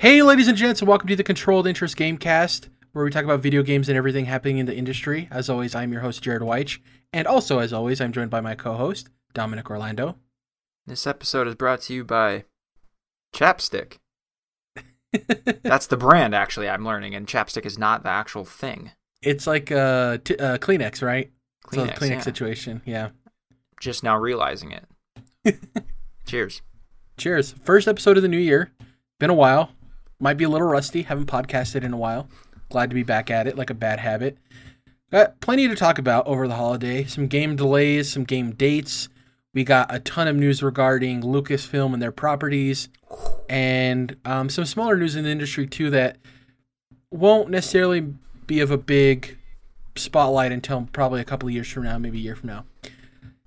Hey, 0.00 0.22
ladies 0.22 0.48
and 0.48 0.56
gents, 0.56 0.80
and 0.80 0.88
welcome 0.88 1.08
to 1.08 1.14
the 1.14 1.22
Controlled 1.22 1.66
Interest 1.66 1.94
Gamecast, 1.94 2.70
where 2.92 3.04
we 3.04 3.10
talk 3.10 3.24
about 3.24 3.42
video 3.42 3.62
games 3.62 3.86
and 3.86 3.98
everything 3.98 4.24
happening 4.24 4.56
in 4.56 4.64
the 4.64 4.74
industry. 4.74 5.28
As 5.30 5.50
always, 5.50 5.74
I'm 5.74 5.92
your 5.92 6.00
host, 6.00 6.22
Jared 6.22 6.40
Weich, 6.40 6.78
and 7.12 7.26
also, 7.26 7.58
as 7.58 7.70
always, 7.74 8.00
I'm 8.00 8.10
joined 8.10 8.30
by 8.30 8.40
my 8.40 8.54
co-host, 8.54 9.10
Dominic 9.34 9.68
Orlando. 9.68 10.16
This 10.86 11.06
episode 11.06 11.46
is 11.48 11.54
brought 11.54 11.82
to 11.82 11.92
you 11.92 12.02
by 12.02 12.44
Chapstick. 13.34 13.98
That's 15.62 15.86
the 15.86 15.98
brand, 15.98 16.34
actually, 16.34 16.70
I'm 16.70 16.86
learning, 16.86 17.14
and 17.14 17.26
Chapstick 17.26 17.66
is 17.66 17.78
not 17.78 18.02
the 18.02 18.08
actual 18.08 18.46
thing. 18.46 18.92
It's 19.20 19.46
like 19.46 19.70
uh, 19.70 20.16
t- 20.24 20.38
uh 20.38 20.56
Kleenex, 20.56 21.02
right? 21.02 21.30
Kleenex, 21.66 21.96
Kleenex 21.96 22.10
yeah. 22.10 22.20
situation. 22.22 22.80
Yeah. 22.86 23.10
Just 23.82 24.02
now 24.02 24.16
realizing 24.16 24.72
it. 25.44 25.58
Cheers. 26.24 26.62
Cheers. 27.18 27.54
First 27.64 27.86
episode 27.86 28.16
of 28.16 28.22
the 28.22 28.30
new 28.30 28.38
year. 28.38 28.72
Been 29.18 29.28
a 29.28 29.34
while. 29.34 29.72
Might 30.20 30.36
be 30.36 30.44
a 30.44 30.48
little 30.48 30.68
rusty. 30.68 31.02
Haven't 31.02 31.26
podcasted 31.26 31.82
in 31.82 31.92
a 31.94 31.96
while. 31.96 32.28
Glad 32.68 32.90
to 32.90 32.94
be 32.94 33.02
back 33.02 33.30
at 33.30 33.46
it, 33.46 33.56
like 33.56 33.70
a 33.70 33.74
bad 33.74 33.98
habit. 33.98 34.36
Got 35.10 35.40
plenty 35.40 35.66
to 35.66 35.74
talk 35.74 35.98
about 35.98 36.26
over 36.26 36.46
the 36.46 36.54
holiday. 36.54 37.04
Some 37.04 37.26
game 37.26 37.56
delays, 37.56 38.12
some 38.12 38.24
game 38.24 38.52
dates. 38.52 39.08
We 39.54 39.64
got 39.64 39.92
a 39.92 39.98
ton 39.98 40.28
of 40.28 40.36
news 40.36 40.62
regarding 40.62 41.22
Lucasfilm 41.22 41.92
and 41.92 42.00
their 42.00 42.12
properties, 42.12 42.88
and 43.48 44.14
um, 44.24 44.48
some 44.48 44.64
smaller 44.64 44.96
news 44.96 45.16
in 45.16 45.24
the 45.24 45.30
industry 45.30 45.66
too 45.66 45.90
that 45.90 46.18
won't 47.10 47.50
necessarily 47.50 48.14
be 48.46 48.60
of 48.60 48.70
a 48.70 48.78
big 48.78 49.36
spotlight 49.96 50.52
until 50.52 50.88
probably 50.92 51.20
a 51.20 51.24
couple 51.24 51.48
of 51.48 51.54
years 51.54 51.68
from 51.68 51.82
now, 51.82 51.98
maybe 51.98 52.18
a 52.18 52.22
year 52.22 52.36
from 52.36 52.48
now. 52.48 52.64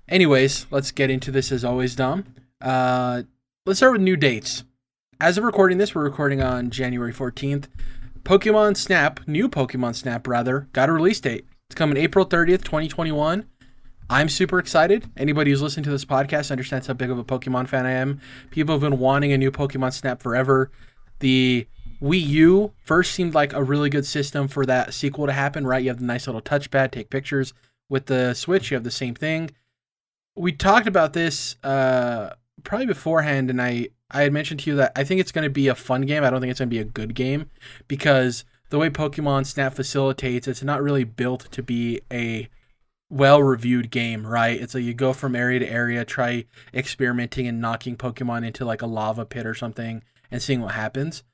Anyways, 0.06 0.66
let's 0.70 0.90
get 0.90 1.08
into 1.08 1.30
this 1.30 1.50
as 1.50 1.64
always, 1.64 1.96
Dom. 1.96 2.26
Uh, 2.60 3.22
let's 3.64 3.78
start 3.78 3.92
with 3.92 4.02
new 4.02 4.16
dates. 4.16 4.64
As 5.20 5.38
of 5.38 5.44
recording 5.44 5.78
this, 5.78 5.94
we're 5.94 6.02
recording 6.02 6.42
on 6.42 6.70
January 6.70 7.12
14th. 7.12 7.66
Pokemon 8.24 8.76
Snap, 8.76 9.20
new 9.28 9.48
Pokemon 9.48 9.94
Snap 9.94 10.26
rather, 10.26 10.68
got 10.72 10.88
a 10.88 10.92
release 10.92 11.20
date. 11.20 11.46
It's 11.68 11.76
coming 11.76 11.96
April 11.96 12.26
30th, 12.26 12.64
2021. 12.64 13.46
I'm 14.10 14.28
super 14.28 14.58
excited. 14.58 15.08
Anybody 15.16 15.50
who's 15.50 15.62
listening 15.62 15.84
to 15.84 15.90
this 15.90 16.04
podcast 16.04 16.50
understands 16.50 16.88
how 16.88 16.94
big 16.94 17.10
of 17.10 17.18
a 17.18 17.24
Pokemon 17.24 17.68
fan 17.68 17.86
I 17.86 17.92
am. 17.92 18.20
People 18.50 18.74
have 18.74 18.80
been 18.80 18.98
wanting 18.98 19.32
a 19.32 19.38
new 19.38 19.52
Pokemon 19.52 19.92
Snap 19.92 20.20
forever. 20.20 20.72
The 21.20 21.66
Wii 22.02 22.26
U 22.26 22.72
first 22.84 23.12
seemed 23.12 23.34
like 23.34 23.52
a 23.52 23.62
really 23.62 23.90
good 23.90 24.06
system 24.06 24.48
for 24.48 24.66
that 24.66 24.94
sequel 24.94 25.26
to 25.26 25.32
happen, 25.32 25.64
right? 25.66 25.82
You 25.82 25.90
have 25.90 26.00
the 26.00 26.06
nice 26.06 26.26
little 26.26 26.42
touchpad, 26.42 26.90
take 26.90 27.08
pictures. 27.08 27.54
With 27.88 28.06
the 28.06 28.34
Switch, 28.34 28.70
you 28.70 28.74
have 28.74 28.84
the 28.84 28.90
same 28.90 29.14
thing. 29.14 29.50
We 30.34 30.50
talked 30.52 30.88
about 30.88 31.12
this 31.12 31.56
uh, 31.62 32.30
probably 32.64 32.86
beforehand, 32.86 33.50
and 33.50 33.62
I 33.62 33.88
I 34.14 34.22
had 34.22 34.32
mentioned 34.32 34.60
to 34.60 34.70
you 34.70 34.76
that 34.76 34.92
I 34.96 35.04
think 35.04 35.20
it's 35.20 35.32
going 35.32 35.44
to 35.44 35.50
be 35.50 35.68
a 35.68 35.74
fun 35.74 36.02
game. 36.02 36.24
I 36.24 36.30
don't 36.30 36.40
think 36.40 36.50
it's 36.50 36.60
going 36.60 36.70
to 36.70 36.74
be 36.74 36.80
a 36.80 36.84
good 36.84 37.14
game 37.14 37.50
because 37.88 38.44
the 38.70 38.78
way 38.78 38.88
Pokemon 38.88 39.44
Snap 39.46 39.74
facilitates, 39.74 40.48
it's 40.48 40.62
not 40.62 40.82
really 40.82 41.04
built 41.04 41.50
to 41.52 41.62
be 41.62 42.00
a 42.12 42.48
well 43.10 43.42
reviewed 43.42 43.90
game, 43.90 44.26
right? 44.26 44.60
It's 44.60 44.74
like 44.74 44.84
you 44.84 44.94
go 44.94 45.12
from 45.12 45.36
area 45.36 45.58
to 45.58 45.68
area, 45.68 46.04
try 46.04 46.46
experimenting 46.72 47.46
and 47.46 47.60
knocking 47.60 47.96
Pokemon 47.96 48.46
into 48.46 48.64
like 48.64 48.82
a 48.82 48.86
lava 48.86 49.24
pit 49.24 49.46
or 49.46 49.54
something 49.54 50.02
and 50.30 50.40
seeing 50.40 50.60
what 50.60 50.74
happens. 50.74 51.24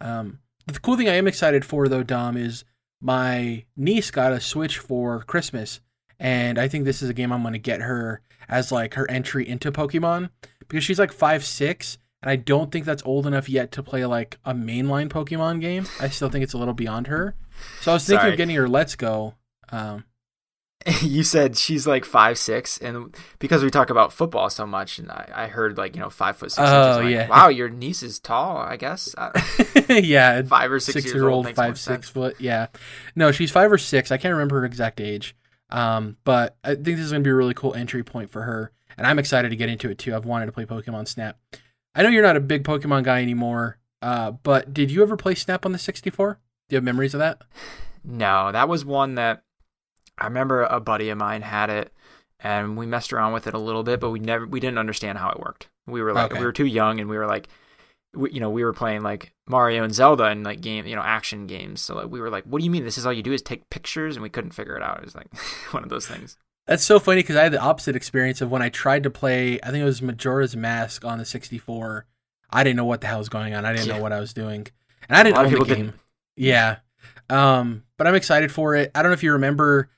Um, 0.00 0.40
the 0.66 0.78
cool 0.78 0.96
thing 0.96 1.08
I 1.08 1.14
am 1.14 1.26
excited 1.26 1.64
for 1.64 1.88
though, 1.88 2.02
Dom, 2.02 2.36
is 2.36 2.64
my 3.00 3.64
niece 3.76 4.10
got 4.10 4.32
a 4.32 4.40
Switch 4.40 4.78
for 4.78 5.22
Christmas, 5.22 5.80
and 6.18 6.58
I 6.58 6.68
think 6.68 6.84
this 6.84 7.02
is 7.02 7.10
a 7.10 7.14
game 7.14 7.32
I'm 7.32 7.42
going 7.42 7.52
to 7.52 7.58
get 7.58 7.82
her 7.82 8.20
as 8.48 8.72
like 8.72 8.94
her 8.94 9.10
entry 9.10 9.46
into 9.48 9.72
Pokemon 9.72 10.30
because 10.68 10.84
she's 10.84 10.98
like 10.98 11.12
five 11.12 11.44
six, 11.44 11.98
and 12.22 12.30
I 12.30 12.36
don't 12.36 12.70
think 12.72 12.84
that's 12.84 13.02
old 13.04 13.26
enough 13.26 13.48
yet 13.48 13.72
to 13.72 13.82
play 13.82 14.04
like 14.06 14.38
a 14.44 14.54
mainline 14.54 15.08
Pokemon 15.08 15.60
game. 15.60 15.86
I 16.00 16.08
still 16.08 16.28
think 16.28 16.42
it's 16.44 16.54
a 16.54 16.58
little 16.58 16.74
beyond 16.74 17.06
her. 17.08 17.34
So 17.80 17.92
I 17.92 17.94
was 17.94 18.06
thinking 18.06 18.20
Sorry. 18.22 18.32
of 18.32 18.36
getting 18.36 18.56
her 18.56 18.68
Let's 18.68 18.96
Go. 18.96 19.34
Um, 19.70 20.04
you 21.02 21.22
said 21.24 21.56
she's 21.56 21.86
like 21.86 22.04
five 22.04 22.38
six, 22.38 22.78
and 22.78 23.14
because 23.38 23.64
we 23.64 23.70
talk 23.70 23.90
about 23.90 24.12
football 24.12 24.48
so 24.50 24.66
much, 24.66 24.98
and 24.98 25.10
I, 25.10 25.30
I 25.34 25.46
heard 25.48 25.76
like 25.76 25.96
you 25.96 26.00
know 26.00 26.10
five 26.10 26.36
foot 26.36 26.52
six. 26.52 26.68
Oh, 26.68 27.00
like, 27.02 27.10
yeah. 27.10 27.28
Wow, 27.28 27.48
your 27.48 27.68
niece 27.68 28.02
is 28.02 28.20
tall. 28.20 28.56
I 28.58 28.76
guess 28.76 29.14
Uh, 29.18 29.30
yeah, 29.88 30.42
five 30.42 30.70
or 30.70 30.78
six, 30.78 30.94
six 30.94 31.06
years 31.06 31.14
year 31.16 31.28
old, 31.28 31.44
makes 31.44 31.56
more 31.56 31.66
five 31.66 31.78
six 31.78 32.06
sense. 32.06 32.08
foot. 32.08 32.36
Yeah, 32.40 32.68
no, 33.16 33.32
she's 33.32 33.50
five 33.50 33.72
or 33.72 33.78
six. 33.78 34.12
I 34.12 34.16
can't 34.16 34.32
remember 34.32 34.60
her 34.60 34.66
exact 34.66 35.00
age. 35.00 35.34
Um, 35.70 36.16
but 36.24 36.56
I 36.62 36.74
think 36.74 36.84
this 36.84 37.00
is 37.00 37.10
gonna 37.12 37.24
be 37.24 37.30
a 37.30 37.34
really 37.34 37.54
cool 37.54 37.74
entry 37.74 38.04
point 38.04 38.30
for 38.30 38.42
her, 38.42 38.70
and 38.96 39.06
I'm 39.06 39.18
excited 39.18 39.48
to 39.48 39.56
get 39.56 39.68
into 39.68 39.90
it 39.90 39.98
too. 39.98 40.14
I've 40.14 40.24
wanted 40.26 40.46
to 40.46 40.52
play 40.52 40.66
Pokemon 40.66 41.08
Snap. 41.08 41.38
I 41.96 42.02
know 42.02 42.10
you're 42.10 42.22
not 42.22 42.36
a 42.36 42.40
big 42.40 42.62
Pokemon 42.62 43.04
guy 43.04 43.22
anymore, 43.22 43.78
uh, 44.02 44.30
but 44.32 44.72
did 44.74 44.90
you 44.90 45.02
ever 45.02 45.16
play 45.16 45.34
Snap 45.34 45.64
on 45.64 45.72
the 45.72 45.78
64? 45.78 46.38
Do 46.68 46.74
you 46.74 46.76
have 46.76 46.84
memories 46.84 47.14
of 47.14 47.20
that? 47.20 47.40
No, 48.04 48.52
that 48.52 48.68
was 48.68 48.84
one 48.84 49.14
that 49.16 49.42
I 50.18 50.24
remember 50.26 50.62
a 50.64 50.78
buddy 50.78 51.08
of 51.08 51.18
mine 51.18 51.42
had 51.42 51.70
it 51.70 51.92
and 52.38 52.76
we 52.76 52.86
messed 52.86 53.12
around 53.12 53.32
with 53.32 53.46
it 53.46 53.54
a 53.54 53.58
little 53.58 53.82
bit, 53.82 53.98
but 53.98 54.10
we 54.10 54.18
never 54.20 54.46
we 54.46 54.60
didn't 54.60 54.78
understand 54.78 55.18
how 55.18 55.30
it 55.30 55.40
worked. 55.40 55.68
We 55.86 56.02
were 56.02 56.12
like 56.12 56.30
Okay. 56.32 56.40
we 56.40 56.44
were 56.46 56.52
too 56.52 56.66
young 56.66 57.00
and 57.00 57.08
we 57.08 57.16
were 57.16 57.26
like 57.26 57.48
we, 58.14 58.30
you 58.32 58.40
know, 58.40 58.50
we 58.50 58.64
were 58.64 58.72
playing 58.72 59.02
like 59.02 59.32
Mario 59.48 59.82
and 59.84 59.94
Zelda 59.94 60.24
and 60.24 60.44
like 60.44 60.60
game, 60.60 60.86
you 60.86 60.96
know, 60.96 61.02
action 61.02 61.46
games. 61.46 61.80
So 61.80 61.94
like 61.96 62.08
we 62.10 62.20
were 62.20 62.30
like, 62.30 62.44
"What 62.44 62.58
do 62.60 62.64
you 62.64 62.70
mean 62.70 62.84
this 62.84 62.98
is 62.98 63.06
all 63.06 63.12
you 63.12 63.22
do 63.22 63.32
is 63.32 63.42
take 63.42 63.68
pictures?" 63.70 64.16
and 64.16 64.22
we 64.22 64.28
couldn't 64.30 64.52
figure 64.52 64.76
it 64.76 64.82
out. 64.82 64.98
It 64.98 65.04
was 65.04 65.14
like 65.14 65.28
one 65.72 65.82
of 65.82 65.88
those 65.88 66.06
things. 66.06 66.36
That's 66.66 66.82
so 66.84 66.98
funny 66.98 67.20
because 67.22 67.36
I 67.36 67.44
had 67.44 67.52
the 67.52 67.60
opposite 67.60 67.94
experience 67.96 68.40
of 68.40 68.50
when 68.50 68.60
I 68.62 68.68
tried 68.70 69.04
to 69.04 69.10
play. 69.10 69.60
I 69.62 69.70
think 69.70 69.82
it 69.82 69.84
was 69.84 70.02
Majora's 70.02 70.56
Mask 70.56 71.04
on 71.04 71.18
the 71.18 71.24
64. 71.24 72.06
I 72.50 72.64
didn't 72.64 72.76
know 72.76 72.84
what 72.84 73.00
the 73.00 73.06
hell 73.06 73.18
was 73.18 73.28
going 73.28 73.54
on. 73.54 73.64
I 73.64 73.72
didn't 73.72 73.86
Yeah. 73.88 73.96
know 73.96 74.02
what 74.02 74.12
I 74.12 74.20
was 74.20 74.32
doing, 74.34 74.66
and 75.08 75.16
I 75.16 75.22
didn't 75.22 75.38
own 75.38 75.50
the 75.52 75.58
game. 75.58 75.66
didn't. 75.66 75.94
Yeah, 76.36 76.76
um, 77.30 77.84
but 77.96 78.06
I'm 78.06 78.14
excited 78.14 78.50
for 78.52 78.74
it. 78.74 78.90
I 78.94 79.02
don't 79.02 79.10
know 79.10 79.14
if 79.14 79.22
you 79.22 79.32
remember, 79.32 79.90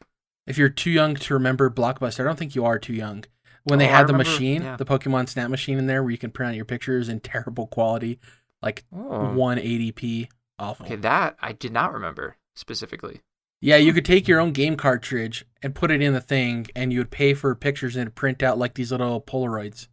if 0.47 0.57
you're 0.59 0.69
too 0.69 0.91
young 0.91 1.15
to 1.17 1.35
remember 1.35 1.69
Blockbuster. 1.71 2.21
I 2.21 2.25
don't 2.25 2.39
think 2.39 2.55
you 2.55 2.65
are 2.65 2.79
too 2.79 2.95
young. 2.95 3.25
When 3.65 3.79
they 3.79 3.87
Oh, 3.87 3.93
I 3.93 3.97
had 3.99 4.07
the 4.07 4.13
machine, 4.15 4.63
yeah. 4.63 4.77
the 4.77 4.85
Pokemon 4.87 5.29
Snap 5.29 5.51
machine 5.51 5.79
in 5.79 5.87
there, 5.87 6.03
where 6.03 6.11
you 6.13 6.17
can 6.19 6.31
print 6.31 6.51
out 6.51 6.57
your 6.57 6.65
pictures 6.65 7.09
in 7.11 7.21
terrible 7.21 7.67
quality, 7.67 8.19
like 8.63 8.85
Oh. 8.95 9.35
180p, 9.35 10.29
awful. 10.59 10.87
Okay, 10.87 10.97
that 10.97 11.37
I 11.43 11.53
did 11.53 11.73
not 11.73 11.93
remember 11.93 12.37
specifically. 12.55 13.21
Yeah, 13.61 13.77
you 13.77 13.93
could 13.93 14.05
take 14.05 14.29
your 14.29 14.39
own 14.41 14.53
game 14.53 14.77
cartridge 14.77 15.45
and 15.63 15.75
put 15.75 15.91
it 15.91 16.01
in 16.01 16.13
the 16.13 16.21
thing, 16.21 16.67
and 16.77 16.93
you 16.93 17.01
would 17.01 17.11
pay 17.11 17.35
for 17.35 17.55
pictures 17.55 17.97
and 17.97 18.15
print 18.15 18.43
out 18.43 18.59
like 18.59 18.75
these 18.75 18.93
little 18.93 19.21
Polaroids. 19.21 19.89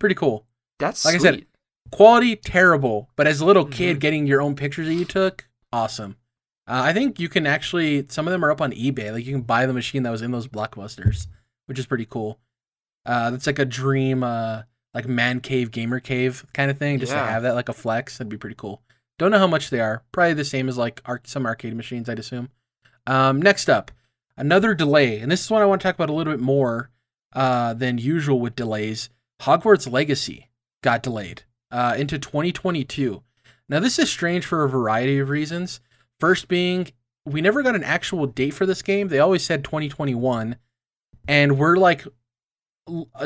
Pretty 0.00 0.16
cool. 0.16 0.46
That's 0.80 1.04
Like 1.04 1.14
I 1.16 1.18
said, 1.18 1.46
Quality 1.92 2.34
terrible, 2.34 3.10
but 3.14 3.26
as 3.28 3.40
a 3.40 3.44
little 3.44 3.66
kid, 3.66 3.98
Mhm. 3.98 4.00
getting 4.00 4.26
your 4.26 4.40
own 4.40 4.56
pictures 4.56 4.88
that 4.88 4.94
you 4.94 5.04
took, 5.04 5.46
awesome. 5.72 6.16
Uh, 6.66 6.80
I 6.82 6.92
think 6.94 7.20
you 7.20 7.28
can 7.28 7.46
actually 7.46 8.06
some 8.08 8.26
of 8.26 8.32
them 8.32 8.44
are 8.44 8.50
up 8.50 8.60
on 8.62 8.72
eBay. 8.72 9.12
Like 9.12 9.24
you 9.26 9.32
can 9.32 9.42
buy 9.42 9.66
the 9.66 9.74
machine 9.74 10.02
that 10.02 10.10
was 10.10 10.22
in 10.22 10.30
those 10.32 10.48
blockbusters, 10.48 11.26
which 11.66 11.78
is 11.78 11.86
pretty 11.86 12.06
cool. 12.06 12.40
Uh, 13.06 13.30
that's 13.30 13.46
like 13.46 13.58
a 13.58 13.64
dream, 13.66 14.24
uh, 14.24 14.62
like 14.94 15.06
man 15.06 15.40
cave, 15.40 15.70
gamer 15.70 16.00
cave 16.00 16.44
kind 16.54 16.70
of 16.70 16.78
thing. 16.78 16.98
Just 16.98 17.12
to 17.12 17.18
have 17.18 17.42
that 17.42 17.54
like 17.54 17.68
a 17.68 17.74
flex, 17.74 18.16
that'd 18.18 18.30
be 18.30 18.38
pretty 18.38 18.56
cool. 18.58 18.82
Don't 19.18 19.30
know 19.30 19.38
how 19.38 19.46
much 19.46 19.68
they 19.70 19.78
are. 19.80 20.02
Probably 20.10 20.32
the 20.32 20.44
same 20.44 20.68
as 20.70 20.78
like 20.78 21.02
arc- 21.04 21.28
some 21.28 21.44
arcade 21.46 21.76
machines, 21.76 22.08
I'd 22.08 22.18
assume. 22.18 22.48
Um, 23.06 23.40
next 23.40 23.68
up, 23.68 23.90
another 24.36 24.74
delay, 24.74 25.18
and 25.18 25.30
this 25.30 25.44
is 25.44 25.50
one 25.50 25.62
I 25.62 25.66
want 25.66 25.80
to 25.82 25.86
talk 25.86 25.94
about 25.94 26.10
a 26.10 26.12
little 26.12 26.32
bit 26.32 26.40
more 26.40 26.90
uh, 27.34 27.74
than 27.74 27.98
usual 27.98 28.40
with 28.40 28.56
delays. 28.56 29.10
Hogwarts 29.42 29.90
Legacy 29.90 30.50
got 30.82 31.02
delayed 31.02 31.42
uh, 31.70 31.94
into 31.98 32.18
2022. 32.18 33.22
Now, 33.68 33.80
this 33.80 33.98
is 33.98 34.10
strange 34.10 34.44
for 34.44 34.64
a 34.64 34.68
variety 34.68 35.18
of 35.18 35.28
reasons. 35.28 35.80
First, 36.20 36.48
being 36.48 36.92
we 37.26 37.40
never 37.40 37.62
got 37.62 37.74
an 37.74 37.84
actual 37.84 38.26
date 38.26 38.52
for 38.52 38.66
this 38.66 38.82
game. 38.82 39.08
They 39.08 39.18
always 39.18 39.42
said 39.42 39.64
2021, 39.64 40.56
and 41.26 41.58
we're 41.58 41.76
like 41.76 42.06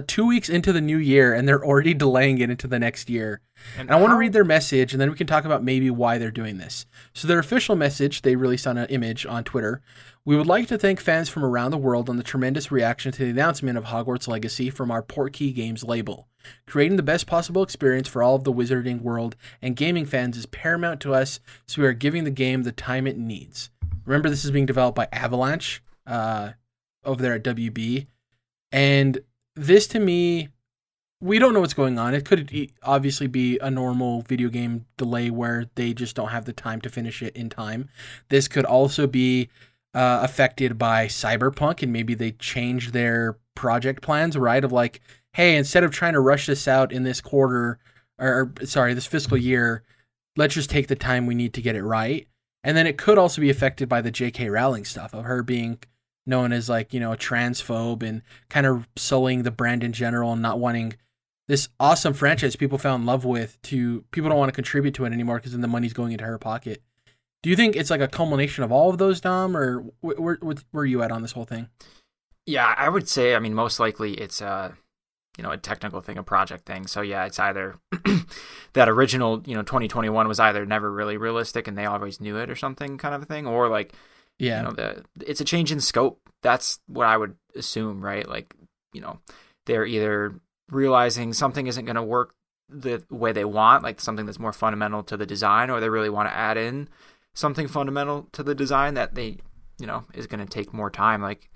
two 0.07 0.27
weeks 0.27 0.49
into 0.49 0.73
the 0.73 0.81
new 0.81 0.99
year, 0.99 1.35
and 1.35 1.49
they're 1.49 1.65
already 1.65 1.93
delaying 1.93 2.39
it 2.39 2.51
into 2.51 2.69
the 2.69 2.79
next 2.79 3.11
year. 3.11 3.41
And 3.77 3.91
I 3.91 3.97
want 3.97 4.13
to 4.13 4.17
read 4.17 4.33
their 4.33 4.45
message, 4.45 4.93
and 4.93 5.01
then 5.01 5.11
we 5.11 5.17
can 5.17 5.27
talk 5.27 5.45
about 5.45 5.65
maybe 5.65 5.91
why 5.91 6.19
they're 6.19 6.31
doing 6.31 6.59
this. 6.59 6.87
So, 7.13 7.27
their 7.27 7.41
official 7.41 7.75
message 7.75 8.23
they 8.23 8.37
released 8.37 8.67
on 8.67 8.79
an 8.79 8.89
image 8.89 9.27
on 9.27 9.43
Twitter. 9.43 9.83
We 10.25 10.37
would 10.37 10.47
like 10.47 10.69
to 10.69 10.79
thank 10.79 11.01
fans 11.01 11.29
from 11.29 11.45
around 11.45 11.73
the 11.73 11.79
world 11.79 12.09
on 12.09 12.17
the 12.17 12.23
tremendous 12.23 12.71
reaction 12.71 13.11
to 13.13 13.25
the 13.25 13.31
announcement 13.31 13.79
of 13.79 13.85
Hogwarts 13.85 14.29
Legacy 14.29 14.71
from 14.71 14.91
our 14.91 15.03
Portkey 15.03 15.55
Games 15.55 15.83
label. 15.83 16.29
Creating 16.67 16.97
the 16.97 17.03
best 17.03 17.27
possible 17.27 17.63
experience 17.63 18.07
for 18.07 18.23
all 18.23 18.37
of 18.37 18.45
the 18.45 18.53
wizarding 18.53 19.03
world 19.03 19.37
and 19.61 19.75
gaming 19.75 20.07
fans 20.07 20.37
is 20.37 20.47
paramount 20.47 21.01
to 21.01 21.15
us, 21.15 21.41
so 21.67 21.83
we 21.83 21.89
are 21.89 21.93
giving 21.93 22.25
the 22.25 22.31
game 22.31 22.63
the 22.63 22.73
time 22.73 23.07
it 23.07 23.19
needs. 23.19 23.71
Remember, 24.05 24.31
this 24.31 24.45
is 24.45 24.51
being 24.51 24.67
developed 24.67 24.97
by 24.97 25.09
Avalanche 25.13 25.83
uh, 26.07 26.53
over 27.05 27.21
there 27.21 27.35
at 27.35 27.43
WB. 27.43 28.07
And 28.71 29.19
this 29.59 29.87
to 29.89 29.99
me, 29.99 30.49
we 31.21 31.39
don't 31.39 31.53
know 31.53 31.61
what's 31.61 31.75
going 31.75 31.99
on. 31.99 32.15
It 32.15 32.25
could 32.25 32.71
obviously 32.83 33.27
be 33.27 33.59
a 33.59 33.71
normal 33.71 34.23
video 34.23 34.49
game 34.49 34.87
delay 34.97 35.31
where 35.31 35.67
they 35.75 35.93
just 35.93 36.15
don't 36.15 36.29
have 36.29 36.45
the 36.45 36.53
time 36.53 36.81
to 36.83 36.89
finish 36.89 37.23
it 37.23 37.37
in 37.37 37.51
time. 37.51 37.89
This 38.29 38.47
could 38.47 38.65
also 38.65 39.07
be 39.07 39.49
uh, 39.95 40.21
affected 40.23 40.79
by 40.79 41.07
Cyberpunk 41.07 41.83
and 41.83 41.93
maybe 41.93 42.15
they 42.15 42.33
changed 42.33 42.93
their 42.93 43.37
project 43.57 44.03
plans, 44.03 44.37
right? 44.37 44.63
Of 44.63 44.71
like, 44.71 45.01
hey, 45.33 45.57
instead 45.57 45.83
of 45.83 45.91
trying 45.91 46.13
to 46.13 46.21
rush 46.21 46.47
this 46.47 46.69
out 46.69 46.93
in 46.93 47.03
this 47.03 47.21
quarter 47.21 47.81
or 48.19 48.53
sorry, 48.65 48.95
this 48.95 49.07
fiscal 49.07 49.37
year, 49.37 49.83
let's 50.37 50.55
just 50.55 50.71
take 50.71 50.87
the 50.87 50.97
time 50.97 51.27
we 51.27 51.35
need 51.35 51.55
to 51.55 51.63
get 51.63 51.75
it 51.77 51.83
right. 51.83 52.29
And 52.63 52.77
then 52.77 52.87
it 52.87 52.99
could 52.99 53.19
also 53.19 53.41
be 53.41 53.51
affected 53.51 53.89
by 53.89 54.03
the 54.03 54.11
J.K. 54.11 54.51
Rowling 54.51 54.85
stuff 54.85 55.15
of 55.15 55.25
her 55.25 55.43
being 55.43 55.79
known 56.29 56.53
as 56.53 56.69
like 56.69 56.93
you 56.93 57.01
know 57.01 57.13
a 57.13 57.17
transphobe 57.17 58.03
and 58.03 58.23
kind 58.49 58.67
of 58.67 58.89
sullying 58.97 59.43
the 59.43 59.51
brand 59.51 59.83
in 59.83 59.93
general 59.93 60.33
and 60.33 60.43
not 60.43 60.61
wanting 60.61 60.95
this 61.49 61.69
awesome 61.81 62.13
franchise 62.13 62.57
people 62.57 62.79
fell 62.79 62.95
in 62.95 63.07
love 63.07 63.25
with 63.25 63.61
to 63.63 64.03
people 64.11 64.29
don't 64.29 64.39
want 64.39 64.51
to 64.51 64.55
contribute 64.55 64.95
to 64.95 65.05
it 65.07 65.13
anymore 65.13 65.37
because 65.37 65.53
then 65.53 65.63
the 65.63 65.69
money's 65.69 65.95
going 65.95 66.13
into 66.13 66.25
her 66.25 66.39
pocket. 66.39 66.83
Do 67.43 67.51
you 67.51 67.57
think 67.57 67.75
it's 67.75 67.91
like 67.91 68.01
a 68.01 68.09
culmination 68.09 68.65
of 68.65 68.73
all 68.73 68.91
of 68.91 68.99
those, 68.99 69.21
Dom, 69.21 69.57
or 69.57 69.85
where, 70.01 70.17
where, 70.17 70.57
where 70.71 70.83
are 70.83 70.87
you 70.87 71.03
at 71.03 71.13
on 71.13 71.23
this 71.23 71.33
whole 71.33 71.45
thing? 71.45 71.69
Yeah, 72.47 72.75
I 72.77 72.89
would 72.89 73.09
say. 73.09 73.35
I 73.35 73.39
mean, 73.39 73.55
most 73.55 73.81
likely 73.81 74.15
it's 74.15 74.41
a 74.41 74.77
you 75.37 75.45
know 75.45 75.51
a 75.51 75.57
technical 75.57 76.01
thing, 76.01 76.19
a 76.19 76.23
project 76.23 76.67
thing. 76.67 76.87
So 76.87 77.01
yeah, 77.01 77.25
it's 77.25 77.39
either 77.39 77.77
that 78.75 78.89
original 78.89 79.43
you 79.47 79.55
know 79.55 79.63
2021 79.63 80.29
was 80.29 80.41
either 80.41 80.67
never 80.67 80.91
really 80.93 81.17
realistic 81.17 81.69
and 81.69 81.79
they 81.79 81.87
always 81.87 82.21
knew 82.21 82.37
it 82.37 82.51
or 82.51 82.57
something 82.57 82.99
kind 82.99 83.15
of 83.15 83.23
a 83.23 83.27
thing, 83.27 83.47
or 83.47 83.69
like 83.69 83.95
yeah, 84.39 84.59
you 84.59 84.69
know 84.69 84.73
the 84.73 85.05
it's 85.27 85.41
a 85.41 85.45
change 85.45 85.73
in 85.73 85.81
scope. 85.81 86.21
That's 86.43 86.79
what 86.87 87.07
I 87.07 87.17
would 87.17 87.37
assume, 87.57 88.05
right? 88.05 88.29
Like 88.29 88.55
you 88.93 89.01
know 89.01 89.19
they're 89.67 89.87
either 89.87 90.35
realizing 90.71 91.33
something 91.33 91.67
isn't 91.67 91.85
going 91.85 91.97
to 91.97 92.03
work 92.03 92.35
the 92.69 93.03
way 93.11 93.33
they 93.33 93.45
want, 93.45 93.83
like 93.83 94.01
something 94.01 94.27
that's 94.27 94.39
more 94.39 94.53
fundamental 94.53 95.03
to 95.05 95.17
the 95.17 95.27
design, 95.27 95.71
or 95.71 95.81
they 95.81 95.89
really 95.89 96.11
want 96.11 96.29
to 96.29 96.37
add 96.37 96.57
in 96.57 96.89
something 97.35 97.69
fundamental 97.69 98.29
to 98.33 98.43
the 98.43 98.55
design 98.55 98.95
that 98.95 99.15
they, 99.15 99.37
you 99.79 99.87
know, 99.87 100.05
is 100.13 100.27
going 100.27 100.45
to 100.45 100.47
take 100.47 100.75
more 100.75 100.91
time. 100.91 101.23
Like 101.23 101.51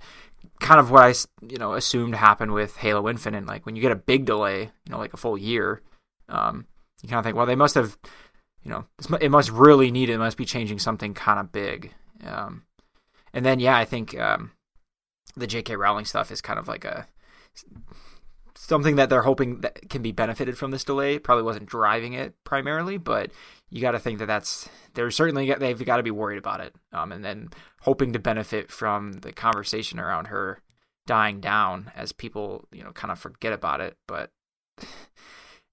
kind 0.59 0.79
of 0.79 0.91
what 0.91 1.03
I, 1.03 1.13
you 1.47 1.57
know, 1.57 1.73
assumed 1.73 2.15
happened 2.15 2.53
with 2.53 2.77
Halo 2.77 3.07
Infinite. 3.09 3.45
Like 3.45 3.65
when 3.65 3.75
you 3.75 3.81
get 3.81 3.91
a 3.91 3.95
big 3.95 4.25
delay, 4.25 4.61
you 4.61 4.91
know, 4.91 4.97
like 4.97 5.13
a 5.13 5.17
full 5.17 5.37
year, 5.37 5.81
um, 6.29 6.65
you 7.01 7.09
kind 7.09 7.19
of 7.19 7.25
think, 7.25 7.35
well, 7.35 7.45
they 7.45 7.55
must 7.55 7.75
have, 7.75 7.97
you 8.63 8.71
know, 8.71 8.85
it 9.19 9.29
must 9.29 9.51
really 9.51 9.91
need 9.91 10.09
it. 10.09 10.13
it 10.13 10.19
must 10.19 10.37
be 10.37 10.45
changing 10.45 10.79
something 10.79 11.13
kind 11.13 11.39
of 11.39 11.51
big. 11.51 11.93
Um, 12.25 12.63
and 13.33 13.45
then 13.45 13.59
yeah, 13.59 13.77
I 13.77 13.85
think 13.85 14.17
um, 14.19 14.51
the 15.35 15.47
J.K. 15.47 15.75
Rowling 15.75 16.05
stuff 16.05 16.31
is 16.31 16.41
kind 16.41 16.59
of 16.59 16.67
like 16.67 16.85
a 16.85 17.07
something 18.55 18.95
that 18.95 19.09
they're 19.09 19.23
hoping 19.23 19.61
that 19.61 19.89
can 19.89 20.01
be 20.01 20.11
benefited 20.11 20.57
from 20.57 20.71
this 20.71 20.83
delay. 20.83 21.19
Probably 21.19 21.43
wasn't 21.43 21.65
driving 21.65 22.13
it 22.13 22.33
primarily, 22.43 22.97
but 22.97 23.31
you 23.69 23.81
got 23.81 23.91
to 23.91 23.99
think 23.99 24.19
that 24.19 24.27
that's 24.27 24.69
they're 24.93 25.11
certainly 25.11 25.51
they've 25.53 25.85
got 25.85 25.97
to 25.97 26.03
be 26.03 26.11
worried 26.11 26.37
about 26.37 26.61
it, 26.61 26.75
um, 26.91 27.11
and 27.11 27.23
then 27.23 27.49
hoping 27.81 28.13
to 28.13 28.19
benefit 28.19 28.71
from 28.71 29.13
the 29.13 29.31
conversation 29.31 29.99
around 29.99 30.25
her 30.27 30.61
dying 31.05 31.41
down 31.41 31.91
as 31.95 32.11
people 32.11 32.65
you 32.71 32.83
know 32.83 32.91
kind 32.91 33.11
of 33.11 33.19
forget 33.19 33.53
about 33.53 33.81
it. 33.81 33.97
But 34.07 34.31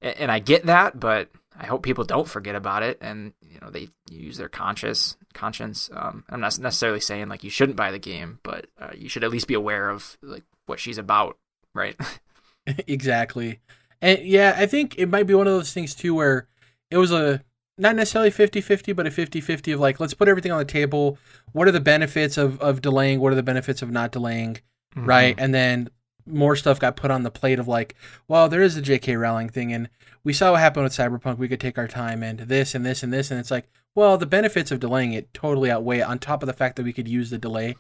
and 0.03 0.31
I 0.31 0.39
get 0.39 0.67
that, 0.67 0.99
but 0.99 1.31
I 1.61 1.67
hope 1.67 1.83
people 1.83 2.05
don't 2.05 2.29
forget 2.29 2.55
about 2.55 2.83
it 2.83 2.97
and 3.03 3.35
you 3.43 3.59
know 3.61 3.71
they 3.71 3.89
use 4.11 4.39
their 4.39 4.49
conscious 4.49 5.17
conscience. 5.35 5.91
Um, 5.95 6.25
I'm 6.31 6.41
not 6.41 6.59
necessarily 6.59 7.01
saying 7.01 7.29
like 7.29 7.45
you 7.45 7.51
shouldn't 7.51 7.77
buy 7.77 7.91
the 7.91 7.99
game, 7.99 8.39
but 8.43 8.67
uh, 8.81 8.91
you 8.97 9.11
should 9.11 9.25
at 9.25 9.31
least 9.31 9.47
be 9.47 9.55
aware 9.55 9.91
of 9.91 10.17
like 10.23 10.45
what 10.65 10.81
she's 10.81 10.99
about, 10.99 11.37
right? 11.75 11.97
exactly. 12.87 13.61
And 14.01 14.21
yeah, 14.21 14.55
I 14.57 14.67
think 14.67 14.99
it 14.99 15.09
might 15.09 15.27
be 15.27 15.35
one 15.35 15.47
of 15.47 15.53
those 15.53 15.73
things 15.73 15.95
too 15.95 16.15
where 16.15 16.47
it 16.91 16.97
was 16.97 17.13
a 17.13 17.43
not 17.79 17.97
necessarily 17.97 18.31
50-50 18.31 18.95
but 18.95 19.07
a 19.07 19.11
50-50 19.11 19.75
of 19.75 19.81
like 19.81 20.01
let's 20.01 20.13
put 20.13 20.29
everything 20.29 20.53
on 20.53 20.59
the 20.59 20.65
table 20.67 21.17
what 21.53 21.67
are 21.67 21.73
the 21.73 21.81
benefits 21.81 22.37
of, 22.37 22.61
of 22.61 22.83
delaying 22.83 23.21
what 23.21 23.33
are 23.33 23.37
the 23.37 23.43
benefits 23.43 23.81
of 23.81 23.91
not 23.91 24.13
delaying 24.13 24.55
mm-hmm. 24.95 25.07
right 25.07 25.35
and 25.39 25.55
then 25.55 25.89
more 26.33 26.57
stuff 26.57 26.79
got 26.79 26.97
put 26.97 27.11
on 27.11 27.23
the 27.23 27.31
plate 27.31 27.59
of 27.59 27.69
like 27.69 27.95
well 28.29 28.49
there 28.49 28.63
is 28.63 28.77
a 28.77 28.83
jk 28.83 29.19
rowling 29.19 29.49
thing 29.49 29.73
and 29.73 29.89
we 30.23 30.33
saw 30.33 30.53
what 30.53 30.61
happened 30.61 30.85
with 30.85 30.93
cyberpunk 30.93 31.39
we 31.39 31.49
could 31.49 31.61
take 31.61 31.79
our 31.79 31.89
time 31.89 32.23
and 32.23 32.41
this 32.41 32.75
and 32.75 32.85
this 32.85 33.03
and 33.03 33.13
this 33.13 33.31
and 33.31 33.41
it's 33.41 33.51
like 33.51 33.69
well 33.95 34.19
the 34.19 34.27
benefits 34.27 34.71
of 34.71 34.81
delaying 34.81 35.13
it 35.13 35.33
totally 35.35 35.71
outweigh 35.71 36.01
on 36.01 36.19
top 36.19 36.43
of 36.43 36.47
the 36.47 36.53
fact 36.53 36.77
that 36.77 36.85
we 36.85 36.93
could 36.93 37.09
use 37.09 37.31
the 37.31 37.39
delay. 37.39 37.77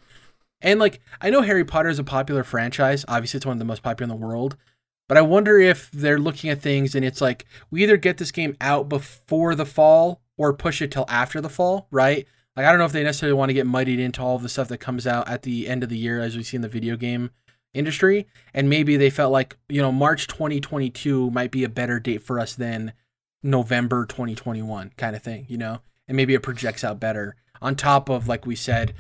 And 0.63 0.79
like 0.79 1.01
i 1.21 1.31
know 1.31 1.43
harry 1.43 1.65
potter 1.65 1.89
is 1.89 1.99
a 1.99 2.05
popular 2.05 2.45
franchise. 2.45 3.05
Obviously 3.09 3.39
it's 3.39 3.47
one 3.47 3.57
of 3.57 3.59
the 3.59 3.65
most 3.65 3.83
popular 3.83 4.13
in 4.13 4.21
the 4.21 4.27
world. 4.27 4.57
But 5.09 5.17
I 5.17 5.23
wonder 5.23 5.59
if 5.59 5.91
they're 5.91 6.21
looking 6.21 6.51
at 6.51 6.63
things 6.63 6.95
and 6.95 7.05
it's 7.05 7.21
like 7.21 7.45
we 7.71 7.83
either 7.83 7.97
get 7.97 8.19
this 8.19 8.31
game 8.31 8.57
out 8.61 8.89
before 8.89 9.55
the 9.55 9.67
fall 9.67 10.21
or 10.37 10.53
push 10.53 10.81
it 10.81 10.93
till 10.93 11.05
after 11.09 11.41
the 11.41 11.49
fall, 11.49 11.89
right? 11.91 12.27
Like 12.57 12.67
I 12.67 12.71
don't 12.71 12.79
know 12.79 12.85
if 12.85 12.93
they 12.93 13.03
necessarily 13.03 13.37
want 13.37 13.49
to 13.49 13.55
get 13.55 13.67
muddied 13.67 13.99
into 13.99 14.23
all 14.23 14.37
of 14.37 14.43
the 14.43 14.49
stuff 14.49 14.69
that 14.69 14.79
comes 14.79 15.07
out 15.07 15.29
at 15.29 15.43
the 15.43 15.69
end 15.69 15.83
of 15.83 15.89
the 15.89 15.99
year 15.99 16.21
as 16.21 16.37
we 16.37 16.43
see 16.43 16.57
in 16.57 16.63
the 16.63 16.69
video 16.69 16.97
game 16.97 17.31
industry 17.75 18.27
and 18.55 18.69
maybe 18.69 18.97
they 18.97 19.11
felt 19.11 19.33
like, 19.33 19.57
you 19.69 19.81
know, 19.81 19.93
March 19.93 20.27
2022 20.27 21.31
might 21.31 21.51
be 21.51 21.65
a 21.65 21.69
better 21.69 22.01
date 22.01 22.23
for 22.23 22.41
us 22.41 22.55
than 22.55 22.93
November 23.43 24.07
2021 24.07 24.93
kind 24.97 25.17
of 25.17 25.23
thing, 25.23 25.47
you 25.49 25.57
know? 25.57 25.81
And 26.09 26.17
maybe 26.17 26.35
it 26.35 26.43
projects 26.43 26.85
out 26.85 27.01
better. 27.01 27.37
On 27.63 27.77
top 27.77 28.09
of 28.09 28.29
like 28.29 28.47
we 28.47 28.57
said, 28.57 28.95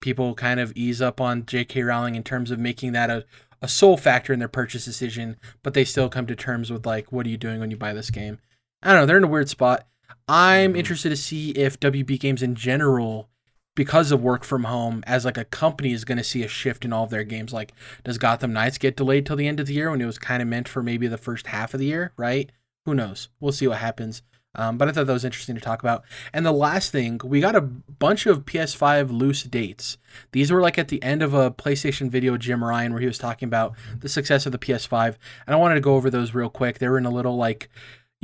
people 0.00 0.34
kind 0.34 0.60
of 0.60 0.72
ease 0.76 1.00
up 1.00 1.20
on 1.20 1.46
J.K. 1.46 1.82
Rowling 1.82 2.14
in 2.14 2.22
terms 2.22 2.50
of 2.50 2.58
making 2.58 2.92
that 2.92 3.10
a 3.10 3.24
a 3.62 3.68
sole 3.68 3.96
factor 3.96 4.32
in 4.32 4.38
their 4.38 4.48
purchase 4.48 4.84
decision, 4.84 5.36
but 5.62 5.74
they 5.74 5.84
still 5.84 6.08
come 6.08 6.26
to 6.26 6.36
terms 6.36 6.70
with 6.70 6.86
like, 6.86 7.10
what 7.10 7.26
are 7.26 7.30
you 7.30 7.36
doing 7.36 7.60
when 7.60 7.70
you 7.70 7.76
buy 7.76 7.92
this 7.92 8.10
game? 8.10 8.38
I 8.82 8.92
don't 8.92 9.02
know. 9.02 9.06
They're 9.06 9.16
in 9.16 9.24
a 9.24 9.28
weird 9.28 9.48
spot. 9.48 9.86
I'm 10.28 10.70
mm-hmm. 10.70 10.78
interested 10.78 11.10
to 11.10 11.16
see 11.16 11.50
if 11.50 11.80
WB 11.80 12.20
Games 12.20 12.42
in 12.42 12.54
general, 12.54 13.28
because 13.76 14.10
of 14.10 14.20
work 14.20 14.42
from 14.42 14.64
home, 14.64 15.04
as 15.06 15.24
like 15.24 15.38
a 15.38 15.44
company, 15.44 15.92
is 15.92 16.04
going 16.04 16.18
to 16.18 16.24
see 16.24 16.42
a 16.42 16.48
shift 16.48 16.84
in 16.84 16.92
all 16.92 17.04
of 17.04 17.10
their 17.10 17.22
games. 17.22 17.52
Like, 17.52 17.72
does 18.02 18.18
Gotham 18.18 18.52
Knights 18.52 18.78
get 18.78 18.96
delayed 18.96 19.24
till 19.24 19.36
the 19.36 19.46
end 19.46 19.60
of 19.60 19.66
the 19.66 19.74
year 19.74 19.90
when 19.90 20.00
it 20.00 20.06
was 20.06 20.18
kind 20.18 20.42
of 20.42 20.48
meant 20.48 20.66
for 20.66 20.82
maybe 20.82 21.06
the 21.06 21.18
first 21.18 21.46
half 21.46 21.72
of 21.72 21.78
the 21.78 21.86
year? 21.86 22.12
Right? 22.16 22.50
Who 22.86 22.94
knows? 22.94 23.28
We'll 23.38 23.52
see 23.52 23.68
what 23.68 23.78
happens. 23.78 24.22
Um, 24.56 24.78
but 24.78 24.88
I 24.88 24.92
thought 24.92 25.06
that 25.06 25.12
was 25.12 25.24
interesting 25.24 25.54
to 25.54 25.60
talk 25.60 25.82
about. 25.82 26.04
And 26.32 26.44
the 26.44 26.52
last 26.52 26.90
thing, 26.90 27.20
we 27.22 27.40
got 27.40 27.54
a 27.54 27.60
bunch 27.60 28.24
of 28.24 28.46
PS5 28.46 29.10
loose 29.10 29.42
dates. 29.42 29.98
These 30.32 30.50
were 30.50 30.62
like 30.62 30.78
at 30.78 30.88
the 30.88 31.02
end 31.02 31.22
of 31.22 31.34
a 31.34 31.50
PlayStation 31.50 32.08
video, 32.08 32.38
Jim 32.38 32.64
Ryan, 32.64 32.92
where 32.92 33.00
he 33.00 33.06
was 33.06 33.18
talking 33.18 33.46
about 33.46 33.74
the 34.00 34.08
success 34.08 34.46
of 34.46 34.52
the 34.52 34.58
PS5. 34.58 35.16
And 35.46 35.54
I 35.54 35.58
wanted 35.58 35.74
to 35.74 35.82
go 35.82 35.94
over 35.94 36.08
those 36.08 36.34
real 36.34 36.48
quick. 36.48 36.78
They 36.78 36.88
were 36.88 36.96
in 36.96 37.04
a 37.04 37.10
little 37.10 37.36
like, 37.36 37.68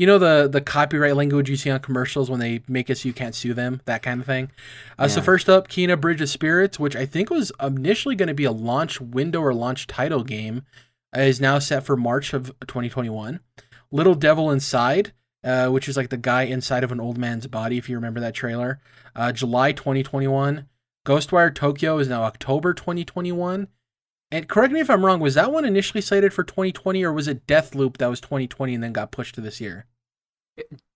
you 0.02 0.06
know, 0.06 0.18
the 0.18 0.48
the 0.48 0.60
copyright 0.60 1.14
language 1.14 1.48
you 1.48 1.54
see 1.54 1.70
on 1.70 1.78
commercials 1.78 2.28
when 2.28 2.40
they 2.40 2.60
make 2.66 2.90
it 2.90 2.98
so 2.98 3.06
you 3.06 3.12
can't 3.12 3.36
sue 3.36 3.54
them, 3.54 3.80
that 3.84 4.02
kind 4.02 4.20
of 4.20 4.26
thing. 4.26 4.50
Uh, 4.98 5.02
yeah. 5.02 5.06
So 5.06 5.22
first 5.22 5.48
up, 5.48 5.68
Kena 5.68 6.00
Bridge 6.00 6.20
of 6.20 6.28
Spirits, 6.28 6.80
which 6.80 6.96
I 6.96 7.06
think 7.06 7.30
was 7.30 7.52
initially 7.62 8.16
going 8.16 8.26
to 8.26 8.34
be 8.34 8.42
a 8.42 8.50
launch 8.50 9.00
window 9.00 9.40
or 9.40 9.54
launch 9.54 9.86
title 9.86 10.24
game, 10.24 10.64
is 11.14 11.40
now 11.40 11.60
set 11.60 11.84
for 11.84 11.96
March 11.96 12.32
of 12.32 12.46
2021. 12.66 13.38
Little 13.92 14.16
Devil 14.16 14.50
Inside 14.50 15.12
uh, 15.44 15.68
which 15.68 15.88
is 15.88 15.96
like 15.96 16.10
the 16.10 16.16
guy 16.16 16.42
inside 16.42 16.84
of 16.84 16.92
an 16.92 17.00
old 17.00 17.18
man's 17.18 17.46
body, 17.46 17.78
if 17.78 17.88
you 17.88 17.96
remember 17.96 18.20
that 18.20 18.34
trailer. 18.34 18.80
Uh, 19.14 19.32
July 19.32 19.72
2021. 19.72 20.66
Ghostwire 21.04 21.54
Tokyo 21.54 21.98
is 21.98 22.08
now 22.08 22.22
October 22.22 22.74
2021. 22.74 23.68
And 24.30 24.48
correct 24.48 24.72
me 24.72 24.80
if 24.80 24.88
I'm 24.88 25.04
wrong, 25.04 25.20
was 25.20 25.34
that 25.34 25.52
one 25.52 25.64
initially 25.64 26.00
slated 26.00 26.32
for 26.32 26.44
2020 26.44 27.04
or 27.04 27.12
was 27.12 27.28
it 27.28 27.46
Deathloop 27.46 27.98
that 27.98 28.06
was 28.06 28.20
2020 28.20 28.74
and 28.74 28.82
then 28.82 28.92
got 28.92 29.10
pushed 29.10 29.34
to 29.34 29.40
this 29.40 29.60
year? 29.60 29.86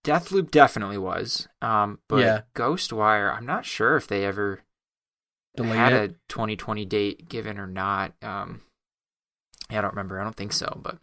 Deathloop 0.04 0.50
definitely 0.50 0.98
was. 0.98 1.48
Um, 1.62 1.98
but 2.08 2.18
yeah. 2.18 2.40
Ghostwire, 2.54 3.36
I'm 3.36 3.46
not 3.46 3.64
sure 3.64 3.96
if 3.96 4.06
they 4.06 4.24
ever 4.24 4.60
Delayed 5.56 5.76
had 5.76 5.92
it? 5.92 6.10
a 6.10 6.14
2020 6.28 6.84
date 6.84 7.28
given 7.28 7.58
or 7.58 7.66
not. 7.66 8.12
Um, 8.22 8.62
yeah, 9.70 9.78
I 9.78 9.82
don't 9.82 9.92
remember. 9.92 10.20
I 10.20 10.24
don't 10.24 10.36
think 10.36 10.52
so, 10.52 10.80
but 10.82 10.98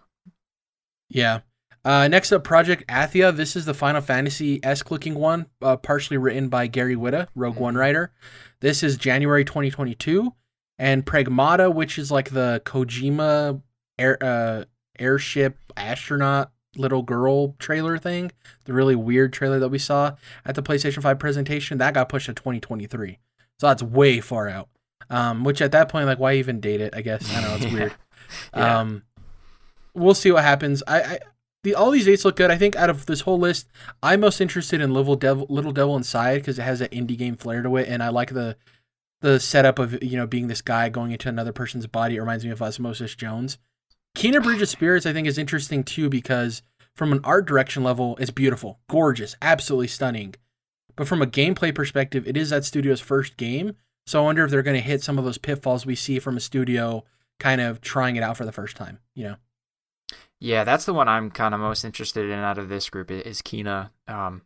yeah. 1.09 1.41
Uh, 1.85 2.07
next 2.07 2.31
up, 2.31 2.45
Project 2.45 2.87
Athia. 2.87 3.35
This 3.35 3.57
is 3.57 3.65
the 3.65 3.73
Final 3.73 3.99
Fantasy 3.99 4.63
esque 4.63 4.89
looking 4.89 5.15
one, 5.15 5.47
uh, 5.61 5.75
partially 5.75 6.17
written 6.17 6.47
by 6.47 6.67
Gary 6.67 6.95
Whitta, 6.95 7.27
Rogue 7.35 7.55
mm-hmm. 7.55 7.63
One 7.63 7.75
writer. 7.75 8.13
This 8.61 8.83
is 8.83 8.95
January 8.95 9.43
2022. 9.43 10.33
And 10.79 11.05
Pragmata, 11.05 11.73
which 11.73 11.99
is 11.99 12.09
like 12.09 12.29
the 12.29 12.61
Kojima 12.65 13.61
air, 13.99 14.17
uh, 14.21 14.63
airship 14.97 15.57
astronaut 15.75 16.52
little 16.75 17.01
girl 17.01 17.55
trailer 17.59 17.97
thing, 17.97 18.31
the 18.65 18.73
really 18.73 18.95
weird 18.95 19.33
trailer 19.33 19.59
that 19.59 19.69
we 19.69 19.79
saw 19.79 20.15
at 20.45 20.55
the 20.55 20.63
PlayStation 20.63 21.01
5 21.01 21.19
presentation, 21.19 21.77
that 21.77 21.93
got 21.93 22.09
pushed 22.09 22.27
to 22.27 22.33
2023. 22.33 23.19
So 23.59 23.67
that's 23.67 23.83
way 23.83 24.19
far 24.19 24.49
out. 24.49 24.69
Um, 25.09 25.43
which 25.43 25.61
at 25.61 25.71
that 25.73 25.89
point, 25.89 26.05
like, 26.05 26.19
why 26.19 26.35
even 26.35 26.59
date 26.59 26.81
it? 26.81 26.95
I 26.95 27.01
guess 27.01 27.29
I 27.35 27.41
don't 27.41 27.49
know. 27.49 27.65
It's 27.65 27.73
weird. 27.73 27.93
yeah. 28.55 28.79
Um, 28.79 29.03
we'll 29.93 30.13
see 30.13 30.31
what 30.31 30.43
happens. 30.43 30.81
I, 30.87 31.01
I 31.01 31.19
the 31.63 31.75
all 31.75 31.91
these 31.91 32.05
dates 32.05 32.25
look 32.25 32.35
good. 32.35 32.51
I 32.51 32.57
think 32.57 32.75
out 32.75 32.89
of 32.89 33.05
this 33.05 33.21
whole 33.21 33.39
list, 33.39 33.67
I'm 34.01 34.19
most 34.19 34.41
interested 34.41 34.81
in 34.81 34.93
Little 34.93 35.15
Devil, 35.15 35.47
Little 35.49 35.71
Devil 35.71 35.95
Inside 35.95 36.39
because 36.39 36.59
it 36.59 36.63
has 36.63 36.79
that 36.79 36.91
indie 36.91 37.17
game 37.17 37.35
flair 37.35 37.61
to 37.61 37.77
it, 37.77 37.87
and 37.87 38.03
I 38.03 38.09
like 38.09 38.33
the 38.33 38.57
the 39.21 39.39
setup 39.39 39.79
of 39.79 40.01
you 40.03 40.17
know 40.17 40.27
being 40.27 40.47
this 40.47 40.61
guy 40.61 40.89
going 40.89 41.11
into 41.11 41.29
another 41.29 41.53
person's 41.53 41.87
body. 41.87 42.17
It 42.17 42.19
reminds 42.19 42.43
me 42.43 42.51
of 42.51 42.61
Osmosis 42.61 43.15
Jones. 43.15 43.57
Kena 44.15 44.41
Bridge 44.43 44.61
of 44.61 44.69
Spirits, 44.69 45.05
I 45.05 45.13
think, 45.13 45.27
is 45.27 45.37
interesting 45.37 45.83
too 45.83 46.09
because 46.09 46.61
from 46.95 47.11
an 47.11 47.21
art 47.23 47.45
direction 47.45 47.83
level, 47.83 48.15
it's 48.19 48.31
beautiful, 48.31 48.79
gorgeous, 48.89 49.35
absolutely 49.41 49.87
stunning. 49.87 50.35
But 50.95 51.07
from 51.07 51.21
a 51.21 51.27
gameplay 51.27 51.73
perspective, 51.73 52.27
it 52.27 52.37
is 52.37 52.51
that 52.51 52.65
studio's 52.65 53.01
first 53.01 53.35
game, 53.37 53.75
so 54.05 54.21
I 54.21 54.25
wonder 54.25 54.43
if 54.45 54.51
they're 54.51 54.61
going 54.61 54.79
to 54.79 54.87
hit 54.87 55.01
some 55.01 55.17
of 55.17 55.25
those 55.25 55.37
pitfalls 55.39 55.85
we 55.85 55.95
see 55.95 56.19
from 56.19 56.37
a 56.37 56.41
studio 56.41 57.03
kind 57.39 57.61
of 57.61 57.81
trying 57.81 58.15
it 58.15 58.23
out 58.23 58.37
for 58.37 58.45
the 58.45 58.51
first 58.51 58.75
time. 58.77 58.99
You 59.15 59.23
know. 59.23 59.35
Yeah, 60.39 60.63
that's 60.63 60.85
the 60.85 60.93
one 60.93 61.07
I'm 61.07 61.31
kind 61.31 61.53
of 61.53 61.61
most 61.61 61.83
interested 61.83 62.29
in 62.29 62.37
out 62.37 62.57
of 62.57 62.69
this 62.69 62.89
group 62.89 63.09
is 63.09 63.41
Kena. 63.41 63.89
Um, 64.07 64.43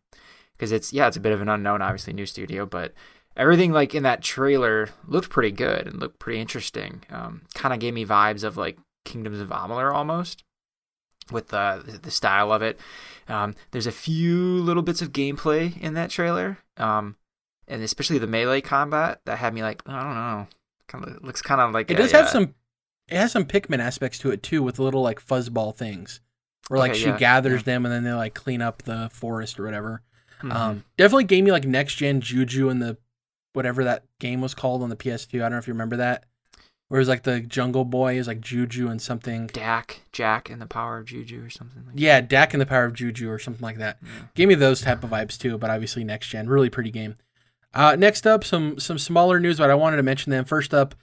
because 0.58 0.72
it's 0.72 0.92
yeah, 0.92 1.08
it's 1.08 1.18
a 1.18 1.22
bit 1.22 1.34
of 1.34 1.42
an 1.42 1.50
unknown, 1.50 1.82
obviously 1.82 2.14
new 2.14 2.26
studio, 2.26 2.66
but 2.66 2.94
everything 3.36 3.72
like 3.72 3.94
in 3.94 4.04
that 4.04 4.24
trailer 4.24 4.90
looked 5.08 5.30
pretty 5.30 5.52
good 5.52 5.88
and 5.88 6.00
looked 6.00 6.20
pretty 6.20 6.40
interesting. 6.40 7.04
Um, 7.12 7.44
kind 7.54 7.74
of 7.74 7.80
gave 7.80 7.94
me 7.94 8.06
vibes 8.06 8.44
of 8.44 8.58
like 8.58 8.78
Kingdoms 9.08 9.40
of 9.40 9.50
Amalur 9.50 9.94
almost 9.94 10.44
with 11.32 11.48
the 11.50 12.00
the 12.04 12.12
style 12.12 12.52
of 12.52 12.62
it. 12.62 12.80
Um, 13.28 13.56
there's 13.72 13.88
a 13.88 13.92
few 13.92 14.38
little 14.60 14.84
bits 14.84 15.02
of 15.02 15.12
gameplay 15.12 15.78
in 15.82 15.94
that 15.96 16.10
trailer, 16.10 16.60
um, 16.78 17.16
and 17.68 17.82
especially 17.84 18.18
the 18.20 18.28
melee 18.28 18.62
combat 18.62 19.22
that 19.26 19.38
had 19.40 19.54
me 19.54 19.62
like 19.64 19.82
I 19.86 20.04
don't 20.04 20.14
know, 20.16 20.48
kind 20.88 21.06
of 21.06 21.24
looks 21.24 21.42
kind 21.42 21.60
of 21.60 21.72
like 21.74 21.90
it 21.92 21.96
a, 21.96 21.98
does 21.98 22.12
have 22.12 22.26
uh, 22.26 22.30
some. 22.30 22.56
It 23.10 23.18
has 23.18 23.32
some 23.32 23.46
Pikmin 23.46 23.80
aspects 23.80 24.20
to 24.20 24.32
it 24.32 24.44
too, 24.44 24.62
with 24.62 24.80
little 24.80 25.02
like 25.02 25.26
fuzzball 25.26 25.76
things, 25.76 26.20
where 26.68 26.80
like 26.80 26.92
Okay, 26.92 27.00
she 27.00 27.08
yeah, 27.08 27.18
gathers 27.18 27.62
yeah. 27.62 27.74
them 27.74 27.86
and 27.86 27.94
then 27.94 28.04
they 28.04 28.14
like 28.14 28.34
clean 28.34 28.62
up 28.62 28.84
the 28.84 29.10
forest 29.14 29.60
or 29.60 29.64
whatever. 29.66 30.04
mhm. 30.42 30.54
Um, 30.54 30.84
definitely 30.98 31.24
gave 31.26 31.44
me 31.44 31.52
like 31.52 31.66
next 31.66 31.96
gen 31.96 32.22
Juju 32.22 32.70
and 32.70 32.82
the 32.82 32.98
whatever 33.54 33.84
that 33.86 34.04
game 34.20 34.40
was 34.42 34.54
called 34.54 34.84
on 34.84 34.90
the 34.90 34.96
PS2. 34.96 35.36
I 35.40 35.44
don't 35.44 35.54
know 35.54 35.58
if 35.58 35.68
you 35.68 35.74
remember 35.74 35.98
that. 35.98 36.26
Where 36.88 37.00
it 37.00 37.02
was 37.02 37.10
like 37.10 37.24
the 37.24 37.42
Jungle 37.42 37.84
Boy 37.84 38.18
is 38.18 38.28
like 38.28 38.40
Juju 38.40 38.88
and 38.88 39.02
something. 39.02 39.48
Dak, 39.48 40.02
Jack, 40.14 40.50
and 40.50 40.62
the 40.62 40.66
Power 40.68 41.00
of 41.00 41.06
Juju 41.06 41.44
or 41.44 41.50
something 41.50 41.84
like 41.86 41.96
Yeah, 41.98 42.22
Tak 42.22 42.54
and 42.54 42.62
the 42.62 42.66
Power 42.66 42.86
of 42.86 42.94
Juju 42.94 43.30
or 43.30 43.40
something 43.40 43.62
like 43.62 43.78
that. 43.78 44.00
that. 44.02 44.08
Yeah. 44.08 44.22
Gave 44.36 44.48
me 44.48 44.56
those 44.56 44.82
type 44.82 45.04
of 45.04 45.10
vibes 45.10 45.38
too, 45.38 45.58
but 45.58 45.70
obviously 45.70 46.04
next 46.06 46.28
gen, 46.28 46.48
really 46.48 46.70
pretty 46.70 46.92
game. 46.92 47.18
Uh, 47.74 47.96
next 47.98 48.26
up, 48.26 48.44
some 48.44 48.80
some 48.80 48.98
smaller 48.98 49.40
news, 49.40 49.58
but 49.58 49.70
I 49.70 49.76
wanted 49.76 49.98
to 49.98 50.04
mention 50.04 50.32
them. 50.32 50.46
First 50.46 50.74
up, 50.74 50.96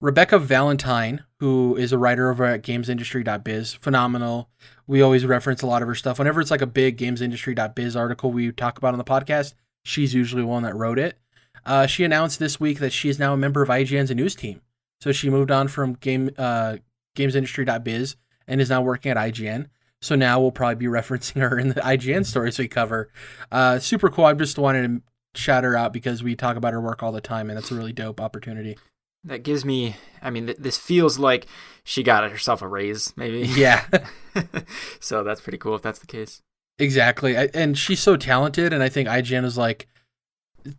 Rebekah 0.00 0.40
Valentine, 0.40 1.24
who 1.38 1.76
is 1.76 1.92
a 1.92 1.98
writer 1.98 2.30
over 2.30 2.44
at 2.44 2.62
GamesIndustry.biz, 2.62 3.74
phenomenal. 3.74 4.48
We 4.86 5.00
always 5.02 5.24
reference 5.24 5.62
a 5.62 5.66
lot 5.66 5.82
of 5.82 5.88
her 5.88 5.94
stuff. 5.94 6.18
Whenever 6.18 6.40
it's 6.40 6.50
like 6.50 6.62
a 6.62 6.66
big 6.66 6.98
GamesIndustry.biz 6.98 7.94
article 7.94 8.32
we 8.32 8.50
talk 8.50 8.78
about 8.78 8.94
on 8.94 8.98
the 8.98 9.04
podcast, 9.04 9.54
she's 9.84 10.12
usually 10.12 10.42
one 10.42 10.64
that 10.64 10.74
wrote 10.74 10.98
it. 10.98 11.18
Uh, 11.64 11.86
she 11.86 12.02
announced 12.02 12.38
this 12.38 12.58
week 12.58 12.78
that 12.80 12.92
she 12.92 13.08
is 13.08 13.18
now 13.18 13.32
a 13.34 13.36
member 13.36 13.62
of 13.62 13.68
IGN's 13.68 14.10
news 14.10 14.34
team. 14.34 14.60
So 15.00 15.12
she 15.12 15.30
moved 15.30 15.50
on 15.50 15.68
from 15.68 15.94
game 15.94 16.30
uh, 16.36 16.76
GamesIndustry.biz 17.16 18.16
and 18.46 18.60
is 18.60 18.70
now 18.70 18.82
working 18.82 19.10
at 19.10 19.16
IGN. 19.16 19.68
So 20.02 20.14
now 20.14 20.40
we'll 20.40 20.52
probably 20.52 20.76
be 20.76 20.86
referencing 20.98 21.40
her 21.40 21.58
in 21.58 21.68
the 21.68 21.74
IGN 21.76 22.26
stories 22.26 22.58
we 22.58 22.68
cover. 22.68 23.10
Uh, 23.50 23.78
super 23.78 24.10
cool. 24.10 24.24
I 24.26 24.32
just 24.34 24.58
wanted 24.58 24.86
to 24.86 25.02
shout 25.40 25.64
her 25.64 25.76
out 25.76 25.92
because 25.92 26.22
we 26.22 26.34
talk 26.34 26.56
about 26.56 26.72
her 26.72 26.80
work 26.80 27.02
all 27.02 27.12
the 27.12 27.20
time, 27.20 27.48
and 27.50 27.56
that's 27.56 27.70
a 27.70 27.74
really 27.74 27.92
dope 27.92 28.20
opportunity. 28.20 28.76
That 29.24 29.42
gives 29.42 29.64
me. 29.64 29.96
I 30.22 30.30
mean, 30.30 30.46
th- 30.46 30.58
this 30.58 30.78
feels 30.78 31.18
like 31.18 31.46
she 31.84 32.02
got 32.02 32.30
herself 32.30 32.62
a 32.62 32.68
raise, 32.68 33.14
maybe. 33.16 33.40
Yeah, 33.46 33.84
so 35.00 35.22
that's 35.22 35.42
pretty 35.42 35.58
cool 35.58 35.74
if 35.74 35.82
that's 35.82 35.98
the 35.98 36.06
case. 36.06 36.40
exactly. 36.78 37.36
I, 37.36 37.50
and 37.52 37.76
she's 37.76 38.00
so 38.00 38.16
talented, 38.16 38.72
and 38.72 38.82
I 38.82 38.88
think 38.88 39.08
IGN 39.08 39.44
is 39.44 39.58
like, 39.58 39.88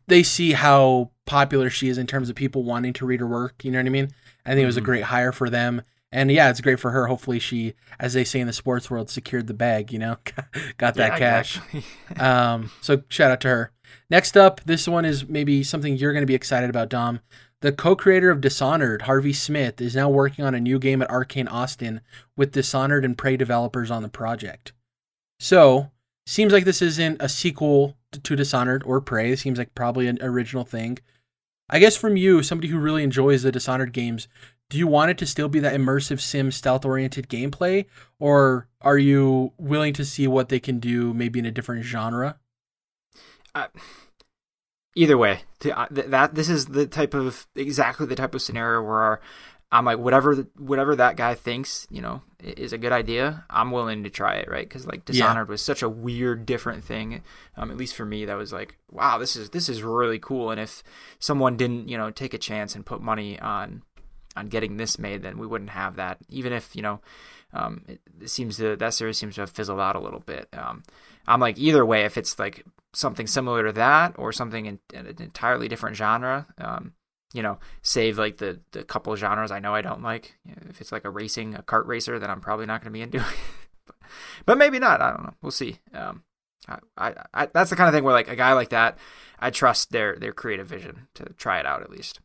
they 0.08 0.24
see 0.24 0.54
how 0.54 1.12
popular 1.32 1.70
she 1.70 1.88
is 1.88 1.98
in 1.98 2.06
terms 2.08 2.30
of 2.30 2.36
people 2.36 2.64
wanting 2.64 2.92
to 2.92 3.06
read 3.06 3.22
her 3.22 3.28
work. 3.28 3.64
You 3.64 3.72
know 3.72 3.80
what 3.80 3.86
I 3.86 3.90
mean? 3.90 4.10
I 4.46 4.50
think 4.50 4.64
it 4.64 4.66
was 4.66 4.76
a 4.78 4.82
Mhm. 4.82 4.86
great 4.86 5.04
hire 5.04 5.32
for 5.32 5.50
them. 5.50 5.82
And 6.12 6.30
yeah, 6.30 6.50
it's 6.50 6.60
great 6.60 6.78
for 6.80 6.92
her. 6.92 7.08
Hopefully, 7.08 7.40
she, 7.40 7.74
as 7.98 8.12
they 8.12 8.26
say 8.26 8.42
in 8.42 8.48
the 8.48 8.52
sports 8.54 8.92
world, 8.92 9.10
secured 9.10 9.48
the 9.48 9.54
bag. 9.54 9.94
You 9.94 10.00
know, 10.00 10.18
got 10.78 10.96
that 10.96 11.14
Yeah, 11.14 11.18
cash. 11.18 11.56
exactly. 11.56 11.84
Um, 12.20 12.70
so 12.82 13.04
shout 13.08 13.32
out 13.32 13.40
to 13.42 13.48
her. 13.48 13.72
Next 14.10 14.36
up, 14.36 14.60
this 14.66 14.90
one 14.90 15.06
is 15.06 15.26
maybe 15.30 15.64
something 15.64 15.96
you're 15.96 16.12
going 16.12 16.22
to 16.24 16.28
be 16.28 16.36
excited 16.36 16.70
about, 16.70 16.90
Dom. 16.90 17.22
The 17.62 17.72
co-creator 17.72 18.30
of 18.30 18.42
Dishonored, 18.42 19.04
Harvey 19.04 19.32
Smith, 19.34 19.80
is 19.80 19.96
now 19.96 20.10
working 20.10 20.44
on 20.44 20.54
a 20.54 20.60
new 20.60 20.80
game 20.80 21.02
at 21.02 21.10
Arcane 21.10 21.48
Austin 21.48 22.02
with 22.36 22.52
Dishonored 22.52 23.06
and 23.06 23.18
Prey 23.18 23.38
developers 23.38 23.90
on 23.90 24.04
the 24.04 24.10
project. 24.10 24.74
So, 25.40 25.92
seems 26.26 26.52
like 26.52 26.66
this 26.66 26.82
isn't 26.82 27.22
a 27.22 27.30
sequel 27.30 27.96
to, 28.12 28.20
to 28.20 28.36
Dishonored 28.36 28.84
or 28.86 29.00
Prey. 29.00 29.32
It 29.32 29.40
seems 29.40 29.58
like 29.58 29.74
probably 29.76 30.08
an 30.08 30.18
original 30.22 30.66
thing. 30.66 30.98
I 31.72 31.80
guess 31.80 31.96
from 31.96 32.18
you, 32.18 32.44
somebody 32.44 32.68
who 32.68 32.78
really 32.78 33.04
enjoys 33.04 33.44
the 33.44 33.52
Dishonored 33.52 33.94
games, 33.94 34.28
do 34.70 34.78
you 34.78 34.88
want 34.88 35.12
it 35.12 35.18
to 35.20 35.26
still 35.26 35.48
be 35.48 35.60
that 35.62 35.74
immersive 35.74 36.20
sim 36.20 36.52
stealth-oriented 36.52 37.30
gameplay, 37.30 37.86
or 38.20 38.68
are 38.82 38.98
you 38.98 39.54
willing 39.58 39.94
to 39.94 40.06
see 40.06 40.28
what 40.28 40.50
they 40.50 40.60
can 40.60 40.80
do 40.80 41.14
maybe 41.14 41.40
in 41.40 41.46
a 41.46 41.52
different 41.52 41.84
genre? 41.84 42.38
Either 44.96 45.18
way, 45.18 45.42
uh, 45.74 45.88
th- 45.88 46.08
that 46.08 46.36
this 46.36 46.50
is 46.50 46.66
the 46.66 46.86
type 46.86 47.14
of 47.14 47.48
exactly 47.56 48.06
the 48.06 48.16
type 48.16 48.36
of 48.36 48.42
scenario 48.42 48.82
where 48.82 49.22
I'm 49.72 49.86
like 49.86 50.00
whatever 50.00 50.36
whatever 50.58 50.96
that 50.98 51.16
guy 51.16 51.34
thinks, 51.34 51.88
you 51.90 52.02
know, 52.02 52.22
is 52.42 52.74
a 52.74 52.78
good 52.78 52.92
idea. 52.92 53.46
I'm 53.50 53.72
willing 53.72 54.04
to 54.04 54.10
try 54.10 54.36
it, 54.36 54.50
right? 54.50 54.68
Because 54.68 54.86
like 54.86 55.04
Yeah. 55.08 55.14
Dishonored 55.14 55.50
was 55.50 55.62
such 55.62 55.82
a 55.82 55.90
weird, 55.90 56.46
different 56.46 56.84
thing. 56.84 57.22
Um, 57.56 57.72
at 57.72 57.78
least 57.78 57.96
for 57.96 58.06
me, 58.06 58.26
that 58.26 58.38
was 58.38 58.52
like, 58.52 58.76
wow, 58.90 59.18
this 59.18 59.36
is 59.36 59.52
this 59.52 59.70
is 59.70 59.82
really 59.82 60.20
cool. 60.20 60.52
And 60.52 60.60
if 60.60 60.84
someone 61.20 61.56
didn't, 61.56 61.88
you 61.88 61.98
know, 61.98 62.12
take 62.12 62.34
a 62.34 62.38
chance 62.38 62.76
and 62.76 62.86
put 62.86 63.02
money 63.02 63.40
on 63.40 63.84
on 64.36 64.48
getting 64.48 64.78
this 64.78 65.00
made, 65.00 65.22
then 65.24 65.38
we 65.38 65.48
wouldn't 65.48 65.72
have 65.72 65.96
that. 65.96 66.18
Even 66.30 66.52
if 66.52 66.76
you 66.76 66.82
know, 66.82 67.00
um, 67.54 67.84
it, 67.88 68.02
it 68.22 68.30
seems 68.30 68.58
to 68.58 68.76
that 68.76 68.94
series 68.94 69.18
seems 69.18 69.36
to 69.36 69.42
have 69.42 69.52
fizzled 69.52 69.80
out 69.80 69.96
a 69.96 70.00
little 70.00 70.22
bit. 70.22 70.50
Um, 70.54 70.84
I'm 71.28 71.40
like 71.40 71.58
either 71.58 71.86
way, 71.86 72.04
if 72.04 72.18
it's 72.18 72.38
like 72.38 72.66
something 72.94 73.28
similar 73.28 73.64
to 73.66 73.72
that 73.72 74.16
or 74.18 74.34
something 74.34 74.66
in, 74.66 74.80
in 74.94 75.08
an 75.08 75.16
entirely 75.22 75.70
different 75.70 75.96
genre, 75.96 76.46
um, 76.58 76.92
you 77.34 77.42
know, 77.42 77.60
save 77.82 78.18
like 78.18 78.38
the 78.38 78.60
the 78.72 78.84
couple 78.84 79.16
genres 79.16 79.52
I 79.52 79.60
know 79.60 79.74
I 79.74 79.82
don't 79.82 80.04
like. 80.04 80.38
If 80.70 80.82
it's 80.82 80.92
like 80.92 81.06
a 81.06 81.10
racing, 81.10 81.56
a 81.56 81.64
kart 81.64 81.88
racer, 81.88 82.20
then 82.20 82.30
I'm 82.30 82.42
probably 82.42 82.66
not 82.66 82.82
going 82.82 82.92
to 82.92 82.98
be 82.98 83.02
into 83.02 83.20
but, 83.86 83.96
but 84.46 84.58
maybe 84.58 84.80
not. 84.80 85.02
I 85.02 85.12
don't 85.12 85.24
know. 85.24 85.34
We'll 85.42 85.52
see. 85.52 85.80
Um, 85.94 86.24
I, 86.68 86.78
I, 86.98 87.14
I, 87.34 87.46
that's 87.48 87.70
the 87.70 87.76
kind 87.76 87.88
of 87.88 87.94
thing 87.94 88.04
where 88.04 88.14
like 88.14 88.28
a 88.28 88.36
guy 88.36 88.54
like 88.54 88.70
that, 88.70 88.98
I 89.40 89.50
trust 89.50 89.92
their 89.92 90.16
their 90.16 90.34
creative 90.34 90.68
vision 90.68 91.08
to 91.16 91.26
try 91.38 91.60
it 91.60 91.66
out 91.66 91.82
at 91.82 91.90
least. 91.90 92.20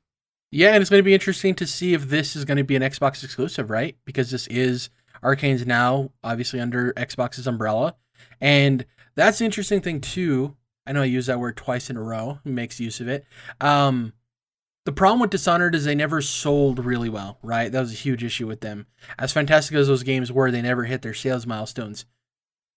Yeah, 0.53 0.73
and 0.73 0.81
it's 0.81 0.91
going 0.91 1.01
to 1.01 1.05
be 1.05 1.15
interesting 1.15 1.55
to 1.57 1.67
see 1.67 1.95
if 1.95 2.09
this 2.09 2.37
is 2.37 2.45
going 2.45 2.57
to 2.57 2.65
be 2.65 2.77
an 2.77 2.83
Xbox 2.83 3.25
exclusive, 3.25 3.69
right? 3.69 3.97
Because 4.05 4.31
this 4.31 4.47
is 4.47 4.91
Arcane's 5.23 5.67
now 5.67 6.11
obviously 6.23 6.61
under 6.61 6.93
Xbox's 6.93 7.47
umbrella. 7.47 7.97
And 8.41 8.87
that's 9.15 9.39
the 9.39 9.45
interesting 9.45 9.81
thing 9.81 10.01
too. 10.01 10.57
I 10.87 10.93
know 10.93 11.03
I 11.03 11.07
use 11.07 11.27
that 11.27 11.41
word 11.41 11.57
twice 11.57 11.91
in 11.91 11.97
a 11.97 12.03
row, 12.03 12.39
makes 12.45 12.79
use 12.79 13.01
of 13.01 13.09
it. 13.09 13.25
Um 13.61 14.13
the 14.87 14.93
problem 14.93 15.19
with 15.19 15.31
Dishonored 15.31 15.75
is 15.75 15.85
they 15.85 15.97
never 15.97 16.23
sold 16.23 16.85
really 16.85 17.09
well, 17.09 17.39
right? 17.43 17.71
That 17.71 17.81
was 17.81 17.93
a 17.93 17.97
huge 17.97 18.23
issue 18.23 18.47
with 18.47 18.61
them. 18.61 18.87
As 19.19 19.33
fantastic 19.33 19.77
as 19.77 19.89
those 19.89 20.05
games 20.05 20.31
were, 20.31 20.53
they 20.53 20.63
never 20.63 20.85
hit 20.85 21.03
their 21.03 21.13
sales 21.13 21.45
milestones. 21.45 22.07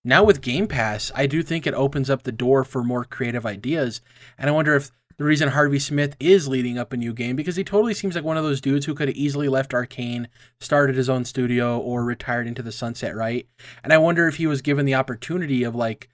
Now 0.03 0.23
with 0.23 0.41
Game 0.41 0.67
Pass, 0.67 1.11
I 1.13 1.27
do 1.27 1.43
think 1.43 1.67
it 1.67 1.75
opens 1.75 2.09
up 2.09 2.23
the 2.23 2.31
door 2.31 2.63
for 2.63 2.83
more 2.83 3.05
creative 3.05 3.45
ideas. 3.45 4.01
And 4.39 4.49
I 4.49 4.53
wonder 4.53 4.75
if 4.75 4.89
the 5.17 5.23
reason 5.23 5.49
Harvey 5.49 5.77
Smith 5.77 6.15
is 6.19 6.47
leading 6.47 6.79
up 6.79 6.93
a 6.93 6.97
new 6.97 7.13
game 7.13 7.35
because 7.35 7.57
he 7.57 7.63
totally 7.63 7.93
seems 7.93 8.15
like 8.15 8.23
one 8.23 8.37
of 8.37 8.43
those 8.43 8.61
dudes 8.61 8.87
who 8.87 8.95
could 8.95 9.09
have 9.09 9.17
easily 9.17 9.47
left 9.47 9.75
Arcane, 9.75 10.29
started 10.59 10.95
his 10.95 11.09
own 11.09 11.25
studio, 11.25 11.77
or 11.77 12.03
retired 12.03 12.47
into 12.47 12.63
the 12.63 12.71
sunset, 12.71 13.15
right? 13.15 13.47
And 13.83 13.93
I 13.93 13.99
wonder 13.99 14.27
if 14.27 14.37
he 14.37 14.47
was 14.47 14.63
given 14.63 14.85
the 14.85 14.95
opportunity 14.95 15.63
of 15.63 15.75
like, 15.75 16.09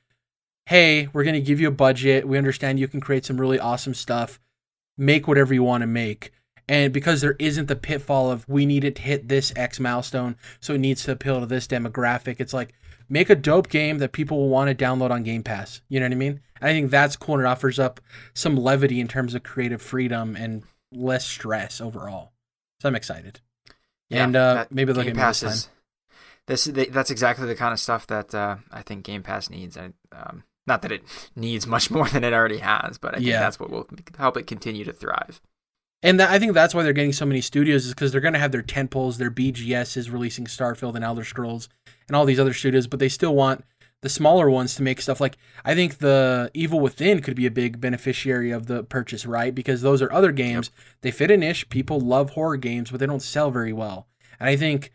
hey, 0.65 1.07
we're 1.13 1.23
going 1.23 1.35
to 1.35 1.41
give 1.41 1.61
you 1.61 1.69
a 1.69 1.71
budget. 1.71 2.27
We 2.27 2.37
understand 2.37 2.81
you 2.81 2.89
can 2.89 2.99
create 2.99 3.23
some 3.23 3.39
really 3.39 3.59
awesome 3.59 3.93
stuff. 3.93 4.41
Make 4.97 5.27
whatever 5.27 5.53
you 5.53 5.63
want 5.63 5.81
to 5.81 5.87
make. 5.87 6.31
And 6.67 6.91
because 6.91 7.21
there 7.21 7.35
isn't 7.37 7.67
the 7.67 7.75
pitfall 7.75 8.31
of 8.31 8.47
we 8.49 8.65
need 8.65 8.83
it 8.83 8.95
to 8.95 9.01
hit 9.01 9.27
this 9.27 9.53
X 9.55 9.79
milestone, 9.79 10.35
so 10.59 10.73
it 10.73 10.79
needs 10.79 11.03
to 11.03 11.11
appeal 11.11 11.39
to 11.39 11.45
this 11.45 11.67
demographic, 11.67 12.37
it's 12.39 12.53
like 12.53 12.73
make 13.07 13.29
a 13.29 13.35
dope 13.35 13.69
game 13.69 13.99
that 13.99 14.13
people 14.13 14.37
will 14.37 14.49
want 14.49 14.75
to 14.75 14.85
download 14.85 15.11
on 15.11 15.23
Game 15.23 15.43
Pass. 15.43 15.81
You 15.89 15.99
know 15.99 16.07
what 16.07 16.13
I 16.13 16.15
mean? 16.15 16.41
And 16.59 16.69
I 16.69 16.73
think 16.73 16.89
that's 16.89 17.15
cool 17.15 17.35
and 17.35 17.43
it 17.43 17.47
offers 17.47 17.77
up 17.77 18.01
some 18.33 18.55
levity 18.55 18.99
in 18.99 19.07
terms 19.07 19.35
of 19.35 19.43
creative 19.43 19.81
freedom 19.81 20.35
and 20.35 20.63
less 20.91 21.25
stress 21.25 21.79
overall. 21.81 22.31
So 22.81 22.89
I'm 22.89 22.95
excited. 22.95 23.41
and 24.25 24.35
uh, 24.35 24.65
maybe 24.71 24.93
they'll 24.93 25.03
Game 25.03 25.13
get 25.15 25.27
this 25.27 25.41
Pass 25.41 25.43
is 25.43 25.69
this 26.47 26.65
they, 26.65 26.85
that's 26.85 27.09
exactly 27.09 27.47
the 27.47 27.55
kind 27.55 27.73
of 27.73 27.79
stuff 27.79 28.07
that 28.07 28.33
uh, 28.33 28.57
I 28.71 28.81
think 28.81 29.03
Game 29.03 29.23
Pass 29.23 29.49
needs. 29.49 29.77
And 29.77 29.93
um, 30.11 30.43
not 30.67 30.81
that 30.81 30.91
it 30.91 31.03
needs 31.35 31.67
much 31.67 31.89
more 31.95 32.07
than 32.09 32.23
it 32.23 32.33
already 32.33 32.57
has, 32.57 32.97
but 32.97 33.13
I 33.13 33.17
think 33.17 33.27
Yeah. 33.27 33.39
that's 33.39 33.59
what 33.59 33.69
will 33.69 33.87
help 34.17 34.37
it 34.37 34.47
continue 34.47 34.83
to 34.85 34.93
thrive. 34.93 35.41
And 36.03 36.19
that, 36.19 36.29
I 36.29 36.37
think 36.37 36.53
that's 36.53 36.75
why 36.75 36.83
they're 36.83 36.93
getting 36.93 37.13
so 37.13 37.25
many 37.25 37.41
studios 37.41 37.85
is 37.85 37.93
because 37.93 38.11
they're 38.11 38.21
going 38.21 38.33
to 38.33 38.39
have 38.39 38.51
their 38.51 38.61
tentpoles, 38.61 39.17
their 39.17 39.31
BGS 39.31 39.97
is 39.97 40.09
releasing 40.11 40.45
Starfield 40.45 40.95
and 40.95 41.03
Elder 41.03 41.23
Scrolls 41.23 41.67
and 42.07 42.15
all 42.15 42.25
these 42.25 42.39
other 42.39 42.53
studios, 42.53 42.85
but 42.85 42.99
they 42.99 43.09
still 43.09 43.33
want 43.33 43.63
the 44.01 44.09
smaller 44.09 44.47
ones 44.47 44.75
to 44.75 44.83
make 44.83 45.01
stuff 45.01 45.19
like 45.19 45.35
I 45.63 45.73
think 45.73 45.97
the 45.97 46.51
Evil 46.53 46.79
Within 46.79 47.21
could 47.23 47.35
be 47.35 47.47
a 47.47 47.51
big 47.51 47.81
beneficiary 47.81 48.51
of 48.51 48.67
the 48.67 48.83
purchase, 48.83 49.25
right? 49.25 49.55
Because 49.55 49.81
those 49.81 49.99
are 50.01 50.11
other 50.13 50.31
games. 50.31 50.69
They 51.01 51.09
fit 51.09 51.31
a 51.31 51.37
niche. 51.37 51.69
People 51.69 51.99
love 51.99 52.31
horror 52.31 52.57
games, 52.57 52.91
but 52.91 52.99
they 52.99 53.07
don't 53.07 53.21
sell 53.21 53.49
very 53.49 53.73
well. 53.73 54.07
And 54.39 54.47
I 54.47 54.57
think 54.57 54.91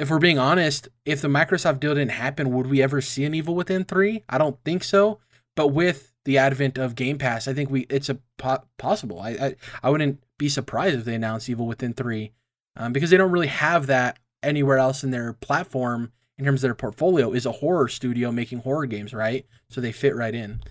if 0.00 0.08
we're 0.08 0.18
being 0.18 0.38
honest, 0.38 0.88
if 1.04 1.20
the 1.20 1.28
Microsoft 1.28 1.78
deal 1.80 1.94
didn't 1.94 2.12
happen, 2.12 2.52
would 2.52 2.66
we 2.66 2.82
ever 2.82 3.00
see 3.00 3.24
an 3.24 3.34
Evil 3.34 3.54
Within 3.54 3.84
3? 3.84 4.24
I 4.28 4.38
don't 4.38 4.58
think 4.64 4.82
so. 4.82 5.20
But 5.54 5.68
with 5.68 6.14
the 6.24 6.38
advent 6.38 6.78
of 6.78 6.94
Game 6.94 7.18
Pass, 7.18 7.46
I 7.46 7.52
think 7.52 7.70
we 7.70 7.82
it's 7.90 8.08
a 8.08 8.18
po- 8.38 8.64
possible. 8.78 9.20
I, 9.20 9.30
I 9.30 9.54
I 9.82 9.90
wouldn't 9.90 10.22
be 10.38 10.48
surprised 10.48 10.96
if 10.96 11.04
they 11.04 11.14
announced 11.14 11.48
Evil 11.48 11.66
Within 11.66 11.92
3 11.92 12.32
um, 12.76 12.92
because 12.92 13.10
they 13.10 13.18
don't 13.18 13.30
really 13.30 13.48
have 13.48 13.86
that 13.88 14.18
anywhere 14.42 14.78
else 14.78 15.04
in 15.04 15.10
their 15.10 15.34
platform 15.34 16.12
in 16.38 16.46
terms 16.46 16.60
of 16.60 16.68
their 16.68 16.74
portfolio 16.74 17.32
is 17.32 17.44
a 17.44 17.52
horror 17.52 17.88
studio 17.88 18.32
making 18.32 18.60
horror 18.60 18.86
games, 18.86 19.12
right? 19.12 19.44
So 19.68 19.82
they 19.82 19.92
fit 19.92 20.16
right 20.16 20.34
in. 20.34 20.62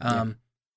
Um, 0.00 0.28
yeah. 0.28 0.34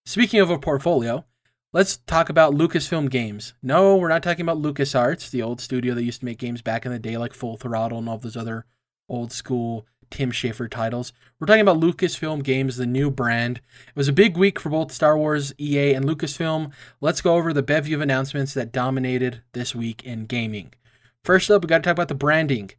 Speaking 0.08 0.40
of 0.40 0.50
a 0.50 0.58
portfolio, 0.58 1.26
let's 1.72 1.98
talk 1.98 2.30
about 2.30 2.54
Lucasfilm 2.54 3.10
Games. 3.10 3.54
No, 3.62 3.96
we're 3.96 4.10
not 4.10 4.24
talking 4.24 4.42
about 4.42 4.62
LucasArts, 4.62 5.30
the 5.30 5.42
old 5.42 5.62
studio 5.62 5.94
that 5.94 6.04
used 6.04 6.22
to 6.22 6.26
make 6.26 6.40
games 6.40 6.62
back 6.62 6.86
in 6.86 6.92
the 6.92 7.00
day 7.00 7.18
like 7.18 7.34
Full 7.34 7.58
Throttle 7.58 8.00
and 8.00 8.10
all 8.10 8.18
those 8.18 8.38
other 8.38 8.66
old 9.08 9.32
school 9.32 9.86
Tim 10.10 10.32
Schafer 10.32 10.70
titles. 10.70 11.14
We're 11.40 11.46
talking 11.46 11.62
about 11.62 11.80
Lucasfilm 11.80 12.44
Games, 12.44 12.78
the 12.78 12.88
new 12.88 13.12
brand. 13.12 13.62
It 13.88 13.96
was 13.96 14.08
a 14.08 14.14
big 14.14 14.38
week 14.38 14.60
for 14.60 14.70
both 14.70 14.92
Star 14.92 15.18
Wars, 15.18 15.54
EA, 15.60 15.94
and 15.94 16.06
Lucasfilm. 16.06 16.72
Let's 17.00 17.22
go 17.22 17.36
over 17.36 17.54
the 17.54 17.62
bevy 17.62 17.94
of 17.94 18.02
announcements 18.02 18.54
that 18.56 18.72
dominated 18.72 19.44
this 19.54 19.76
week 19.76 20.04
in 20.04 20.26
gaming. 20.26 20.74
First 21.24 21.52
up, 21.52 21.62
we 21.62 21.68
got 21.68 21.78
to 21.78 21.84
talk 21.84 21.92
about 21.92 22.08
the 22.08 22.16
branding. 22.16 22.72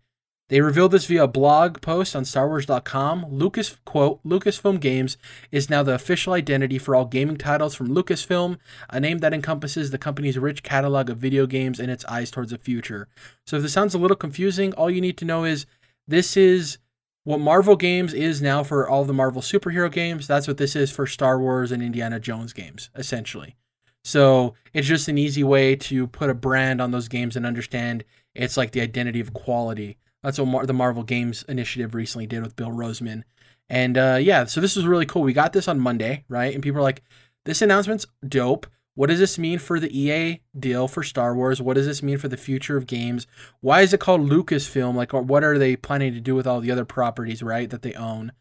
They 0.50 0.60
revealed 0.60 0.90
this 0.90 1.06
via 1.06 1.22
a 1.22 1.28
blog 1.28 1.80
post 1.80 2.16
on 2.16 2.24
StarWars.com. 2.24 3.26
Lucas 3.30 3.78
quote 3.84 4.20
Lucasfilm 4.24 4.80
Games 4.80 5.16
is 5.52 5.70
now 5.70 5.84
the 5.84 5.94
official 5.94 6.32
identity 6.32 6.76
for 6.76 6.96
all 6.96 7.04
gaming 7.04 7.36
titles 7.36 7.76
from 7.76 7.94
Lucasfilm, 7.94 8.58
a 8.90 8.98
name 8.98 9.18
that 9.18 9.32
encompasses 9.32 9.92
the 9.92 9.98
company's 9.98 10.36
rich 10.36 10.64
catalog 10.64 11.08
of 11.08 11.18
video 11.18 11.46
games 11.46 11.78
and 11.78 11.88
its 11.88 12.04
eyes 12.06 12.32
towards 12.32 12.50
the 12.50 12.58
future. 12.58 13.06
So 13.46 13.58
if 13.58 13.62
this 13.62 13.72
sounds 13.72 13.94
a 13.94 13.98
little 13.98 14.16
confusing, 14.16 14.72
all 14.72 14.90
you 14.90 15.00
need 15.00 15.16
to 15.18 15.24
know 15.24 15.44
is 15.44 15.66
this 16.08 16.36
is 16.36 16.78
what 17.22 17.38
Marvel 17.38 17.76
Games 17.76 18.12
is 18.12 18.42
now 18.42 18.64
for 18.64 18.88
all 18.88 19.04
the 19.04 19.12
Marvel 19.12 19.42
superhero 19.42 19.90
games. 19.90 20.26
That's 20.26 20.48
what 20.48 20.56
this 20.56 20.74
is 20.74 20.90
for 20.90 21.06
Star 21.06 21.38
Wars 21.38 21.70
and 21.70 21.80
Indiana 21.80 22.18
Jones 22.18 22.52
games, 22.52 22.90
essentially. 22.96 23.54
So 24.02 24.54
it's 24.74 24.88
just 24.88 25.06
an 25.06 25.16
easy 25.16 25.44
way 25.44 25.76
to 25.76 26.08
put 26.08 26.28
a 26.28 26.34
brand 26.34 26.80
on 26.80 26.90
those 26.90 27.06
games 27.06 27.36
and 27.36 27.46
understand 27.46 28.02
it's 28.34 28.56
like 28.56 28.72
the 28.72 28.80
identity 28.80 29.20
of 29.20 29.32
quality. 29.32 29.96
That's 30.22 30.38
what 30.38 30.48
Mar- 30.48 30.66
the 30.66 30.72
Marvel 30.72 31.02
Games 31.02 31.44
Initiative 31.48 31.94
recently 31.94 32.26
did 32.26 32.42
with 32.42 32.56
Bill 32.56 32.70
Rosemann. 32.70 33.22
And 33.68 33.96
uh, 33.96 34.18
yeah, 34.20 34.44
so 34.44 34.60
this 34.60 34.76
was 34.76 34.86
really 34.86 35.06
cool. 35.06 35.22
We 35.22 35.32
got 35.32 35.52
this 35.52 35.68
on 35.68 35.80
Monday, 35.80 36.24
right? 36.28 36.52
And 36.52 36.62
people 36.62 36.80
are 36.80 36.82
like, 36.82 37.02
this 37.44 37.62
announcement's 37.62 38.06
dope. 38.28 38.66
What 38.94 39.08
does 39.08 39.20
this 39.20 39.38
mean 39.38 39.58
for 39.58 39.80
the 39.80 39.96
EA 39.98 40.40
deal 40.58 40.88
for 40.88 41.02
Star 41.02 41.34
Wars? 41.34 41.62
What 41.62 41.74
does 41.74 41.86
this 41.86 42.02
mean 42.02 42.18
for 42.18 42.28
the 42.28 42.36
future 42.36 42.76
of 42.76 42.86
games? 42.86 43.26
Why 43.60 43.80
is 43.80 43.94
it 43.94 44.00
called 44.00 44.28
Lucasfilm? 44.28 44.94
Like, 44.94 45.12
what 45.12 45.44
are 45.44 45.56
they 45.56 45.76
planning 45.76 46.12
to 46.14 46.20
do 46.20 46.34
with 46.34 46.46
all 46.46 46.60
the 46.60 46.70
other 46.70 46.84
properties, 46.84 47.42
right, 47.42 47.70
that 47.70 47.82
they 47.82 47.94
own? 47.94 48.32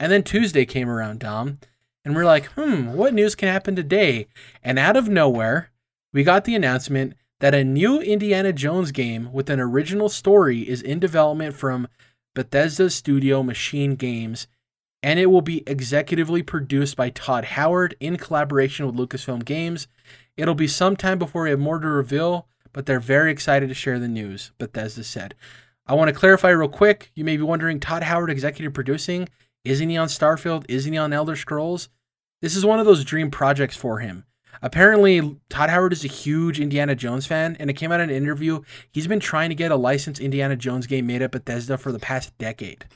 And 0.00 0.10
then 0.10 0.22
Tuesday 0.22 0.64
came 0.64 0.88
around, 0.88 1.20
Dom, 1.20 1.58
and 2.04 2.16
we're 2.16 2.24
like, 2.24 2.46
hmm, 2.46 2.94
what 2.94 3.14
news 3.14 3.34
can 3.34 3.48
happen 3.48 3.76
today? 3.76 4.26
And 4.62 4.78
out 4.78 4.96
of 4.96 5.08
nowhere, 5.08 5.70
we 6.12 6.24
got 6.24 6.44
the 6.44 6.54
announcement 6.54 7.14
that 7.40 7.54
a 7.54 7.64
new 7.64 8.00
Indiana 8.00 8.52
Jones 8.52 8.90
game 8.90 9.32
with 9.32 9.48
an 9.48 9.60
original 9.60 10.08
story 10.08 10.68
is 10.68 10.82
in 10.82 10.98
development 10.98 11.54
from 11.54 11.88
Bethesda 12.34 12.90
studio 12.90 13.42
Machine 13.42 13.94
Games, 13.94 14.48
and 15.02 15.20
it 15.20 15.26
will 15.26 15.42
be 15.42 15.62
executively 15.62 16.44
produced 16.44 16.96
by 16.96 17.10
Todd 17.10 17.44
Howard 17.44 17.96
in 18.00 18.16
collaboration 18.16 18.86
with 18.86 18.96
Lucasfilm 18.96 19.44
Games. 19.44 19.86
It'll 20.36 20.54
be 20.54 20.68
some 20.68 20.96
time 20.96 21.18
before 21.18 21.44
we 21.44 21.50
have 21.50 21.60
more 21.60 21.78
to 21.78 21.86
reveal, 21.86 22.48
but 22.72 22.86
they're 22.86 23.00
very 23.00 23.30
excited 23.30 23.68
to 23.68 23.74
share 23.74 23.98
the 23.98 24.08
news, 24.08 24.52
Bethesda 24.58 25.04
said. 25.04 25.34
I 25.86 25.94
want 25.94 26.08
to 26.08 26.14
clarify 26.14 26.50
real 26.50 26.68
quick. 26.68 27.10
You 27.14 27.24
may 27.24 27.36
be 27.36 27.42
wondering 27.42 27.80
Todd 27.80 28.02
Howard 28.02 28.30
executive 28.30 28.74
producing, 28.74 29.28
isn't 29.64 29.88
he 29.88 29.96
on 29.96 30.08
Starfield? 30.08 30.64
Isn't 30.68 30.92
he 30.92 30.98
on 30.98 31.12
Elder 31.12 31.36
Scrolls? 31.36 31.88
This 32.40 32.56
is 32.56 32.64
one 32.64 32.78
of 32.78 32.86
those 32.86 33.04
dream 33.04 33.30
projects 33.30 33.76
for 33.76 33.98
him. 33.98 34.24
Apparently, 34.62 35.38
Todd 35.48 35.70
Howard 35.70 35.92
is 35.92 36.04
a 36.04 36.08
huge 36.08 36.60
Indiana 36.60 36.94
Jones 36.94 37.26
fan, 37.26 37.56
and 37.60 37.70
it 37.70 37.74
came 37.74 37.92
out 37.92 38.00
in 38.00 38.10
an 38.10 38.16
interview. 38.16 38.62
He's 38.90 39.06
been 39.06 39.20
trying 39.20 39.48
to 39.50 39.54
get 39.54 39.70
a 39.70 39.76
licensed 39.76 40.20
Indiana 40.20 40.56
Jones 40.56 40.86
game 40.86 41.06
made 41.06 41.22
at 41.22 41.32
Bethesda 41.32 41.78
for 41.78 41.92
the 41.92 41.98
past 41.98 42.36
decade, 42.38 42.86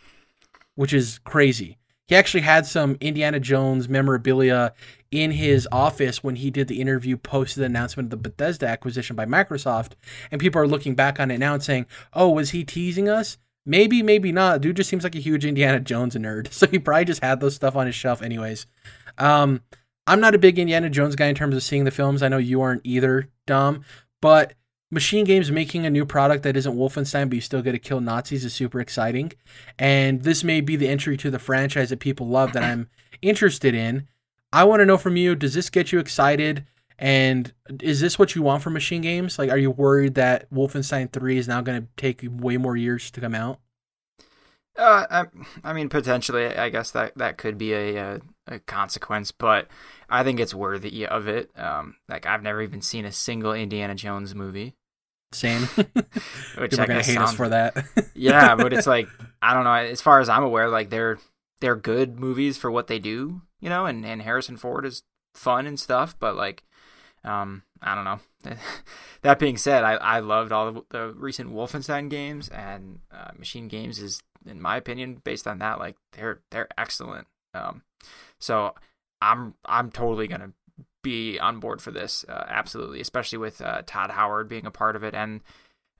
which 0.74 0.92
is 0.92 1.18
crazy. 1.24 1.78
He 2.08 2.16
actually 2.16 2.42
had 2.42 2.66
some 2.66 2.98
Indiana 3.00 3.40
Jones 3.40 3.88
memorabilia 3.88 4.74
in 5.10 5.30
his 5.30 5.68
office 5.72 6.22
when 6.22 6.36
he 6.36 6.50
did 6.50 6.68
the 6.68 6.80
interview 6.80 7.16
post 7.16 7.56
the 7.56 7.64
announcement 7.64 8.06
of 8.06 8.10
the 8.10 8.28
Bethesda 8.28 8.66
acquisition 8.66 9.16
by 9.16 9.24
Microsoft. 9.24 9.92
And 10.30 10.40
people 10.40 10.60
are 10.60 10.66
looking 10.66 10.94
back 10.94 11.20
on 11.20 11.30
it 11.30 11.38
now 11.38 11.54
and 11.54 11.62
saying, 11.62 11.86
oh, 12.12 12.30
was 12.30 12.50
he 12.50 12.64
teasing 12.64 13.08
us? 13.08 13.38
Maybe, 13.64 14.02
maybe 14.02 14.32
not. 14.32 14.60
Dude 14.60 14.76
just 14.76 14.90
seems 14.90 15.04
like 15.04 15.14
a 15.14 15.20
huge 15.20 15.44
Indiana 15.44 15.80
Jones 15.80 16.14
nerd. 16.16 16.48
So 16.52 16.66
he 16.66 16.78
probably 16.78 17.04
just 17.04 17.22
had 17.22 17.40
those 17.40 17.54
stuff 17.54 17.76
on 17.76 17.86
his 17.86 17.94
shelf, 17.94 18.20
anyways. 18.20 18.66
Um, 19.18 19.62
I'm 20.06 20.20
not 20.20 20.34
a 20.34 20.38
big 20.38 20.58
Indiana 20.58 20.90
Jones 20.90 21.16
guy 21.16 21.26
in 21.26 21.34
terms 21.34 21.56
of 21.56 21.62
seeing 21.62 21.84
the 21.84 21.90
films. 21.90 22.22
I 22.22 22.28
know 22.28 22.38
you 22.38 22.60
aren't 22.60 22.82
either, 22.84 23.28
Dom. 23.46 23.84
But 24.20 24.54
Machine 24.90 25.24
Games 25.24 25.50
making 25.50 25.86
a 25.86 25.90
new 25.90 26.04
product 26.04 26.42
that 26.42 26.56
isn't 26.56 26.76
Wolfenstein, 26.76 27.28
but 27.28 27.36
you 27.36 27.40
still 27.40 27.62
get 27.62 27.72
to 27.72 27.78
kill 27.78 28.00
Nazis 28.00 28.44
is 28.44 28.52
super 28.52 28.80
exciting. 28.80 29.32
And 29.78 30.22
this 30.22 30.44
may 30.44 30.60
be 30.60 30.76
the 30.76 30.88
entry 30.88 31.16
to 31.18 31.30
the 31.30 31.38
franchise 31.38 31.90
that 31.90 32.00
people 32.00 32.28
love 32.28 32.52
that 32.52 32.62
I'm 32.62 32.88
interested 33.22 33.74
in. 33.74 34.08
I 34.52 34.64
want 34.64 34.80
to 34.80 34.86
know 34.86 34.98
from 34.98 35.16
you 35.16 35.34
does 35.34 35.54
this 35.54 35.70
get 35.70 35.92
you 35.92 35.98
excited? 35.98 36.66
And 36.98 37.52
is 37.80 38.00
this 38.00 38.18
what 38.18 38.34
you 38.34 38.42
want 38.42 38.62
from 38.62 38.74
Machine 38.74 39.00
Games? 39.00 39.38
Like, 39.38 39.50
are 39.50 39.58
you 39.58 39.70
worried 39.70 40.14
that 40.14 40.48
Wolfenstein 40.52 41.10
3 41.10 41.38
is 41.38 41.48
now 41.48 41.60
going 41.60 41.82
to 41.82 41.88
take 41.96 42.22
way 42.30 42.58
more 42.58 42.76
years 42.76 43.10
to 43.12 43.20
come 43.20 43.34
out? 43.34 43.60
Uh, 44.76 45.06
I, 45.10 45.24
I 45.64 45.72
mean, 45.72 45.88
potentially, 45.88 46.46
I 46.46 46.68
guess 46.68 46.90
that 46.92 47.16
that 47.16 47.38
could 47.38 47.58
be 47.58 47.72
a, 47.72 47.96
a, 47.96 48.14
a 48.14 48.20
consequence, 48.66 49.32
but 49.32 49.68
I 50.08 50.24
think 50.24 50.40
it's 50.40 50.54
worthy 50.54 51.06
of 51.06 51.28
it. 51.28 51.50
Um, 51.58 51.96
like 52.08 52.26
I've 52.26 52.42
never 52.42 52.62
even 52.62 52.82
seen 52.82 53.04
a 53.04 53.12
single 53.12 53.52
Indiana 53.52 53.94
Jones 53.94 54.34
movie. 54.34 54.74
Same. 55.32 55.62
Which 55.76 56.70
People 56.70 56.80
are 56.80 56.86
gonna 56.86 57.02
hate 57.02 57.14
sounds, 57.14 57.30
us 57.30 57.34
for 57.34 57.48
that. 57.48 57.84
yeah, 58.14 58.54
but 58.54 58.72
it's 58.72 58.86
like 58.86 59.08
I 59.40 59.54
don't 59.54 59.64
know. 59.64 59.72
As 59.72 60.00
far 60.00 60.20
as 60.20 60.28
I'm 60.28 60.44
aware, 60.44 60.68
like 60.68 60.90
they're 60.90 61.18
they're 61.60 61.76
good 61.76 62.18
movies 62.18 62.56
for 62.56 62.70
what 62.70 62.86
they 62.86 62.98
do, 62.98 63.42
you 63.60 63.68
know. 63.68 63.86
And 63.86 64.04
and 64.04 64.22
Harrison 64.22 64.56
Ford 64.56 64.84
is 64.84 65.02
fun 65.34 65.66
and 65.66 65.80
stuff, 65.80 66.16
but 66.18 66.36
like, 66.36 66.62
um, 67.24 67.62
I 67.80 67.94
don't 67.94 68.04
know. 68.04 68.20
that 69.22 69.38
being 69.38 69.56
said, 69.56 69.84
I 69.84 69.92
I 69.94 70.20
loved 70.20 70.52
all 70.52 70.72
the, 70.72 70.82
the 70.90 71.14
recent 71.16 71.52
Wolfenstein 71.52 72.10
games, 72.10 72.48
and 72.48 72.98
uh, 73.10 73.30
Machine 73.38 73.68
Games 73.68 74.00
is 74.00 74.22
in 74.46 74.60
my 74.60 74.76
opinion, 74.76 75.20
based 75.22 75.46
on 75.46 75.58
that, 75.58 75.78
like 75.78 75.96
they're 76.12 76.40
they're 76.50 76.68
excellent. 76.76 77.26
Um, 77.54 77.82
so 78.38 78.74
I'm 79.20 79.54
I'm 79.64 79.90
totally 79.90 80.26
gonna 80.26 80.52
be 81.02 81.38
on 81.38 81.60
board 81.60 81.82
for 81.82 81.90
this, 81.90 82.24
uh, 82.28 82.44
absolutely, 82.48 83.00
especially 83.00 83.38
with 83.38 83.60
uh, 83.60 83.82
Todd 83.86 84.10
Howard 84.10 84.48
being 84.48 84.66
a 84.66 84.70
part 84.70 84.96
of 84.96 85.04
it, 85.04 85.14
and 85.14 85.40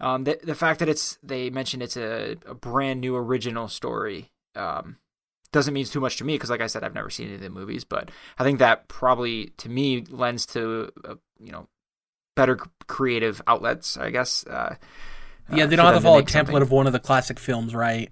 um, 0.01 0.25
the 0.25 0.39
the 0.43 0.55
fact 0.55 0.81
that 0.81 0.89
it's 0.89 1.19
they 1.23 1.51
mentioned 1.51 1.83
it's 1.83 1.97
a, 1.97 2.37
a 2.47 2.55
brand 2.55 3.01
new 3.01 3.17
original 3.17 3.69
story. 3.69 4.31
Um, 4.55 4.97
doesn't 5.53 5.75
mean 5.75 5.85
too 5.85 6.01
much 6.01 6.17
to 6.17 6.25
me 6.25 6.35
because, 6.35 6.51
like 6.51 6.63
I 6.63 6.67
said, 6.67 6.83
I've 6.83 6.95
never 6.95 7.11
seen 7.11 7.27
any 7.27 7.37
of 7.37 7.43
the 7.43 7.51
movies, 7.51 7.85
but 7.85 8.11
I 8.39 8.45
think 8.45 8.59
that 8.61 8.89
probably 8.89 9.53
to 9.59 9.69
me 9.69 10.05
lends 10.09 10.47
to 10.47 10.91
uh, 11.05 11.15
you 11.39 11.53
know 11.53 11.69
better 12.35 12.59
creative 12.87 13.43
outlets, 13.47 13.97
I 13.97 14.11
guess. 14.11 14.47
Uh, 14.47 14.77
yeah, 15.53 15.67
they 15.67 15.77
don't 15.77 15.87
have 15.87 15.97
to 15.97 16.01
follow 16.01 16.19
a 16.19 16.23
template 16.23 16.31
something. 16.31 16.63
of 16.63 16.71
one 16.71 16.87
of 16.87 16.93
the 16.93 17.01
classic 17.01 17.39
films, 17.39 17.75
right? 17.75 18.11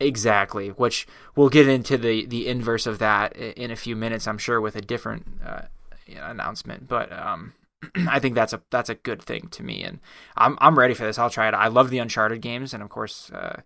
Exactly, 0.00 0.68
which 0.70 1.06
we'll 1.36 1.50
get 1.50 1.68
into 1.68 1.98
the 1.98 2.24
the 2.24 2.48
inverse 2.48 2.86
of 2.86 2.98
that 2.98 3.36
in 3.36 3.70
a 3.70 3.76
few 3.76 3.94
minutes, 3.94 4.26
I'm 4.26 4.38
sure, 4.38 4.60
with 4.60 4.74
a 4.74 4.80
different 4.80 5.26
uh, 5.44 5.62
announcement. 6.16 6.88
But 6.88 7.12
um, 7.12 7.52
I 8.08 8.18
think 8.18 8.34
that's 8.34 8.54
a 8.54 8.62
that's 8.70 8.88
a 8.88 8.94
good 8.94 9.22
thing 9.22 9.48
to 9.52 9.62
me, 9.62 9.82
and 9.82 10.00
I'm 10.36 10.56
I'm 10.60 10.78
ready 10.78 10.94
for 10.94 11.04
this. 11.04 11.18
I'll 11.18 11.28
try 11.28 11.48
it. 11.48 11.54
I 11.54 11.68
love 11.68 11.90
the 11.90 11.98
Uncharted 11.98 12.40
games, 12.40 12.72
and 12.72 12.82
of 12.82 12.88
course, 12.88 13.30
uh, 13.30 13.60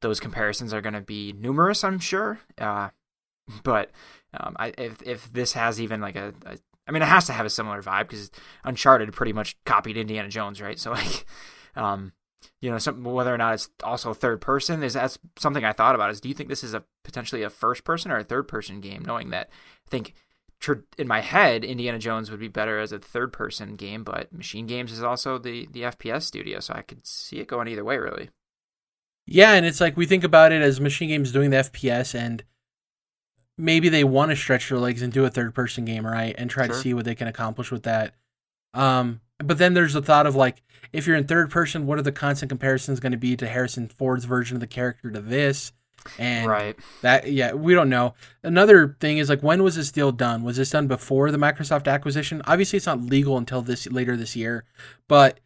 those 0.00 0.20
comparisons 0.20 0.72
are 0.72 0.80
going 0.80 0.94
to 0.94 1.02
be 1.02 1.32
numerous. 1.32 1.84
I'm 1.84 1.98
sure, 1.98 2.40
uh, 2.58 2.88
but 3.62 3.90
um, 4.32 4.56
I, 4.58 4.72
if 4.78 5.02
if 5.02 5.32
this 5.32 5.52
has 5.52 5.80
even 5.80 6.00
like 6.00 6.16
a, 6.16 6.32
a 6.46 6.56
I 6.86 6.92
mean, 6.92 7.02
it 7.02 7.08
has 7.08 7.26
to 7.26 7.32
have 7.32 7.46
a 7.46 7.50
similar 7.50 7.82
vibe 7.82 8.08
because 8.08 8.30
Uncharted 8.64 9.12
pretty 9.12 9.32
much 9.32 9.56
copied 9.64 9.96
Indiana 9.96 10.28
Jones, 10.28 10.60
right? 10.60 10.78
So 10.84 10.92
like, 10.92 11.26
um, 11.76 12.12
you 12.60 12.70
know, 12.70 12.78
some, 12.78 13.04
whether 13.04 13.34
or 13.34 13.38
not 13.38 13.54
it's 13.54 13.68
also 13.82 14.14
third 14.14 14.40
person 14.40 14.82
is 14.82 14.94
that's 14.94 15.18
something 15.38 15.64
I 15.64 15.72
thought 15.72 15.94
about. 15.94 16.10
Is 16.10 16.20
do 16.20 16.28
you 16.28 16.34
think 16.34 16.48
this 16.48 16.64
is 16.64 16.74
a 16.74 16.84
potentially 17.04 17.42
a 17.42 17.50
first 17.50 17.84
person 17.84 18.10
or 18.10 18.18
a 18.18 18.24
third 18.24 18.48
person 18.48 18.80
game? 18.80 19.04
Knowing 19.06 19.30
that, 19.30 19.50
I 19.86 19.90
think 19.90 20.14
in 20.98 21.06
my 21.06 21.20
head, 21.20 21.64
Indiana 21.64 21.98
Jones 21.98 22.30
would 22.30 22.40
be 22.40 22.48
better 22.48 22.78
as 22.78 22.92
a 22.92 22.98
third 22.98 23.32
person 23.32 23.76
game, 23.76 24.04
but 24.04 24.32
Machine 24.32 24.66
Games 24.66 24.92
is 24.92 25.02
also 25.02 25.38
the 25.38 25.68
the 25.70 25.82
FPS 25.82 26.22
studio, 26.22 26.60
so 26.60 26.74
I 26.74 26.82
could 26.82 27.06
see 27.06 27.38
it 27.38 27.48
going 27.48 27.68
either 27.68 27.84
way, 27.84 27.98
really. 27.98 28.30
Yeah, 29.26 29.52
and 29.52 29.64
it's 29.64 29.80
like 29.80 29.96
we 29.96 30.06
think 30.06 30.24
about 30.24 30.52
it 30.52 30.62
as 30.62 30.80
Machine 30.80 31.08
Games 31.08 31.32
doing 31.32 31.50
the 31.50 31.58
FPS, 31.58 32.14
and 32.14 32.44
maybe 33.56 33.88
they 33.88 34.04
want 34.04 34.30
to 34.30 34.36
stretch 34.36 34.68
their 34.68 34.78
legs 34.78 35.02
and 35.02 35.12
do 35.12 35.24
a 35.24 35.30
third 35.30 35.54
person 35.54 35.84
game, 35.84 36.06
right, 36.06 36.34
and 36.36 36.50
try 36.50 36.66
sure. 36.66 36.74
to 36.74 36.80
see 36.80 36.94
what 36.94 37.04
they 37.04 37.14
can 37.14 37.28
accomplish 37.28 37.70
with 37.70 37.84
that. 37.84 38.14
Um, 38.74 39.20
but 39.38 39.58
then 39.58 39.74
there's 39.74 39.94
the 39.94 40.02
thought 40.02 40.26
of 40.26 40.36
like, 40.36 40.62
if 40.92 41.06
you're 41.06 41.16
in 41.16 41.26
third 41.26 41.50
person, 41.50 41.86
what 41.86 41.98
are 41.98 42.02
the 42.02 42.12
constant 42.12 42.48
comparisons 42.48 43.00
going 43.00 43.12
to 43.12 43.18
be 43.18 43.36
to 43.36 43.48
Harrison 43.48 43.88
Ford's 43.88 44.24
version 44.24 44.56
of 44.56 44.60
the 44.60 44.66
character 44.66 45.10
to 45.10 45.20
this? 45.20 45.72
And 46.18 46.48
right. 46.48 46.76
that, 47.00 47.32
yeah, 47.32 47.52
we 47.54 47.74
don't 47.74 47.88
know. 47.88 48.14
Another 48.42 48.96
thing 49.00 49.18
is 49.18 49.28
like, 49.28 49.42
when 49.42 49.62
was 49.62 49.76
this 49.76 49.90
deal 49.90 50.12
done? 50.12 50.42
Was 50.42 50.58
this 50.58 50.70
done 50.70 50.86
before 50.86 51.30
the 51.30 51.38
Microsoft 51.38 51.90
acquisition? 51.90 52.42
Obviously, 52.46 52.76
it's 52.76 52.86
not 52.86 53.00
legal 53.00 53.38
until 53.38 53.62
this 53.62 53.86
later 53.86 54.16
this 54.16 54.36
year, 54.36 54.64
but 55.08 55.40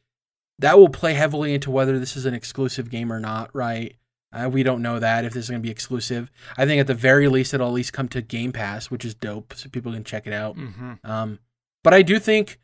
that 0.58 0.76
will 0.76 0.88
play 0.88 1.14
heavily 1.14 1.54
into 1.54 1.70
whether 1.70 1.98
this 1.98 2.16
is 2.16 2.26
an 2.26 2.34
exclusive 2.34 2.90
game 2.90 3.12
or 3.12 3.20
not, 3.20 3.54
right? 3.54 3.94
Uh, 4.32 4.50
we 4.52 4.62
don't 4.62 4.82
know 4.82 4.98
that 4.98 5.24
if 5.24 5.32
this 5.32 5.44
is 5.44 5.50
going 5.50 5.62
to 5.62 5.66
be 5.66 5.70
exclusive. 5.70 6.30
I 6.56 6.66
think 6.66 6.80
at 6.80 6.86
the 6.86 6.94
very 6.94 7.28
least 7.28 7.54
it'll 7.54 7.68
at 7.68 7.74
least 7.74 7.92
come 7.92 8.08
to 8.08 8.20
Game 8.20 8.52
Pass, 8.52 8.90
which 8.90 9.04
is 9.04 9.14
dope, 9.14 9.54
so 9.56 9.68
people 9.68 9.92
can 9.92 10.04
check 10.04 10.26
it 10.26 10.32
out. 10.32 10.56
Mm-hmm. 10.56 10.94
Um, 11.04 11.38
but 11.82 11.94
I 11.94 12.02
do 12.02 12.18
think 12.18 12.58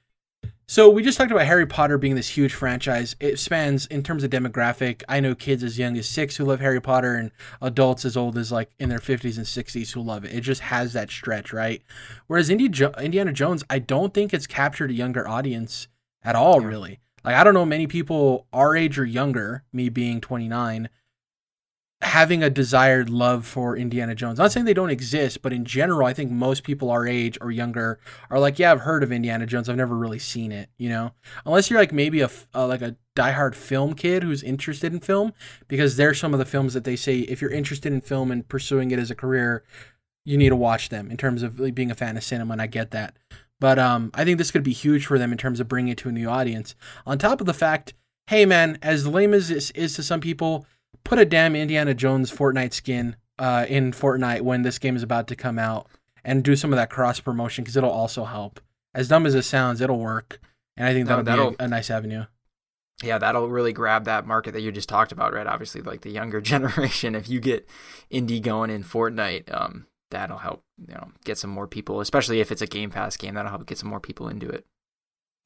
so. 0.67 0.89
We 0.91 1.03
just 1.03 1.19
talked 1.19 1.31
about 1.31 1.47
Harry 1.47 1.67
Potter 1.67 1.99
being 1.99 2.15
this 2.15 2.29
huge 2.29 2.55
franchise. 2.55 3.17
It 3.21 3.39
spans 3.39 3.87
in 3.87 4.03
terms 4.03 4.25
of 4.25 4.31
demographic. 4.31 5.03
I 5.09 5.21
know 5.21 5.35
kids 5.35 5.63
as 5.63 5.79
young 5.79 5.97
as 5.97 6.09
six 6.09 6.37
who 6.37 6.45
love 6.45 6.61
Harry 6.61 6.81
Potter, 6.81 7.15
and 7.15 7.31
adults 7.61 8.05
as 8.05 8.17
old 8.17 8.39
as 8.39 8.51
like 8.53 8.71
in 8.79 8.89
their 8.89 8.99
fifties 8.99 9.39
and 9.39 9.47
sixties 9.47 9.93
who 9.93 10.01
love 10.03 10.25
it. 10.25 10.33
It 10.35 10.41
just 10.43 10.61
has 10.63 10.93
that 10.93 11.11
stretch, 11.11 11.53
right? 11.53 11.83
Whereas 12.27 12.51
Indiana 12.51 13.33
Jones, 13.33 13.65
I 13.69 13.79
don't 13.79 14.15
think 14.15 14.33
it's 14.33 14.47
captured 14.47 14.91
a 14.91 14.95
younger 14.95 15.27
audience 15.29 15.89
at 16.23 16.37
all, 16.37 16.61
Yeah. 16.63 16.69
really. 16.69 17.01
Like 17.25 17.37
I 17.37 17.45
don't 17.45 17.55
know 17.55 17.65
many 17.65 17.87
people 17.87 18.47
our 18.53 18.77
age 18.77 18.99
or 18.99 19.05
younger, 19.05 19.65
me 19.73 19.89
being 19.89 20.21
twenty 20.21 20.49
nine, 20.49 20.89
having 22.05 22.43
a 22.43 22.51
desired 22.51 23.09
love 23.11 23.47
for 23.47 23.77
Indiana 23.77 24.15
Jones. 24.15 24.39
Not 24.39 24.53
saying 24.53 24.67
they 24.67 24.75
don't 24.75 24.91
exist, 24.91 25.43
but 25.43 25.53
in 25.53 25.65
general, 25.65 26.07
I 26.07 26.13
think 26.13 26.31
most 26.31 26.63
people 26.63 26.91
our 26.91 27.07
age 27.07 27.39
or 27.41 27.51
younger 27.51 27.99
are 28.31 28.39
like, 28.39 28.59
yeah, 28.59 28.71
I've 28.71 28.81
heard 28.81 29.03
of 29.03 29.11
Indiana 29.11 29.47
Jones. 29.47 29.69
I've 29.69 29.77
never 29.77 29.97
really 29.97 30.19
seen 30.19 30.53
it, 30.53 30.69
you 30.77 30.89
know. 30.89 31.13
Unless 31.47 31.71
you're 31.71 31.81
like 31.81 31.93
maybe 31.93 32.21
a 32.21 32.31
like 32.55 32.83
a 32.83 32.97
diehard 33.17 33.55
film 33.55 33.95
kid 33.95 34.23
who's 34.23 34.43
interested 34.43 34.93
in 34.93 35.01
film, 35.01 35.33
because 35.67 35.97
there's 35.97 36.21
some 36.21 36.33
of 36.33 36.39
the 36.39 36.45
films 36.45 36.75
that 36.75 36.85
they 36.85 36.97
say 36.97 37.21
if 37.21 37.41
you're 37.41 37.51
interested 37.51 37.93
in 37.93 38.01
film 38.01 38.31
and 38.31 38.47
pursuing 38.49 38.91
it 38.91 38.99
as 38.99 39.11
a 39.11 39.15
career, 39.15 39.65
you 40.25 40.37
need 40.37 40.51
to 40.51 40.57
watch 40.57 40.91
them 40.91 41.11
in 41.11 41.17
terms 41.17 41.43
of 41.43 41.59
like, 41.59 41.75
being 41.75 41.91
a 41.91 41.95
fan 41.95 42.17
of 42.17 42.25
cinema, 42.25 42.53
and 42.53 42.63
I 42.63 42.67
get 42.67 42.91
that. 42.91 43.17
But 43.61 43.79
um, 43.79 44.11
I 44.15 44.25
think 44.25 44.39
this 44.39 44.51
could 44.51 44.65
be 44.65 44.73
huge 44.73 45.07
for 45.07 45.19
them 45.19 45.33
in 45.33 45.39
terms 45.39 45.59
of 45.59 45.69
bringing 45.69 45.93
it 45.93 45.99
to 45.99 46.09
a 46.09 46.13
new 46.13 46.29
audience. 46.29 46.75
On 47.07 47.19
top 47.19 47.41
of 47.41 47.47
the 47.47 47.55
fact, 47.55 47.95
hey 48.27 48.45
man, 48.45 48.79
as 48.83 49.07
lame 49.07 49.33
as 49.33 49.49
this 49.49 49.71
is 49.71 49.95
to 49.95 50.03
some 50.03 50.21
people, 50.21 50.67
put 51.03 51.19
a 51.19 51.25
damn 51.25 51.57
Indiana 51.57 51.95
Jones 51.95 52.31
Fortnite 52.31 52.73
skin 52.73 53.17
uh, 53.39 53.67
in 53.69 53.93
Fortnite 53.93 54.43
when 54.43 54.63
this 54.63 54.79
game 54.79 54.97
is 54.97 55.03
about 55.03 55.27
to 55.29 55.37
come 55.37 55.59
out, 55.59 55.89
and 56.25 56.43
do 56.45 56.55
some 56.57 56.73
of 56.73 56.77
that 56.77 56.91
cross 56.91 57.21
promotion 57.21 57.65
because 57.65 57.77
it'll 57.77 57.91
also 57.91 58.25
help. 58.25 58.61
As 58.95 59.09
dumb 59.09 59.27
as 59.27 59.35
it 59.35 59.43
sounds, 59.43 59.81
it'll 59.81 59.99
work, 59.99 60.41
and 60.77 60.87
I 60.87 60.93
think 60.93 61.09
that'll, 61.09 61.25
that'll- 61.25 61.51
be 61.51 61.57
a, 61.61 61.65
a 61.65 61.69
nice 61.69 61.91
avenue. 61.91 62.25
Yeah, 63.03 63.19
that'll 63.19 63.49
really 63.49 63.73
grab 63.73 64.05
that 64.05 64.25
market 64.25 64.53
that 64.53 64.61
you 64.61 64.71
just 64.71 64.89
talked 64.89 65.11
about, 65.11 65.35
right? 65.35 65.49
Obviously, 65.49 65.83
like 65.83 66.03
the 66.03 66.11
younger 66.11 66.41
generation. 66.53 67.17
If 67.17 67.29
you 67.29 67.41
get 67.41 67.69
Indy 68.09 68.39
going 68.39 68.71
in 68.71 68.85
Fortnite, 68.85 69.53
um, 69.53 69.87
that'll 70.13 70.39
help, 70.39 70.63
you 70.87 70.95
know, 70.95 71.09
get 71.25 71.37
some 71.37 71.51
more 71.51 71.67
people. 71.67 72.01
Especially 72.01 72.39
if 72.41 72.53
it's 72.53 72.63
a 72.63 72.69
Game 72.69 72.91
Pass 72.91 73.17
game, 73.17 73.35
that'll 73.35 73.51
help 73.51 73.67
get 73.67 73.79
some 73.79 73.89
more 73.91 73.99
people 73.99 74.29
into 74.29 74.49
it. 74.49 74.65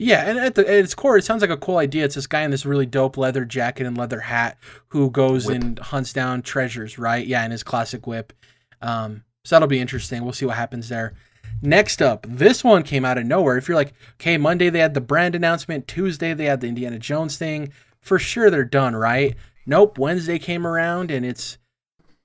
Yeah, 0.01 0.31
and 0.31 0.39
at, 0.39 0.55
the, 0.55 0.63
at 0.63 0.75
its 0.77 0.95
core, 0.95 1.19
it 1.19 1.25
sounds 1.25 1.43
like 1.43 1.51
a 1.51 1.57
cool 1.57 1.79
idea. 1.79 2.05
It's 2.05 2.15
this 2.15 2.29
guy 2.29 2.43
in 2.43 2.53
this 2.53 2.65
really 2.65 2.87
dope 2.87 3.17
leather 3.17 3.45
jacket 3.45 3.85
and 3.85 3.99
leather 3.99 4.21
hat 4.21 4.57
who 4.89 5.11
goes 5.11 5.47
Whip. 5.47 5.61
and 5.61 5.79
hunts 5.81 6.13
down 6.13 6.43
treasures, 6.43 6.99
right? 6.99 7.27
Yeah, 7.27 7.45
in 7.45 7.51
his 7.51 7.65
classic 7.65 8.07
whip. 8.07 8.33
Um, 8.81 9.25
so 9.45 9.57
that'll 9.57 9.67
be 9.67 9.81
interesting. 9.81 10.23
We'll 10.23 10.33
see 10.33 10.47
what 10.47 10.57
happens 10.57 10.89
there. 10.89 11.15
Next 11.61 12.01
up, 12.01 12.25
this 12.29 12.63
one 12.63 12.85
came 12.85 13.05
out 13.05 13.19
of 13.19 13.27
nowhere. 13.27 13.57
If 13.57 13.67
you're 13.67 13.77
like, 13.77 13.93
okay, 14.15 14.39
Monday 14.39 14.71
they 14.71 14.79
had 14.79 14.95
the 14.95 15.01
brand 15.01 15.35
announcement, 15.35 15.89
Tuesday 15.89 16.33
they 16.33 16.45
had 16.45 16.61
the 16.61 16.69
Indiana 16.69 17.01
Jones 17.01 17.37
thing. 17.37 17.73
For 18.01 18.21
sure 18.21 18.51
they're 18.51 18.65
done, 18.65 18.95
right? 18.95 19.35
Nope. 19.67 19.99
Wednesday 19.99 20.39
came 20.39 20.65
around 20.67 21.11
and 21.11 21.27
it's 21.27 21.59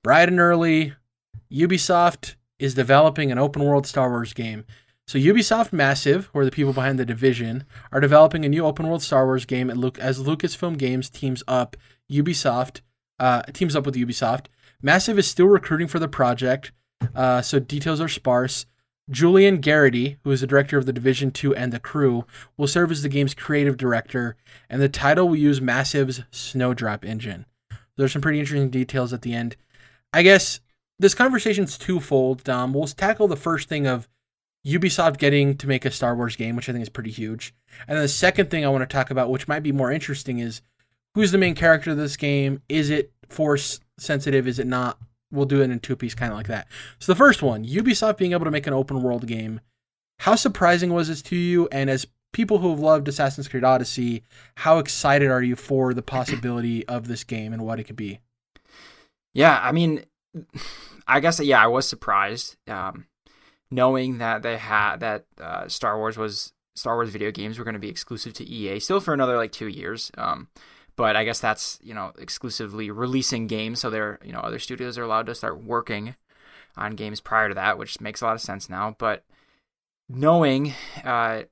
bright 0.03 0.29
and 0.29 0.39
early. 0.39 0.93
Ubisoft 1.51 2.35
is 2.59 2.75
developing 2.75 3.31
an 3.31 3.39
open 3.39 3.63
world 3.63 3.87
Star 3.87 4.09
Wars 4.09 4.33
game. 4.33 4.65
So 5.13 5.19
Ubisoft 5.19 5.71
Massive, 5.71 6.31
or 6.33 6.43
the 6.43 6.49
people 6.49 6.73
behind 6.73 6.97
the 6.97 7.05
division, 7.05 7.65
are 7.91 7.99
developing 7.99 8.45
a 8.45 8.49
new 8.49 8.65
open 8.65 8.87
world 8.87 9.03
Star 9.03 9.27
Wars 9.27 9.45
game 9.45 9.69
as 9.69 10.19
Lucasfilm 10.19 10.75
Games 10.75 11.07
teams 11.07 11.43
up 11.47 11.77
Ubisoft 12.11 12.81
uh, 13.19 13.43
teams 13.53 13.75
up 13.75 13.85
with 13.85 13.93
Ubisoft. 13.93 14.47
Massive 14.81 15.19
is 15.19 15.27
still 15.27 15.45
recruiting 15.45 15.87
for 15.87 15.99
the 15.99 16.07
project, 16.07 16.71
uh, 17.13 17.43
so 17.43 17.59
details 17.59 18.01
are 18.01 18.07
sparse. 18.07 18.65
Julian 19.07 19.61
Gerighty, 19.61 20.17
who 20.23 20.31
is 20.31 20.41
the 20.41 20.47
director 20.47 20.79
of 20.79 20.87
the 20.87 20.93
Division 20.93 21.29
2 21.29 21.53
and 21.53 21.71
the 21.71 21.79
crew, 21.79 22.25
will 22.57 22.65
serve 22.65 22.89
as 22.89 23.03
the 23.03 23.07
game's 23.07 23.35
creative 23.35 23.77
director, 23.77 24.35
and 24.67 24.81
the 24.81 24.89
title 24.89 25.29
will 25.29 25.35
use 25.35 25.61
Massive's 25.61 26.23
Snowdrop 26.31 27.05
engine. 27.05 27.45
There's 27.97 28.13
some 28.13 28.23
pretty 28.23 28.39
interesting 28.39 28.71
details 28.71 29.13
at 29.13 29.21
the 29.21 29.35
end. 29.35 29.57
I 30.11 30.23
guess 30.23 30.59
this 30.97 31.13
conversation's 31.13 31.77
twofold, 31.77 32.43
Dom. 32.43 32.73
We'll 32.73 32.87
tackle 32.87 33.27
the 33.27 33.35
first 33.35 33.69
thing 33.69 33.85
of 33.85 34.09
Ubisoft 34.65 35.17
getting 35.17 35.57
to 35.57 35.67
make 35.67 35.85
a 35.85 35.91
Star 35.91 36.15
Wars 36.15 36.35
game, 36.35 36.55
which 36.55 36.69
I 36.69 36.71
think 36.71 36.83
is 36.83 36.89
pretty 36.89 37.11
huge. 37.11 37.53
And 37.87 37.97
then 37.97 38.03
the 38.03 38.09
second 38.09 38.49
thing 38.49 38.65
I 38.65 38.69
want 38.69 38.87
to 38.87 38.93
talk 38.93 39.11
about, 39.11 39.29
which 39.29 39.47
might 39.47 39.63
be 39.63 39.71
more 39.71 39.91
interesting, 39.91 40.39
is 40.39 40.61
who's 41.15 41.31
the 41.31 41.37
main 41.37 41.55
character 41.55 41.91
of 41.91 41.97
this 41.97 42.15
game? 42.15 42.61
Is 42.69 42.89
it 42.89 43.11
force 43.29 43.79
sensitive? 43.97 44.47
Is 44.47 44.59
it 44.59 44.67
not? 44.67 44.97
We'll 45.31 45.45
do 45.45 45.61
it 45.61 45.69
in 45.69 45.79
two 45.79 45.95
piece, 45.95 46.15
kind 46.15 46.31
of 46.31 46.37
like 46.37 46.47
that. 46.47 46.67
So 46.99 47.11
the 47.11 47.17
first 47.17 47.41
one, 47.41 47.65
Ubisoft 47.65 48.17
being 48.17 48.33
able 48.33 48.45
to 48.45 48.51
make 48.51 48.67
an 48.67 48.73
open 48.73 49.01
world 49.01 49.25
game. 49.27 49.59
How 50.19 50.35
surprising 50.35 50.93
was 50.93 51.07
this 51.07 51.21
to 51.23 51.35
you? 51.35 51.67
And 51.71 51.89
as 51.89 52.07
people 52.33 52.59
who 52.59 52.69
have 52.69 52.79
loved 52.79 53.07
Assassin's 53.07 53.47
Creed 53.47 53.63
Odyssey, 53.63 54.23
how 54.57 54.79
excited 54.79 55.29
are 55.29 55.41
you 55.41 55.55
for 55.55 55.93
the 55.93 56.01
possibility 56.01 56.87
of 56.87 57.07
this 57.07 57.23
game 57.23 57.51
and 57.51 57.65
what 57.65 57.79
it 57.79 57.85
could 57.85 57.95
be? 57.95 58.19
Yeah, 59.33 59.59
I 59.61 59.71
mean, 59.71 60.05
I 61.07 61.19
guess 61.19 61.39
yeah, 61.39 61.61
I 61.61 61.67
was 61.67 61.87
surprised, 61.87 62.55
um, 62.67 63.07
knowing 63.73 64.19
that 64.19 64.43
they 64.43 64.57
had 64.57 64.97
that 64.97 65.25
uh, 65.41 65.67
Star 65.67 65.97
Wars 65.97 66.17
was 66.17 66.53
Star 66.75 66.95
Wars 66.95 67.09
video 67.09 67.31
games 67.31 67.57
were 67.57 67.63
going 67.63 67.73
to 67.73 67.79
be 67.79 67.89
exclusive 67.89 68.33
to 68.33 68.45
EA 68.45 68.79
still 68.79 68.99
for 68.99 69.13
another 69.13 69.37
like 69.37 69.51
two 69.51 69.67
years. 69.67 70.11
Um, 70.17 70.47
but 70.95 71.15
I 71.15 71.23
guess 71.23 71.39
that's 71.39 71.79
you 71.83 71.93
know 71.93 72.13
exclusively 72.17 72.91
releasing 72.91 73.47
games, 73.47 73.79
so 73.79 73.89
they're 73.89 74.19
you 74.23 74.31
know 74.31 74.39
other 74.39 74.59
studios 74.59 74.97
are 74.97 75.03
allowed 75.03 75.25
to 75.25 75.35
start 75.35 75.63
working 75.63 76.15
on 76.77 76.95
games 76.95 77.19
prior 77.19 77.49
to 77.49 77.55
that, 77.55 77.77
which 77.77 77.99
makes 77.99 78.21
a 78.21 78.25
lot 78.25 78.35
of 78.35 78.41
sense 78.41 78.69
now. 78.69 78.95
But 78.97 79.23
knowing 80.09 80.73
uh, 81.03 81.43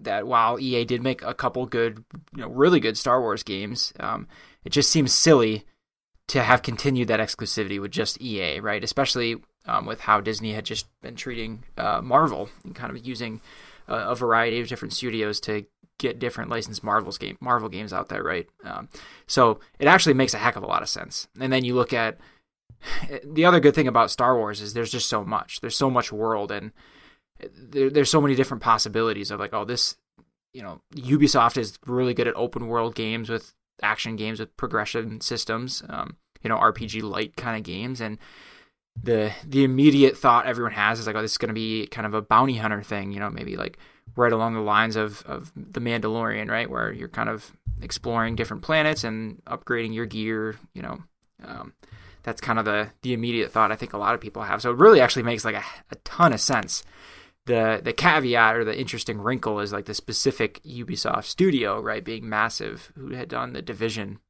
that 0.00 0.26
while 0.26 0.58
EA 0.58 0.84
did 0.84 1.02
make 1.02 1.22
a 1.22 1.34
couple 1.34 1.66
good, 1.66 2.04
you 2.34 2.42
know, 2.42 2.48
really 2.48 2.80
good 2.80 2.96
Star 2.96 3.20
Wars 3.20 3.42
games, 3.42 3.92
um, 4.00 4.26
it 4.64 4.70
just 4.70 4.90
seems 4.90 5.12
silly 5.12 5.64
to 6.28 6.42
have 6.42 6.62
continued 6.62 7.08
that 7.08 7.20
exclusivity 7.20 7.80
with 7.80 7.90
just 7.90 8.20
EA, 8.20 8.60
right? 8.60 8.84
Especially 8.84 9.36
um, 9.66 9.86
with 9.86 10.00
how 10.00 10.20
Disney 10.20 10.52
had 10.52 10.64
just 10.64 10.86
been 11.02 11.16
treating 11.16 11.64
uh, 11.76 12.00
Marvel 12.02 12.48
and 12.64 12.74
kind 12.74 12.94
of 12.94 13.06
using 13.06 13.40
a, 13.86 13.94
a 13.94 14.14
variety 14.14 14.60
of 14.60 14.68
different 14.68 14.94
studios 14.94 15.40
to 15.40 15.64
get 15.98 16.18
different 16.18 16.50
licensed 16.50 16.84
Marvel's 16.84 17.18
game 17.18 17.36
Marvel 17.40 17.68
games 17.68 17.92
out 17.92 18.08
there, 18.08 18.22
right? 18.22 18.48
Um, 18.64 18.88
so 19.26 19.60
it 19.78 19.88
actually 19.88 20.14
makes 20.14 20.34
a 20.34 20.38
heck 20.38 20.56
of 20.56 20.62
a 20.62 20.66
lot 20.66 20.82
of 20.82 20.88
sense. 20.88 21.28
And 21.40 21.52
then 21.52 21.64
you 21.64 21.74
look 21.74 21.92
at 21.92 22.18
the 23.24 23.44
other 23.44 23.60
good 23.60 23.74
thing 23.74 23.88
about 23.88 24.10
Star 24.10 24.36
Wars 24.36 24.60
is 24.60 24.74
there's 24.74 24.92
just 24.92 25.08
so 25.08 25.24
much. 25.24 25.60
There's 25.60 25.76
so 25.76 25.90
much 25.90 26.12
world 26.12 26.52
and 26.52 26.72
there, 27.40 27.90
there's 27.90 28.10
so 28.10 28.20
many 28.20 28.34
different 28.34 28.62
possibilities 28.62 29.30
of 29.30 29.40
like, 29.40 29.52
oh, 29.52 29.64
this, 29.64 29.96
you 30.52 30.62
know, 30.62 30.80
Ubisoft 30.94 31.56
is 31.56 31.78
really 31.86 32.14
good 32.14 32.28
at 32.28 32.36
open 32.36 32.68
world 32.68 32.94
games 32.94 33.28
with 33.28 33.54
action 33.82 34.16
games 34.16 34.40
with 34.40 34.56
progression 34.56 35.20
systems, 35.20 35.82
um, 35.88 36.16
you 36.42 36.48
know, 36.48 36.58
RPG 36.58 37.02
light 37.02 37.36
kind 37.36 37.56
of 37.56 37.62
games, 37.62 38.00
and 38.00 38.18
the 39.02 39.32
the 39.44 39.64
immediate 39.64 40.16
thought 40.16 40.46
everyone 40.46 40.72
has 40.72 40.98
is 40.98 41.06
like, 41.06 41.16
oh, 41.16 41.22
this 41.22 41.32
is 41.32 41.38
going 41.38 41.48
to 41.48 41.54
be 41.54 41.86
kind 41.86 42.06
of 42.06 42.14
a 42.14 42.22
bounty 42.22 42.56
hunter 42.56 42.82
thing, 42.82 43.12
you 43.12 43.20
know, 43.20 43.30
maybe 43.30 43.56
like 43.56 43.78
right 44.16 44.32
along 44.32 44.54
the 44.54 44.60
lines 44.60 44.96
of 44.96 45.22
of 45.26 45.52
the 45.54 45.80
Mandalorian, 45.80 46.50
right, 46.50 46.68
where 46.68 46.92
you're 46.92 47.08
kind 47.08 47.28
of 47.28 47.52
exploring 47.80 48.36
different 48.36 48.62
planets 48.62 49.04
and 49.04 49.42
upgrading 49.46 49.94
your 49.94 50.06
gear, 50.06 50.56
you 50.74 50.82
know. 50.82 50.98
Um, 51.44 51.72
that's 52.24 52.40
kind 52.40 52.58
of 52.58 52.64
the 52.64 52.90
the 53.02 53.12
immediate 53.12 53.52
thought 53.52 53.72
I 53.72 53.76
think 53.76 53.92
a 53.92 53.98
lot 53.98 54.14
of 54.14 54.20
people 54.20 54.42
have. 54.42 54.60
So 54.62 54.70
it 54.70 54.78
really 54.78 55.00
actually 55.00 55.22
makes 55.22 55.44
like 55.44 55.54
a, 55.54 55.64
a 55.90 55.96
ton 56.04 56.32
of 56.32 56.40
sense 56.40 56.82
the 57.48 57.80
the 57.82 57.92
caveat 57.92 58.54
or 58.54 58.64
the 58.64 58.78
interesting 58.78 59.18
wrinkle 59.18 59.58
is 59.58 59.72
like 59.72 59.86
the 59.86 59.94
specific 59.94 60.62
Ubisoft 60.62 61.24
studio, 61.24 61.80
right, 61.80 62.04
being 62.04 62.28
massive, 62.28 62.92
who 62.94 63.14
had 63.14 63.28
done 63.28 63.54
the 63.54 63.62
division. 63.62 64.20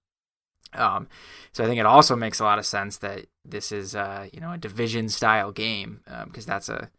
Um, 0.75 1.09
so 1.53 1.65
I 1.65 1.67
think 1.67 1.81
it 1.81 1.87
also 1.87 2.15
makes 2.15 2.41
a 2.41 2.45
lot 2.45 2.59
of 2.59 2.67
sense 2.67 2.99
that 2.99 3.27
this 3.45 3.73
is 3.73 3.95
uh, 3.95 4.29
you 4.33 4.41
know 4.41 4.53
a 4.53 4.59
division 4.59 5.09
style 5.09 5.53
game 5.53 6.01
because 6.27 6.47
um, 6.47 6.53
that's 6.53 6.69
a 6.69 6.91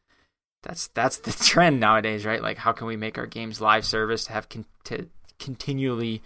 that's 0.63 0.87
that's 0.89 1.17
the 1.17 1.31
trend 1.45 1.79
nowadays, 1.79 2.25
right? 2.25 2.41
Like 2.41 2.57
how 2.57 2.71
can 2.71 2.87
we 2.87 2.97
make 2.97 3.17
our 3.17 3.27
games 3.27 3.61
live 3.61 3.85
service 3.85 4.25
to 4.25 4.33
have 4.33 4.49
con- 4.49 4.65
to 4.85 5.07
continually 5.37 6.21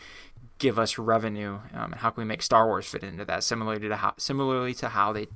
give 0.60 0.80
us 0.80 0.98
revenue, 0.98 1.60
um, 1.74 1.92
and 1.92 1.96
how 1.96 2.10
can 2.10 2.22
we 2.22 2.28
make 2.28 2.42
Star 2.42 2.68
Wars 2.68 2.86
fit 2.86 3.04
into 3.04 3.26
that? 3.26 3.44
Similarly 3.44 3.88
to 3.90 3.96
how 3.96 4.14
similarly 4.18 4.74
to 4.76 4.90
how 4.90 5.14
they 5.14 5.28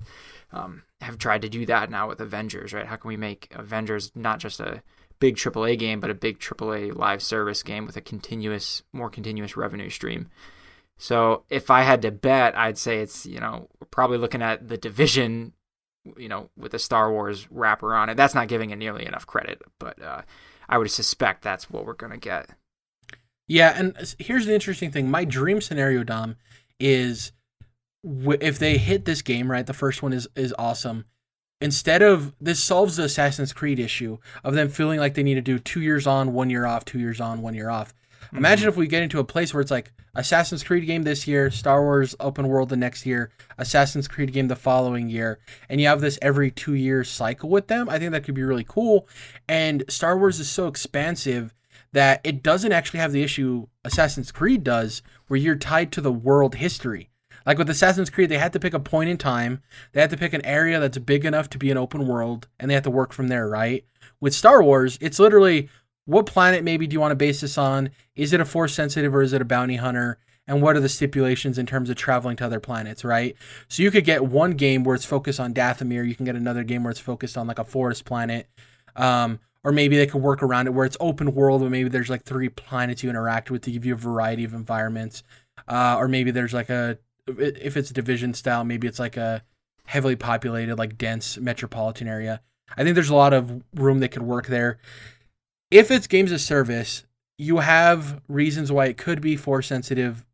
um, 0.52 0.84
have 1.02 1.18
tried 1.18 1.42
to 1.42 1.50
do 1.50 1.66
that 1.66 1.90
now 1.90 2.08
with 2.08 2.22
Avengers, 2.22 2.74
right? 2.74 2.86
How 2.86 2.96
can 2.96 3.10
we 3.10 3.18
make 3.18 3.48
Avengers 3.52 4.12
not 4.16 4.40
just 4.40 4.60
a 4.60 4.82
big 5.20 5.36
AAA 5.36 5.78
game, 5.78 6.00
but 6.00 6.10
a 6.10 6.16
big 6.16 6.40
AAA 6.40 6.96
live 6.96 7.22
service 7.22 7.64
game 7.64 7.86
with 7.86 7.98
a 7.98 8.02
continuous, 8.02 8.84
more 8.94 9.10
continuous 9.10 9.58
revenue 9.58 9.90
stream? 9.90 10.30
So 10.98 11.44
if 11.50 11.70
I 11.70 11.84
had 11.84 12.02
to 12.02 12.12
bet, 12.12 12.58
I'd 12.58 12.78
say 12.78 13.00
it's 13.00 13.26
you 13.26 13.40
know 13.40 13.70
probably 13.92 14.18
looking 14.18 14.42
at 14.42 14.68
the 14.68 14.78
division, 14.78 15.54
you 16.18 16.28
know, 16.28 16.50
with 16.58 16.74
a 16.74 16.80
Star 16.80 17.12
Wars 17.12 17.48
wrapper 17.52 17.96
on 17.96 18.10
it. 18.10 18.18
That's 18.18 18.36
not 18.36 18.48
giving 18.48 18.72
it 18.72 18.78
nearly 18.78 19.06
enough 19.06 19.28
credit, 19.28 19.62
but 19.80 20.02
uh, 20.02 20.22
I 20.68 20.78
would 20.78 20.92
suspect 20.92 21.44
that's 21.44 21.70
what 21.70 21.86
we're 21.86 21.94
gonna 21.94 22.18
get. 22.18 22.50
Yeah, 23.48 23.74
and 23.78 24.16
here's 24.20 24.46
the 24.46 24.54
interesting 24.54 24.92
thing. 24.92 25.10
My 25.10 25.24
dream 25.24 25.62
scenario, 25.62 26.04
Dom, 26.04 26.36
is 26.80 27.32
w- 28.04 28.40
if 28.42 28.60
they 28.60 28.78
hit 28.78 29.06
this 29.06 29.22
game 29.22 29.50
right, 29.50 29.66
the 29.66 29.74
first 29.74 30.02
one 30.02 30.14
is 30.14 30.28
is 30.36 30.54
awesome. 30.58 31.06
Instead 31.60 32.02
of 32.04 32.36
this 32.40 32.64
solves 32.64 32.98
the 32.98 33.04
Assassin's 33.04 33.54
Creed 33.54 33.80
issue 33.80 34.20
of 34.44 34.54
them 34.54 34.70
feeling 34.70 35.00
like 35.00 35.16
they 35.16 35.24
need 35.24 35.36
to 35.36 35.42
do 35.42 35.58
two 35.58 35.82
years 35.82 36.06
on, 36.06 36.34
one 36.34 36.50
year 36.52 36.66
off, 36.68 36.86
two 36.86 37.00
years 37.00 37.20
on, 37.20 37.42
one 37.42 37.56
year 37.56 37.70
off. 37.70 37.94
Imagine 38.34 38.64
mm-hmm. 38.64 38.70
if 38.70 38.78
we 38.78 38.88
get 38.88 39.04
into 39.04 39.20
a 39.20 39.24
place 39.24 39.54
where 39.54 39.62
it's 39.62 39.72
like 39.72 39.92
Assassin's 40.16 40.64
Creed 40.64 40.86
game 40.86 41.04
this 41.04 41.28
year, 41.28 41.52
Star 41.52 41.82
Wars 41.82 42.16
open 42.20 42.48
world 42.48 42.70
the 42.70 42.78
next 42.78 43.06
year, 43.06 43.32
Assassin's 43.58 44.08
Creed 44.08 44.34
game 44.34 44.48
the 44.48 44.56
following 44.56 45.10
year, 45.10 45.40
and 45.70 45.80
you 45.80 45.88
have 45.88 46.02
this 46.02 46.20
every 46.22 46.52
two 46.52 46.74
year 46.74 47.04
cycle 47.04 47.50
with 47.50 47.68
them. 47.68 47.90
I 47.90 48.00
think 48.00 48.12
that 48.12 48.24
could 48.24 48.36
be 48.36 48.44
really 48.44 48.66
cool. 48.68 49.08
And 49.48 49.84
Star 49.90 50.18
Wars 50.18 50.40
is 50.40 50.50
so 50.50 50.68
expansive 50.68 51.54
that 51.94 52.22
it 52.24 52.44
doesn't 52.44 52.72
actually 52.72 53.00
have 53.00 53.12
the 53.12 53.24
issue 53.24 53.68
Assassin's 53.84 54.32
Creed 54.32 54.64
does, 54.64 55.02
where 55.28 55.40
you're 55.40 55.56
tied 55.56 55.92
to 55.94 56.02
the 56.02 56.12
world 56.12 56.56
history. 56.56 57.10
Like 57.46 57.58
with 57.58 57.70
Assassin's 57.70 58.10
Creed, 58.10 58.28
they 58.30 58.38
had 58.38 58.52
to 58.54 58.60
pick 58.60 58.74
a 58.74 58.80
point 58.80 59.10
in 59.10 59.18
time. 59.18 59.62
They 59.94 60.02
had 60.02 60.10
to 60.10 60.18
pick 60.18 60.34
an 60.34 60.46
area 60.46 60.82
that's 60.82 60.98
big 60.98 61.24
enough 61.24 61.50
to 61.52 61.58
be 61.58 61.72
an 61.72 61.78
open 61.78 62.06
world, 62.06 62.48
and 62.60 62.70
they 62.70 62.76
had 62.76 62.84
to 62.84 62.92
work 62.92 63.14
from 63.14 63.30
there, 63.30 63.48
right? 63.48 63.86
With 64.20 64.34
Star 64.34 64.62
Wars, 64.62 64.98
it's 65.00 65.18
literally 65.18 65.70
what 66.08 66.26
planet 66.26 66.64
maybe 66.64 66.88
do 66.88 66.94
you 66.94 67.02
want 67.02 67.12
to 67.12 67.16
base 67.16 67.42
this 67.42 67.58
on? 67.58 67.92
Is 68.16 68.32
it 68.34 68.40
a 68.40 68.46
force 68.46 68.74
sensitive 68.74 69.14
or 69.14 69.22
is 69.22 69.34
it 69.34 69.42
a 69.42 69.46
bounty 69.46 69.76
hunter? 69.76 70.18
And 70.48 70.62
what 70.62 70.78
are 70.78 70.80
the 70.80 70.88
stipulations 70.88 71.58
in 71.58 71.66
terms 71.66 71.90
of 71.90 71.98
traveling 71.98 72.38
to 72.38 72.46
other 72.46 72.62
planets, 72.62 73.04
right? 73.04 73.36
So 73.68 73.84
you 73.84 73.92
could 73.92 74.06
get 74.06 74.26
one 74.26 74.52
game 74.52 74.86
where 74.86 74.96
it's 74.96 75.04
focused 75.04 75.42
on 75.42 75.54
Dathomir. 75.54 76.08
You 76.08 76.16
can 76.16 76.26
get 76.26 76.38
another 76.38 76.64
game 76.64 76.84
where 76.84 76.92
it's 76.92 77.00
focused 77.00 77.38
on 77.38 77.46
like 77.46 77.60
a 77.60 77.66
forest 77.66 78.06
planet. 78.06 78.48
Um, 78.96 79.40
or 79.66 79.74
maybe 79.74 79.98
they 79.98 80.08
could 80.08 80.22
work 80.22 80.42
around 80.42 80.68
it 80.68 80.74
where 80.74 80.86
it's 80.86 80.96
open 81.02 81.36
world, 81.36 81.62
but 81.62 81.72
maybe 81.72 81.90
there's 81.90 82.10
like 82.10 82.24
three 82.24 82.48
planets 82.48 83.04
you 83.04 83.10
interact 83.10 83.52
with 83.52 83.64
to 83.64 83.72
give 83.72 83.86
you 83.86 83.94
a 83.94 83.98
variety 83.98 84.46
of 84.46 84.54
environments. 84.54 85.24
Uh, 85.68 85.98
or 86.00 86.08
maybe 86.08 86.32
there's 86.32 86.54
like 86.54 86.70
a, 86.70 86.98
if 87.28 87.76
it's 87.76 87.90
division 87.90 88.34
style, 88.34 88.64
maybe 88.64 88.88
it's 88.88 89.00
like 89.00 89.18
a 89.18 89.44
heavily 89.86 90.16
populated, 90.16 90.78
like 90.78 90.98
dense 90.98 91.38
metropolitan 91.38 92.08
area. 92.08 92.40
I 92.78 92.86
think 92.86 92.96
there's 92.96 93.10
a 93.10 93.16
lot 93.16 93.34
of 93.34 93.62
room 93.76 94.00
that 94.00 94.10
could 94.10 94.24
work 94.24 94.48
there 94.48 94.80
if 95.72 95.92
it's 95.92 96.08
games 96.08 96.32
of 96.32 96.42
service, 96.42 97.04
you 97.38 97.58
have 97.58 98.22
reasons 98.28 98.72
why 98.72 98.86
it 98.86 98.98
could 98.98 99.22
be 99.22 99.36
force 99.36 99.68
sensitive 99.68 100.26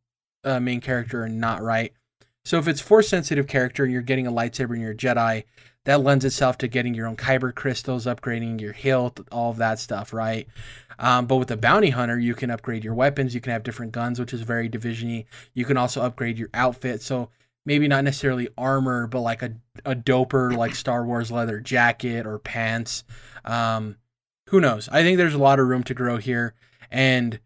uh, 0.43 0.59
main 0.59 0.81
character 0.81 1.23
and 1.23 1.39
not 1.39 1.61
right. 1.61 1.93
So 2.45 2.59
if 2.59 2.67
it's 2.67 2.81
force 2.81 3.07
sensitive 3.07 3.47
character 3.47 3.83
and 3.83 3.93
you're 3.93 4.01
getting 4.01 4.27
a 4.27 4.31
lightsaber 4.31 4.71
and 4.71 4.81
you're 4.81 4.91
a 4.91 4.95
Jedi, 4.95 5.43
that 5.85 6.01
lends 6.01 6.23
itself 6.23 6.57
to 6.59 6.67
getting 6.67 6.93
your 6.93 7.07
own 7.07 7.17
kyber 7.17 7.53
crystals, 7.53 8.05
upgrading 8.05 8.61
your 8.61 8.73
hilt, 8.73 9.19
all 9.31 9.51
of 9.51 9.57
that 9.57 9.79
stuff, 9.79 10.13
right? 10.13 10.47
Um, 10.99 11.25
but 11.25 11.37
with 11.37 11.49
the 11.49 11.57
bounty 11.57 11.89
hunter, 11.89 12.17
you 12.17 12.35
can 12.35 12.51
upgrade 12.51 12.83
your 12.83 12.93
weapons. 12.93 13.35
You 13.35 13.41
can 13.41 13.51
have 13.51 13.63
different 13.63 13.91
guns, 13.91 14.19
which 14.19 14.33
is 14.33 14.41
very 14.41 14.69
divisiony. 14.69 15.25
You 15.53 15.65
can 15.65 15.75
also 15.75 16.01
upgrade 16.01 16.37
your 16.37 16.49
outfit. 16.53 17.01
So 17.01 17.29
maybe 17.65 17.87
not 17.87 18.03
necessarily 18.03 18.49
armor, 18.57 19.07
but 19.07 19.21
like 19.21 19.41
a, 19.41 19.53
a 19.85 19.95
doper 19.95 20.55
like 20.55 20.75
Star 20.75 21.05
Wars 21.05 21.31
leather 21.31 21.59
jacket 21.59 22.25
or 22.25 22.39
pants. 22.39 23.03
Um, 23.43 23.97
who 24.53 24.61
knows? 24.61 24.87
I 24.91 25.01
think 25.01 25.17
there's 25.17 25.33
a 25.33 25.39
lot 25.39 25.59
of 25.59 25.65
room 25.65 25.81
to 25.85 25.95
grow 25.95 26.17
here, 26.17 26.53
and 26.91 27.39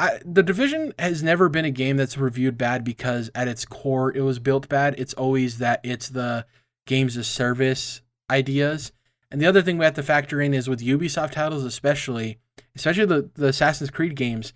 I, 0.00 0.18
the 0.24 0.42
division 0.42 0.92
has 0.98 1.22
never 1.22 1.48
been 1.48 1.64
a 1.64 1.70
game 1.70 1.96
that's 1.96 2.18
reviewed 2.18 2.58
bad 2.58 2.82
because 2.82 3.30
at 3.36 3.46
its 3.46 3.64
core 3.64 4.12
it 4.16 4.22
was 4.22 4.40
built 4.40 4.68
bad. 4.68 4.96
It's 4.98 5.14
always 5.14 5.58
that 5.58 5.78
it's 5.84 6.08
the 6.08 6.44
games 6.86 7.16
of 7.16 7.24
service 7.24 8.02
ideas. 8.28 8.90
And 9.30 9.40
the 9.40 9.46
other 9.46 9.62
thing 9.62 9.78
we 9.78 9.84
have 9.84 9.94
to 9.94 10.02
factor 10.02 10.40
in 10.40 10.54
is 10.54 10.68
with 10.68 10.80
Ubisoft 10.80 11.30
titles, 11.32 11.62
especially, 11.64 12.38
especially 12.74 13.04
the, 13.04 13.30
the 13.34 13.48
Assassin's 13.48 13.90
Creed 13.90 14.16
games, 14.16 14.54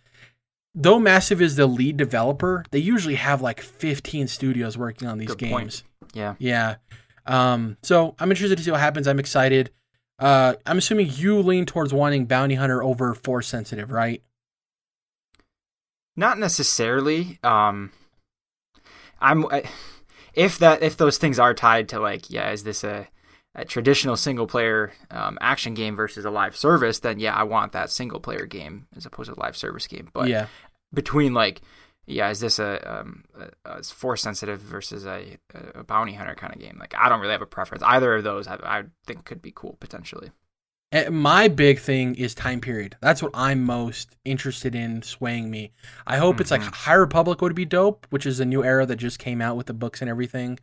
though 0.75 0.99
Massive 0.99 1.41
is 1.41 1.55
the 1.55 1.67
lead 1.67 1.97
developer, 1.97 2.65
they 2.73 2.81
usually 2.81 3.15
have 3.17 3.41
like 3.41 3.61
15 3.61 4.27
studios 4.27 4.77
working 4.77 5.07
on 5.07 5.19
these 5.19 5.29
Good 5.29 5.39
games. 5.39 5.53
point. 5.53 5.83
Yeah. 6.13 6.35
Yeah. 6.41 6.77
Um, 7.25 7.77
so 7.85 8.17
I'm 8.19 8.33
interested 8.33 8.59
to 8.59 8.65
see 8.65 8.73
what 8.73 8.81
happens. 8.81 9.07
I'm 9.07 9.21
excited. 9.21 9.71
Uh, 10.23 10.55
I'm 10.65 10.79
assuming 10.79 11.11
you 11.13 11.41
lean 11.41 11.67
towards 11.67 11.93
wanting 11.93 12.27
Bounty 12.27 12.55
Hunter 12.55 12.81
over 12.81 13.13
Force 13.13 13.49
Sensitive, 13.49 13.91
right? 13.91 14.23
Not 16.15 16.39
necessarily. 16.39 17.41
Um, 17.43 17.91
I'm 19.21 19.47
I, 19.47 19.65
if 20.35 20.61
that 20.61 20.81
if 20.81 20.97
those 20.97 21.19
things 21.19 21.41
are 21.41 21.55
tied 21.55 21.89
to 21.89 21.99
like 21.99 22.31
yeah, 22.31 22.53
is 22.53 22.63
this 22.63 22.85
a, 22.85 23.09
a 23.57 23.65
traditional 23.65 24.15
single 24.15 24.47
player 24.47 24.93
um, 25.11 25.39
action 25.41 25.75
game 25.75 25.97
versus 25.97 26.25
a 26.25 26.31
live 26.31 26.57
service? 26.57 27.01
Then 27.01 27.19
yeah, 27.19 27.35
I 27.35 27.43
want 27.43 27.73
that 27.73 27.91
single 27.91 28.21
player 28.21 28.47
game 28.47 28.87
as 28.97 29.05
opposed 29.05 29.29
to 29.29 29.37
a 29.37 29.41
live 29.41 29.57
service 29.57 29.89
game. 29.89 30.09
But 30.13 30.29
yeah, 30.29 30.47
between 30.95 31.35
like 31.35 31.63
yeah, 32.07 32.31
is 32.31 32.41
this 32.41 32.59
a, 32.59 33.01
um, 33.01 33.25
a, 33.65 33.79
a 33.79 33.83
force 33.83 34.23
sensitive 34.23 34.61
versus 34.61 35.07
a, 35.07 35.39
a 35.75 35.85
bounty 35.85 36.15
hunter 36.15 36.35
kind 36.35 36.55
of 36.55 36.61
game? 36.61 36.77
Like, 36.81 36.95
I 36.97 37.09
don't 37.09 37.21
really 37.21 37.33
have 37.33 37.43
a 37.43 37.47
preference. 37.47 37.83
Either 37.85 38.15
of 38.17 38.25
those, 38.25 38.47
I, 38.49 38.55
I 38.63 38.83
think 39.07 39.25
could 39.25 39.41
be 39.43 39.53
cool 39.55 39.77
potentially. 39.81 40.31
And 40.95 41.17
my 41.17 41.49
big 41.49 41.79
thing 41.79 42.17
is 42.17 42.35
time 42.35 42.61
period. 42.61 42.97
That's 43.01 43.23
what 43.23 43.31
I'm 43.33 43.65
most 43.65 44.15
interested 44.27 44.75
in 44.75 45.01
swaying 45.01 45.51
me. 45.51 45.73
I 46.07 46.19
hope 46.19 46.39
it's 46.39 46.51
like 46.51 46.61
Mhm. 46.61 46.75
High 46.75 46.93
Republic 46.95 47.41
would 47.41 47.55
be 47.55 47.65
dope, 47.65 48.07
which 48.11 48.27
is 48.27 48.41
a 48.41 48.45
new 48.45 48.63
era 48.63 48.85
that 48.85 48.97
just 48.97 49.19
came 49.19 49.41
out 49.41 49.57
with 49.57 49.67
the 49.67 49.73
books 49.73 50.03
and 50.03 50.11
everything. 50.11 50.59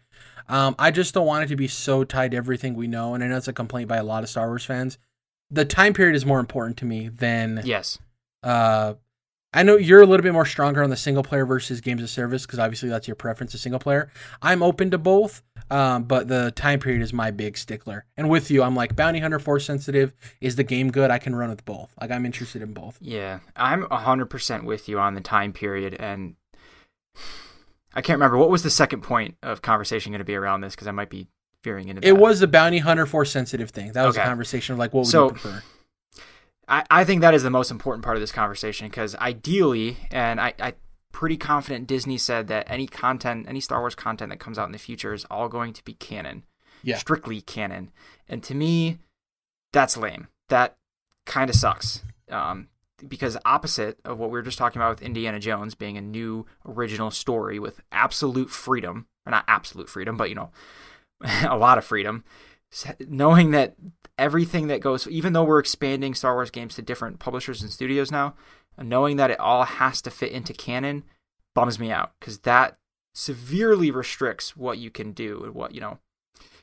Um, 0.47 0.75
I 0.77 0.91
just 0.91 1.15
don't 1.15 1.25
want 1.25 1.45
it 1.45 1.47
to 1.47 1.55
be 1.55 1.67
so 1.67 2.03
tied 2.03 2.31
to 2.31 2.37
everything 2.37 2.75
we 2.75 2.85
know, 2.87 3.15
and 3.15 3.23
I 3.23 3.27
know 3.27 3.37
it's 3.37 3.47
a 3.47 3.53
complaint 3.53 3.87
by 3.87 3.97
a 3.97 4.03
lot 4.03 4.21
of 4.23 4.29
Star 4.29 4.47
Wars 4.49 4.65
fans. 4.65 4.99
The 5.49 5.65
time 5.65 5.93
period 5.93 6.15
is 6.15 6.27
more 6.27 6.39
important 6.39 6.77
to 6.77 6.85
me 6.85 7.07
than 7.09 7.61
Yes. 7.65 7.97
uh, 8.43 8.93
I 9.51 9.63
know 9.63 9.77
you're 9.77 10.01
a 10.01 10.05
little 10.05 10.23
bit 10.23 10.33
more 10.33 10.45
stronger 10.45 10.83
on 10.83 10.91
the 10.91 10.95
single 10.95 11.23
player 11.23 11.43
versus 11.43 11.81
games 11.81 12.03
of 12.03 12.09
service 12.09 12.45
because 12.45 12.59
obviously 12.59 12.87
that's 12.89 13.07
your 13.07 13.15
preference, 13.15 13.53
a 13.55 13.57
single 13.57 13.79
player. 13.79 14.11
I'm 14.43 14.61
open 14.61 14.91
to 14.91 14.99
both, 14.99 15.41
um, 15.71 16.03
but 16.03 16.27
the 16.27 16.51
time 16.55 16.79
period 16.79 17.01
is 17.01 17.13
my 17.13 17.31
big 17.31 17.57
stickler. 17.57 18.05
And 18.15 18.29
with 18.29 18.51
you, 18.51 18.61
I'm 18.61 18.75
like 18.75 18.95
bounty 18.95 19.19
hunter, 19.19 19.39
force 19.39 19.65
sensitive. 19.65 20.13
Is 20.39 20.55
the 20.55 20.63
game 20.63 20.91
good? 20.91 21.09
I 21.09 21.17
can 21.17 21.35
run 21.35 21.49
with 21.49 21.65
both. 21.65 21.91
Like 21.99 22.11
I'm 22.11 22.27
interested 22.27 22.61
in 22.61 22.73
both. 22.73 22.99
Yeah, 23.01 23.39
I'm 23.55 23.83
100% 23.85 24.65
with 24.65 24.87
you 24.87 24.99
on 24.99 25.15
the 25.15 25.21
time 25.21 25.51
period. 25.51 25.95
And 25.99 26.35
I 27.95 28.01
can't 28.01 28.17
remember. 28.17 28.37
What 28.37 28.51
was 28.51 28.61
the 28.61 28.69
second 28.69 29.01
point 29.01 29.35
of 29.41 29.63
conversation 29.63 30.11
going 30.11 30.19
to 30.19 30.25
be 30.25 30.35
around 30.35 30.61
this? 30.61 30.75
Because 30.75 30.87
I 30.87 30.91
might 30.91 31.09
be 31.09 31.27
veering 31.63 31.89
into 31.89 32.07
It 32.07 32.17
was 32.17 32.39
the 32.39 32.47
bounty 32.47 32.77
hunter, 32.77 33.07
force 33.07 33.31
sensitive 33.31 33.71
thing. 33.71 33.93
That 33.93 34.05
was 34.05 34.15
a 34.15 34.23
conversation 34.23 34.73
of 34.73 34.79
like 34.79 34.93
what 34.93 35.01
would 35.05 35.11
So- 35.11 35.25
you 35.25 35.31
prefer? 35.31 35.63
I, 36.69 36.85
I 36.89 37.03
think 37.03 37.21
that 37.21 37.33
is 37.33 37.43
the 37.43 37.49
most 37.49 37.71
important 37.71 38.03
part 38.05 38.15
of 38.15 38.21
this 38.21 38.31
conversation 38.31 38.87
because 38.87 39.15
ideally, 39.15 39.97
and 40.11 40.39
I, 40.39 40.53
I 40.59 40.73
pretty 41.11 41.35
confident 41.37 41.87
Disney 41.87 42.17
said 42.17 42.47
that 42.47 42.65
any 42.69 42.85
content, 42.87 43.47
any 43.49 43.59
Star 43.59 43.79
Wars 43.79 43.95
content 43.95 44.29
that 44.29 44.39
comes 44.39 44.59
out 44.59 44.67
in 44.67 44.71
the 44.71 44.77
future 44.77 45.13
is 45.13 45.25
all 45.31 45.49
going 45.49 45.73
to 45.73 45.83
be 45.83 45.93
canon, 45.95 46.45
Yeah. 46.83 46.97
strictly 46.97 47.41
canon. 47.41 47.91
And 48.27 48.43
to 48.43 48.53
me, 48.53 48.99
that's 49.73 49.97
lame. 49.97 50.27
That 50.49 50.77
kind 51.25 51.49
of 51.49 51.55
sucks. 51.55 52.03
Um, 52.29 52.67
because 53.07 53.37
opposite 53.45 53.97
of 54.05 54.19
what 54.19 54.29
we 54.29 54.33
were 54.37 54.43
just 54.43 54.57
talking 54.57 54.79
about 54.81 54.91
with 54.91 55.01
Indiana 55.01 55.39
Jones 55.39 55.73
being 55.73 55.97
a 55.97 56.01
new 56.01 56.45
original 56.67 57.09
story 57.11 57.57
with 57.57 57.79
absolute 57.91 58.49
freedom, 58.51 59.07
or 59.25 59.31
not 59.31 59.45
absolute 59.47 59.89
freedom, 59.89 60.17
but 60.17 60.29
you 60.29 60.35
know, 60.35 60.51
a 61.49 61.57
lot 61.57 61.77
of 61.77 61.85
freedom, 61.85 62.23
knowing 63.07 63.51
that 63.51 63.75
everything 64.17 64.67
that 64.67 64.81
goes, 64.81 65.07
even 65.07 65.33
though 65.33 65.43
we're 65.43 65.59
expanding 65.59 66.13
Star 66.13 66.35
Wars 66.35 66.51
games 66.51 66.75
to 66.75 66.81
different 66.81 67.19
publishers 67.19 67.61
and 67.61 67.71
studios 67.71 68.11
now, 68.11 68.35
knowing 68.77 69.17
that 69.17 69.31
it 69.31 69.39
all 69.39 69.63
has 69.63 70.01
to 70.03 70.11
fit 70.11 70.31
into 70.31 70.53
canon 70.53 71.03
bums 71.55 71.79
me 71.79 71.91
out 71.91 72.11
because 72.19 72.39
that 72.39 72.77
severely 73.13 73.91
restricts 73.91 74.55
what 74.55 74.77
you 74.77 74.89
can 74.89 75.11
do 75.11 75.43
and 75.43 75.53
what 75.53 75.73
you 75.73 75.81
know. 75.81 75.99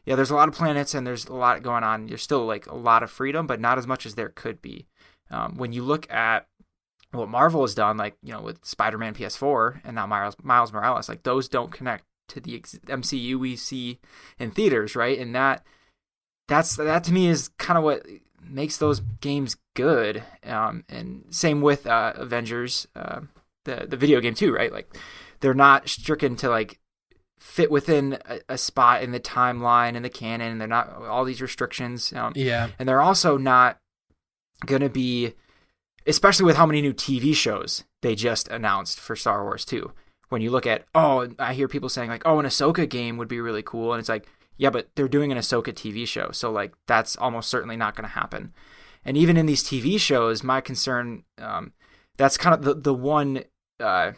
Yeah, 0.04 0.14
there's 0.14 0.30
a 0.30 0.36
lot 0.36 0.48
of 0.48 0.54
planets 0.54 0.94
and 0.94 1.04
there's 1.04 1.26
a 1.26 1.34
lot 1.34 1.62
going 1.62 1.82
on. 1.82 2.06
There's 2.06 2.22
still 2.22 2.46
like 2.46 2.66
a 2.66 2.76
lot 2.76 3.02
of 3.02 3.10
freedom, 3.10 3.46
but 3.46 3.60
not 3.60 3.76
as 3.76 3.86
much 3.86 4.06
as 4.06 4.14
there 4.14 4.28
could 4.28 4.62
be. 4.62 4.86
Um, 5.30 5.56
when 5.56 5.72
you 5.72 5.82
look 5.82 6.10
at 6.12 6.46
what 7.10 7.28
Marvel 7.28 7.62
has 7.62 7.74
done, 7.74 7.96
like 7.96 8.16
you 8.22 8.32
know 8.32 8.40
with 8.40 8.64
Spider-Man 8.64 9.14
PS4 9.14 9.80
and 9.84 9.96
now 9.96 10.06
Miles 10.06 10.36
Miles 10.42 10.72
Morales, 10.72 11.08
like 11.08 11.24
those 11.24 11.48
don't 11.48 11.72
connect 11.72 12.04
to 12.28 12.40
the 12.40 12.60
MCU 12.60 13.36
we 13.36 13.56
see 13.56 13.98
in 14.38 14.50
theaters, 14.50 14.96
right? 14.96 15.18
And 15.18 15.34
that 15.34 15.64
that's 16.48 16.76
that 16.76 17.04
to 17.04 17.12
me 17.12 17.28
is 17.28 17.48
kind 17.58 17.76
of 17.78 17.84
what 17.84 18.06
makes 18.42 18.76
those 18.76 19.00
games 19.20 19.56
good. 19.74 20.22
Um, 20.44 20.84
and 20.88 21.24
same 21.30 21.60
with 21.60 21.86
uh, 21.86 22.12
Avengers, 22.16 22.86
uh, 22.94 23.20
the 23.64 23.86
the 23.88 23.96
video 23.96 24.20
game 24.20 24.34
too, 24.34 24.52
right? 24.54 24.72
Like 24.72 24.96
they're 25.40 25.54
not 25.54 25.88
stricken 25.88 26.36
to 26.36 26.48
like 26.48 26.78
fit 27.38 27.70
within 27.70 28.18
a, 28.26 28.40
a 28.50 28.58
spot 28.58 29.02
in 29.02 29.12
the 29.12 29.20
timeline 29.20 29.94
and 29.96 30.04
the 30.04 30.10
canon. 30.10 30.52
And 30.52 30.60
they're 30.60 30.68
not 30.68 31.02
all 31.02 31.24
these 31.24 31.42
restrictions. 31.42 32.12
Um, 32.12 32.32
Yeah. 32.34 32.68
and 32.78 32.88
they're 32.88 33.02
also 33.02 33.36
not 33.36 33.78
going 34.64 34.80
to 34.82 34.88
be 34.88 35.34
especially 36.06 36.46
with 36.46 36.56
how 36.56 36.64
many 36.66 36.80
new 36.80 36.94
TV 36.94 37.34
shows 37.34 37.84
they 38.00 38.14
just 38.14 38.48
announced 38.48 38.98
for 39.00 39.16
Star 39.16 39.42
Wars 39.42 39.64
too. 39.64 39.92
When 40.28 40.40
you 40.40 40.50
look 40.50 40.66
at 40.66 40.84
oh, 40.94 41.28
I 41.38 41.52
hear 41.54 41.68
people 41.68 41.88
saying 41.88 42.08
like 42.08 42.22
oh, 42.24 42.38
an 42.38 42.46
Ahsoka 42.46 42.88
game 42.88 43.16
would 43.16 43.28
be 43.28 43.40
really 43.40 43.62
cool 43.62 43.92
and 43.92 44.00
it's 44.00 44.08
like 44.08 44.26
yeah, 44.56 44.70
but 44.70 44.88
they're 44.94 45.08
doing 45.08 45.32
an 45.32 45.38
Ahsoka 45.38 45.72
TV 45.72 46.06
show. 46.06 46.30
So 46.32 46.50
like 46.50 46.72
that's 46.86 47.16
almost 47.16 47.48
certainly 47.48 47.76
not 47.76 47.94
going 47.94 48.08
to 48.08 48.14
happen. 48.14 48.52
And 49.04 49.16
even 49.16 49.36
in 49.36 49.46
these 49.46 49.62
TV 49.62 50.00
shows, 50.00 50.42
my 50.42 50.60
concern 50.60 51.24
um 51.38 51.72
that's 52.16 52.38
kind 52.38 52.54
of 52.54 52.62
the 52.62 52.74
the 52.74 52.94
one 52.94 53.44
uh 53.80 54.12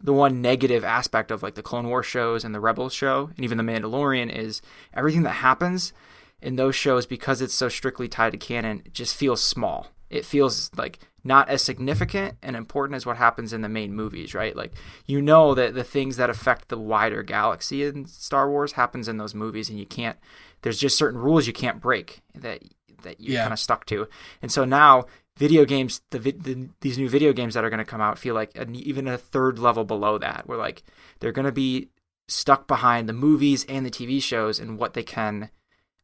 the 0.00 0.12
one 0.12 0.42
negative 0.42 0.84
aspect 0.84 1.30
of 1.30 1.42
like 1.42 1.54
the 1.54 1.62
Clone 1.62 1.88
War 1.88 2.02
shows 2.02 2.44
and 2.44 2.54
the 2.54 2.60
Rebels 2.60 2.92
show 2.92 3.30
and 3.36 3.44
even 3.44 3.58
the 3.58 3.64
Mandalorian 3.64 4.34
is 4.34 4.62
everything 4.94 5.22
that 5.22 5.30
happens 5.30 5.92
in 6.40 6.56
those 6.56 6.74
shows 6.74 7.06
because 7.06 7.40
it's 7.40 7.54
so 7.54 7.68
strictly 7.68 8.08
tied 8.08 8.32
to 8.32 8.38
canon 8.38 8.82
it 8.84 8.94
just 8.94 9.16
feels 9.16 9.42
small. 9.42 9.88
It 10.10 10.24
feels 10.26 10.70
like 10.76 10.98
not 11.24 11.48
as 11.48 11.62
significant 11.62 12.36
and 12.42 12.56
important 12.56 12.96
as 12.96 13.06
what 13.06 13.16
happens 13.16 13.52
in 13.52 13.60
the 13.62 13.68
main 13.68 13.94
movies, 13.94 14.34
right? 14.34 14.56
Like 14.56 14.72
you 15.06 15.22
know 15.22 15.54
that 15.54 15.74
the 15.74 15.84
things 15.84 16.16
that 16.16 16.30
affect 16.30 16.68
the 16.68 16.78
wider 16.78 17.22
galaxy 17.22 17.84
in 17.84 18.06
Star 18.06 18.50
Wars 18.50 18.72
happens 18.72 19.08
in 19.08 19.18
those 19.18 19.34
movies 19.34 19.70
and 19.70 19.78
you 19.78 19.86
can't 19.86 20.18
there's 20.62 20.78
just 20.78 20.96
certain 20.98 21.20
rules 21.20 21.46
you 21.46 21.52
can't 21.52 21.80
break 21.80 22.20
that 22.34 22.62
that 23.02 23.20
you're 23.20 23.34
Yeah. 23.34 23.42
kind 23.42 23.52
of 23.52 23.58
stuck 23.58 23.84
to. 23.86 24.06
And 24.42 24.50
so 24.52 24.64
now 24.64 25.06
video 25.36 25.64
games 25.64 26.02
the, 26.10 26.18
the 26.18 26.68
these 26.80 26.98
new 26.98 27.08
video 27.08 27.32
games 27.32 27.54
that 27.54 27.64
are 27.64 27.70
going 27.70 27.78
to 27.78 27.84
come 27.84 28.00
out 28.00 28.18
feel 28.18 28.34
like 28.34 28.56
an, 28.56 28.74
even 28.76 29.08
a 29.08 29.16
third 29.18 29.58
level 29.58 29.84
below 29.84 30.18
that 30.18 30.46
where 30.46 30.58
like 30.58 30.82
they're 31.20 31.32
going 31.32 31.46
to 31.46 31.52
be 31.52 31.88
stuck 32.28 32.66
behind 32.66 33.08
the 33.08 33.12
movies 33.12 33.64
and 33.68 33.84
the 33.84 33.90
TV 33.90 34.22
shows 34.22 34.58
and 34.60 34.78
what 34.78 34.94
they 34.94 35.02
can 35.02 35.50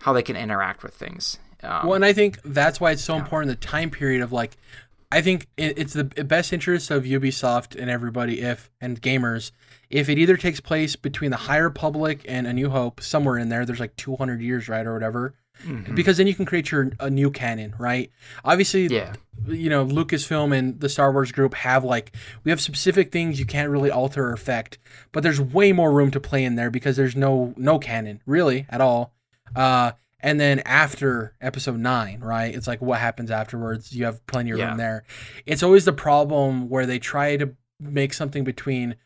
how 0.00 0.12
they 0.12 0.22
can 0.22 0.36
interact 0.36 0.82
with 0.82 0.94
things. 0.94 1.38
Um, 1.62 1.86
Well, 1.86 1.94
and 1.94 2.04
I 2.04 2.12
think 2.12 2.40
that's 2.44 2.80
why 2.80 2.92
it's 2.92 3.02
so 3.02 3.14
Yeah. 3.14 3.22
important 3.22 3.50
the 3.50 3.66
time 3.66 3.90
period 3.90 4.22
of 4.22 4.30
like, 4.32 4.56
I 5.10 5.22
think 5.22 5.46
it's 5.56 5.94
the 5.94 6.04
best 6.04 6.52
interest 6.52 6.90
of 6.90 7.04
Ubisoft 7.04 7.80
and 7.80 7.90
everybody 7.90 8.40
if 8.42 8.70
and 8.80 9.00
gamers 9.00 9.52
if 9.88 10.10
it 10.10 10.18
either 10.18 10.36
takes 10.36 10.60
place 10.60 10.96
between 10.96 11.30
the 11.30 11.36
High 11.38 11.56
Republic 11.56 12.24
and 12.28 12.46
A 12.46 12.52
New 12.52 12.68
Hope 12.68 13.00
somewhere 13.00 13.38
in 13.38 13.48
there. 13.48 13.64
There's 13.64 13.80
like 13.80 13.96
200 13.96 14.42
years, 14.42 14.68
right, 14.68 14.86
or 14.86 14.92
whatever. 14.92 15.34
mhm. 15.64 15.94
Because 15.94 16.18
then 16.18 16.26
you 16.26 16.34
can 16.34 16.44
create 16.44 16.70
your 16.70 16.90
a 17.00 17.08
new 17.08 17.30
canon, 17.30 17.74
right? 17.78 18.10
Obviously, 18.44 18.86
yeah, 18.88 19.14
you 19.46 19.70
know 19.70 19.84
Lucasfilm 19.86 20.56
and 20.56 20.78
the 20.78 20.90
Star 20.90 21.10
Wars 21.10 21.32
group 21.32 21.54
have 21.54 21.84
like 21.84 22.12
we 22.44 22.50
have 22.50 22.60
specific 22.60 23.10
things 23.10 23.40
you 23.40 23.46
can't 23.46 23.70
really 23.70 23.90
alter 23.90 24.26
or 24.28 24.32
affect, 24.34 24.78
but 25.12 25.22
there's 25.22 25.40
way 25.40 25.72
more 25.72 25.90
room 25.90 26.10
to 26.10 26.20
play 26.20 26.44
in 26.44 26.56
there 26.56 26.70
because 26.70 26.96
there's 26.96 27.16
no 27.16 27.54
no 27.56 27.78
canon 27.78 28.20
really 28.26 28.66
at 28.68 28.82
all. 28.82 29.14
Uh, 29.56 29.92
and 30.20 30.38
then 30.40 30.60
after 30.60 31.34
Episode 31.40 31.78
Nine, 31.78 32.20
right? 32.20 32.54
It's 32.54 32.66
like 32.66 32.80
what 32.82 32.98
happens 33.00 33.30
afterwards. 33.30 33.92
You 33.94 34.04
have 34.06 34.24
plenty 34.26 34.50
of 34.50 34.58
Yeah. 34.58 34.68
room 34.70 34.78
there. 34.78 35.04
It's 35.46 35.62
always 35.62 35.84
the 35.84 35.92
problem 35.92 36.68
where 36.68 36.86
they 36.86 36.98
try 36.98 37.36
to 37.36 37.54
make 37.80 38.12
something 38.14 38.42
between 38.44 38.96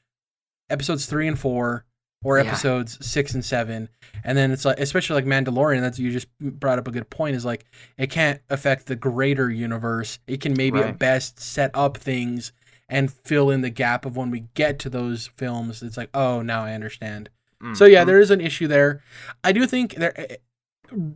episodes 0.71 1.07
three 1.07 1.29
and 1.29 1.39
four 1.39 1.85
or 2.25 2.39
Yeah. 2.39 2.45
episodes 2.45 3.05
six 3.05 3.35
and 3.35 3.45
seven 3.45 3.89
and 4.25 4.39
then 4.39 4.53
it's 4.53 4.65
like 4.65 4.79
especially 4.79 5.17
like 5.17 5.25
mandalorian 5.27 5.81
that's 5.81 5.99
you 5.99 6.11
just 6.13 6.29
brought 6.41 6.79
up 6.79 6.87
a 6.87 6.91
good 6.93 7.11
point 7.11 7.35
is 7.37 7.45
like 7.45 7.65
it 7.99 8.11
can't 8.11 8.41
affect 8.49 8.87
the 8.87 8.95
greater 8.97 9.51
universe 9.51 10.21
it 10.29 10.41
can 10.41 10.55
maybe 10.57 10.79
at 10.79 10.99
best 11.01 11.41
set 11.41 11.71
up 11.75 11.97
things 11.99 12.53
and 12.89 13.13
fill 13.13 13.51
in 13.51 13.61
the 13.61 13.71
gap 13.71 14.07
of 14.07 14.17
when 14.17 14.31
we 14.31 14.45
get 14.55 14.79
to 14.79 14.89
those 14.89 15.27
films 15.37 15.83
it's 15.83 15.97
like 15.97 16.11
oh 16.15 16.41
now 16.43 16.65
i 16.65 16.73
understand 16.73 17.29
so 17.75 17.85
yeah 17.85 18.03
Mhm. 18.05 18.07
there 18.07 18.21
is 18.21 18.31
an 18.31 18.41
issue 18.41 18.69
there 18.69 19.03
i 19.45 19.51
do 19.53 19.67
think 19.67 19.97
there 19.97 20.15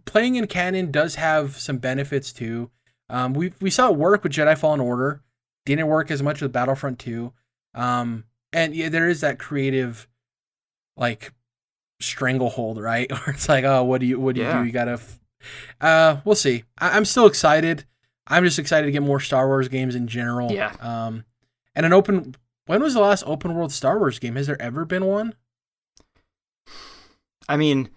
playing 0.04 0.36
in 0.36 0.46
canon 0.46 0.90
does 0.90 1.14
have 1.16 1.56
some 1.56 1.78
benefits 1.78 2.32
too. 2.32 2.70
Um, 3.08 3.34
we, 3.34 3.52
we 3.60 3.70
saw 3.70 3.90
it 3.90 3.96
work 3.96 4.22
with 4.24 4.32
jedi 4.32 4.56
fallen 4.58 4.80
order. 4.80 5.22
Didn't 5.64 5.86
work 5.88 6.10
as 6.10 6.22
much 6.22 6.40
with 6.40 6.52
battlefront 6.52 6.98
2 7.00 7.32
um, 7.74 8.24
and 8.52 8.74
yeah 8.74 8.88
there 8.88 9.08
is 9.08 9.20
that 9.22 9.38
creative 9.38 10.06
like 10.96 11.32
stranglehold 12.00 12.80
right? 12.80 13.10
Where 13.26 13.34
it's 13.34 13.48
like 13.48 13.64
oh 13.64 13.82
what 13.84 14.00
do 14.00 14.06
you 14.06 14.20
what 14.20 14.34
do 14.36 14.42
you 14.42 14.52
do? 14.52 14.64
You 14.64 14.72
gotta 14.72 14.92
f- 14.92 15.18
uh 15.80 16.16
we'll 16.24 16.34
see. 16.36 16.64
I- 16.78 16.96
i'm 16.96 17.04
still 17.04 17.26
excited. 17.26 17.84
I'm 18.28 18.44
just 18.44 18.58
excited 18.58 18.86
to 18.86 18.92
get 18.92 19.02
more 19.02 19.20
star 19.20 19.46
wars 19.46 19.68
games 19.68 19.94
in 19.94 20.06
general. 20.08 20.52
Yeah. 20.52 20.74
um 20.80 21.24
and 21.74 21.84
an 21.84 21.92
open 21.92 22.34
when 22.66 22.82
was 22.82 22.94
the 22.94 23.00
last 23.00 23.24
open 23.26 23.54
world 23.54 23.72
star 23.72 23.98
wars 23.98 24.18
game? 24.18 24.36
Has 24.36 24.46
there 24.46 24.60
ever 24.62 24.84
been 24.84 25.04
one? 25.04 25.34
I 27.48 27.56
mean, 27.56 27.90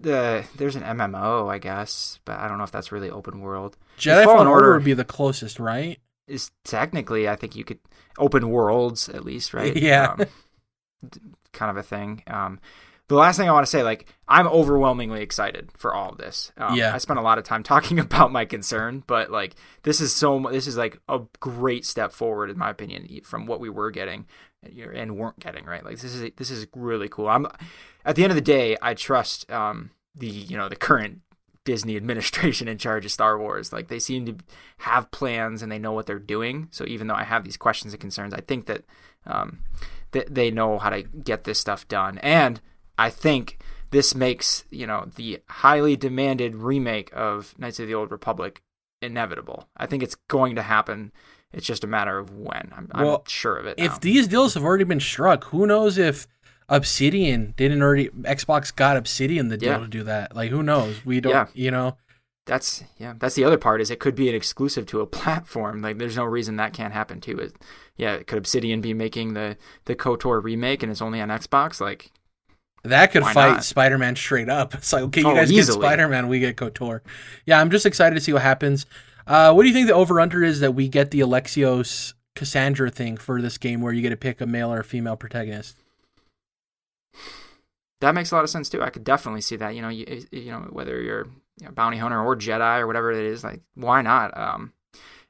the 0.00 0.44
there's 0.56 0.76
an 0.76 0.82
MMO, 0.82 1.50
I 1.50 1.58
guess, 1.58 2.18
but 2.24 2.38
I 2.38 2.48
don't 2.48 2.58
know 2.58 2.64
if 2.64 2.70
that's 2.72 2.92
really 2.92 3.10
open 3.10 3.40
world. 3.40 3.76
jedi 3.98 4.24
Fallen 4.24 4.26
fallen 4.26 4.46
order 4.48 4.66
Order- 4.66 4.78
would 4.78 4.84
be 4.84 4.94
the 4.94 5.04
closest 5.04 5.58
right 5.60 5.98
Is 6.26 6.50
technically, 6.64 7.28
I 7.28 7.36
think 7.36 7.54
you 7.56 7.64
could 7.64 7.78
open 8.18 8.50
worlds 8.50 9.08
at 9.08 9.24
least, 9.24 9.52
right? 9.54 9.76
Yeah. 9.90 10.14
Um, 10.18 10.26
kind 11.52 11.70
of 11.70 11.76
a 11.76 11.82
thing. 11.82 12.22
Um, 12.26 12.60
the 13.14 13.20
last 13.20 13.36
thing 13.36 13.48
I 13.48 13.52
want 13.52 13.66
to 13.66 13.70
say, 13.70 13.82
like, 13.82 14.06
I'm 14.28 14.46
overwhelmingly 14.46 15.22
excited 15.22 15.70
for 15.76 15.94
all 15.94 16.10
of 16.10 16.18
this. 16.18 16.52
Um, 16.56 16.76
Yeah. 16.76 16.94
I 16.94 16.98
spent 16.98 17.18
a 17.18 17.22
lot 17.22 17.38
of 17.38 17.44
time 17.44 17.62
talking 17.64 17.98
about 17.98 18.32
my 18.32 18.44
concern, 18.44 19.02
but 19.06 19.30
like, 19.30 19.56
this 19.82 20.00
is 20.00 20.12
so. 20.12 20.38
This 20.50 20.66
is 20.66 20.76
like 20.76 20.98
a 21.08 21.20
great 21.40 21.84
step 21.84 22.12
forward, 22.12 22.50
in 22.50 22.58
my 22.58 22.70
opinion, 22.70 23.20
from 23.24 23.46
what 23.46 23.60
we 23.60 23.68
were 23.68 23.90
getting 23.90 24.26
and 24.62 25.16
weren't 25.16 25.40
getting. 25.40 25.64
Right? 25.64 25.84
Like, 25.84 25.98
this 25.98 26.14
is 26.14 26.30
this 26.36 26.50
is 26.50 26.66
really 26.74 27.08
cool. 27.08 27.28
I'm 27.28 27.46
at 28.04 28.16
the 28.16 28.22
end 28.22 28.30
of 28.30 28.36
the 28.36 28.42
day, 28.42 28.76
I 28.80 28.94
trust 28.94 29.50
um, 29.50 29.90
the 30.14 30.28
you 30.28 30.56
know 30.56 30.68
the 30.68 30.76
current 30.76 31.20
Disney 31.64 31.96
administration 32.02 32.68
in 32.68 32.78
charge 32.78 33.04
of 33.04 33.10
Star 33.10 33.38
Wars. 33.38 33.72
Like 33.72 33.88
they 33.88 33.98
seem 33.98 34.26
to 34.26 34.36
have 34.78 35.10
plans 35.10 35.62
and 35.62 35.70
they 35.70 35.78
know 35.78 35.92
what 35.92 36.06
they're 36.06 36.18
doing. 36.18 36.68
So 36.70 36.84
even 36.86 37.06
though 37.08 37.14
I 37.14 37.24
have 37.24 37.44
these 37.44 37.56
questions 37.56 37.92
and 37.92 38.00
concerns, 38.00 38.34
I 38.34 38.40
think 38.40 38.66
that 38.66 38.84
um, 39.26 39.60
that 40.12 40.34
they 40.34 40.50
know 40.50 40.78
how 40.78 40.90
to 40.90 41.02
get 41.02 41.44
this 41.44 41.58
stuff 41.58 41.86
done. 41.88 42.18
And 42.18 42.60
I 43.06 43.10
think 43.10 43.58
this 43.90 44.14
makes 44.14 44.64
you 44.70 44.86
know 44.86 45.08
the 45.16 45.40
highly 45.48 45.96
demanded 45.96 46.54
remake 46.56 47.10
of 47.14 47.54
Knights 47.58 47.80
of 47.80 47.86
the 47.88 47.94
Old 47.94 48.10
Republic 48.10 48.62
inevitable. 49.02 49.68
I 49.76 49.86
think 49.86 50.02
it's 50.02 50.16
going 50.28 50.54
to 50.56 50.62
happen. 50.62 51.12
It's 51.52 51.66
just 51.66 51.82
a 51.82 51.86
matter 51.88 52.18
of 52.18 52.30
when. 52.30 52.70
I'm, 52.76 52.88
Well, 52.94 53.16
I'm 53.16 53.22
sure 53.26 53.56
of 53.56 53.66
it. 53.66 53.74
if 53.78 53.98
these 54.00 54.28
deals 54.28 54.54
have 54.54 54.62
already 54.64 54.84
been 54.84 55.00
struck 55.00 55.44
who 55.44 55.66
knows 55.66 55.98
if 55.98 56.26
obsidian 56.68 57.52
didn't 57.56 57.82
already 57.82 58.08
xbox 58.10 58.74
got 58.74 58.96
obsidian 58.96 59.48
the 59.48 59.56
deal 59.56 59.72
Yeah. 59.72 59.78
to 59.78 59.88
do 59.88 60.02
that 60.04 60.36
like 60.36 60.50
who 60.50 60.62
knows 60.62 61.04
we 61.04 61.20
don't 61.20 61.32
Yeah. 61.32 61.46
you 61.52 61.70
know 61.72 61.96
That's 62.46 62.84
yeah. 62.96 63.14
That's 63.18 63.34
the 63.34 63.44
other 63.44 63.58
part 63.58 63.80
is 63.80 63.90
it 63.90 63.98
could 64.00 64.14
be 64.14 64.28
an 64.28 64.34
exclusive 64.34 64.86
to 64.86 65.00
a 65.00 65.06
platform. 65.18 65.82
Like 65.82 65.98
there's 65.98 66.16
no 66.16 66.24
reason 66.24 66.56
that 66.56 66.72
can't 66.72 66.92
happen 66.94 67.20
too. 67.20 67.36
It, 67.38 67.52
yeah, 67.96 68.22
could 68.22 68.38
Obsidian 68.38 68.80
be 68.80 68.94
making 68.94 69.34
the 69.34 69.56
the 69.84 69.94
KOTOR 69.94 70.42
remake 70.42 70.82
and 70.82 70.90
it's 70.90 71.02
only 71.02 71.20
on 71.20 71.28
Xbox? 71.28 71.80
Like 71.80 72.10
That 72.82 73.12
could 73.12 73.22
Why 73.22 73.32
fight 73.34 73.50
not? 73.52 73.64
Spider 73.64 73.98
Man 73.98 74.16
straight 74.16 74.48
up. 74.48 74.74
It's 74.80 74.92
like, 74.92 75.02
okay, 75.04 75.20
you 75.20 75.28
Oh, 75.28 75.34
guys 75.34 75.52
easily. 75.52 75.78
get 75.78 75.82
Spider 75.82 76.08
Man, 76.08 76.28
we 76.28 76.38
get 76.40 76.56
KOTOR. 76.56 77.00
Yeah, 77.46 77.60
I'm 77.60 77.70
just 77.70 77.84
excited 77.86 78.14
to 78.14 78.20
see 78.20 78.32
what 78.32 78.42
happens. 78.42 78.86
Uh, 79.26 79.52
what 79.52 79.62
do 79.62 79.68
you 79.68 79.74
think 79.74 79.86
the 79.86 79.94
over 79.94 80.18
under 80.20 80.42
is 80.42 80.60
that 80.60 80.74
we 80.74 80.88
get 80.88 81.10
the 81.10 81.20
Alexios 81.20 82.14
Cassandra 82.34 82.90
thing 82.90 83.16
for 83.16 83.42
this 83.42 83.58
game 83.58 83.80
where 83.80 83.92
you 83.92 84.00
get 84.02 84.10
to 84.10 84.16
pick 84.16 84.40
a 84.40 84.46
male 84.46 84.72
or 84.72 84.80
a 84.80 84.84
female 84.84 85.16
protagonist? 85.16 85.76
that 88.00 88.14
makes 88.14 88.32
a 88.32 88.34
lot 88.34 88.44
of 88.44 88.50
sense 88.50 88.68
too. 88.70 88.82
I 88.82 88.90
could 88.90 89.04
definitely 89.04 89.42
see 89.42 89.56
that. 89.56 89.74
You 89.74 89.82
know, 89.82 89.88
you, 89.90 90.24
you 90.30 90.50
know 90.50 90.60
whether 90.70 91.00
you're 91.00 91.26
you 91.58 91.66
know, 91.66 91.72
bounty 91.72 91.98
hunter 91.98 92.20
or 92.22 92.36
Jedi 92.36 92.80
or 92.80 92.86
whatever 92.86 93.12
it 93.12 93.24
is, 93.26 93.44
like 93.44 93.60
why 93.74 94.00
not? 94.02 94.36
Um, 94.36 94.72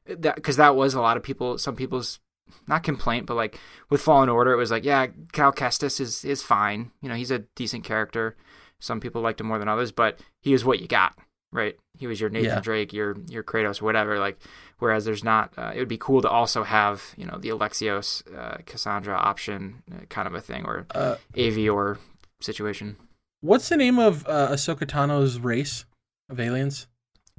that 0.06 0.36
because 0.36 0.56
that 0.56 0.76
was 0.76 0.94
a 0.94 1.00
lot 1.00 1.16
of 1.16 1.22
people, 1.22 1.58
some 1.58 1.74
people's 1.76 2.20
not 2.66 2.82
complaint, 2.82 3.26
but 3.26 3.34
like 3.34 3.58
with 3.88 4.00
Fallen 4.02 4.28
Order, 4.28 4.52
it 4.52 4.56
was 4.56 4.70
like 4.70 4.84
yeah, 4.84 5.06
Cal 5.32 5.52
Kestis 5.52 6.00
is 6.00 6.24
is 6.24 6.42
fine. 6.42 6.90
You 7.02 7.08
know, 7.08 7.14
he's 7.14 7.30
a 7.30 7.40
decent 7.56 7.84
character. 7.84 8.36
Some 8.78 9.00
people 9.00 9.20
liked 9.22 9.40
him 9.40 9.46
more 9.46 9.58
than 9.58 9.68
others, 9.68 9.92
but 9.92 10.20
he 10.40 10.52
was 10.52 10.64
what 10.64 10.80
you 10.80 10.88
got, 10.88 11.14
right? 11.52 11.76
He 11.98 12.06
was 12.06 12.20
your 12.20 12.30
Nathan 12.30 12.48
Yeah. 12.56 12.60
Drake, 12.60 12.92
your 12.92 13.16
your 13.28 13.42
Kratos, 13.42 13.82
whatever. 13.82 14.18
Like, 14.18 14.38
whereas 14.78 15.04
there's 15.04 15.22
not. 15.22 15.52
Uh, 15.58 15.72
it 15.74 15.78
would 15.78 15.88
be 15.88 15.98
cool 15.98 16.22
to 16.22 16.28
also 16.30 16.62
have 16.64 17.02
you 17.16 17.26
know 17.26 17.36
the 17.38 17.50
Alexios 17.50 18.22
uh, 18.36 18.58
Cassandra 18.66 19.16
option, 19.16 19.82
uh, 19.92 20.06
kind 20.08 20.26
of 20.26 20.34
a 20.34 20.40
thing, 20.40 20.64
or 20.64 20.86
Uh, 20.94 21.16
Avior 21.34 21.98
situation. 22.40 22.96
what's 23.42 23.68
the 23.68 23.76
name 23.76 23.98
of 23.98 24.26
uh, 24.26 24.48
Ahsoka 24.52 24.86
Tano's 24.88 25.38
race 25.38 25.84
of 26.30 26.40
aliens? 26.40 26.86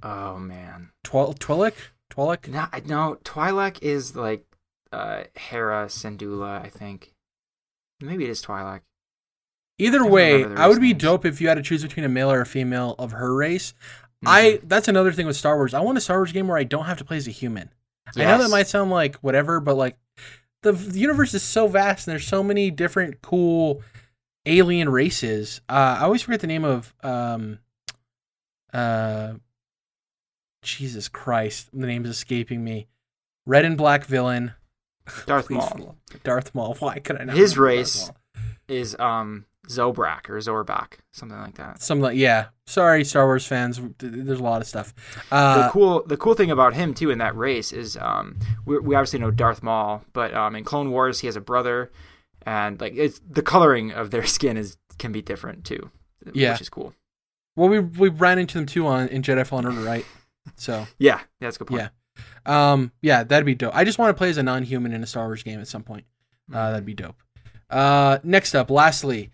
Oh 0.04 0.38
man, 0.38 0.92
Twil- 1.04 1.38
Twi'lek? 1.38 1.74
Twi'lek? 2.12 2.48
no, 2.50 2.66
I 2.72 2.82
no. 2.86 3.18
Twi'lek 3.24 3.82
is 3.82 4.16
like 4.16 4.46
uh, 4.92 5.24
Hera 5.36 5.86
Syndulla, 5.88 6.64
I 6.64 6.70
think. 6.70 7.14
Maybe 8.02 8.24
it 8.24 8.30
is 8.30 8.42
Twi'lek. 8.44 8.82
Either 9.78 10.00
don't 10.00 10.12
way, 10.12 10.46
I 10.46 10.68
would 10.68 10.82
be 10.82 10.90
names. 10.90 11.02
dope 11.02 11.26
if 11.26 11.42
you 11.42 11.48
had 11.48 11.56
to 11.56 11.64
choose 11.64 11.82
between 11.82 12.06
a 12.06 12.10
male 12.10 12.32
or 12.32 12.42
a 12.42 12.46
female 12.46 12.96
of 13.00 13.12
her 13.14 13.34
race. 13.34 13.74
Mm-hmm. 14.24 14.28
I 14.28 14.60
that's 14.64 14.88
another 14.88 15.12
thing 15.12 15.26
with 15.26 15.36
Star 15.36 15.56
Wars. 15.56 15.74
I 15.74 15.80
want 15.80 15.98
a 15.98 16.02
Star 16.02 16.18
Wars 16.18 16.32
game 16.32 16.48
where 16.48 16.58
I 16.58 16.64
don't 16.64 16.86
have 16.86 17.00
to 17.00 17.06
play 17.06 17.18
as 17.18 17.28
a 17.28 17.32
human. 17.32 17.72
I 18.16 18.24
know 18.24 18.38
that 18.40 18.50
might 18.50 18.68
sound 18.68 18.92
like 18.92 19.16
whatever, 19.18 19.60
but 19.60 19.76
like 19.76 19.98
the, 20.64 20.74
the 20.74 21.00
universe 21.00 21.34
is 21.34 21.44
so 21.44 21.68
vast 21.68 22.08
and 22.08 22.12
there's 22.12 22.28
so 22.28 22.44
many 22.44 22.70
different 22.70 23.22
cool 23.22 23.82
alien 24.46 24.90
races. 24.90 25.62
Uh, 25.70 25.98
I 26.00 26.04
always 26.04 26.22
forget 26.22 26.42
the 26.42 26.48
name 26.48 26.66
of 26.66 26.94
um 27.04 27.60
uh 28.74 29.34
Jesus 30.62 31.08
Christ, 31.08 31.70
the 31.74 31.88
name's 31.88 32.10
escaping 32.10 32.64
me. 32.64 32.88
Red 33.48 33.66
and 33.66 33.78
black 33.78 34.06
villain. 34.06 34.54
Darth 35.26 35.48
Please, 35.48 35.58
Maul 35.58 35.98
Darth 36.24 36.56
Maul. 36.56 36.76
Why 36.80 37.00
could 37.00 37.18
I 37.18 37.26
not? 37.26 37.36
His 37.36 37.58
race 37.58 38.12
is 38.68 38.96
um 39.00 39.46
Zobrak 39.68 40.30
or 40.30 40.38
Zorbak, 40.38 40.94
something 41.12 41.38
like 41.38 41.56
that. 41.56 41.82
Something 41.82 42.04
like 42.04 42.18
yeah. 42.18 42.48
Sorry, 42.66 43.04
Star 43.04 43.26
Wars 43.26 43.46
fans. 43.46 43.80
There's 44.00 44.40
a 44.40 44.44
lot 44.44 44.62
of 44.62 44.68
stuff. 44.68 44.94
Uh, 45.32 45.64
the 45.64 45.70
cool 45.70 46.04
the 46.06 46.18
cool 46.18 46.34
thing 46.34 46.52
about 46.52 46.74
him 46.74 46.94
too 46.94 47.10
in 47.10 47.20
that 47.20 47.36
race 47.36 47.72
is 47.72 47.98
um, 47.98 48.38
we, 48.66 48.80
we 48.80 48.96
obviously 48.96 49.20
know 49.20 49.32
Darth 49.32 49.62
Maul, 49.64 50.04
but 50.14 50.34
um, 50.34 50.56
in 50.56 50.64
Clone 50.64 50.92
Wars 50.92 51.20
he 51.20 51.28
has 51.28 51.36
a 51.36 51.42
brother, 51.42 51.92
and 52.46 52.80
like 52.82 52.94
it's 52.96 53.22
the 53.30 53.42
coloring 53.42 53.92
of 53.92 54.12
their 54.12 54.26
skin 54.38 54.58
is 54.58 54.78
can 54.98 55.12
be 55.12 55.22
different 55.22 55.64
too. 55.64 55.90
Yeah, 56.34 56.54
which 56.54 56.62
is 56.62 56.70
cool. 56.70 56.94
Well, 57.56 57.70
we 57.70 57.80
we 57.80 58.10
ran 58.10 58.40
into 58.40 58.58
them 58.58 58.66
too 58.66 58.88
on 58.88 59.08
in 59.10 59.22
Jedi 59.22 59.46
Fallen 59.46 59.66
Order, 59.66 59.82
right? 59.82 60.06
So 60.56 60.88
yeah, 60.98 61.20
yeah, 61.20 61.22
that's 61.40 61.58
a 61.58 61.60
good 61.60 61.68
point. 61.68 61.82
Yeah. 61.82 61.90
Um, 62.46 62.92
yeah, 63.02 63.24
that'd 63.24 63.46
be 63.46 63.56
dope. 63.56 63.76
I 63.76 63.84
just 63.84 64.00
want 64.00 64.16
to 64.16 64.18
play 64.18 64.30
as 64.30 64.38
a 64.38 64.44
non-human 64.44 64.94
in 64.94 65.04
a 65.04 65.08
Star 65.08 65.26
Wars 65.26 65.44
game 65.44 65.60
at 65.60 65.68
some 65.68 65.84
point. 65.84 66.06
Uh, 66.52 66.56
mm-hmm. 66.56 66.72
that'd 66.72 66.86
be 66.86 66.94
dope. 66.94 67.22
Uh, 67.70 68.20
next 68.24 68.56
up, 68.56 68.70
lastly, 68.70 69.32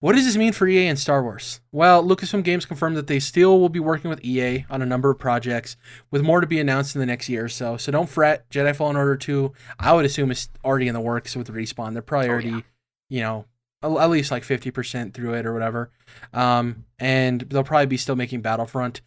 what 0.00 0.14
does 0.14 0.24
this 0.24 0.36
mean 0.36 0.52
for 0.52 0.68
EA 0.68 0.86
and 0.86 0.98
Star 0.98 1.22
Wars? 1.24 1.60
Well, 1.72 2.04
Lucasfilm 2.04 2.44
Games 2.44 2.64
confirmed 2.64 2.96
that 2.96 3.08
they 3.08 3.18
still 3.18 3.58
will 3.58 3.68
be 3.68 3.80
working 3.80 4.10
with 4.10 4.24
EA 4.24 4.64
on 4.70 4.80
a 4.80 4.86
number 4.86 5.10
of 5.10 5.18
projects, 5.18 5.76
with 6.12 6.22
more 6.22 6.40
to 6.40 6.46
be 6.46 6.60
announced 6.60 6.94
in 6.94 7.00
the 7.00 7.06
next 7.06 7.28
year 7.28 7.46
or 7.46 7.48
so. 7.48 7.76
So 7.76 7.90
don't 7.90 8.08
fret. 8.08 8.48
Jedi 8.48 8.76
Fallen 8.76 8.96
Order 8.96 9.16
2, 9.16 9.52
I 9.80 9.92
would 9.92 10.04
assume, 10.04 10.30
is 10.30 10.50
already 10.64 10.86
in 10.86 10.94
the 10.94 11.00
works 11.00 11.34
with 11.34 11.48
Respawn. 11.48 11.94
They're 11.94 12.02
probably 12.02 12.28
already, 12.28 12.52
oh, 12.52 12.56
yeah. 12.56 12.62
you 13.08 13.20
know, 13.22 13.44
at 13.82 14.10
least 14.10 14.30
like 14.30 14.44
50% 14.44 15.14
through 15.14 15.34
it 15.34 15.46
or 15.46 15.52
whatever. 15.52 15.90
Um, 16.32 16.84
and 17.00 17.40
they'll 17.40 17.64
probably 17.64 17.86
be 17.86 17.96
still 17.96 18.16
making 18.16 18.42
Battlefront. 18.42 19.00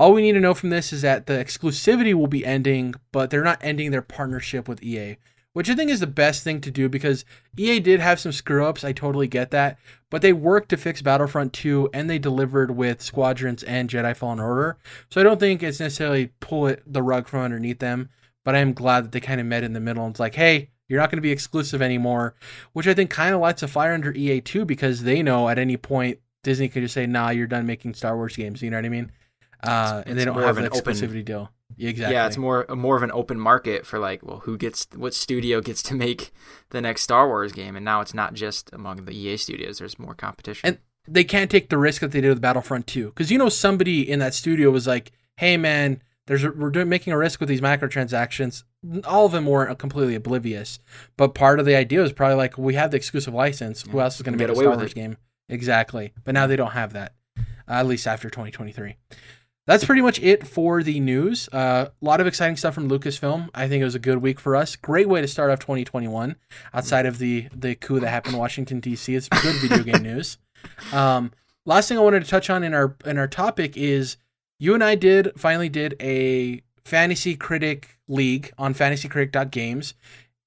All 0.00 0.14
we 0.14 0.22
need 0.22 0.32
to 0.32 0.40
know 0.40 0.54
from 0.54 0.70
this 0.70 0.94
is 0.94 1.02
that 1.02 1.26
the 1.26 1.34
exclusivity 1.34 2.14
will 2.14 2.26
be 2.26 2.46
ending, 2.46 2.94
but 3.12 3.28
they're 3.28 3.44
not 3.44 3.58
ending 3.60 3.90
their 3.90 4.00
partnership 4.00 4.66
with 4.66 4.82
EA, 4.82 5.18
which 5.52 5.68
I 5.68 5.74
think 5.74 5.90
is 5.90 6.00
the 6.00 6.06
best 6.06 6.42
thing 6.42 6.62
to 6.62 6.70
do 6.70 6.88
because 6.88 7.26
EA 7.58 7.80
did 7.80 8.00
have 8.00 8.18
some 8.18 8.32
screw 8.32 8.64
ups. 8.64 8.82
I 8.82 8.92
totally 8.92 9.28
get 9.28 9.50
that. 9.50 9.78
But 10.08 10.22
they 10.22 10.32
worked 10.32 10.70
to 10.70 10.78
fix 10.78 11.02
Battlefront 11.02 11.52
2 11.52 11.90
and 11.92 12.08
they 12.08 12.18
delivered 12.18 12.70
with 12.70 13.02
Squadrons 13.02 13.62
and 13.62 13.90
Jedi 13.90 14.16
Fallen 14.16 14.40
Order. 14.40 14.78
So 15.10 15.20
I 15.20 15.24
don't 15.24 15.38
think 15.38 15.62
it's 15.62 15.80
necessarily 15.80 16.32
pull 16.40 16.68
it 16.68 16.82
the 16.86 17.02
rug 17.02 17.28
from 17.28 17.42
underneath 17.42 17.80
them, 17.80 18.08
but 18.42 18.54
I 18.54 18.60
am 18.60 18.72
glad 18.72 19.04
that 19.04 19.12
they 19.12 19.20
kind 19.20 19.38
of 19.38 19.46
met 19.46 19.64
in 19.64 19.74
the 19.74 19.80
middle 19.80 20.06
and 20.06 20.14
it's 20.14 20.20
like, 20.20 20.34
hey, 20.34 20.70
you're 20.88 20.98
not 20.98 21.10
going 21.10 21.18
to 21.18 21.22
be 21.22 21.30
exclusive 21.30 21.82
anymore, 21.82 22.36
which 22.72 22.86
I 22.86 22.94
think 22.94 23.10
kind 23.10 23.34
of 23.34 23.42
lights 23.42 23.62
a 23.62 23.68
fire 23.68 23.92
under 23.92 24.14
EA 24.14 24.40
too 24.40 24.64
because 24.64 25.02
they 25.02 25.22
know 25.22 25.50
at 25.50 25.58
any 25.58 25.76
point 25.76 26.20
Disney 26.42 26.70
could 26.70 26.84
just 26.84 26.94
say, 26.94 27.06
nah, 27.06 27.28
you're 27.28 27.46
done 27.46 27.66
making 27.66 27.92
Star 27.92 28.16
Wars 28.16 28.34
games. 28.34 28.62
You 28.62 28.70
know 28.70 28.78
what 28.78 28.86
I 28.86 28.88
mean? 28.88 29.12
Uh, 29.62 30.02
and 30.06 30.18
they 30.18 30.24
don't 30.24 30.40
have 30.40 30.58
an 30.58 30.64
exclusivity 30.64 31.04
open, 31.10 31.24
deal. 31.24 31.52
exactly. 31.78 32.14
Yeah, 32.14 32.26
it's 32.26 32.36
more 32.36 32.66
more 32.70 32.96
of 32.96 33.02
an 33.02 33.10
open 33.12 33.38
market 33.38 33.86
for 33.86 33.98
like, 33.98 34.22
well, 34.22 34.40
who 34.40 34.56
gets 34.56 34.86
what 34.94 35.14
studio 35.14 35.60
gets 35.68 35.82
to 35.84 35.94
make 35.94 36.32
the 36.70 36.80
next 36.80 37.02
Star 37.02 37.26
Wars 37.26 37.52
game, 37.52 37.76
and 37.76 37.84
now 37.84 38.00
it's 38.00 38.14
not 38.14 38.34
just 38.34 38.72
among 38.72 39.04
the 39.04 39.12
EA 39.12 39.36
studios. 39.36 39.78
There's 39.78 39.98
more 39.98 40.14
competition, 40.14 40.66
and 40.66 40.78
they 41.06 41.24
can't 41.24 41.50
take 41.50 41.68
the 41.68 41.78
risk 41.78 42.00
that 42.00 42.12
they 42.12 42.20
did 42.20 42.28
with 42.28 42.40
Battlefront 42.40 42.86
2 42.86 43.06
because 43.06 43.30
you 43.30 43.38
know 43.38 43.48
somebody 43.48 44.08
in 44.08 44.18
that 44.20 44.34
studio 44.34 44.70
was 44.70 44.86
like, 44.86 45.12
"Hey, 45.36 45.56
man." 45.56 46.02
There's 46.26 46.44
a, 46.44 46.52
we're 46.52 46.70
doing 46.70 46.88
making 46.88 47.12
a 47.12 47.18
risk 47.18 47.40
with 47.40 47.48
these 47.48 47.62
microtransactions. 47.62 48.62
All 49.04 49.26
of 49.26 49.32
them 49.32 49.46
weren't 49.46 49.76
completely 49.80 50.14
oblivious, 50.14 50.78
but 51.16 51.34
part 51.34 51.58
of 51.58 51.66
the 51.66 51.74
idea 51.74 52.02
was 52.02 52.12
probably 52.12 52.36
like 52.36 52.56
we 52.56 52.74
have 52.74 52.92
the 52.92 52.98
exclusive 52.98 53.34
license. 53.34 53.82
Who 53.82 53.98
else 53.98 54.14
is 54.14 54.22
going 54.22 54.38
to 54.38 54.44
make 54.46 54.48
a 54.48 54.54
Star 54.54 54.76
Wars 54.76 54.94
game? 54.94 55.16
Exactly, 55.48 56.12
but 56.22 56.34
now 56.34 56.46
they 56.46 56.54
don't 56.54 56.70
have 56.70 56.92
that, 56.92 57.14
uh, 57.36 57.42
at 57.66 57.86
least 57.86 58.06
after 58.06 58.30
2023 58.30 58.94
that's 59.66 59.84
pretty 59.84 60.02
much 60.02 60.18
it 60.20 60.46
for 60.46 60.82
the 60.82 61.00
news. 61.00 61.48
Uh, 61.52 61.56
a 61.56 61.60
uh, 61.60 61.88
lot 62.00 62.20
of 62.20 62.26
exciting 62.26 62.56
stuff 62.56 62.74
from 62.74 62.88
Lucasfilm. 62.88 63.50
I 63.54 63.68
think 63.68 63.82
it 63.82 63.84
was 63.84 63.94
a 63.94 64.00
good 64.00 64.18
week 64.18 64.40
for 64.40 64.56
us. 64.56 64.74
Great 64.76 65.08
way 65.08 65.20
to 65.20 65.28
start 65.28 65.50
off 65.50 65.60
2021 65.60 66.36
outside 66.74 67.06
of 67.06 67.18
the 67.18 67.48
the 67.54 67.74
coup 67.74 68.00
that 68.00 68.08
happened 68.08 68.34
in 68.34 68.40
Washington 68.40 68.80
D.C. 68.80 69.14
It's 69.14 69.28
good 69.28 69.56
video 69.56 69.82
game 69.82 70.02
news. 70.02 70.38
Um, 70.92 71.32
last 71.64 71.88
thing 71.88 71.96
I 71.96 72.02
wanted 72.02 72.22
to 72.22 72.28
touch 72.28 72.50
on 72.50 72.62
in 72.62 72.74
our 72.74 72.94
in 73.06 73.16
our 73.16 73.26
topic 73.26 73.78
is 73.78 74.18
you 74.58 74.74
and 74.74 74.84
I 74.84 74.94
did 74.94 75.32
finally 75.34 75.70
did 75.70 75.96
a 76.02 76.60
fantasy 76.84 77.34
critic 77.34 77.98
league 78.08 78.52
on 78.58 78.74
fantasycritic.games. 78.74 79.94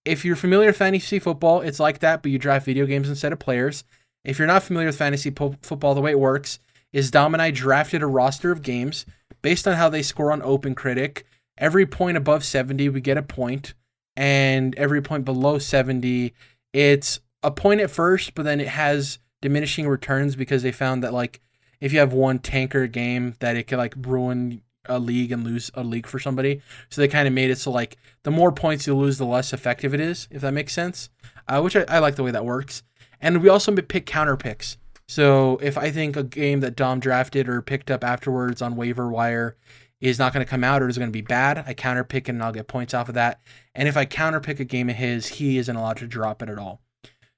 If 0.05 0.23
you're 0.23 0.35
familiar 0.35 0.67
with 0.67 0.77
fantasy 0.77 1.17
football, 1.17 1.61
it's 1.61 1.79
like 1.79 1.99
that, 1.99 2.21
but 2.21 2.31
you 2.31 2.37
draft 2.37 2.67
video 2.67 2.85
games 2.85 3.09
instead 3.09 3.33
of 3.33 3.39
players. 3.39 3.85
If 4.23 4.37
you're 4.37 4.47
not 4.47 4.61
familiar 4.61 4.89
with 4.89 4.97
fantasy 4.97 5.31
po- 5.31 5.55
football, 5.63 5.95
the 5.95 6.01
way 6.01 6.11
it 6.11 6.19
works 6.19 6.59
is 6.93 7.11
Dom 7.11 7.33
and 7.33 7.41
I 7.41 7.51
drafted 7.51 8.01
a 8.01 8.07
roster 8.07 8.51
of 8.51 8.61
games 8.61 9.05
based 9.41 9.67
on 9.67 9.75
how 9.75 9.89
they 9.89 10.03
score 10.03 10.31
on 10.31 10.41
Open 10.41 10.75
Critic. 10.75 11.25
Every 11.57 11.85
point 11.85 12.15
above 12.15 12.45
70, 12.45 12.89
we 12.89 13.01
get 13.01 13.17
a 13.17 13.23
point, 13.23 13.73
and 14.15 14.73
every 14.75 15.01
point 15.01 15.25
below 15.25 15.59
70, 15.59 16.33
it's 16.71 17.19
a 17.43 17.51
point 17.51 17.81
at 17.81 17.91
first, 17.91 18.35
but 18.35 18.43
then 18.43 18.61
it 18.61 18.69
has 18.69 19.19
diminishing 19.41 19.87
returns 19.87 20.35
because 20.35 20.63
they 20.63 20.71
found 20.71 21.03
that 21.03 21.13
like 21.13 21.41
if 21.81 21.91
you 21.91 21.99
have 21.99 22.13
one 22.13 22.39
tanker 22.39 22.87
game 22.87 23.35
that 23.39 23.57
it 23.57 23.67
could 23.67 23.77
like 23.77 23.93
ruin 23.97 24.61
a 24.87 24.99
league 24.99 25.31
and 25.31 25.43
lose 25.43 25.71
a 25.75 25.83
league 25.83 26.07
for 26.07 26.19
somebody. 26.19 26.61
So 26.89 27.01
they 27.01 27.07
kind 27.07 27.27
of 27.27 27.33
made 27.33 27.49
it 27.49 27.57
so 27.57 27.71
like 27.71 27.97
the 28.23 28.31
more 28.31 28.51
points 28.51 28.87
you 28.87 28.95
lose, 28.95 29.17
the 29.17 29.25
less 29.25 29.53
effective 29.53 29.93
it 29.93 29.99
is, 29.99 30.27
if 30.31 30.41
that 30.41 30.53
makes 30.53 30.73
sense. 30.73 31.09
Uh, 31.47 31.61
which 31.61 31.75
I, 31.75 31.83
I 31.89 31.99
like 31.99 32.15
the 32.15 32.23
way 32.23 32.31
that 32.31 32.45
works. 32.45 32.83
And 33.19 33.41
we 33.41 33.49
also 33.49 33.73
pick 33.75 34.05
counter 34.05 34.37
picks. 34.37 34.77
So 35.07 35.57
if 35.61 35.77
I 35.77 35.91
think 35.91 36.15
a 36.15 36.23
game 36.23 36.61
that 36.61 36.75
Dom 36.75 36.99
drafted 36.99 37.49
or 37.49 37.61
picked 37.61 37.91
up 37.91 38.03
afterwards 38.03 38.61
on 38.61 38.75
waiver 38.75 39.09
wire 39.09 39.57
is 39.99 40.19
not 40.19 40.33
going 40.33 40.45
to 40.45 40.49
come 40.49 40.63
out 40.63 40.81
or 40.81 40.87
is 40.87 40.97
going 40.97 41.09
to 41.09 41.13
be 41.13 41.21
bad, 41.21 41.63
I 41.65 41.73
counter 41.73 42.03
pick 42.03 42.27
and 42.27 42.41
I'll 42.41 42.51
get 42.51 42.67
points 42.67 42.93
off 42.93 43.09
of 43.09 43.15
that. 43.15 43.41
And 43.75 43.87
if 43.87 43.97
I 43.97 44.05
counter 44.05 44.39
pick 44.39 44.59
a 44.59 44.65
game 44.65 44.89
of 44.89 44.95
his, 44.95 45.27
he 45.27 45.57
isn't 45.57 45.75
allowed 45.75 45.97
to 45.97 46.07
drop 46.07 46.41
it 46.41 46.49
at 46.49 46.57
all. 46.57 46.81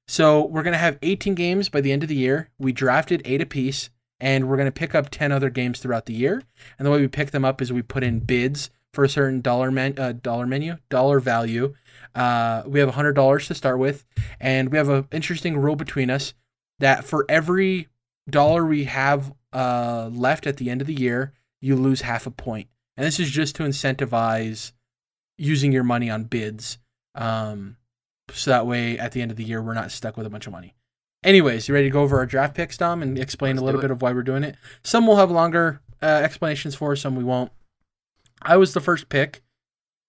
So 0.07 0.45
we're 0.45 0.63
going 0.63 0.73
to 0.73 0.79
have 0.79 0.99
18 1.01 1.35
games 1.35 1.69
by 1.69 1.81
the 1.81 1.91
end 1.91 2.03
of 2.03 2.09
the 2.09 2.15
year. 2.15 2.49
We 2.59 2.71
drafted 2.71 3.23
eight 3.25 3.41
apiece, 3.41 3.89
and 4.19 4.47
we're 4.47 4.57
going 4.57 4.67
to 4.67 4.71
pick 4.71 4.93
up 4.93 5.09
10 5.09 5.31
other 5.31 5.49
games 5.49 5.79
throughout 5.79 6.05
the 6.05 6.13
year. 6.13 6.43
And 6.77 6.85
the 6.85 6.91
way 6.91 7.01
we 7.01 7.07
pick 7.07 7.31
them 7.31 7.45
up 7.45 7.61
is 7.61 7.73
we 7.73 7.81
put 7.81 8.03
in 8.03 8.19
bids 8.19 8.69
for 8.93 9.03
a 9.03 9.09
certain 9.09 9.41
dollar 9.41 9.71
men, 9.71 9.95
uh, 9.97 10.13
dollar 10.13 10.45
menu, 10.45 10.77
dollar 10.89 11.19
value. 11.19 11.73
Uh, 12.13 12.63
we 12.65 12.79
have 12.79 12.89
$100 12.89 13.47
to 13.47 13.53
start 13.53 13.79
with, 13.79 14.05
and 14.39 14.71
we 14.71 14.77
have 14.77 14.89
an 14.89 15.07
interesting 15.11 15.57
rule 15.57 15.75
between 15.75 16.09
us 16.09 16.33
that 16.79 17.05
for 17.05 17.25
every 17.29 17.87
dollar 18.29 18.65
we 18.65 18.85
have 18.85 19.33
uh, 19.53 20.09
left 20.11 20.47
at 20.47 20.57
the 20.57 20.69
end 20.69 20.81
of 20.81 20.87
the 20.87 20.93
year, 20.93 21.33
you 21.61 21.75
lose 21.75 22.01
half 22.01 22.27
a 22.27 22.31
point. 22.31 22.67
And 22.97 23.05
this 23.05 23.19
is 23.19 23.29
just 23.29 23.55
to 23.55 23.63
incentivize 23.63 24.71
using 25.37 25.71
your 25.71 25.83
money 25.83 26.09
on 26.09 26.23
bids. 26.25 26.77
Um, 27.13 27.77
so 28.31 28.51
that 28.51 28.65
way, 28.65 28.97
at 28.97 29.11
the 29.11 29.21
end 29.21 29.31
of 29.31 29.37
the 29.37 29.43
year, 29.43 29.61
we're 29.61 29.73
not 29.73 29.91
stuck 29.91 30.17
with 30.17 30.25
a 30.25 30.29
bunch 30.29 30.47
of 30.47 30.53
money. 30.53 30.75
Anyways, 31.23 31.67
you 31.67 31.73
ready 31.73 31.87
to 31.87 31.93
go 31.93 32.01
over 32.01 32.17
our 32.17 32.25
draft 32.25 32.55
picks, 32.55 32.77
Dom, 32.77 33.01
and 33.01 33.17
explain 33.17 33.55
Let's 33.55 33.61
a 33.61 33.65
little 33.65 33.81
bit 33.81 33.91
of 33.91 34.01
why 34.01 34.11
we're 34.11 34.23
doing 34.23 34.43
it? 34.43 34.55
Some 34.83 35.07
will 35.07 35.17
have 35.17 35.31
longer 35.31 35.81
uh, 36.01 36.05
explanations 36.05 36.75
for, 36.75 36.95
some 36.95 37.15
we 37.15 37.23
won't. 37.23 37.51
I 38.41 38.57
was 38.57 38.73
the 38.73 38.81
first 38.81 39.09
pick. 39.09 39.41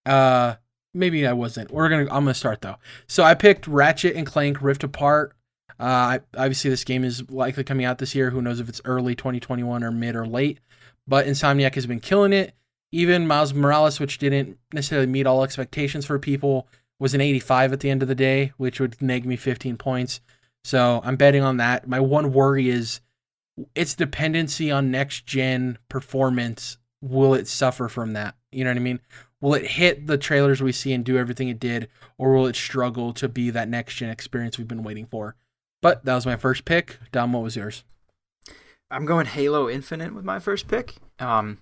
Uh, 0.05 0.57
maybe 0.93 1.27
I 1.27 1.33
wasn't. 1.33 1.71
We're 1.71 1.89
gonna. 1.89 2.03
I'm 2.03 2.25
gonna 2.25 2.35
start 2.35 2.61
though. 2.61 2.77
So 3.07 3.23
I 3.23 3.35
picked 3.35 3.67
Ratchet 3.67 4.17
and 4.17 4.27
Clank 4.27 4.61
Rift 4.61 4.85
Apart 4.85 5.36
uh, 5.79 6.18
obviously, 6.37 6.70
this 6.70 6.85
game 6.85 7.05
is 7.05 7.29
likely 7.31 7.64
coming 7.64 7.85
out 7.85 7.99
this 7.99 8.14
year. 8.14 8.31
Who 8.31 8.43
knows 8.43 8.61
if 8.61 8.68
it's 8.68 8.81
early 8.85 9.14
2021 9.14 9.85
or 9.85 9.91
mid 9.91 10.16
or 10.16 10.27
late? 10.27 10.61
But 11.07 11.27
Insomniac 11.27 11.74
has 11.74 11.87
been 11.87 12.01
killing 12.01 12.33
it. 12.33 12.55
Even 12.93 13.27
Miles 13.27 13.53
Morales, 13.53 14.01
which 14.01 14.18
didn't 14.18 14.59
necessarily 14.72 15.07
meet 15.07 15.27
all 15.27 15.45
expectations 15.45 16.07
for 16.07 16.18
people, 16.18 16.68
was 16.99 17.14
an 17.14 17.20
85 17.20 17.72
at 17.74 17.81
the 17.81 17.91
end 17.91 18.03
of 18.03 18.09
the 18.09 18.14
day, 18.14 18.53
which 18.57 18.81
would 18.81 19.01
neg 19.03 19.27
me 19.27 19.37
15 19.37 19.77
points. 19.77 20.20
So 20.64 21.01
I'm 21.05 21.16
betting 21.16 21.43
on 21.43 21.59
that. 21.59 21.89
My 21.89 22.01
one 22.01 22.33
worry 22.33 22.68
is 22.68 23.01
its 23.74 23.95
dependency 23.95 24.70
on 24.70 24.91
next 24.91 25.27
gen 25.27 25.79
performance. 25.89 26.79
Will 27.03 27.35
it 27.35 27.49
suffer 27.49 27.89
from 27.89 28.14
that? 28.14 28.35
You 28.51 28.64
know 28.64 28.70
what 28.70 28.79
I 28.79 28.81
mean? 28.81 29.01
Will 29.41 29.55
it 29.55 29.66
hit 29.66 30.07
the 30.07 30.16
trailers 30.16 30.62
we 30.62 30.72
see 30.72 30.93
and 30.93 31.05
do 31.05 31.18
everything 31.18 31.49
it 31.49 31.61
did, 31.61 31.89
or 32.16 32.33
will 32.33 32.47
it 32.47 32.57
struggle 32.57 33.12
to 33.14 33.29
be 33.29 33.51
that 33.51 33.68
next 33.68 33.97
gen 33.97 34.09
experience 34.09 34.57
we've 34.57 34.66
been 34.66 34.83
waiting 34.83 35.07
for? 35.07 35.37
But 35.83 36.05
that 36.05 36.14
was 36.14 36.27
my 36.27 36.37
first 36.37 36.64
pick. 36.64 36.99
Dom, 37.12 37.33
what 37.33 37.43
was 37.43 37.57
yours? 37.57 37.85
I'm 38.91 39.05
going 39.05 39.27
Halo 39.27 39.68
Infinite 39.68 40.14
with 40.14 40.24
my 40.24 40.39
first 40.39 40.68
pick. 40.68 40.95
Um, 41.18 41.59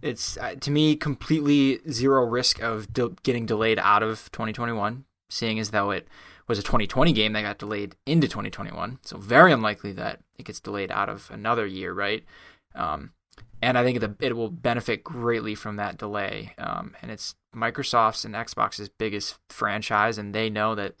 it's 0.00 0.36
uh, 0.36 0.54
to 0.60 0.70
me 0.70 0.96
completely 0.96 1.80
zero 1.90 2.24
risk 2.24 2.60
of 2.60 2.92
de- 2.92 3.14
getting 3.22 3.46
delayed 3.46 3.78
out 3.78 4.02
of 4.02 4.30
2021, 4.32 5.04
seeing 5.30 5.58
as 5.58 5.70
though 5.70 5.90
it 5.90 6.06
was 6.48 6.58
a 6.58 6.62
2020 6.62 7.12
game 7.12 7.32
that 7.32 7.42
got 7.42 7.58
delayed 7.58 7.96
into 8.06 8.28
2021. 8.28 8.98
So 9.02 9.16
very 9.16 9.52
unlikely 9.52 9.92
that 9.92 10.20
it 10.38 10.44
gets 10.44 10.60
delayed 10.60 10.90
out 10.90 11.08
of 11.08 11.30
another 11.32 11.66
year, 11.66 11.92
right? 11.92 12.24
Um, 12.74 13.12
and 13.60 13.78
I 13.78 13.84
think 13.84 14.00
the, 14.00 14.14
it 14.20 14.36
will 14.36 14.50
benefit 14.50 15.04
greatly 15.04 15.54
from 15.54 15.76
that 15.76 15.96
delay. 15.96 16.54
Um, 16.58 16.94
and 17.00 17.10
it's 17.10 17.34
Microsoft's 17.54 18.24
and 18.24 18.34
Xbox's 18.34 18.88
biggest 18.88 19.38
franchise, 19.48 20.18
and 20.18 20.34
they 20.34 20.50
know 20.50 20.74
that 20.74 20.94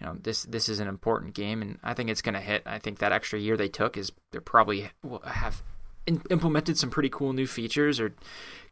you 0.00 0.06
know 0.06 0.16
this 0.20 0.44
this 0.44 0.68
is 0.68 0.80
an 0.80 0.88
important 0.88 1.34
game, 1.34 1.62
and 1.62 1.78
I 1.82 1.94
think 1.94 2.10
it's 2.10 2.22
going 2.22 2.34
to 2.34 2.40
hit. 2.40 2.62
I 2.66 2.78
think 2.78 2.98
that 2.98 3.12
extra 3.12 3.38
year 3.38 3.56
they 3.56 3.68
took 3.68 3.96
is 3.96 4.12
they're 4.32 4.40
probably 4.40 4.90
will 5.02 5.20
have 5.20 5.62
in, 6.06 6.22
implemented 6.30 6.78
some 6.78 6.90
pretty 6.90 7.10
cool 7.10 7.32
new 7.32 7.46
features 7.46 8.00
or 8.00 8.14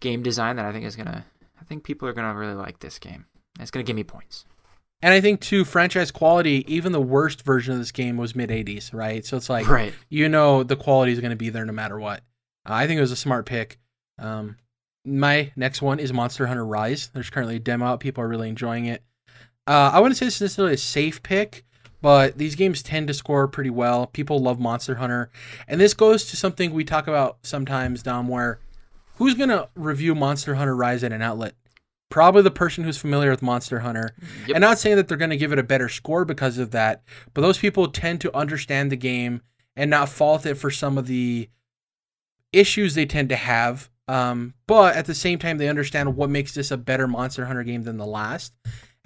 game 0.01 0.23
design 0.23 0.57
that 0.57 0.65
I 0.65 0.73
think 0.73 0.85
is 0.85 0.97
going 0.97 1.07
to. 1.07 1.25
I 1.61 1.65
think 1.65 1.85
people 1.85 2.09
are 2.09 2.13
going 2.13 2.29
to 2.29 2.39
really 2.39 2.55
like 2.55 2.79
this 2.79 2.99
game. 2.99 3.27
It's 3.61 3.71
going 3.71 3.85
to 3.85 3.89
give 3.89 3.97
me 3.97 4.05
points. 4.05 4.45
And 5.03 5.13
I 5.15 5.21
think 5.21 5.41
to 5.43 5.65
franchise 5.65 6.11
quality, 6.11 6.65
even 6.73 6.93
the 6.93 7.01
worst 7.01 7.43
version 7.43 7.73
of 7.73 7.79
this 7.79 7.93
game 7.93 8.17
was 8.17 8.35
mid 8.35 8.51
80s, 8.51 8.93
right? 8.93 9.25
So 9.25 9.37
it's 9.37 9.51
like 9.51 9.69
right. 9.69 9.93
you 10.09 10.29
know 10.29 10.63
the 10.63 10.77
quality 10.77 11.13
is 11.13 11.21
going 11.21 11.31
to 11.31 11.37
be 11.37 11.51
there 11.51 11.65
no 11.65 11.73
matter 11.73 11.99
what. 11.99 12.21
Uh, 12.69 12.75
I 12.75 12.87
think 12.87 12.99
it 12.99 13.03
was 13.03 13.13
a 13.13 13.17
smart 13.17 13.47
pick. 13.47 13.79
Um, 14.19 14.57
my 15.05 15.53
next 15.57 15.83
one 15.83 16.01
is 16.01 16.13
Monster 16.13 16.47
Hunter 16.47 16.67
Rise. 16.67 17.11
There's 17.15 17.31
currently 17.31 17.57
a 17.57 17.61
demo 17.61 17.87
out. 17.87 18.01
People 18.01 18.25
are 18.25 18.29
really 18.29 18.49
enjoying 18.49 18.87
it. 18.87 19.03
Uh, 19.69 19.91
I 19.93 20.01
wouldn't 20.01 20.17
say 20.17 20.27
it's 20.27 20.41
necessarily 20.41 20.75
a 20.75 20.79
safe 20.79 21.23
pick, 21.23 21.63
but 22.01 22.39
these 22.39 22.55
games 22.55 22.83
tend 22.83 23.07
to 23.09 23.15
score 23.15 23.47
pretty 23.47 23.69
well. 23.69 24.07
People 24.07 24.39
love 24.39 24.59
Monster 24.59 24.95
Hunter. 24.95 25.31
And 25.69 25.79
this 25.79 25.93
goes 25.93 26.25
to 26.31 26.37
something 26.37 26.73
we 26.73 26.85
talk 26.85 27.07
about 27.07 27.37
sometimes, 27.43 28.03
Dom, 28.03 28.29
where 28.29 28.61
who's 29.17 29.35
going 29.35 29.51
to 29.51 29.69
review 29.75 30.15
Monster 30.15 30.55
Hunter 30.55 30.75
Rise 30.75 31.05
at 31.05 31.13
an 31.13 31.21
outlet? 31.21 31.55
Probably 32.09 32.41
the 32.41 32.51
person 32.51 32.83
who's 32.83 32.97
familiar 32.97 33.29
with 33.29 33.43
Monster 33.43 33.81
Hunter. 33.81 34.15
Yep. 34.47 34.55
And 34.57 34.63
not 34.63 34.79
saying 34.79 34.97
that 34.97 35.07
they're 35.07 35.19
going 35.19 35.29
to 35.29 35.37
give 35.37 35.53
it 35.53 35.59
a 35.59 35.63
better 35.65 35.91
score 35.91 36.25
because 36.25 36.57
of 36.57 36.71
that, 36.71 37.03
but 37.35 37.43
those 37.43 37.59
people 37.59 37.89
tend 37.89 38.23
to 38.23 38.35
understand 38.35 38.91
the 38.91 38.97
game 38.97 39.43
and 39.77 39.91
not 39.91 40.09
fault 40.09 40.47
it 40.47 40.55
for 40.55 40.71
some 40.71 40.97
of 40.97 41.07
the 41.07 41.51
issues 42.55 42.95
they 42.95 43.05
tend 43.05 43.29
to 43.29 43.37
have. 43.37 43.91
Um, 44.09 44.55
but 44.67 44.97
at 44.97 45.05
the 45.05 45.15
same 45.15 45.39
time, 45.39 45.59
they 45.59 45.69
understand 45.69 46.17
what 46.17 46.31
makes 46.31 46.55
this 46.55 46.71
a 46.71 46.79
better 46.79 47.07
Monster 47.07 47.45
Hunter 47.45 47.65
game 47.65 47.83
than 47.83 47.99
the 47.99 48.07
last. 48.07 48.55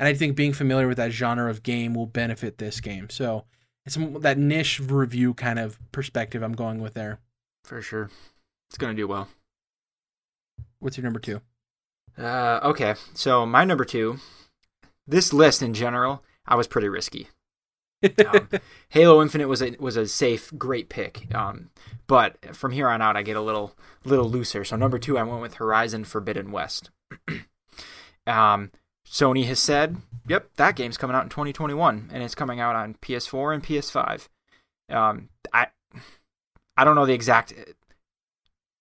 And 0.03 0.09
I 0.09 0.15
think 0.15 0.35
being 0.35 0.53
familiar 0.53 0.89
with 0.89 0.97
that 0.97 1.13
genre 1.13 1.49
of 1.49 1.63
game 1.63 1.95
will 1.95 2.07
benefit 2.07 2.59
this 2.59 2.81
game. 2.81 3.09
So 3.09 3.45
it's 3.87 3.97
that 4.19 4.37
niche 4.37 4.81
review 4.81 5.33
kind 5.33 5.61
of 5.61 5.79
perspective 5.93 6.43
I'm 6.43 6.55
going 6.55 6.83
with 6.83 6.95
there. 6.95 7.21
For 7.63 7.81
sure. 7.81 8.11
It's 8.69 8.77
going 8.77 8.97
to 8.97 9.01
do 9.01 9.07
well. 9.07 9.29
What's 10.81 10.97
your 10.97 11.05
number 11.05 11.21
two? 11.21 11.41
Uh, 12.19 12.59
okay, 12.65 12.97
so 13.15 13.47
my 13.47 13.65
number 13.65 13.85
two, 13.85 14.19
this 15.07 15.33
list 15.33 15.63
in 15.63 15.73
general, 15.73 16.25
I 16.49 16.57
was 16.57 16.67
pretty 16.67 16.89
risky. 16.89 17.29
Um, 18.27 18.49
Halo 18.89 19.23
Infinite 19.23 19.47
was 19.47 19.63
a 19.63 19.77
was 19.79 19.97
a 19.97 20.09
safe, 20.09 20.53
great 20.59 20.89
pick. 20.89 21.33
Um, 21.33 21.71
but 22.09 22.57
from 22.57 22.73
here 22.73 22.89
on 22.89 23.01
out, 23.01 23.17
I 23.17 23.23
get 23.23 23.37
a 23.37 23.41
little 23.41 23.77
little 24.05 24.29
looser. 24.29 24.65
So 24.65 24.75
number 24.75 24.99
two, 24.99 25.17
I 25.17 25.23
went 25.23 25.43
with 25.43 25.55
Horizon 25.55 26.03
Forbidden 26.03 26.51
West. 26.51 26.91
um, 28.27 28.73
Sony 29.07 29.47
has 29.47 29.59
said, 29.59 29.97
"Yep, 30.29 30.51
that 30.57 30.77
game's 30.77 30.97
coming 30.97 31.17
out 31.17 31.25
in 31.25 31.29
2021, 31.29 32.11
and 32.13 32.23
it's 32.23 32.35
coming 32.35 32.61
out 32.61 32.77
on 32.77 32.95
PS4 32.95 33.55
and 33.55 33.63
PS5." 33.63 34.29
Um, 34.89 35.29
I 35.53 35.69
I 36.77 36.85
don't 36.85 36.95
know 36.95 37.07
the 37.07 37.15
exact. 37.15 37.53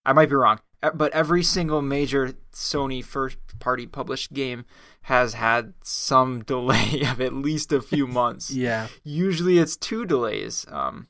I 0.05 0.13
might 0.13 0.29
be 0.29 0.35
wrong, 0.35 0.59
but 0.93 1.11
every 1.11 1.43
single 1.43 1.81
major 1.81 2.33
Sony 2.53 3.03
first 3.03 3.37
party 3.59 3.85
published 3.85 4.33
game 4.33 4.65
has 5.03 5.33
had 5.33 5.73
some 5.83 6.43
delay 6.45 7.03
of 7.07 7.21
at 7.21 7.33
least 7.33 7.71
a 7.71 7.81
few 7.81 8.07
months. 8.19 8.51
Yeah. 8.51 8.87
Usually 9.03 9.57
it's 9.59 9.77
two 9.77 10.05
delays. 10.05 10.65
Um, 10.69 11.07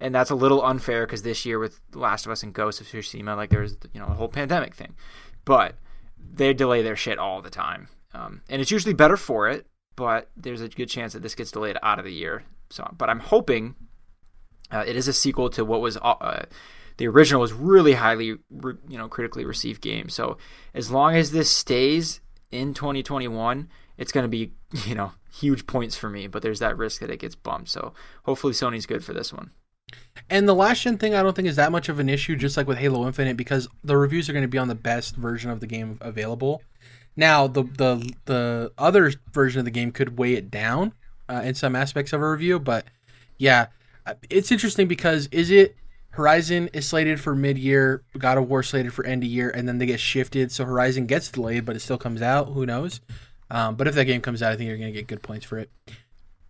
and 0.00 0.14
that's 0.14 0.30
a 0.30 0.34
little 0.34 0.62
unfair 0.62 1.06
because 1.06 1.22
this 1.22 1.46
year 1.46 1.58
with 1.58 1.80
Last 1.94 2.26
of 2.26 2.32
Us 2.32 2.42
and 2.42 2.52
Ghost 2.52 2.80
of 2.80 2.86
Tsushima, 2.86 3.36
like 3.36 3.50
there's 3.50 3.76
you 3.92 4.00
know 4.00 4.06
a 4.06 4.14
whole 4.14 4.28
pandemic 4.28 4.74
thing, 4.74 4.94
but 5.44 5.76
they 6.18 6.52
delay 6.52 6.82
their 6.82 6.96
shit 6.96 7.18
all 7.18 7.40
the 7.40 7.50
time, 7.50 7.88
um, 8.16 8.42
and 8.48 8.62
it's 8.62 8.70
usually 8.70 8.94
better 8.94 9.16
for 9.16 9.48
it. 9.48 9.66
But 9.94 10.30
there's 10.36 10.60
a 10.60 10.68
good 10.68 10.88
chance 10.88 11.14
that 11.14 11.22
this 11.22 11.34
gets 11.34 11.50
delayed 11.50 11.78
out 11.82 11.98
of 11.98 12.04
the 12.04 12.12
year. 12.12 12.44
So, 12.70 12.86
but 12.98 13.08
I'm 13.08 13.20
hoping 13.20 13.74
uh, 14.70 14.84
it 14.86 14.96
is 14.96 15.08
a 15.08 15.12
sequel 15.12 15.48
to 15.50 15.64
what 15.64 15.80
was 15.80 15.96
uh, 15.96 16.44
the 16.98 17.06
original 17.06 17.40
was 17.40 17.52
really 17.52 17.94
highly 17.94 18.36
re, 18.50 18.74
you 18.88 18.98
know 18.98 19.08
critically 19.08 19.44
received 19.44 19.80
game. 19.80 20.08
So 20.08 20.36
as 20.74 20.90
long 20.90 21.14
as 21.14 21.30
this 21.30 21.50
stays 21.50 22.20
in 22.50 22.74
2021, 22.74 23.68
it's 23.96 24.12
going 24.12 24.24
to 24.24 24.28
be 24.28 24.52
you 24.86 24.94
know 24.94 25.12
huge 25.32 25.66
points 25.66 25.96
for 25.96 26.10
me. 26.10 26.26
But 26.26 26.42
there's 26.42 26.58
that 26.58 26.76
risk 26.76 27.00
that 27.00 27.10
it 27.10 27.20
gets 27.20 27.34
bumped. 27.34 27.70
So 27.70 27.94
hopefully 28.24 28.52
Sony's 28.52 28.86
good 28.86 29.04
for 29.04 29.14
this 29.14 29.32
one. 29.32 29.50
And 30.28 30.48
the 30.48 30.54
last 30.54 30.82
gen 30.82 30.98
thing, 30.98 31.14
I 31.14 31.22
don't 31.22 31.36
think 31.36 31.46
is 31.46 31.56
that 31.56 31.70
much 31.70 31.88
of 31.88 32.00
an 32.00 32.08
issue, 32.08 32.34
just 32.34 32.56
like 32.56 32.66
with 32.66 32.78
Halo 32.78 33.06
Infinite, 33.06 33.36
because 33.36 33.68
the 33.84 33.96
reviews 33.96 34.28
are 34.28 34.32
going 34.32 34.42
to 34.42 34.48
be 34.48 34.58
on 34.58 34.66
the 34.66 34.74
best 34.74 35.14
version 35.14 35.50
of 35.50 35.60
the 35.60 35.66
game 35.66 35.96
available. 36.00 36.60
Now, 37.16 37.46
the 37.46 37.62
the 37.62 38.12
the 38.26 38.72
other 38.76 39.12
version 39.32 39.58
of 39.58 39.64
the 39.64 39.70
game 39.70 39.90
could 39.92 40.18
weigh 40.18 40.34
it 40.34 40.50
down 40.50 40.92
uh, 41.28 41.42
in 41.44 41.54
some 41.54 41.74
aspects 41.74 42.12
of 42.12 42.20
a 42.20 42.30
review, 42.30 42.58
but 42.58 42.84
yeah, 43.38 43.66
uh, 44.06 44.14
it's 44.30 44.52
interesting 44.52 44.86
because 44.86 45.26
is 45.32 45.50
it 45.50 45.76
Horizon 46.10 46.68
is 46.72 46.86
slated 46.86 47.20
for 47.20 47.34
mid 47.34 47.58
year, 47.58 48.02
God 48.16 48.38
of 48.38 48.48
War 48.48 48.62
slated 48.62 48.92
for 48.92 49.04
end 49.04 49.22
of 49.22 49.28
year, 49.28 49.50
and 49.50 49.68
then 49.68 49.78
they 49.78 49.86
get 49.86 50.00
shifted, 50.00 50.52
so 50.52 50.64
Horizon 50.64 51.06
gets 51.06 51.30
delayed, 51.30 51.64
but 51.64 51.76
it 51.76 51.80
still 51.80 51.98
comes 51.98 52.22
out. 52.22 52.48
Who 52.48 52.64
knows? 52.64 53.00
Um, 53.50 53.76
but 53.76 53.86
if 53.86 53.94
that 53.94 54.04
game 54.04 54.20
comes 54.20 54.42
out, 54.42 54.52
I 54.52 54.56
think 54.56 54.68
you're 54.68 54.78
going 54.78 54.92
to 54.92 54.98
get 54.98 55.06
good 55.06 55.22
points 55.22 55.44
for 55.44 55.58
it. 55.58 55.70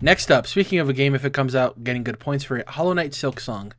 Next 0.00 0.30
up, 0.30 0.46
speaking 0.46 0.78
of 0.78 0.88
a 0.88 0.92
game, 0.92 1.14
if 1.14 1.24
it 1.24 1.32
comes 1.32 1.54
out, 1.54 1.82
getting 1.82 2.04
good 2.04 2.18
points 2.18 2.44
for 2.44 2.56
it, 2.58 2.68
Hollow 2.68 2.92
Knight 2.92 3.12
Silksong. 3.12 3.72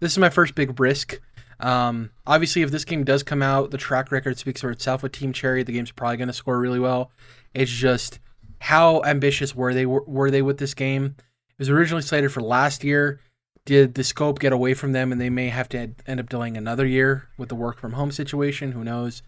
This 0.00 0.12
is 0.12 0.18
my 0.18 0.30
first 0.30 0.54
big 0.54 0.78
risk. 0.78 1.20
Um, 1.60 2.10
obviously, 2.26 2.62
if 2.62 2.70
this 2.70 2.84
game 2.84 3.04
does 3.04 3.22
come 3.22 3.42
out, 3.42 3.70
the 3.70 3.78
track 3.78 4.12
record 4.12 4.38
speaks 4.38 4.60
for 4.60 4.70
itself 4.70 5.02
with 5.02 5.12
Team 5.12 5.32
Cherry. 5.32 5.62
The 5.62 5.72
game's 5.72 5.90
probably 5.90 6.16
going 6.18 6.28
to 6.28 6.34
score 6.34 6.58
really 6.58 6.80
well. 6.80 7.10
It's 7.54 7.70
just 7.70 8.18
how 8.60 9.02
ambitious 9.04 9.54
were 9.54 9.74
they 9.74 9.86
were 9.86 10.30
they 10.30 10.42
with 10.42 10.58
this 10.58 10.74
game? 10.74 11.16
It 11.16 11.58
was 11.58 11.70
originally 11.70 12.02
slated 12.02 12.32
for 12.32 12.42
last 12.42 12.84
year. 12.84 13.20
Did 13.64 13.94
the 13.94 14.04
scope 14.04 14.38
get 14.38 14.52
away 14.52 14.74
from 14.74 14.92
them, 14.92 15.10
and 15.10 15.20
they 15.20 15.30
may 15.30 15.48
have 15.48 15.68
to 15.70 15.90
end 16.06 16.20
up 16.20 16.28
delaying 16.28 16.56
another 16.56 16.86
year 16.86 17.28
with 17.36 17.48
the 17.48 17.56
work 17.56 17.78
from 17.78 17.94
home 17.94 18.12
situation? 18.12 18.72
Who 18.72 18.84
knows? 18.84 19.22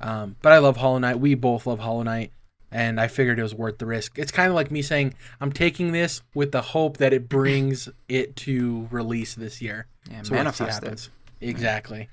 Um, 0.00 0.36
but 0.40 0.52
I 0.52 0.58
love 0.58 0.78
Hollow 0.78 0.98
Knight. 0.98 1.20
We 1.20 1.34
both 1.34 1.66
love 1.66 1.80
Hollow 1.80 2.02
Knight 2.02 2.32
and 2.72 2.98
I 2.98 3.06
figured 3.06 3.38
it 3.38 3.42
was 3.42 3.54
worth 3.54 3.78
the 3.78 3.86
risk. 3.86 4.18
It's 4.18 4.32
kind 4.32 4.48
of 4.48 4.54
like 4.54 4.70
me 4.70 4.82
saying 4.82 5.14
I'm 5.40 5.52
taking 5.52 5.92
this 5.92 6.22
with 6.34 6.52
the 6.52 6.62
hope 6.62 6.96
that 6.96 7.12
it 7.12 7.28
brings 7.28 7.88
it 8.08 8.34
to 8.36 8.88
release 8.90 9.34
this 9.34 9.60
year. 9.60 9.86
Yeah, 10.10 10.22
So 10.22 10.34
we'll 10.34 10.52
see 10.52 10.64
what 10.64 10.72
manifest 10.72 10.82
it. 10.84 11.10
Happens. 11.42 11.50
Exactly. 11.60 12.08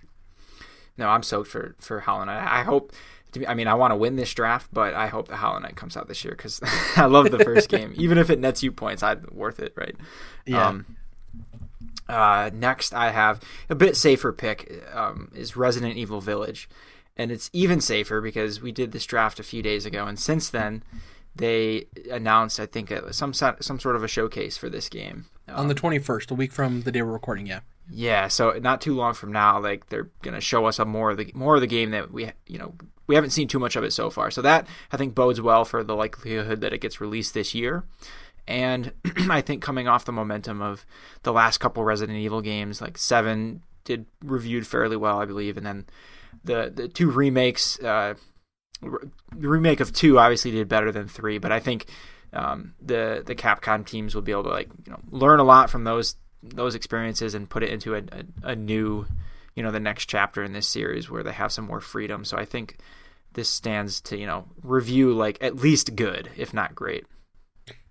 No, 0.97 1.07
I'm 1.09 1.23
soaked 1.23 1.49
for 1.49 1.75
for 1.79 1.99
Hollow 2.01 2.25
Knight. 2.25 2.45
I 2.45 2.63
hope. 2.63 2.91
to 3.31 3.39
be- 3.39 3.47
I 3.47 3.53
mean, 3.53 3.67
I 3.67 3.75
want 3.75 3.91
to 3.91 3.95
win 3.95 4.15
this 4.15 4.33
draft, 4.33 4.67
but 4.73 4.93
I 4.95 5.07
hope 5.07 5.27
the 5.27 5.37
Hollow 5.37 5.59
Knight 5.59 5.75
comes 5.75 5.95
out 5.95 6.07
this 6.07 6.23
year 6.25 6.33
because 6.35 6.59
I 6.95 7.05
love 7.05 7.31
the 7.31 7.39
first 7.43 7.69
game. 7.75 7.93
Even 7.95 8.17
if 8.17 8.29
it 8.29 8.39
nets 8.39 8.63
you 8.63 8.71
points, 8.71 9.03
I'd 9.03 9.29
worth 9.31 9.59
it, 9.59 9.73
right? 9.75 9.95
Yeah. 10.45 10.67
Um, 10.67 10.97
uh, 12.07 12.49
next, 12.53 12.93
I 12.93 13.11
have 13.11 13.39
a 13.69 13.75
bit 13.75 13.95
safer 13.95 14.33
pick 14.33 14.83
um, 14.93 15.31
is 15.35 15.55
Resident 15.55 15.95
Evil 15.95 16.21
Village, 16.21 16.67
and 17.15 17.31
it's 17.31 17.51
even 17.53 17.81
safer 17.81 18.19
because 18.19 18.61
we 18.61 18.71
did 18.71 18.91
this 18.91 19.05
draft 19.05 19.39
a 19.39 19.43
few 19.43 19.61
days 19.61 19.85
ago, 19.85 20.05
and 20.05 20.19
since 20.19 20.49
then 20.49 20.83
they 21.35 21.85
announced, 22.11 22.59
I 22.59 22.65
think, 22.65 22.91
uh, 22.91 23.11
some 23.11 23.31
some 23.33 23.79
sort 23.79 23.95
of 23.95 24.03
a 24.03 24.07
showcase 24.07 24.57
for 24.57 24.69
this 24.69 24.89
game 24.89 25.27
On 25.47 25.67
the 25.67 25.75
21st, 25.75 26.31
a 26.31 26.33
week 26.33 26.51
from 26.51 26.81
the 26.81 26.91
day 26.91 27.03
we're 27.03 27.13
recording, 27.13 27.45
yeah. 27.45 27.59
Yeah, 27.91 28.27
so 28.27 28.51
not 28.59 28.81
too 28.81 28.93
long 28.93 29.13
from 29.13 29.31
now, 29.31 29.59
like 29.59 29.89
they're 29.89 30.09
gonna 30.21 30.41
show 30.41 30.65
us 30.65 30.79
a 30.79 30.85
more 30.85 31.11
of 31.11 31.17
the 31.17 31.31
more 31.33 31.55
of 31.55 31.61
the 31.61 31.67
game 31.67 31.91
that 31.91 32.11
we 32.11 32.31
you 32.47 32.57
know 32.57 32.73
we 33.07 33.15
haven't 33.15 33.31
seen 33.31 33.47
too 33.47 33.59
much 33.59 33.75
of 33.75 33.83
it 33.83 33.91
so 33.91 34.09
far. 34.09 34.29
So 34.29 34.41
that 34.43 34.67
I 34.91 34.97
think 34.97 35.15
bodes 35.15 35.41
well 35.41 35.65
for 35.65 35.83
the 35.83 35.95
likelihood 35.95 36.61
that 36.61 36.73
it 36.73 36.81
gets 36.81 37.01
released 37.01 37.33
this 37.33 37.55
year. 37.55 37.83
And 38.47 38.91
I 39.29 39.41
think 39.41 39.61
coming 39.61 39.87
off 39.87 40.05
the 40.05 40.11
momentum 40.11 40.61
of 40.61 40.85
the 41.23 41.33
last 41.33 41.59
couple 41.59 41.83
Resident 41.83 42.17
Evil 42.17 42.41
games, 42.41 42.81
like 42.81 42.97
Seven 42.97 43.63
did 43.83 44.05
reviewed 44.23 44.67
fairly 44.67 44.95
well, 44.95 45.19
I 45.19 45.25
believe, 45.25 45.57
and 45.57 45.65
then 45.65 45.85
the 46.43 46.71
the 46.73 46.87
two 46.87 47.09
remakes, 47.09 47.79
uh, 47.79 48.13
re- 48.81 49.09
the 49.35 49.47
remake 49.47 49.79
of 49.79 49.91
two 49.91 50.19
obviously 50.19 50.51
did 50.51 50.67
better 50.67 50.91
than 50.91 51.07
three, 51.07 51.37
but 51.39 51.51
I 51.51 51.59
think 51.59 51.87
um, 52.33 52.73
the 52.81 53.23
the 53.25 53.35
Capcom 53.35 53.85
teams 53.85 54.13
will 54.13 54.21
be 54.21 54.31
able 54.31 54.43
to 54.43 54.49
like 54.49 54.69
you 54.85 54.91
know 54.91 54.99
learn 55.09 55.39
a 55.39 55.43
lot 55.43 55.69
from 55.69 55.83
those 55.83 56.15
those 56.43 56.75
experiences 56.75 57.33
and 57.33 57.49
put 57.49 57.63
it 57.63 57.69
into 57.69 57.95
a, 57.95 57.99
a, 57.99 58.51
a 58.51 58.55
new 58.55 59.05
you 59.55 59.63
know 59.63 59.71
the 59.71 59.79
next 59.79 60.05
chapter 60.05 60.43
in 60.43 60.53
this 60.53 60.67
series 60.67 61.09
where 61.09 61.23
they 61.23 61.33
have 61.33 61.51
some 61.51 61.65
more 61.65 61.81
freedom. 61.81 62.23
So 62.23 62.37
I 62.37 62.45
think 62.45 62.77
this 63.33 63.49
stands 63.49 64.01
to 64.01 64.17
you 64.17 64.25
know 64.25 64.45
review 64.63 65.13
like 65.13 65.37
at 65.41 65.55
least 65.57 65.95
good, 65.95 66.29
if 66.37 66.53
not 66.53 66.75
great. 66.75 67.05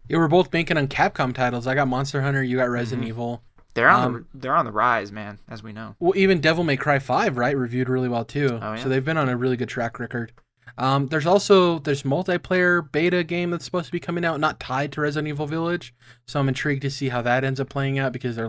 Yeah, 0.09 0.16
we're 0.16 0.28
both 0.28 0.51
banking 0.51 0.78
on 0.78 0.88
Capcom 0.88 1.34
titles. 1.34 1.66
I 1.66 1.74
got 1.74 1.86
Monster 1.88 2.22
Hunter, 2.22 2.42
you 2.42 2.57
got 2.57 2.70
Resident 2.70 3.07
Evil. 3.07 3.42
They're 3.74 3.90
on 3.90 4.05
Um, 4.05 4.26
the 4.32 4.38
they're 4.38 4.57
on 4.57 4.64
the 4.64 4.72
rise, 4.72 5.12
man, 5.12 5.38
as 5.49 5.62
we 5.62 5.72
know. 5.72 5.94
Well, 6.01 6.16
even 6.16 6.40
Devil 6.40 6.64
May 6.64 6.76
Cry 6.78 6.99
5, 6.99 7.36
right, 7.36 7.57
reviewed 7.57 7.88
really 7.88 8.09
well 8.09 8.24
too. 8.24 8.59
Oh, 8.61 8.72
yeah? 8.72 8.82
So 8.82 8.88
they've 8.88 9.05
been 9.05 9.18
on 9.18 9.28
a 9.28 9.36
really 9.36 9.57
good 9.57 9.68
track 9.68 10.01
record. 10.01 10.32
Um, 10.79 11.09
there's 11.09 11.26
also 11.26 11.81
this 11.81 12.05
multiplayer 12.05 12.91
beta 12.91 13.24
game 13.24 13.51
that's 13.51 13.64
supposed 13.64 13.87
to 13.87 13.93
be 13.93 14.01
coming 14.01 14.24
out, 14.24 14.41
not 14.41 14.61
tied 14.61 14.93
to 14.93 15.01
Resident 15.01 15.29
Evil 15.29 15.47
Village. 15.47 15.93
So 16.26 16.39
I'm 16.39 16.49
intrigued 16.49 16.83
to 16.83 16.91
see 16.91 17.09
how 17.09 17.20
that 17.22 17.45
ends 17.45 17.61
up 17.61 17.68
playing 17.68 17.99
out 17.99 18.12
because 18.12 18.37
they're 18.37 18.49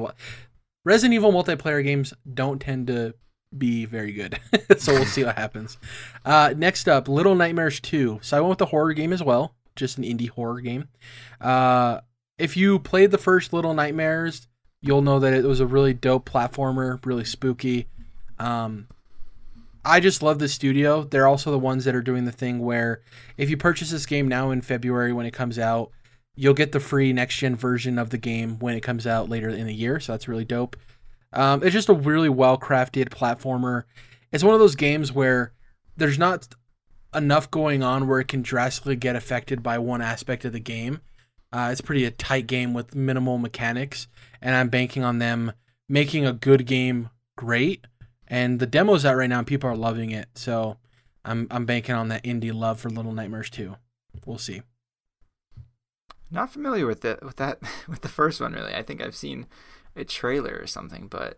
Resident 0.85 1.15
Evil 1.15 1.33
multiplayer 1.33 1.83
games 1.83 2.13
don't 2.31 2.61
tend 2.61 2.87
to 2.87 3.15
be 3.57 3.85
very 3.85 4.13
good. 4.13 4.39
so 4.77 4.93
we'll 4.93 5.05
see 5.05 5.23
what 5.23 5.35
happens. 5.37 5.77
Uh, 6.23 6.53
next 6.55 6.87
up, 6.87 7.07
Little 7.07 7.35
Nightmares 7.35 7.79
2. 7.79 8.19
So 8.21 8.37
I 8.37 8.41
went 8.41 8.49
with 8.49 8.59
the 8.59 8.67
horror 8.67 8.93
game 8.93 9.11
as 9.11 9.23
well, 9.23 9.55
just 9.75 9.97
an 9.97 10.03
indie 10.03 10.29
horror 10.29 10.61
game. 10.61 10.87
Uh, 11.41 12.01
if 12.37 12.55
you 12.55 12.77
played 12.79 13.11
the 13.11 13.17
first 13.17 13.53
Little 13.53 13.73
Nightmares, 13.73 14.47
you'll 14.81 15.01
know 15.01 15.19
that 15.19 15.33
it 15.33 15.43
was 15.43 15.59
a 15.59 15.67
really 15.67 15.93
dope 15.93 16.29
platformer, 16.29 17.03
really 17.05 17.25
spooky. 17.25 17.87
Um, 18.37 18.87
I 19.85 19.99
just 19.99 20.21
love 20.21 20.39
the 20.39 20.47
studio. 20.47 21.03
They're 21.03 21.27
also 21.27 21.51
the 21.51 21.59
ones 21.59 21.85
that 21.85 21.95
are 21.95 22.01
doing 22.01 22.25
the 22.25 22.31
thing 22.31 22.59
where 22.59 23.01
if 23.37 23.49
you 23.49 23.57
purchase 23.57 23.91
this 23.91 24.05
game 24.05 24.27
now 24.27 24.51
in 24.51 24.61
February 24.61 25.13
when 25.13 25.25
it 25.25 25.31
comes 25.31 25.57
out, 25.57 25.91
you'll 26.35 26.53
get 26.53 26.71
the 26.71 26.79
free 26.79 27.13
next 27.13 27.37
gen 27.37 27.55
version 27.55 27.97
of 27.97 28.09
the 28.09 28.17
game 28.17 28.59
when 28.59 28.75
it 28.75 28.81
comes 28.81 29.07
out 29.07 29.29
later 29.29 29.49
in 29.49 29.67
the 29.67 29.73
year. 29.73 29.99
So 29.99 30.13
that's 30.13 30.27
really 30.27 30.45
dope. 30.45 30.75
Um, 31.31 31.63
it's 31.63 31.73
just 31.73 31.89
a 31.89 31.93
really 31.93 32.29
well 32.29 32.57
crafted 32.57 33.09
platformer. 33.09 33.83
It's 34.31 34.43
one 34.43 34.53
of 34.53 34.59
those 34.59 34.75
games 34.75 35.11
where 35.11 35.53
there's 35.97 36.17
not 36.17 36.47
enough 37.13 37.49
going 37.49 37.83
on 37.83 38.07
where 38.07 38.19
it 38.19 38.27
can 38.27 38.41
drastically 38.41 38.95
get 38.95 39.15
affected 39.15 39.63
by 39.63 39.77
one 39.77 40.01
aspect 40.01 40.45
of 40.45 40.53
the 40.53 40.59
game. 40.59 41.01
Uh, 41.51 41.69
it's 41.71 41.81
pretty 41.81 42.05
a 42.05 42.11
tight 42.11 42.47
game 42.47 42.73
with 42.73 42.95
minimal 42.95 43.37
mechanics, 43.37 44.07
and 44.41 44.55
I'm 44.55 44.69
banking 44.69 45.03
on 45.03 45.17
them 45.17 45.53
making 45.87 46.25
a 46.25 46.33
good 46.33 46.65
game 46.65 47.09
great. 47.35 47.85
And 48.29 48.59
the 48.59 48.67
demo's 48.67 49.05
out 49.05 49.17
right 49.17 49.29
now, 49.29 49.39
and 49.39 49.47
people 49.47 49.69
are 49.69 49.75
loving 49.75 50.11
it. 50.11 50.27
So 50.35 50.77
I'm 51.25 51.47
I'm 51.51 51.65
banking 51.65 51.95
on 51.95 52.09
that 52.09 52.23
indie 52.23 52.53
love 52.53 52.79
for 52.79 52.89
Little 52.89 53.13
Nightmares 53.13 53.49
too. 53.49 53.75
We'll 54.25 54.37
see. 54.37 54.61
Not 56.31 56.51
familiar 56.51 56.85
with 56.85 57.01
the 57.01 57.19
with 57.21 57.37
that 57.37 57.59
with 57.87 58.01
the 58.01 58.09
first 58.09 58.39
one 58.39 58.53
really. 58.53 58.73
I 58.73 58.83
think 58.83 59.01
I've 59.01 59.15
seen 59.15 59.47
a 59.95 60.03
trailer 60.03 60.57
or 60.61 60.67
something, 60.67 61.07
but 61.07 61.37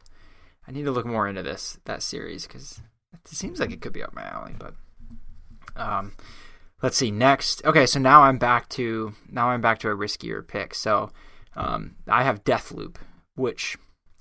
I 0.67 0.71
need 0.71 0.83
to 0.85 0.91
look 0.91 1.05
more 1.05 1.27
into 1.27 1.43
this 1.43 1.79
that 1.85 2.03
series 2.03 2.45
because 2.45 2.81
it 3.13 3.27
seems 3.27 3.59
like 3.59 3.71
it 3.71 3.81
could 3.81 3.93
be 3.93 4.03
up 4.03 4.13
my 4.13 4.23
alley. 4.23 4.53
But 4.57 4.73
um, 5.75 6.13
let's 6.81 6.97
see 6.97 7.11
next. 7.11 7.63
Okay, 7.65 7.85
so 7.85 7.99
now 7.99 8.23
I'm 8.23 8.37
back 8.37 8.69
to 8.69 9.13
now 9.29 9.49
I'm 9.49 9.61
back 9.61 9.79
to 9.79 9.89
a 9.89 9.95
riskier 9.95 10.45
pick. 10.45 10.75
So 10.75 11.11
um, 11.55 11.95
I 12.07 12.23
have 12.23 12.43
Deathloop, 12.43 12.97
which 13.35 13.77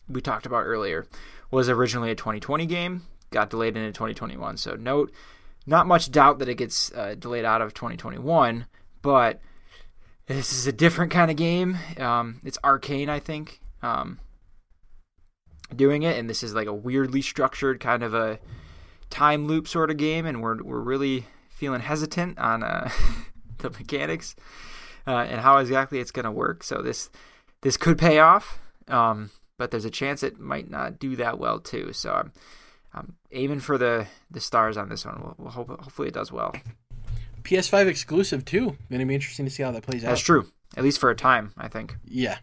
we 0.09 0.21
talked 0.21 0.47
about 0.47 0.65
earlier, 0.65 1.07
was 1.51 1.69
originally 1.69 2.11
a 2.11 2.15
2020 2.15 2.67
game, 2.67 3.03
got 3.31 3.51
delayed 3.51 3.77
into 3.77 3.93
2021. 3.93 4.57
So 4.57 4.75
note, 4.75 5.13
not 5.67 5.87
much 5.87 6.11
doubt 6.11 6.39
that 6.39 6.49
it 6.49 6.57
gets 6.57 6.93
uh, 6.93 7.15
delayed 7.19 7.45
out 7.45 7.63
of 7.63 7.75
2021, 7.75 8.67
but 9.03 9.41
this 10.27 10.53
is 10.53 10.67
a 10.67 10.73
different 10.73 11.11
kind 11.11 11.31
of 11.31 11.37
game. 11.37 11.77
Um, 11.99 12.41
it's 12.45 12.59
Arkane, 12.59 13.09
I 13.09 13.19
think, 13.19 13.61
um, 13.83 14.21
doing 15.75 16.03
it, 16.03 16.19
and 16.19 16.31
this 16.31 16.43
is 16.43 16.55
like 16.55 16.69
a 16.69 16.73
weirdly 16.73 17.23
structured 17.23 17.81
kind 17.81 18.03
of 18.03 18.15
a 18.15 18.39
time 19.11 19.47
loop 19.47 19.67
sort 19.67 19.91
of 19.91 19.97
game, 19.97 20.27
and 20.27 20.43
we're 20.43 20.63
we're 20.63 20.81
really 20.81 21.27
feeling 21.49 21.81
hesitant 21.81 22.39
on 22.39 22.63
uh, 22.63 22.91
the 23.59 23.71
mechanics 23.71 24.35
uh, 25.07 25.27
and 25.29 25.41
how 25.41 25.59
exactly 25.59 25.99
it's 25.99 26.11
going 26.11 26.25
to 26.25 26.31
work. 26.31 26.63
So 26.63 26.81
this 26.83 27.11
this 27.63 27.77
could 27.77 27.99
pay 27.99 28.19
off, 28.19 28.59
um, 28.89 29.31
but 29.61 29.71
there's 29.71 29.85
a 29.85 29.91
chance 29.91 30.23
it 30.23 30.41
might 30.41 30.71
not 30.71 30.99
do 30.99 31.17
that 31.17 31.39
well 31.39 31.61
too. 31.61 31.93
So 31.93 32.15
I'm, 32.15 32.33
I'm 32.95 33.17
aiming 33.31 33.61
for 33.61 33.77
the 33.77 34.07
the 34.31 34.41
stars 34.41 34.79
on 34.79 34.89
this 34.89 35.05
one. 35.05 35.21
We'll, 35.21 35.35
we'll 35.37 35.51
hope, 35.51 35.69
hopefully 35.69 36.09
it 36.09 36.15
does 36.15 36.33
well. 36.33 36.55
PS5 37.43 37.87
exclusive 37.87 38.47
too. 38.47 38.79
Going 38.89 39.01
to 39.01 39.05
be 39.05 39.15
interesting 39.15 39.45
to 39.45 39.51
see 39.51 39.63
how 39.63 39.71
that 39.71 39.83
plays 39.83 40.03
out. 40.03 40.09
That's 40.09 40.23
true. 40.23 40.47
At 40.79 40.83
least 40.83 40.99
for 40.99 41.11
a 41.11 41.15
time, 41.15 41.53
I 41.59 41.69
think. 41.69 41.95
Yeah. 42.05 42.39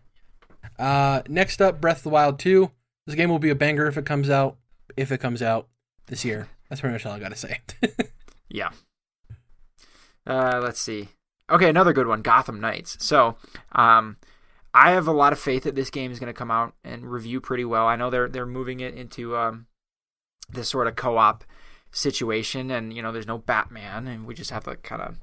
Uh, 0.77 1.23
next 1.27 1.59
up, 1.59 1.81
Breath 1.81 1.97
of 1.97 2.03
the 2.03 2.09
Wild 2.09 2.37
2. 2.37 2.69
This 3.07 3.15
game 3.15 3.29
will 3.29 3.39
be 3.39 3.49
a 3.49 3.55
banger 3.55 3.87
if 3.87 3.97
it 3.97 4.05
comes 4.05 4.29
out. 4.29 4.57
If 4.95 5.11
it 5.11 5.19
comes 5.19 5.41
out 5.41 5.69
this 6.05 6.23
year. 6.23 6.47
That's 6.69 6.81
pretty 6.81 6.93
much 6.93 7.05
all 7.05 7.13
I 7.13 7.19
got 7.19 7.29
to 7.29 7.35
say. 7.35 7.61
yeah. 8.49 8.69
Uh, 10.25 10.59
let's 10.61 10.79
see. 10.79 11.09
Okay, 11.49 11.69
another 11.69 11.93
good 11.93 12.07
one, 12.07 12.21
Gotham 12.21 12.59
Knights. 12.59 13.03
So, 13.03 13.37
um, 13.71 14.17
I 14.77 14.91
have 14.91 15.07
a 15.07 15.11
lot 15.11 15.33
of 15.33 15.39
faith 15.39 15.63
that 15.63 15.73
this 15.73 15.89
game 15.89 16.11
is 16.11 16.19
going 16.19 16.31
to 16.31 16.37
come 16.37 16.51
out 16.51 16.75
and 16.83 17.11
review 17.11 17.41
pretty 17.41 17.65
well. 17.65 17.87
I 17.87 17.95
know 17.95 18.11
they're 18.11 18.29
they're 18.29 18.45
moving 18.45 18.79
it 18.79 18.93
into 18.93 19.35
um, 19.35 19.65
this 20.49 20.69
sort 20.69 20.85
of 20.85 20.95
co-op 20.95 21.43
situation, 21.91 22.69
and 22.69 22.93
you 22.93 23.01
know, 23.01 23.11
there's 23.11 23.25
no 23.25 23.39
Batman, 23.39 24.07
and 24.07 24.27
we 24.27 24.35
just 24.35 24.51
have 24.51 24.65
the 24.65 24.75
kind 24.75 25.01
of 25.01 25.17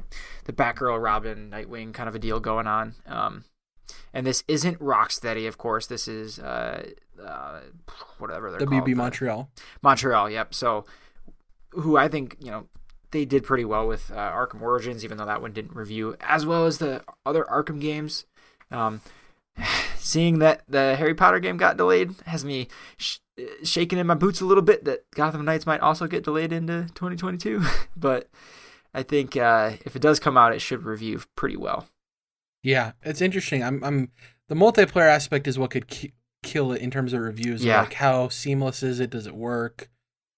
the 0.47 0.53
Batgirl, 0.53 1.01
Robin, 1.01 1.51
Nightwing 1.53 1.95
kind 1.95 2.09
of 2.09 2.17
a 2.17 2.19
deal 2.19 2.41
going 2.41 2.67
on. 2.67 2.97
Um, 3.07 3.45
and 4.13 4.27
this 4.27 4.43
isn't 4.49 4.81
Rocksteady, 4.81 5.47
of 5.47 5.57
course. 5.57 5.87
This 5.87 6.09
is 6.09 6.41
uh, 6.41 6.91
uh, 7.25 7.61
whatever 8.19 8.51
they're 8.51 8.67
WB 8.67 8.71
called. 8.81 8.97
Montreal. 8.97 9.51
Montreal, 9.83 10.31
yep. 10.31 10.53
So, 10.53 10.85
who 11.71 11.97
I 11.97 12.09
think 12.09 12.37
you 12.41 12.51
know 12.51 12.67
they 13.13 13.25
did 13.25 13.45
pretty 13.45 13.65
well 13.65 13.87
with 13.87 14.11
uh, 14.11 14.17
Arkham 14.17 14.63
Origins, 14.63 15.05
even 15.05 15.17
though 15.17 15.27
that 15.27 15.41
one 15.41 15.53
didn't 15.53 15.77
review 15.77 16.17
as 16.19 16.45
well 16.45 16.67
as 16.67 16.79
the 16.79 17.05
other 17.25 17.45
Arkham 17.45 17.81
games. 17.81 18.27
Um, 18.73 19.01
seeing 19.99 20.39
that 20.41 20.63
the 20.69 20.97
Harry 20.97 21.15
Potter 21.15 21.39
game 21.41 21.57
got 21.57 21.77
delayed 21.77 22.15
has 22.27 22.45
me 22.45 22.69
sh- 22.97 23.19
shaking 23.63 23.99
in 23.99 24.07
my 24.07 24.15
boots 24.15 24.41
a 24.41 24.45
little 24.47 24.63
bit 24.63 24.85
that 24.85 25.05
Gotham 25.15 25.45
Knights 25.45 25.67
might 25.67 25.81
also 25.81 26.07
get 26.07 26.25
delayed 26.25 26.53
into 26.53 26.83
2022. 26.95 27.63
but 27.97 28.29
I 28.93 29.03
think 29.03 29.37
uh, 29.37 29.73
if 29.85 29.97
it 29.97 30.03
does 30.03 30.21
come 30.21 30.37
out, 30.37 30.55
it 30.55 30.61
should 30.61 30.85
review 30.85 31.21
pretty 31.37 31.57
well. 31.57 31.87
Yeah, 32.63 32.93
it's 33.03 33.21
interesting. 33.21 33.63
I'm, 33.63 33.83
I'm 33.85 34.11
the 34.49 34.55
multiplayer 34.55 35.09
aspect 35.09 35.47
is 35.47 35.59
what 35.59 35.71
could 35.71 35.89
ki- 35.89 36.13
kill 36.43 36.73
it 36.73 36.81
in 36.83 36.91
terms 36.91 37.13
of 37.13 37.21
reviews. 37.21 37.65
Yeah. 37.65 37.81
Like 37.81 37.95
how 37.95 38.29
seamless 38.29 38.83
is 38.83 39.01
it? 39.01 39.11
Does 39.11 39.27
it 39.27 39.35
work? 39.35 39.91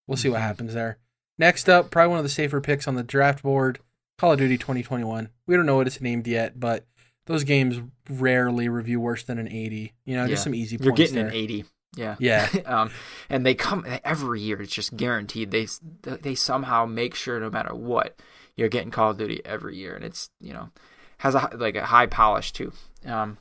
We'll 0.07 0.17
see 0.17 0.29
what 0.29 0.39
Mhm. 0.39 0.43
happens 0.43 0.75
there. 0.75 0.99
Next 1.39 1.69
up, 1.69 1.91
probably 1.91 2.11
one 2.11 2.19
of 2.19 2.25
the 2.25 2.31
safer 2.31 2.61
picks 2.61 2.89
on 2.89 2.95
the 2.95 3.03
draft 3.03 3.43
board, 3.43 3.79
Call 4.17 4.33
of 4.33 4.39
Duty 4.39 4.57
2021. 4.57 5.29
We 5.47 5.55
don't 5.55 5.67
know 5.67 5.77
what 5.77 5.87
it's 5.87 6.01
named 6.01 6.27
yet, 6.27 6.59
but 6.59 6.87
those 7.27 7.45
games 7.45 7.81
rarely 8.09 8.68
review 8.68 8.99
worse 9.01 9.22
than 9.24 9.39
an 9.39 9.49
80. 9.49 9.93
You 10.05 10.16
know, 10.16 10.22
Yeah. 10.22 10.29
just 10.29 10.45
some 10.45 10.55
easy 10.55 10.77
You're 10.81 10.93
points 10.93 10.99
getting 11.12 11.16
there. 11.16 11.27
an 11.29 11.35
80. 11.35 11.64
Yeah. 11.97 12.16
Yeah. 12.18 12.49
um, 12.66 12.91
and 13.29 13.45
they 13.45 13.55
come 13.55 13.87
every 14.05 14.41
year. 14.41 14.61
It's 14.62 14.72
just 14.72 14.97
guaranteed. 14.97 15.51
They 15.51 15.66
they 16.03 16.35
somehow 16.35 16.87
make 16.87 17.14
sure 17.14 17.39
no 17.41 17.51
matter 17.51 17.74
what 17.74 18.18
you're 18.57 18.68
getting 18.68 18.91
Call 18.91 19.11
of 19.11 19.18
Duty 19.18 19.41
every 19.45 19.77
year, 19.77 19.95
and 19.95 20.05
it's 20.05 20.31
you 20.41 20.53
know 20.53 20.70
has 21.18 21.35
a 21.35 21.51
like 21.55 21.77
a 21.77 21.87
high 21.87 22.07
polish 22.07 22.53
too. 22.53 22.72
Um, 23.07 23.39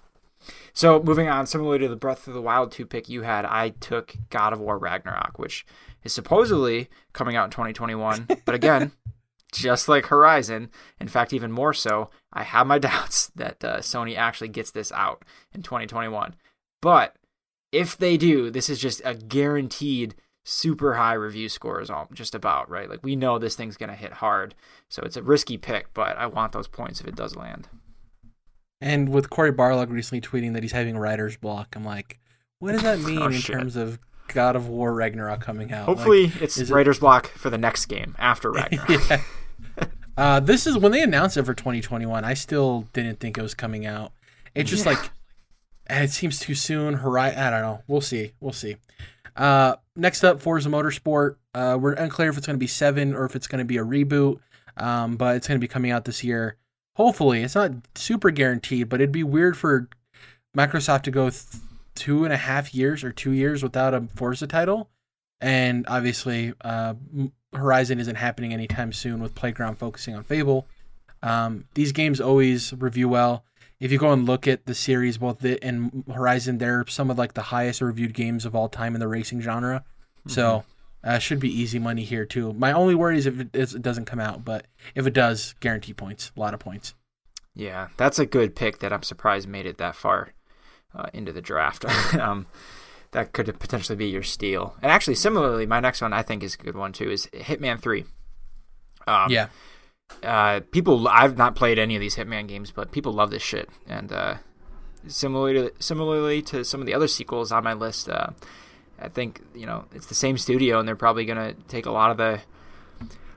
so 0.73 1.01
moving 1.01 1.27
on, 1.27 1.47
similarly 1.47 1.79
to 1.79 1.87
the 1.87 1.95
Breath 1.95 2.27
of 2.27 2.33
the 2.33 2.41
Wild 2.41 2.71
two 2.71 2.85
pick 2.85 3.09
you 3.09 3.23
had, 3.23 3.45
I 3.45 3.69
took 3.69 4.15
God 4.29 4.53
of 4.53 4.59
War 4.59 4.77
Ragnarok, 4.77 5.37
which 5.39 5.65
is 6.03 6.13
supposedly 6.13 6.89
coming 7.13 7.35
out 7.35 7.45
in 7.45 7.51
2021, 7.51 8.27
but 8.45 8.55
again. 8.55 8.91
Just 9.55 9.87
like 9.87 10.05
Horizon, 10.07 10.69
in 10.99 11.07
fact, 11.07 11.33
even 11.33 11.51
more 11.51 11.73
so, 11.73 12.09
I 12.33 12.43
have 12.43 12.67
my 12.67 12.77
doubts 12.89 13.27
that 13.35 13.63
uh, 13.63 13.77
Sony 13.79 14.15
actually 14.17 14.49
gets 14.49 14.71
this 14.71 14.91
out 14.91 15.23
in 15.53 15.61
2021. 15.63 16.35
But 16.81 17.15
if 17.71 17.97
they 17.97 18.17
do, 18.17 18.49
this 18.51 18.69
is 18.69 18.79
just 18.79 19.01
a 19.05 19.15
guaranteed 19.15 20.15
super 20.43 20.93
high 20.93 21.13
review 21.13 21.49
scores 21.49 21.89
all 21.89 22.07
just 22.13 22.35
about, 22.35 22.69
right? 22.69 22.89
Like 22.89 23.03
we 23.03 23.15
know 23.15 23.39
this 23.39 23.55
thing's 23.55 23.77
gonna 23.77 23.95
hit 23.95 24.13
hard. 24.13 24.53
So 24.89 25.01
it's 25.03 25.17
a 25.17 25.23
risky 25.23 25.57
pick, 25.57 25.93
but 25.93 26.17
I 26.17 26.27
want 26.27 26.51
those 26.51 26.67
points 26.67 27.01
if 27.01 27.07
it 27.07 27.15
does 27.15 27.35
land. 27.35 27.67
And 28.81 29.09
with 29.09 29.29
Cory 29.29 29.51
Barlog 29.51 29.89
recently 29.89 30.21
tweeting 30.21 30.53
that 30.53 30.61
he's 30.63 30.71
having 30.73 30.97
writer's 30.97 31.37
block, 31.37 31.75
I'm 31.75 31.83
like, 31.83 32.19
what 32.59 32.73
does 32.73 32.83
that 32.83 32.99
mean 33.07 33.19
Oh, 33.21 33.25
in 33.27 33.31
shit. 33.33 33.55
terms 33.55 33.75
of 33.75 33.97
God 34.27 34.55
of 34.55 34.67
War 34.67 34.93
Ragnarok 34.93 35.41
coming 35.41 35.71
out? 35.71 35.87
Like, 35.87 35.97
Hopefully 35.97 36.31
it's 36.39 36.57
is 36.57 36.69
it- 36.69 36.73
writer's 36.73 36.99
block 36.99 37.27
for 37.29 37.49
the 37.49 37.57
next 37.57 37.85
game 37.87 38.15
after 38.19 38.51
Ragnarok. 38.53 39.09
yeah. 39.09 39.21
Uh, 40.17 40.39
this 40.39 40.65
is 40.65 40.77
when 40.77 40.93
they 40.93 41.01
announced 41.03 41.35
it 41.35 41.43
for 41.43 41.53
2021. 41.53 42.23
I 42.23 42.35
still 42.35 42.87
didn't 42.93 43.19
think 43.19 43.37
it 43.37 43.41
was 43.41 43.53
coming 43.53 43.85
out. 43.85 44.13
It's 44.53 44.69
just 44.69 44.85
Yeah. 44.85 44.91
like 44.93 45.11
it 45.89 46.09
seems 46.09 46.39
too 46.39 46.55
soon. 46.55 46.93
Horizon, 46.93 47.37
I 47.37 47.49
don't 47.49 47.61
know. 47.61 47.83
We'll 47.87 47.99
see. 47.99 48.31
We'll 48.39 48.53
see. 48.53 48.77
Uh, 49.35 49.75
next 49.97 50.23
up, 50.23 50.41
Forza 50.41 50.69
Motorsport. 50.69 51.35
Uh, 51.53 51.77
we're 51.77 51.95
unclear 51.95 52.29
if 52.29 52.37
it's 52.37 52.47
going 52.47 52.55
to 52.55 52.59
be 52.61 52.65
seven 52.65 53.13
or 53.13 53.25
if 53.25 53.35
it's 53.35 53.47
going 53.47 53.59
to 53.59 53.65
be 53.65 53.75
a 53.77 53.83
reboot. 53.83 54.39
Um, 54.77 55.17
but 55.17 55.35
it's 55.35 55.49
going 55.49 55.59
to 55.59 55.61
be 55.61 55.67
coming 55.67 55.91
out 55.91 56.05
this 56.05 56.23
year. 56.23 56.55
Hopefully, 56.95 57.43
it's 57.43 57.55
not 57.55 57.71
super 57.95 58.31
guaranteed, 58.31 58.87
but 58.87 59.01
it'd 59.01 59.11
be 59.11 59.23
weird 59.23 59.57
for 59.57 59.89
Microsoft 60.57 61.01
to 61.03 61.11
go 61.11 61.29
th- 61.29 61.43
two 61.93 62.23
and 62.23 62.31
a 62.33 62.37
half 62.37 62.73
years 62.73 63.03
or 63.03 63.11
two 63.11 63.31
years 63.31 63.61
without 63.61 63.93
a 63.93 64.07
Forza 64.15 64.47
title. 64.47 64.89
And 65.41 65.85
obviously, 65.89 66.53
uh, 66.61 66.93
Horizon 67.55 67.99
isn't 67.99 68.15
happening 68.15 68.53
anytime 68.53 68.93
soon 68.93 69.21
with 69.21 69.35
Playground 69.35 69.75
focusing 69.75 70.15
on 70.15 70.23
Fable. 70.23 70.67
Um, 71.23 71.65
these 71.73 71.91
games 71.91 72.21
always 72.21 72.73
review 72.73 73.09
well. 73.09 73.43
If 73.79 73.91
you 73.91 73.97
go 73.97 74.11
and 74.11 74.25
look 74.25 74.47
at 74.47 74.65
the 74.65 74.75
series, 74.75 75.17
both 75.17 75.39
the 75.39 75.61
and 75.63 76.03
Horizon, 76.13 76.59
they're 76.59 76.85
some 76.87 77.11
of 77.11 77.17
like 77.17 77.33
the 77.33 77.41
highest 77.41 77.81
reviewed 77.81 78.13
games 78.13 78.45
of 78.45 78.55
all 78.55 78.69
time 78.69 78.95
in 78.95 78.99
the 78.99 79.07
racing 79.07 79.41
genre. 79.41 79.83
So 80.27 80.63
uh, 81.03 81.19
should 81.19 81.39
be 81.39 81.49
easy 81.49 81.77
money 81.77 82.03
here 82.03 82.25
too. 82.25 82.53
My 82.53 82.71
only 82.71 82.95
worry 82.95 83.17
is 83.17 83.25
if 83.25 83.39
it, 83.39 83.49
is, 83.53 83.75
it 83.75 83.81
doesn't 83.81 84.05
come 84.05 84.19
out, 84.19 84.43
but 84.43 84.65
if 84.95 85.05
it 85.05 85.13
does, 85.13 85.53
guarantee 85.59 85.93
points, 85.93 86.31
a 86.35 86.39
lot 86.39 86.53
of 86.53 86.59
points. 86.59 86.95
Yeah, 87.53 87.89
that's 87.95 88.19
a 88.19 88.25
good 88.25 88.55
pick 88.55 88.79
that 88.79 88.91
I'm 88.91 89.03
surprised 89.03 89.47
made 89.47 89.65
it 89.65 89.77
that 89.77 89.95
far 89.95 90.33
uh, 90.93 91.07
into 91.13 91.31
the 91.31 91.41
draft. 91.41 91.85
um, 92.15 92.47
that 93.15 93.31
could 93.31 93.57
potentially 93.59 93.95
be 93.95 94.07
your 94.07 94.23
steal. 94.23 94.75
And 94.81 94.91
actually, 94.91 95.15
similarly, 95.15 95.65
my 95.65 95.79
next 95.79 96.01
one 96.01 96.11
I 96.11 96.21
think 96.21 96.43
is 96.43 96.55
a 96.55 96.57
good 96.57 96.75
one 96.75 96.91
too 96.91 97.09
is 97.09 97.27
Hitman 97.27 97.79
Three. 97.79 98.03
Um, 99.07 99.31
yeah, 99.31 99.47
uh, 100.21 100.59
people 100.71 101.07
I've 101.07 101.37
not 101.37 101.55
played 101.55 101.79
any 101.79 101.95
of 101.95 102.01
these 102.01 102.17
Hitman 102.17 102.45
games, 102.45 102.71
but 102.71 102.91
people 102.91 103.13
love 103.13 103.31
this 103.31 103.41
shit. 103.41 103.69
And 103.87 104.11
uh, 104.11 104.35
similarly, 105.07 105.69
to, 105.69 105.71
similarly 105.79 106.41
to 106.41 106.65
some 106.65 106.81
of 106.81 106.87
the 106.87 106.93
other 106.93 107.07
sequels 107.07 107.53
on 107.53 107.63
my 107.63 107.71
list, 107.71 108.09
uh, 108.09 108.31
I 108.99 109.07
think 109.07 109.41
you 109.55 109.65
know 109.65 109.85
it's 109.93 110.07
the 110.07 110.15
same 110.15 110.37
studio, 110.37 110.77
and 110.77 110.85
they're 110.85 110.97
probably 110.97 111.23
gonna 111.23 111.53
take 111.69 111.85
a 111.85 111.91
lot 111.91 112.11
of 112.11 112.17
the 112.17 112.41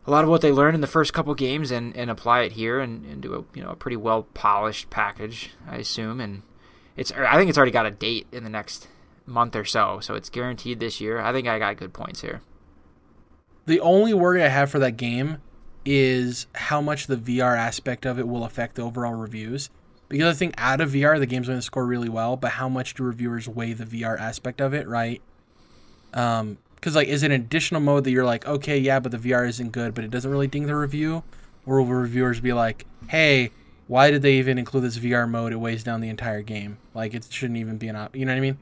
a 0.09 0.11
lot 0.11 0.25
of 0.25 0.31
what 0.31 0.41
they 0.41 0.51
learned 0.51 0.75
in 0.75 0.81
the 0.81 0.89
first 0.89 1.13
couple 1.13 1.33
games 1.37 1.71
and, 1.71 1.97
and 1.97 2.11
apply 2.11 2.41
it 2.41 2.53
here 2.53 2.81
and, 2.81 3.07
and 3.07 3.23
do 3.23 3.33
a 3.33 3.57
you 3.57 3.63
know 3.63 3.71
a 3.71 3.77
pretty 3.77 3.97
well 3.97 4.25
polished 4.25 4.91
package, 4.91 5.51
I 5.69 5.77
assume. 5.77 6.21
And 6.21 6.43
it's 6.97 7.13
I 7.13 7.37
think 7.37 7.49
it's 7.49 7.57
already 7.57 7.71
got 7.71 7.87
a 7.87 7.93
date 7.93 8.27
in 8.33 8.43
the 8.43 8.51
next 8.51 8.89
month 9.29 9.55
or 9.55 9.65
so, 9.65 10.01
so 10.01 10.15
it's 10.15 10.31
guaranteed 10.31 10.81
this 10.81 11.01
year. 11.01 11.21
I 11.21 11.33
think 11.33 11.47
I 11.47 11.59
got 11.59 11.77
good 11.77 11.93
points 11.93 12.23
here. 12.23 12.41
The 13.67 13.81
only 13.81 14.15
worry 14.15 14.43
I 14.43 14.49
have 14.49 14.71
for 14.71 14.79
that 14.79 14.97
game 14.97 15.39
is 15.85 16.47
how 16.55 16.81
much 16.81 17.07
the 17.07 17.17
VR 17.17 17.57
aspect 17.57 18.07
of 18.07 18.19
it 18.19 18.27
will 18.27 18.45
affect 18.45 18.75
the 18.77 18.83
overall 18.83 19.15
reviews. 19.15 19.71
Because 20.09 20.35
I 20.35 20.39
think 20.39 20.55
out 20.57 20.81
of 20.81 20.91
VR, 20.91 21.19
the 21.19 21.27
game's 21.27 21.49
going 21.49 21.59
to 21.59 21.63
score 21.63 21.85
really 21.85 22.09
well, 22.09 22.37
but 22.37 22.53
how 22.53 22.69
much 22.69 22.95
do 22.95 23.03
reviewers 23.03 23.47
weigh 23.47 23.75
the 23.75 23.85
VR 23.85 24.19
aspect 24.19 24.61
of 24.61 24.73
it, 24.73 24.89
right? 24.89 25.21
Um, 26.15 26.57
because 26.75 26.95
like, 26.95 27.09
is 27.09 27.23
it 27.23 27.31
an 27.31 27.41
additional 27.41 27.81
mode 27.81 28.05
that 28.05 28.11
you're 28.11 28.25
like, 28.25 28.47
okay, 28.47 28.79
yeah, 28.79 29.01
but 29.01 29.13
the 29.13 29.19
VR 29.19 29.47
isn't 29.49 29.73
good, 29.73 29.95
but 29.95 30.05
it 30.05 30.11
doesn't 30.11 30.31
really 30.31 30.47
ding 30.47 30.67
the 30.67 30.77
review, 30.77 31.25
or 31.67 31.83
will 31.83 31.89
reviewers 31.89 32.41
be 32.41 32.53
like, 32.53 32.87
hey, 33.09 33.51
why 33.89 34.11
did 34.11 34.23
they 34.23 34.35
even 34.35 34.59
include 34.59 34.85
this 34.85 34.99
VR 34.99 35.29
mode? 35.29 35.53
It 35.53 35.57
weighs 35.57 35.83
down 35.83 36.01
the 36.01 36.09
entire 36.09 36.43
game. 36.43 36.79
Like, 36.95 37.15
it 37.15 37.27
shouldn't 37.31 37.59
even 37.59 37.79
be 37.79 37.89
an 37.89 37.97
op. 37.97 38.15
You 38.15 38.25
know 38.25 38.33
what 38.33 38.39
I 38.39 38.41
mean? 38.41 38.59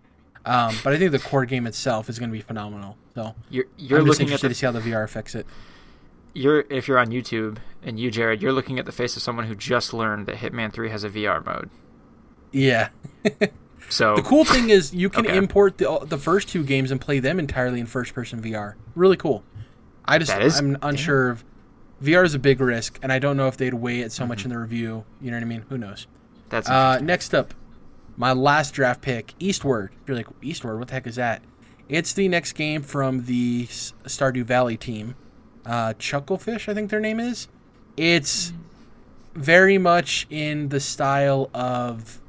Um, 0.46 0.74
but 0.84 0.92
I 0.92 0.98
think 0.98 1.10
the 1.12 1.18
core 1.18 1.44
game 1.44 1.66
itself 1.66 2.08
is 2.08 2.18
going 2.18 2.30
to 2.30 2.32
be 2.32 2.40
phenomenal. 2.40 2.96
So 3.14 3.34
you're 3.50 3.64
you're 3.76 3.98
I'm 4.00 4.06
just 4.06 4.20
looking 4.20 4.32
at 4.34 4.40
the, 4.40 4.48
to 4.48 4.54
see 4.54 4.64
how 4.66 4.72
the 4.72 4.80
VR 4.80 5.02
affects 5.04 5.34
it. 5.34 5.46
you're 6.34 6.64
if 6.70 6.86
you're 6.88 6.98
on 6.98 7.08
YouTube 7.08 7.58
and 7.82 7.98
you 7.98 8.10
Jared, 8.10 8.40
you're 8.42 8.52
looking 8.52 8.78
at 8.78 8.86
the 8.86 8.92
face 8.92 9.16
of 9.16 9.22
someone 9.22 9.46
who 9.46 9.54
just 9.54 9.92
learned 9.92 10.26
that 10.26 10.36
Hitman 10.36 10.72
3 10.72 10.88
has 10.90 11.02
a 11.04 11.10
VR 11.10 11.44
mode. 11.44 11.70
Yeah. 12.52 12.88
So 13.88 14.16
The 14.16 14.22
cool 14.22 14.44
thing 14.44 14.70
is 14.70 14.92
you 14.92 15.08
can 15.08 15.24
Okay. 15.26 15.36
import 15.36 15.78
the 15.78 16.00
the 16.04 16.18
first 16.18 16.48
two 16.48 16.64
games 16.64 16.90
and 16.90 17.00
play 17.00 17.20
them 17.20 17.38
entirely 17.38 17.78
in 17.78 17.86
first 17.86 18.14
person 18.14 18.42
VR. 18.42 18.74
Really 18.96 19.16
cool. 19.16 19.44
I 20.04 20.18
just 20.18 20.36
is- 20.36 20.58
I'm 20.58 20.76
unsure 20.82 21.30
of 21.30 21.44
VR 22.02 22.24
is 22.24 22.34
a 22.34 22.38
big 22.40 22.60
risk, 22.60 22.98
and 23.00 23.12
I 23.12 23.20
don't 23.20 23.36
know 23.36 23.46
if 23.46 23.56
they'd 23.56 23.74
weigh 23.74 24.00
it 24.00 24.10
so 24.10 24.26
much 24.26 24.38
Mm-hmm. 24.40 24.46
in 24.46 24.50
the 24.54 24.58
review. 24.58 25.04
You 25.20 25.30
know 25.30 25.36
what 25.36 25.42
I 25.44 25.46
mean? 25.46 25.64
Who 25.68 25.78
knows? 25.78 26.08
that's 26.48 26.68
Uh, 26.68 26.98
next 26.98 27.32
up, 27.32 27.54
my 28.16 28.32
last 28.32 28.74
draft 28.74 29.02
pick, 29.02 29.34
Eastward. 29.38 29.92
You're 30.06 30.16
like 30.16 30.28
Eastward? 30.42 30.78
What 30.78 30.88
the 30.88 30.94
heck 30.94 31.06
is 31.06 31.16
that? 31.16 31.42
It's 31.88 32.12
the 32.12 32.28
next 32.28 32.52
game 32.52 32.82
from 32.82 33.26
the 33.26 33.66
Stardew 33.66 34.44
Valley 34.44 34.76
team, 34.76 35.14
uh, 35.64 35.94
Chucklefish, 35.98 36.68
I 36.68 36.74
think 36.74 36.90
their 36.90 37.00
name 37.00 37.20
is. 37.20 37.48
It's 37.96 38.52
very 39.34 39.78
much 39.78 40.26
in 40.30 40.70
the 40.70 40.80
style 40.80 41.50
of 41.54 42.20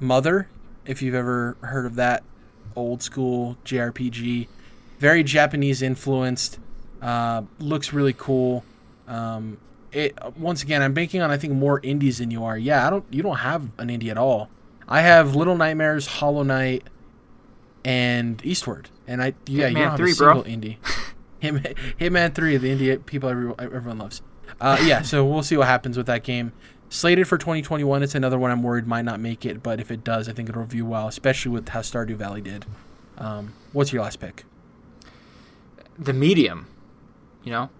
Mother, 0.00 0.48
if 0.86 1.02
you've 1.02 1.14
ever 1.14 1.56
heard 1.60 1.86
of 1.86 1.94
that 1.96 2.24
old 2.74 3.02
school 3.02 3.56
JRPG. 3.64 4.48
Very 4.98 5.22
Japanese 5.22 5.82
influenced. 5.82 6.58
Uh, 7.00 7.42
looks 7.58 7.92
really 7.92 8.14
cool. 8.14 8.64
Um, 9.06 9.58
it 9.92 10.18
once 10.36 10.62
again, 10.62 10.82
I'm 10.82 10.92
banking 10.92 11.22
on 11.22 11.30
I 11.30 11.36
think 11.36 11.52
more 11.52 11.80
indies 11.80 12.18
than 12.18 12.30
you 12.30 12.44
are. 12.44 12.58
Yeah, 12.58 12.86
I 12.86 12.90
don't. 12.90 13.04
You 13.10 13.22
don't 13.22 13.38
have 13.38 13.62
an 13.78 13.88
indie 13.88 14.10
at 14.10 14.18
all. 14.18 14.50
I 14.88 15.02
have 15.02 15.36
Little 15.36 15.56
Nightmares, 15.56 16.06
Hollow 16.06 16.42
Knight, 16.42 16.84
and 17.84 18.44
Eastward. 18.44 18.88
And 19.06 19.22
I 19.22 19.34
yeah, 19.46 19.68
you 19.68 19.76
Hitman 19.76 19.78
don't 19.78 19.90
have 19.90 19.96
3, 19.98 20.12
a 20.12 20.14
bro. 20.14 20.42
single 20.42 20.44
indie. 20.44 20.76
Hitman, 21.42 21.76
Hitman 22.00 22.34
Three, 22.34 22.56
the 22.56 22.68
indie 22.68 23.06
people 23.06 23.28
everyone, 23.28 23.56
everyone 23.60 23.98
loves. 23.98 24.22
Uh, 24.60 24.78
yeah, 24.82 25.02
so 25.02 25.24
we'll 25.24 25.42
see 25.42 25.56
what 25.56 25.68
happens 25.68 25.96
with 25.96 26.06
that 26.06 26.24
game. 26.24 26.52
Slated 26.88 27.28
for 27.28 27.38
2021. 27.38 28.02
It's 28.02 28.14
another 28.14 28.38
one 28.38 28.50
I'm 28.50 28.62
worried 28.62 28.86
might 28.86 29.04
not 29.04 29.20
make 29.20 29.44
it, 29.44 29.62
but 29.62 29.78
if 29.78 29.90
it 29.90 30.02
does, 30.02 30.28
I 30.28 30.32
think 30.32 30.48
it'll 30.48 30.62
review 30.62 30.86
well, 30.86 31.06
especially 31.06 31.52
with 31.52 31.68
how 31.68 31.80
Stardew 31.80 32.16
Valley 32.16 32.40
did. 32.40 32.64
Um, 33.18 33.52
what's 33.72 33.92
your 33.92 34.02
last 34.02 34.18
pick? 34.20 34.44
the 35.98 36.12
medium, 36.12 36.66
you 37.42 37.50
know, 37.50 37.70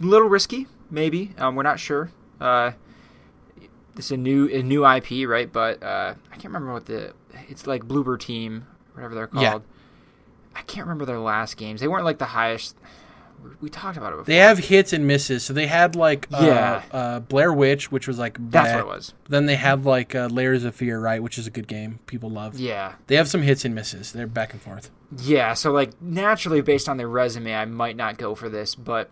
a 0.00 0.04
little 0.04 0.28
risky, 0.28 0.66
maybe. 0.90 1.32
Um, 1.38 1.54
we're 1.54 1.62
not 1.62 1.78
sure. 1.78 2.10
Uh, 2.40 2.72
it's 3.96 4.10
a 4.10 4.16
new 4.16 4.48
a 4.48 4.62
new 4.62 4.86
IP, 4.86 5.28
right? 5.28 5.50
But 5.52 5.82
uh, 5.82 6.14
I 6.30 6.34
can't 6.34 6.46
remember 6.46 6.72
what 6.72 6.86
the 6.86 7.12
it's 7.48 7.66
like 7.66 7.84
Bloober 7.84 8.18
Team, 8.18 8.66
whatever 8.94 9.14
they're 9.14 9.26
called. 9.26 9.42
Yeah. 9.42 9.58
I 10.54 10.62
can't 10.62 10.86
remember 10.86 11.04
their 11.04 11.18
last 11.20 11.56
games. 11.56 11.80
They 11.80 11.88
weren't 11.88 12.04
like 12.04 12.18
the 12.18 12.24
highest. 12.26 12.76
we- 13.60 13.70
talked 13.70 13.96
about 13.96 14.08
it 14.12 14.16
before. 14.16 14.24
They 14.24 14.36
have 14.38 14.58
hits 14.58 14.92
and 14.92 15.06
misses. 15.06 15.44
So 15.44 15.52
they 15.52 15.66
had 15.68 15.94
like 15.96 16.26
uh, 16.32 16.42
Yeah. 16.44 16.82
uh, 16.90 17.20
Blair 17.20 17.52
Witch, 17.52 17.90
which 17.92 18.06
was 18.08 18.18
like 18.18 18.36
That's 18.50 18.68
bad. 18.70 18.74
what 18.76 18.80
it 18.80 18.96
was. 18.96 19.14
Then 19.28 19.46
they 19.46 19.54
had 19.56 19.84
like 19.86 20.14
uh, 20.14 20.26
Layers 20.26 20.64
of 20.64 20.74
Fear, 20.74 21.00
right, 21.00 21.22
which 21.22 21.38
is 21.38 21.46
a 21.46 21.50
good 21.50 21.68
game 21.68 22.00
people 22.06 22.28
love. 22.30 22.58
Yeah. 22.58 22.94
They 23.06 23.14
have 23.16 23.28
some 23.28 23.42
hits 23.42 23.64
and 23.64 23.74
misses. 23.74 24.12
They're 24.12 24.26
back 24.26 24.52
and 24.52 24.60
forth. 24.60 24.90
Yeah, 25.18 25.54
so 25.54 25.72
like 25.72 26.00
naturally 26.02 26.60
based 26.60 26.88
on 26.88 26.96
their 26.96 27.08
resume, 27.08 27.54
I 27.54 27.64
might 27.64 27.96
not 27.96 28.18
go 28.18 28.34
for 28.34 28.48
this, 28.48 28.74
but 28.74 29.08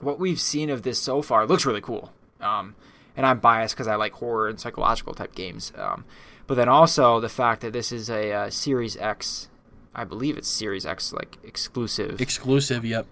what 0.00 0.18
we've 0.18 0.40
seen 0.40 0.70
of 0.70 0.82
this 0.82 0.98
so 0.98 1.22
far 1.22 1.46
looks 1.46 1.66
really 1.66 1.80
cool. 1.80 2.12
Um, 2.40 2.74
and 3.18 3.26
I'm 3.26 3.40
biased 3.40 3.74
because 3.74 3.88
I 3.88 3.96
like 3.96 4.12
horror 4.12 4.48
and 4.48 4.60
psychological 4.60 5.12
type 5.12 5.34
games. 5.34 5.72
Um, 5.76 6.04
but 6.46 6.54
then 6.54 6.68
also 6.68 7.18
the 7.18 7.28
fact 7.28 7.62
that 7.62 7.72
this 7.72 7.90
is 7.90 8.08
a 8.08 8.32
uh, 8.32 8.48
Series 8.48 8.96
X, 8.96 9.48
I 9.92 10.04
believe 10.04 10.38
it's 10.38 10.48
Series 10.48 10.86
X 10.86 11.12
like 11.12 11.36
exclusive, 11.42 12.20
Exclusive, 12.20 12.84
yep. 12.84 13.06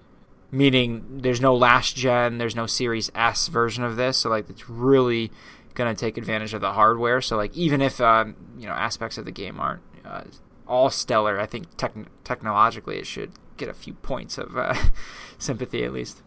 meaning 0.52 1.18
there's 1.22 1.40
no 1.40 1.56
last 1.56 1.96
gen, 1.96 2.38
there's 2.38 2.54
no 2.54 2.66
Series 2.66 3.10
S 3.16 3.48
version 3.48 3.82
of 3.82 3.96
this. 3.96 4.18
So 4.18 4.30
like 4.30 4.48
it's 4.48 4.70
really 4.70 5.32
gonna 5.74 5.96
take 5.96 6.16
advantage 6.16 6.54
of 6.54 6.60
the 6.60 6.72
hardware. 6.72 7.20
So 7.20 7.36
like 7.36 7.54
even 7.56 7.82
if 7.82 8.00
um, 8.00 8.36
you 8.56 8.66
know 8.66 8.74
aspects 8.74 9.18
of 9.18 9.24
the 9.24 9.32
game 9.32 9.58
aren't 9.58 9.82
uh, 10.04 10.22
all 10.68 10.88
stellar, 10.88 11.40
I 11.40 11.46
think 11.46 11.76
techn 11.76 12.06
technologically 12.22 12.98
it 12.98 13.08
should 13.08 13.32
get 13.56 13.68
a 13.68 13.74
few 13.74 13.94
points 13.94 14.38
of 14.38 14.56
uh, 14.56 14.72
sympathy 15.38 15.82
at 15.82 15.92
least. 15.92 16.22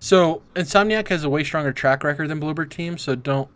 So 0.00 0.42
Insomniac 0.54 1.08
has 1.08 1.24
a 1.24 1.28
way 1.30 1.44
stronger 1.44 1.72
track 1.72 2.02
record 2.02 2.28
than 2.28 2.40
Bloober 2.40 2.68
Team, 2.68 2.96
so 2.98 3.14
don't 3.14 3.48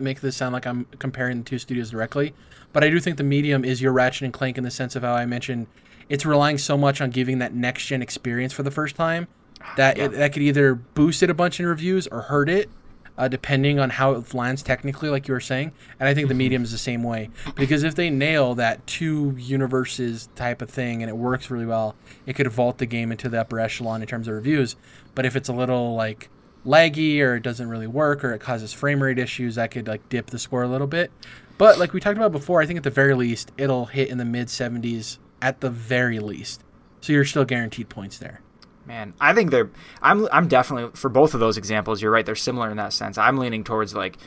make 0.00 0.22
this 0.22 0.34
sound 0.34 0.54
like 0.54 0.66
I'm 0.66 0.86
comparing 0.98 1.38
the 1.38 1.44
two 1.44 1.58
studios 1.58 1.90
directly. 1.90 2.32
But 2.72 2.82
I 2.82 2.88
do 2.90 2.98
think 2.98 3.18
the 3.18 3.22
medium 3.24 3.64
is 3.64 3.82
your 3.82 3.92
Ratchet 3.92 4.22
and 4.22 4.32
Clank 4.32 4.56
in 4.56 4.64
the 4.64 4.70
sense 4.70 4.96
of 4.96 5.02
how 5.02 5.12
I 5.12 5.26
mentioned 5.26 5.66
it's 6.08 6.24
relying 6.24 6.58
so 6.58 6.76
much 6.78 7.00
on 7.00 7.10
giving 7.10 7.38
that 7.38 7.54
next 7.54 7.84
gen 7.86 8.02
experience 8.02 8.52
for 8.52 8.62
the 8.62 8.70
first 8.70 8.96
time 8.96 9.28
that 9.76 9.96
Yeah. 9.96 10.04
it, 10.04 10.12
that 10.12 10.32
could 10.32 10.42
either 10.42 10.74
boost 10.74 11.22
it 11.22 11.30
a 11.30 11.34
bunch 11.34 11.60
in 11.60 11.66
reviews 11.66 12.06
or 12.06 12.22
hurt 12.22 12.48
it, 12.48 12.68
uh, 13.16 13.28
depending 13.28 13.78
on 13.78 13.88
how 13.90 14.12
it 14.12 14.34
lands 14.34 14.62
technically, 14.62 15.08
like 15.08 15.28
you 15.28 15.32
were 15.34 15.40
saying. 15.40 15.72
And 16.00 16.08
I 16.08 16.14
think 16.14 16.28
the 16.28 16.34
medium 16.34 16.62
is 16.62 16.72
the 16.72 16.78
same 16.78 17.02
way 17.02 17.30
because 17.56 17.82
if 17.84 17.94
they 17.94 18.10
nail 18.10 18.54
that 18.56 18.86
two 18.86 19.34
universes 19.38 20.28
type 20.34 20.60
of 20.62 20.68
thing 20.70 21.02
and 21.02 21.08
it 21.10 21.16
works 21.16 21.50
really 21.50 21.66
well, 21.66 21.94
it 22.26 22.34
could 22.34 22.50
vault 22.50 22.78
the 22.78 22.86
game 22.86 23.10
into 23.12 23.28
the 23.28 23.40
upper 23.40 23.60
echelon 23.60 24.00
in 24.02 24.08
terms 24.08 24.28
of 24.28 24.34
reviews. 24.34 24.76
But 25.14 25.26
if 25.26 25.36
it's 25.36 25.48
a 25.48 25.52
little 25.52 25.94
like 25.94 26.28
laggy 26.66 27.20
or 27.20 27.36
it 27.36 27.42
doesn't 27.42 27.68
really 27.68 27.86
work 27.86 28.24
or 28.24 28.32
it 28.32 28.40
causes 28.40 28.72
frame 28.72 29.02
rate 29.02 29.18
issues, 29.18 29.56
that 29.56 29.70
could 29.70 29.86
like 29.86 30.08
dip 30.08 30.30
the 30.30 30.38
score 30.38 30.62
a 30.62 30.68
little 30.68 30.86
bit. 30.86 31.10
But 31.58 31.78
like 31.78 31.92
we 31.92 32.00
talked 32.00 32.16
about 32.16 32.32
before, 32.32 32.60
I 32.60 32.66
think 32.66 32.78
at 32.78 32.82
the 32.82 32.90
very 32.90 33.14
least 33.14 33.52
it'll 33.56 33.86
hit 33.86 34.08
in 34.08 34.18
the 34.18 34.24
mid 34.24 34.48
70s 34.48 35.18
at 35.40 35.60
the 35.60 35.70
very 35.70 36.18
least. 36.18 36.62
So 37.00 37.12
you're 37.12 37.24
still 37.24 37.44
guaranteed 37.44 37.88
points 37.88 38.18
there. 38.18 38.40
Man, 38.86 39.14
I 39.20 39.32
think 39.32 39.50
they're. 39.50 39.70
I'm. 40.02 40.28
I'm 40.30 40.48
definitely 40.48 40.90
for 40.94 41.08
both 41.08 41.32
of 41.32 41.40
those 41.40 41.56
examples. 41.56 42.02
You're 42.02 42.10
right. 42.10 42.24
They're 42.24 42.34
similar 42.34 42.70
in 42.70 42.76
that 42.76 42.92
sense. 42.92 43.16
I'm 43.16 43.38
leaning 43.38 43.64
towards 43.64 43.94
like 43.94 44.18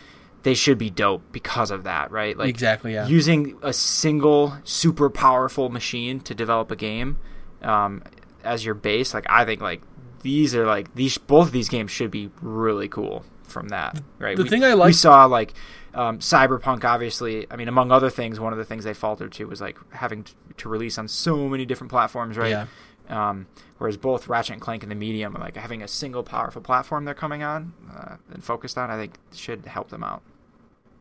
they 0.43 0.55
should 0.55 0.77
be 0.77 0.89
dope 0.89 1.21
because 1.31 1.69
of 1.69 1.83
that, 1.83 2.11
right? 2.11 2.35
Like 2.35 2.49
exactly, 2.49 2.93
yeah. 2.93 3.07
using 3.07 3.57
a 3.61 3.71
single 3.71 4.57
super 4.63 5.09
powerful 5.09 5.69
machine 5.69 6.19
to 6.21 6.33
develop 6.33 6.71
a 6.71 6.75
game 6.75 7.17
um, 7.61 8.03
as 8.43 8.65
your 8.65 8.73
base. 8.73 9.13
Like 9.13 9.27
I 9.29 9.45
think 9.45 9.61
like 9.61 9.81
these 10.21 10.55
are 10.55 10.65
like 10.65 10.93
these 10.95 11.17
both 11.17 11.47
of 11.47 11.53
these 11.53 11.69
games 11.69 11.91
should 11.91 12.11
be 12.11 12.29
really 12.41 12.87
cool 12.87 13.23
from 13.43 13.69
that, 13.69 14.01
right? 14.19 14.37
the 14.37 14.43
we, 14.43 14.49
thing 14.49 14.63
I 14.63 14.73
like 14.73 14.87
we 14.87 14.93
saw 14.93 15.25
like 15.25 15.53
um, 15.93 16.19
Cyberpunk, 16.19 16.83
obviously. 16.83 17.47
I 17.49 17.55
mean, 17.55 17.67
among 17.67 17.91
other 17.91 18.09
things, 18.09 18.39
one 18.39 18.53
of 18.53 18.59
the 18.59 18.65
things 18.65 18.83
they 18.83 18.93
faltered 18.93 19.31
to 19.33 19.45
was 19.45 19.61
like 19.61 19.77
having 19.91 20.23
t- 20.23 20.33
to 20.57 20.69
release 20.69 20.97
on 20.97 21.07
so 21.07 21.49
many 21.49 21.65
different 21.65 21.89
platforms, 21.91 22.37
right? 22.37 22.49
Yeah. 22.49 22.67
Um, 23.09 23.47
whereas 23.77 23.97
both 23.97 24.27
Ratchet 24.27 24.53
and 24.53 24.61
Clank 24.61 24.83
and 24.83 24.91
the 24.91 24.95
Medium, 24.95 25.35
are 25.35 25.39
like 25.39 25.55
having 25.55 25.81
a 25.81 25.87
single 25.87 26.23
powerful 26.23 26.61
platform 26.61 27.05
they're 27.05 27.13
coming 27.13 27.41
on 27.41 27.73
uh, 27.95 28.17
and 28.31 28.43
focused 28.43 28.77
on, 28.77 28.91
I 28.91 28.97
think 28.97 29.15
should 29.33 29.65
help 29.65 29.89
them 29.89 30.03
out. 30.03 30.21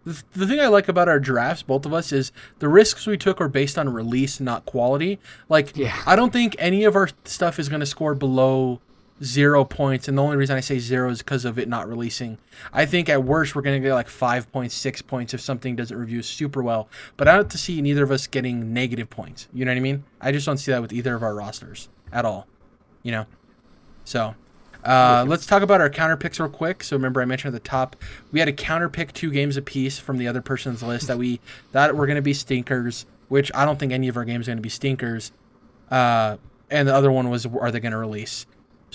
The, 0.05 0.23
the 0.35 0.47
thing 0.47 0.61
I 0.61 0.69
like 0.69 0.89
about 0.89 1.09
our 1.09 1.19
drafts, 1.19 1.65
both 1.65 1.85
of 1.85 1.93
us, 1.93 2.13
is 2.13 2.31
the 2.61 2.69
risks 2.69 3.07
we 3.09 3.19
took 3.19 3.41
are 3.41 3.49
based 3.49 3.77
on 3.77 3.89
release, 3.89 4.39
not 4.39 4.65
quality. 4.65 5.19
Like, 5.49 5.77
Yeah. 5.77 6.01
I 6.07 6.15
don't 6.15 6.33
think 6.33 6.55
any 6.61 6.85
of 6.85 6.95
our 6.95 7.09
stuff 7.25 7.59
is 7.59 7.69
going 7.69 7.81
to 7.81 7.87
score 7.87 8.15
below 8.15 8.81
zero 9.23 9.65
points, 9.65 10.09
and 10.09 10.17
the 10.17 10.23
only 10.23 10.37
reason 10.37 10.57
I 10.57 10.61
say 10.61 10.79
zero 10.79 11.11
is 11.11 11.19
because 11.19 11.45
of 11.45 11.59
it 11.59 11.69
not 11.69 11.89
releasing. 11.89 12.39
I 12.73 12.87
think 12.87 13.09
at 13.09 13.25
worst 13.25 13.55
we're 13.55 13.63
going 13.63 13.81
to 13.81 13.87
get 13.87 13.95
like 13.95 14.09
five 14.09 14.51
points, 14.53 14.75
six 14.75 15.01
points 15.01 15.35
if 15.35 15.41
something 15.41 15.77
doesn't 15.77 15.97
review 15.97 16.23
super 16.23 16.63
well. 16.63 16.89
But 17.17 17.29
I 17.29 17.35
don't 17.35 17.51
to 17.51 17.59
see 17.59 17.81
neither 17.81 18.03
of 18.03 18.11
us 18.11 18.27
getting 18.27 18.73
negative 18.73 19.09
points. 19.09 19.49
You 19.53 19.65
know 19.65 19.71
what 19.71 19.79
I 19.79 19.81
mean? 19.81 20.05
I 20.21 20.33
just 20.33 20.47
don't 20.47 20.59
see 20.59 20.73
that 20.73 20.83
with 20.83 20.93
either 20.93 21.15
of 21.15 21.23
our 21.23 21.35
rosters 21.35 21.89
at 22.13 22.25
all. 22.25 22.47
You 23.03 23.13
know, 23.13 23.27
so. 24.05 24.35
Uh, 24.85 25.25
let's 25.27 25.47
talk 25.47 25.63
about 25.63 25.81
our 25.81 25.91
counter 25.91 26.17
picks 26.17 26.39
real 26.39 26.49
quick. 26.49 26.85
So 26.85 26.95
remember, 26.95 27.21
I 27.21 27.25
mentioned 27.25 27.53
at 27.53 27.61
the 27.61 27.69
top 27.69 27.97
we 28.31 28.39
had 28.39 28.49
a 28.49 28.53
counter 28.53 28.89
pick 28.89 29.13
two 29.13 29.33
games 29.33 29.57
apiece 29.57 29.99
from 29.99 30.17
the 30.17 30.29
other 30.29 30.41
person's 30.41 30.81
list 30.81 31.09
that 31.09 31.19
we 31.19 31.41
that 31.73 31.97
were 31.97 32.07
going 32.07 32.17
to 32.17 32.23
be 32.23 32.33
stinkers, 32.33 33.05
which 33.27 33.51
I 33.53 33.65
don't 33.65 33.81
think 33.81 33.93
any 33.93 34.07
of 34.07 34.17
our 34.17 34.25
games 34.25 34.47
are 34.47 34.53
going 34.53 34.59
to 34.59 34.63
be 34.63 34.69
stinkers. 34.69 35.33
Uh, 35.91 36.37
and 36.71 36.87
the 36.87 36.95
other 36.95 37.11
one 37.11 37.31
was 37.31 37.47
are 37.47 37.73
they 37.73 37.81
going 37.81 37.93
to 37.93 37.99
release? 37.99 38.47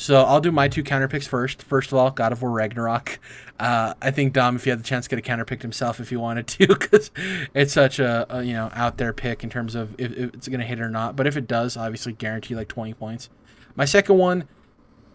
So 0.02 0.24
I'll 0.24 0.42
do 0.42 0.52
my 0.52 0.68
two 0.68 0.82
counter 0.82 1.08
picks 1.08 1.28
first. 1.28 1.62
First 1.62 1.92
of 1.92 2.00
all, 2.00 2.10
God 2.10 2.32
of 2.32 2.42
War 2.42 2.50
Ragnarok. 2.50 3.20
Uh, 3.60 3.94
I 4.02 4.10
think 4.10 4.34
Dom, 4.34 4.56
if 4.56 4.64
he 4.64 4.72
had 4.72 4.80
the 4.80 4.84
chance, 4.84 5.08
could 5.08 5.20
have 5.20 5.26
counter 5.26 5.46
picked 5.46 5.62
himself 5.62 6.00
if 6.00 6.10
he 6.10 6.16
wanted 6.16 6.48
to, 6.48 6.68
because 6.70 7.12
it's 7.54 7.72
such 7.72 8.00
a, 8.00 8.26
a, 8.36 8.42
you 8.42 8.54
know 8.54 8.72
out 8.74 8.98
there 8.98 9.14
pick 9.14 9.44
in 9.44 9.52
terms 9.52 9.76
of 9.76 9.94
if, 10.00 10.12
if 10.14 10.34
it's 10.34 10.48
to 10.48 10.58
hit 10.58 10.82
or 10.82 10.90
not. 10.90 11.16
But 11.16 11.28
if 11.28 11.38
it 11.38 11.48
does, 11.48 11.78
obviously 11.78 12.14
guarantee 12.14 12.56
like 12.56 12.68
20 12.68 12.96
points. 12.96 13.30
My 13.76 13.86
second 13.86 14.18
one, 14.18 14.48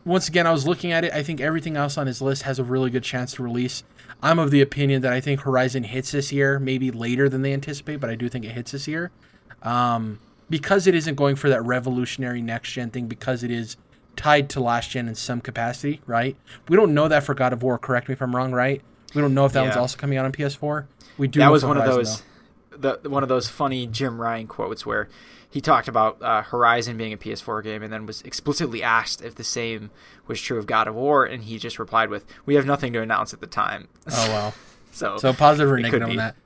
once 0.05 0.29
again, 0.29 0.47
I 0.47 0.53
was 0.53 0.69
looking 0.69 0.93
at 0.93 1.05
it. 1.05 1.13
I 1.13 1.25
think 1.25 1.41
everything 1.41 1.77
else 1.77 1.99
on 1.99 2.07
his 2.07 2.23
list 2.23 2.43
has 2.43 2.61
a 2.61 2.65
really 2.65 2.89
good 2.89 3.03
chance 3.03 3.35
to 3.35 3.43
release. 3.43 3.83
I'm 4.23 4.39
of 4.39 4.53
the 4.53 4.63
opinion 4.63 5.03
that 5.03 5.13
I 5.13 5.21
think 5.21 5.41
Horizon 5.41 5.83
hits 5.83 6.13
this 6.13 6.31
year, 6.31 6.61
maybe 6.61 6.93
later 6.93 7.29
than 7.29 7.43
they 7.43 7.53
anticipate, 7.53 7.97
but 7.97 8.09
I 8.09 8.15
do 8.15 8.29
think 8.29 8.45
it 8.45 8.53
hits 8.53 8.71
this 8.71 8.87
year. 8.87 9.11
Um, 9.63 10.21
because 10.49 10.87
it 10.87 10.95
isn't 10.95 11.17
going 11.17 11.35
for 11.35 11.49
that 11.51 11.65
revolutionary 11.65 12.41
next 12.41 12.71
gen 12.71 12.91
thing, 12.91 13.09
because 13.09 13.43
it 13.43 13.51
is 13.51 13.77
tied 14.17 14.51
to 14.51 14.61
last 14.61 14.91
gen 14.91 15.09
in 15.09 15.15
some 15.15 15.41
capacity, 15.41 16.01
right? 16.07 16.37
We 16.69 16.77
don't 16.77 16.95
know 16.95 17.09
that 17.09 17.23
for 17.23 17.35
God 17.35 17.53
of 17.53 17.63
War. 17.63 17.79
Correct 17.79 18.09
me 18.09 18.13
if 18.15 18.23
I'm 18.23 18.35
wrong, 18.35 18.53
right? 18.53 18.83
We 19.15 19.21
don't 19.21 19.35
know 19.35 19.47
if 19.47 19.53
that 19.53 19.61
yeah. 19.61 19.69
one's 19.69 19.77
also 19.77 19.97
coming 19.97 20.19
out 20.19 20.25
on 20.25 20.33
PS4. 20.33 20.87
We 21.19 21.29
do. 21.29 21.41
That 21.41 21.51
was 21.51 21.65
one 21.65 21.77
Horizon, 21.77 22.01
of 22.73 22.81
those, 22.81 23.03
the 23.03 23.11
one 23.11 23.23
of 23.23 23.29
those 23.29 23.49
funny 23.49 23.87
Jim 23.87 24.21
Ryan 24.21 24.47
quotes 24.47 24.85
where 24.85 25.09
he 25.49 25.61
talked 25.61 25.89
about 25.89 26.21
uh, 26.21 26.43
Horizon 26.43 26.97
being 26.97 27.13
a 27.13 27.17
PS4 27.17 27.63
game, 27.63 27.83
and 27.83 27.93
then 27.93 28.05
was 28.05 28.21
explicitly 28.23 28.83
asked 28.83 29.23
if 29.23 29.35
the 29.37 29.45
same 29.45 29.91
was 30.27 30.41
true 30.41 30.59
of 30.59 30.67
God 30.67 30.89
of 30.89 30.95
War, 30.95 31.25
and 31.25 31.45
he 31.45 31.59
just 31.59 31.79
replied 31.79 32.11
with, 32.11 32.27
"We 32.45 32.57
have 32.57 32.67
nothing 32.67 32.93
to 32.93 33.01
announce 33.01 33.33
at 33.33 33.41
the 33.41 33.47
time." 33.47 33.89
Oh 34.11 34.31
wow. 34.31 34.55
so 34.93 35.17
so 35.17 35.33
positive 35.33 35.71
or 35.71 35.79
negative 35.79 36.09
on 36.09 36.17
that. 36.17 36.37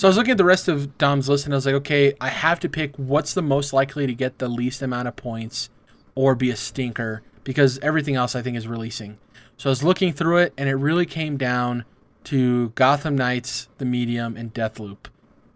So 0.00 0.06
I 0.06 0.10
was 0.10 0.16
looking 0.16 0.30
at 0.30 0.38
the 0.38 0.44
rest 0.44 0.68
of 0.68 0.96
Dom's 0.98 1.28
list, 1.28 1.44
and 1.44 1.52
I 1.52 1.56
was 1.56 1.66
like, 1.66 1.74
okay, 1.74 2.14
I 2.20 2.28
have 2.28 2.60
to 2.60 2.68
pick 2.70 2.96
what's 2.96 3.34
the 3.34 3.42
most 3.42 3.74
likely 3.74 4.06
to 4.06 4.14
get 4.14 4.38
the 4.38 4.48
least 4.48 4.80
amount 4.80 5.08
of 5.08 5.16
points, 5.16 5.68
or 6.14 6.34
be 6.34 6.50
a 6.50 6.56
stinker 6.56 7.22
because 7.44 7.78
everything 7.80 8.16
else 8.16 8.34
I 8.34 8.42
think 8.42 8.56
is 8.56 8.66
releasing. 8.68 9.18
So 9.56 9.68
I 9.68 9.72
was 9.72 9.82
looking 9.82 10.12
through 10.12 10.38
it, 10.38 10.54
and 10.56 10.68
it 10.68 10.74
really 10.74 11.06
came 11.06 11.36
down 11.36 11.84
to 12.24 12.70
Gotham 12.70 13.16
Knights, 13.16 13.68
The 13.78 13.84
Medium, 13.84 14.36
and 14.36 14.52
Deathloop. 14.54 15.06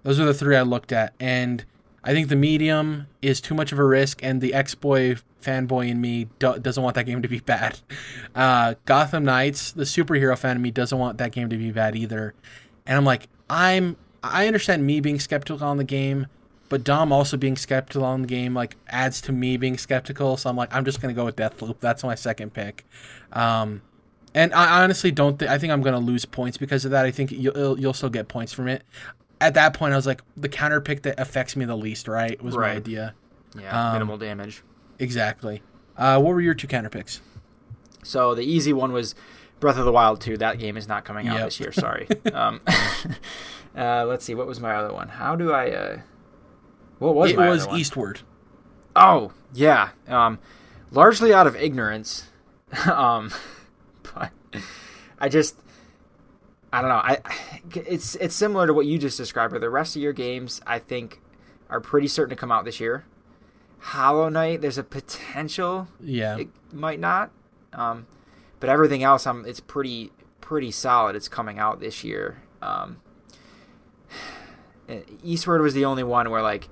Those 0.03 0.21
are 0.21 0.25
the 0.25 0.35
three 0.35 0.57
I 0.57 0.63
looked 0.63 0.93
at, 0.93 1.15
and 1.19 1.65
I 2.03 2.13
think 2.13 2.29
The 2.29 2.37
Medium 2.37 3.07
is 3.23 3.41
too 3.41 3.55
much 3.55 3.73
of 3.73 3.79
a 3.79 3.85
risk, 3.85 4.23
and 4.23 4.41
the 4.41 4.51
Xbox 4.51 5.23
fanboy 5.43 5.89
in 5.89 6.01
me 6.01 6.29
do- 6.39 6.59
doesn't 6.59 6.83
want 6.83 6.95
that 6.97 7.05
game 7.05 7.23
to 7.23 7.29
be 7.29 7.39
bad. 7.41 7.81
Uh, 8.35 8.75
Gotham 8.85 9.25
Knights, 9.25 9.73
the 9.73 9.85
superhero 9.85 10.37
fan 10.37 10.57
in 10.57 10.63
me, 10.63 10.71
doesn't 10.71 10.99
want 10.99 11.19
that 11.19 11.33
game 11.33 11.49
to 11.49 11.57
be 11.57 11.71
bad 11.71 11.97
either. 11.97 12.35
And 12.87 12.97
I'm 12.97 13.05
like, 13.05 13.29
I'm 13.49 13.97
I 14.23 14.47
understand 14.47 14.87
me 14.87 15.01
being 15.01 15.21
skeptical 15.21 15.67
on 15.67 15.77
the 15.77 15.85
game, 15.85 16.27
but 16.69 16.85
Dom 16.85 17.13
also 17.13 17.37
being 17.37 17.57
skeptical 17.57 18.05
on 18.05 18.23
the 18.23 18.29
game 18.29 18.55
like 18.55 18.77
adds 18.89 19.21
to 19.23 19.33
me 19.33 19.57
being 19.57 19.79
skeptical. 19.79 20.37
So 20.37 20.51
I'm 20.51 20.57
like, 20.57 20.75
I'm 20.75 20.85
just 20.85 21.01
gonna 21.01 21.15
go 21.15 21.25
with 21.25 21.37
Deathloop. 21.37 21.77
That's 21.81 22.03
my 22.03 22.15
second 22.15 22.53
pick. 22.53 22.85
Um, 23.33 23.83
and 24.35 24.53
I 24.55 24.83
honestly 24.83 25.11
don't 25.11 25.39
think 25.39 25.51
I 25.51 25.59
think 25.59 25.73
I'm 25.73 25.83
gonna 25.83 25.99
lose 25.99 26.25
points 26.25 26.57
because 26.57 26.85
of 26.85 26.91
that. 26.93 27.05
I 27.05 27.11
think 27.11 27.31
you'll 27.33 27.79
you'll 27.79 27.93
still 27.93 28.11
get 28.11 28.29
points 28.29 28.53
from 28.53 28.69
it. 28.69 28.83
At 29.41 29.55
that 29.55 29.75
point, 29.75 29.93
I 29.93 29.97
was 29.97 30.07
like, 30.07 30.23
the 30.37 30.49
counter 30.49 30.81
pick 30.81 31.03
that 31.03 31.21
affects 31.21 31.55
me 31.55 31.65
the 31.65 31.77
least, 31.77 32.09
right? 32.09 32.41
Was 32.43 32.57
right. 32.57 32.71
my 32.71 32.77
idea. 32.77 33.15
Yeah, 33.59 33.89
um, 33.89 33.93
minimal 33.95 34.19
damage. 34.19 34.63
Exactly. 34.99 35.63
Uh, 35.97 36.21
what 36.21 36.35
were 36.35 36.41
your 36.41 36.55
two 36.55 36.67
counter 36.67 36.89
picks? 36.89 37.21
So 38.03 38.35
the 38.35 38.43
easy 38.43 38.73
one 38.73 38.93
was 38.93 39.15
Breath 39.61 39.79
of 39.79 39.85
the 39.85 39.93
Wild 39.93 40.21
2. 40.21 40.37
That 40.39 40.59
game 40.59 40.77
is 40.77 40.87
not 40.87 41.05
coming 41.05 41.29
out 41.29 41.37
yep. 41.37 41.45
this 41.47 41.61
year. 41.61 41.73
Sorry. 41.73 42.07
um, 42.33 42.61
uh, 43.77 44.05
let's 44.05 44.25
see. 44.25 44.35
What 44.35 44.47
was 44.47 44.61
my 44.61 44.75
other 44.75 44.93
one? 44.93 45.09
How 45.09 45.37
do 45.37 45.53
I? 45.53 45.71
Uh, 45.71 46.01
what 47.05 47.15
was 47.15 47.31
it? 47.33 47.39
was 47.39 47.67
Eastward. 47.69 48.21
Oh 48.97 49.33
yeah. 49.53 49.91
Um, 50.09 50.39
largely 50.91 51.33
out 51.33 51.47
of 51.47 51.57
ignorance. 51.57 52.25
um, 52.91 53.31
but 54.03 54.31
I 55.19 55.29
just. 55.29 55.57
I 56.73 56.81
don't 56.81 56.91
know. 56.91 56.97
I 56.97 57.21
it's 57.87 58.17
it's 58.17 58.35
similar 58.35 58.67
to 58.67 58.75
what 58.75 58.87
you 58.87 58.99
just 58.99 59.17
described. 59.17 59.53
Where 59.53 59.61
the 59.61 59.71
rest 59.71 59.95
of 59.95 60.03
your 60.03 60.13
games, 60.13 60.61
I 60.67 60.81
think, 60.81 61.21
are 61.71 61.81
pretty 61.81 62.09
certain 62.09 62.31
to 62.31 62.37
come 62.37 62.51
out 62.51 62.65
this 62.65 62.81
year. 62.81 63.05
Hollow 63.79 64.29
Knight, 64.29 64.63
there's 64.63 64.79
a 64.79 64.83
potential. 64.83 65.89
Yeah. 66.01 66.39
It 66.39 66.49
might 66.73 66.99
not. 66.99 67.31
Um, 67.75 68.07
but 68.59 68.71
everything 68.71 69.03
else, 69.03 69.27
I'm 69.27 69.45
it's 69.45 69.61
pretty 69.61 70.11
pretty 70.41 70.71
solid. 70.71 71.15
It's 71.15 71.29
coming 71.29 71.59
out 71.59 71.81
this 71.81 72.03
year. 72.03 72.43
Um, 72.63 72.97
Eastward 75.23 75.61
was 75.61 75.75
the 75.75 75.85
only 75.85 76.03
one 76.03 76.31
where 76.31 76.43
like 76.43 76.69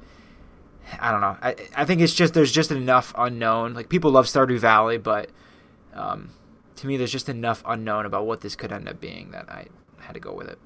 I 0.99 1.11
don't 1.11 1.21
know. 1.21 1.37
I 1.41 1.57
I 1.77 1.85
think 1.85 2.01
it's 2.01 2.15
just 2.15 2.35
there's 2.35 2.53
just 2.53 2.71
enough 2.71 3.15
unknown. 3.17 3.75
Like 3.75 3.89
people 3.89 4.11
love 4.11 4.27
Stardew 4.27 4.59
Valley, 4.59 4.99
but 4.99 5.31
um, 5.95 6.31
to 6.77 6.87
me, 6.87 6.97
there's 6.97 7.13
just 7.13 7.29
enough 7.29 7.63
unknown 7.67 8.07
about 8.07 8.27
what 8.27 8.41
this 8.41 8.57
could 8.57 8.73
end 8.73 8.89
up 8.89 9.01
being 9.01 9.31
that 9.31 9.49
I 9.49 9.67
had 10.01 10.15
to 10.15 10.21
go 10.21 10.33
with 10.33 10.49
it. 10.49 10.59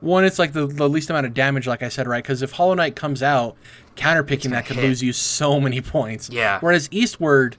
One, 0.00 0.24
it's 0.24 0.38
like 0.38 0.52
the, 0.52 0.66
the 0.66 0.88
least 0.88 1.10
amount 1.10 1.26
of 1.26 1.34
damage, 1.34 1.68
like 1.68 1.82
I 1.82 1.88
said, 1.88 2.08
right? 2.08 2.24
Because 2.24 2.42
if 2.42 2.50
Hollow 2.50 2.74
Knight 2.74 2.96
comes 2.96 3.22
out, 3.22 3.56
counterpicking 3.94 4.50
that 4.50 4.66
could 4.66 4.76
hit. 4.76 4.84
lose 4.84 5.00
you 5.00 5.12
so 5.12 5.60
many 5.60 5.80
points. 5.80 6.28
Yeah. 6.28 6.58
Whereas 6.58 6.88
Eastward, 6.90 7.56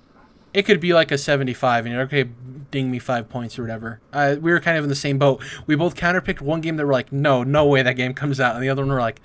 it 0.53 0.63
could 0.63 0.79
be 0.79 0.93
like 0.93 1.11
a 1.11 1.17
75 1.17 1.85
and 1.85 1.93
you're 1.93 2.03
okay 2.03 2.29
ding 2.71 2.89
me 2.89 2.99
five 2.99 3.29
points 3.29 3.57
or 3.57 3.63
whatever 3.63 3.99
uh, 4.13 4.35
we 4.39 4.51
were 4.51 4.59
kind 4.59 4.77
of 4.77 4.83
in 4.83 4.89
the 4.89 4.95
same 4.95 5.17
boat 5.17 5.43
we 5.67 5.75
both 5.75 5.95
counterpicked 5.95 6.41
one 6.41 6.61
game 6.61 6.75
that 6.77 6.85
we're 6.85 6.93
like 6.93 7.11
no 7.11 7.43
no 7.43 7.65
way 7.65 7.81
that 7.81 7.95
game 7.95 8.13
comes 8.13 8.39
out 8.39 8.55
and 8.55 8.63
the 8.63 8.69
other 8.69 8.81
one 8.81 8.89
we're 8.89 9.01
like 9.01 9.21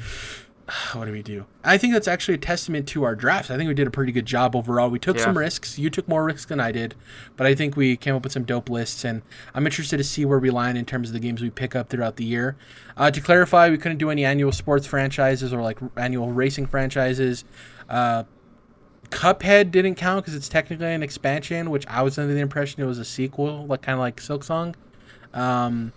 what 0.92 1.06
do 1.06 1.12
we 1.12 1.22
do 1.22 1.44
i 1.64 1.78
think 1.78 1.92
that's 1.92 2.08
actually 2.08 2.34
a 2.34 2.38
testament 2.38 2.86
to 2.86 3.04
our 3.04 3.14
drafts 3.14 3.50
i 3.50 3.56
think 3.56 3.68
we 3.68 3.74
did 3.74 3.86
a 3.86 3.90
pretty 3.90 4.12
good 4.12 4.26
job 4.26 4.54
overall 4.54 4.88
we 4.90 4.98
took 4.98 5.16
yeah. 5.16 5.24
some 5.24 5.36
risks 5.36 5.78
you 5.78 5.88
took 5.88 6.06
more 6.08 6.24
risks 6.24 6.46
than 6.46 6.60
i 6.60 6.70
did 6.70 6.94
but 7.36 7.46
i 7.46 7.54
think 7.54 7.76
we 7.76 7.96
came 7.96 8.14
up 8.14 8.22
with 8.22 8.32
some 8.32 8.44
dope 8.44 8.68
lists 8.68 9.04
and 9.04 9.22
i'm 9.54 9.66
interested 9.66 9.96
to 9.96 10.04
see 10.04 10.24
where 10.24 10.38
we 10.38 10.50
line 10.50 10.76
in 10.76 10.84
terms 10.84 11.08
of 11.08 11.12
the 11.12 11.20
games 11.20 11.40
we 11.40 11.50
pick 11.50 11.74
up 11.74 11.88
throughout 11.88 12.16
the 12.16 12.24
year 12.24 12.56
uh, 12.96 13.10
to 13.10 13.20
clarify 13.20 13.70
we 13.70 13.78
couldn't 13.78 13.98
do 13.98 14.10
any 14.10 14.24
annual 14.24 14.52
sports 14.52 14.86
franchises 14.86 15.52
or 15.52 15.62
like 15.62 15.78
annual 15.96 16.30
racing 16.30 16.66
franchises 16.66 17.44
uh, 17.88 18.24
Cuphead 19.10 19.70
didn't 19.70 19.94
count 19.94 20.24
because 20.24 20.34
it's 20.34 20.48
technically 20.48 20.92
an 20.92 21.02
expansion, 21.02 21.70
which 21.70 21.86
I 21.86 22.02
was 22.02 22.18
under 22.18 22.34
the 22.34 22.40
impression 22.40 22.82
it 22.82 22.86
was 22.86 22.98
a 22.98 23.04
sequel, 23.04 23.66
like 23.66 23.82
kind 23.82 23.94
of 23.94 24.00
like 24.00 24.20
Silksong. 24.20 24.74
Um, 25.32 25.92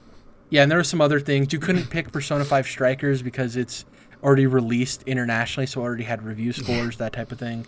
yeah, 0.49 0.63
and 0.63 0.72
there 0.72 0.78
were 0.78 0.84
some 0.84 1.01
other 1.01 1.19
things. 1.19 1.51
You 1.53 1.59
couldn't 1.59 1.89
pick 1.89 2.11
Persona 2.11 2.45
5 2.45 2.67
Strikers 2.67 3.22
because 3.22 3.55
it's 3.55 3.86
already 4.24 4.47
released 4.47 5.03
internationally, 5.03 5.65
so 5.65 5.82
already 5.82 6.03
had 6.03 6.24
review 6.24 6.53
scores, 6.53 6.97
that 6.97 7.13
type 7.13 7.32
of 7.32 7.39
thing. 7.39 7.65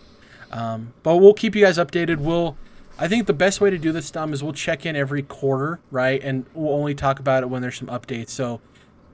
Um, 0.51 0.93
but 1.01 1.17
we'll 1.17 1.33
keep 1.33 1.55
you 1.55 1.63
guys 1.63 1.77
updated. 1.77 2.17
We'll, 2.17 2.55
I 2.97 3.07
think 3.07 3.25
the 3.25 3.33
best 3.33 3.59
way 3.59 3.69
to 3.69 3.77
do 3.77 3.91
this, 3.91 4.11
Dom, 4.11 4.33
is 4.33 4.43
we'll 4.43 4.53
check 4.53 4.85
in 4.85 4.95
every 4.95 5.23
quarter, 5.23 5.79
right? 5.89 6.21
And 6.23 6.45
we'll 6.53 6.73
only 6.73 6.93
talk 6.93 7.19
about 7.19 7.43
it 7.43 7.47
when 7.49 7.61
there's 7.61 7.77
some 7.77 7.87
updates. 7.87 8.29
So, 8.29 8.61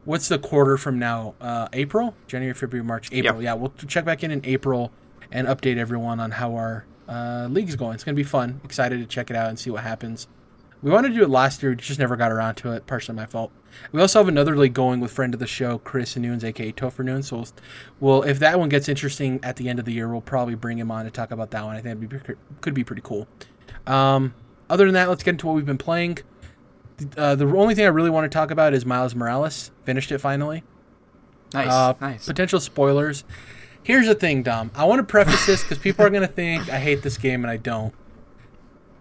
what's 0.05 0.27
the 0.27 0.39
quarter 0.39 0.77
from 0.77 0.99
now? 0.99 1.35
Uh, 1.39 1.69
April, 1.71 2.13
January, 2.27 2.53
February, 2.53 2.85
March, 2.85 3.09
April. 3.11 3.41
Yep. 3.41 3.43
Yeah, 3.43 3.53
we'll 3.53 3.73
check 3.87 4.03
back 4.03 4.23
in 4.23 4.31
in 4.31 4.41
April 4.43 4.91
and 5.31 5.47
update 5.47 5.77
everyone 5.77 6.19
on 6.19 6.31
how 6.31 6.55
our 6.55 6.85
uh, 7.07 7.47
league's 7.49 7.75
going. 7.75 7.95
It's 7.95 8.03
going 8.03 8.15
to 8.15 8.19
be 8.19 8.27
fun. 8.27 8.59
Excited 8.63 8.99
to 8.99 9.05
check 9.05 9.29
it 9.29 9.35
out 9.35 9.49
and 9.49 9.57
see 9.57 9.69
what 9.69 9.83
happens. 9.83 10.27
We 10.81 10.91
wanted 10.91 11.09
to 11.09 11.15
do 11.15 11.23
it 11.23 11.29
last 11.29 11.61
year, 11.61 11.71
we 11.71 11.75
just 11.75 11.99
never 11.99 12.15
got 12.15 12.31
around 12.31 12.55
to 12.55 12.71
it. 12.71 12.87
Partially 12.87 13.15
my 13.15 13.25
fault. 13.25 13.51
We 13.91 14.01
also 14.01 14.19
have 14.19 14.27
another 14.27 14.55
league 14.55 14.73
going 14.73 14.99
with 14.99 15.11
friend 15.11 15.33
of 15.33 15.39
the 15.39 15.47
show, 15.47 15.77
Chris 15.79 16.15
Noons, 16.15 16.43
aka 16.43 16.71
Topher 16.71 17.03
Noons. 17.03 17.27
So, 17.27 17.37
we'll, 17.37 17.47
we'll, 17.99 18.23
if 18.23 18.39
that 18.39 18.57
one 18.57 18.69
gets 18.69 18.87
interesting 18.87 19.39
at 19.43 19.57
the 19.57 19.69
end 19.69 19.79
of 19.79 19.85
the 19.85 19.93
year, 19.93 20.07
we'll 20.07 20.21
probably 20.21 20.55
bring 20.55 20.77
him 20.77 20.89
on 20.89 21.05
to 21.05 21.11
talk 21.11 21.31
about 21.31 21.51
that 21.51 21.63
one. 21.65 21.75
I 21.75 21.81
think 21.81 22.11
it 22.13 22.37
could 22.61 22.73
be 22.73 22.83
pretty 22.83 23.01
cool. 23.03 23.27
Um, 23.87 24.33
other 24.69 24.85
than 24.85 24.93
that, 24.93 25.09
let's 25.09 25.23
get 25.23 25.31
into 25.31 25.47
what 25.47 25.55
we've 25.55 25.65
been 25.65 25.77
playing. 25.77 26.19
Uh, 27.17 27.35
the 27.35 27.45
only 27.45 27.75
thing 27.75 27.85
I 27.85 27.89
really 27.89 28.09
want 28.09 28.29
to 28.29 28.35
talk 28.35 28.51
about 28.51 28.73
is 28.73 28.85
Miles 28.85 29.15
Morales. 29.15 29.71
Finished 29.83 30.11
it 30.11 30.19
finally. 30.19 30.63
Nice. 31.53 31.69
Uh, 31.69 31.93
nice. 31.99 32.25
Potential 32.25 32.59
spoilers. 32.59 33.23
Here's 33.83 34.07
the 34.07 34.15
thing, 34.15 34.43
Dom. 34.43 34.71
I 34.75 34.85
want 34.85 34.99
to 34.99 35.03
preface 35.03 35.45
this 35.45 35.63
because 35.63 35.77
people 35.77 36.05
are 36.05 36.09
going 36.09 36.21
to 36.21 36.27
think 36.27 36.69
I 36.69 36.79
hate 36.79 37.01
this 37.01 37.17
game, 37.17 37.43
and 37.43 37.51
I 37.51 37.57
don't. 37.57 37.93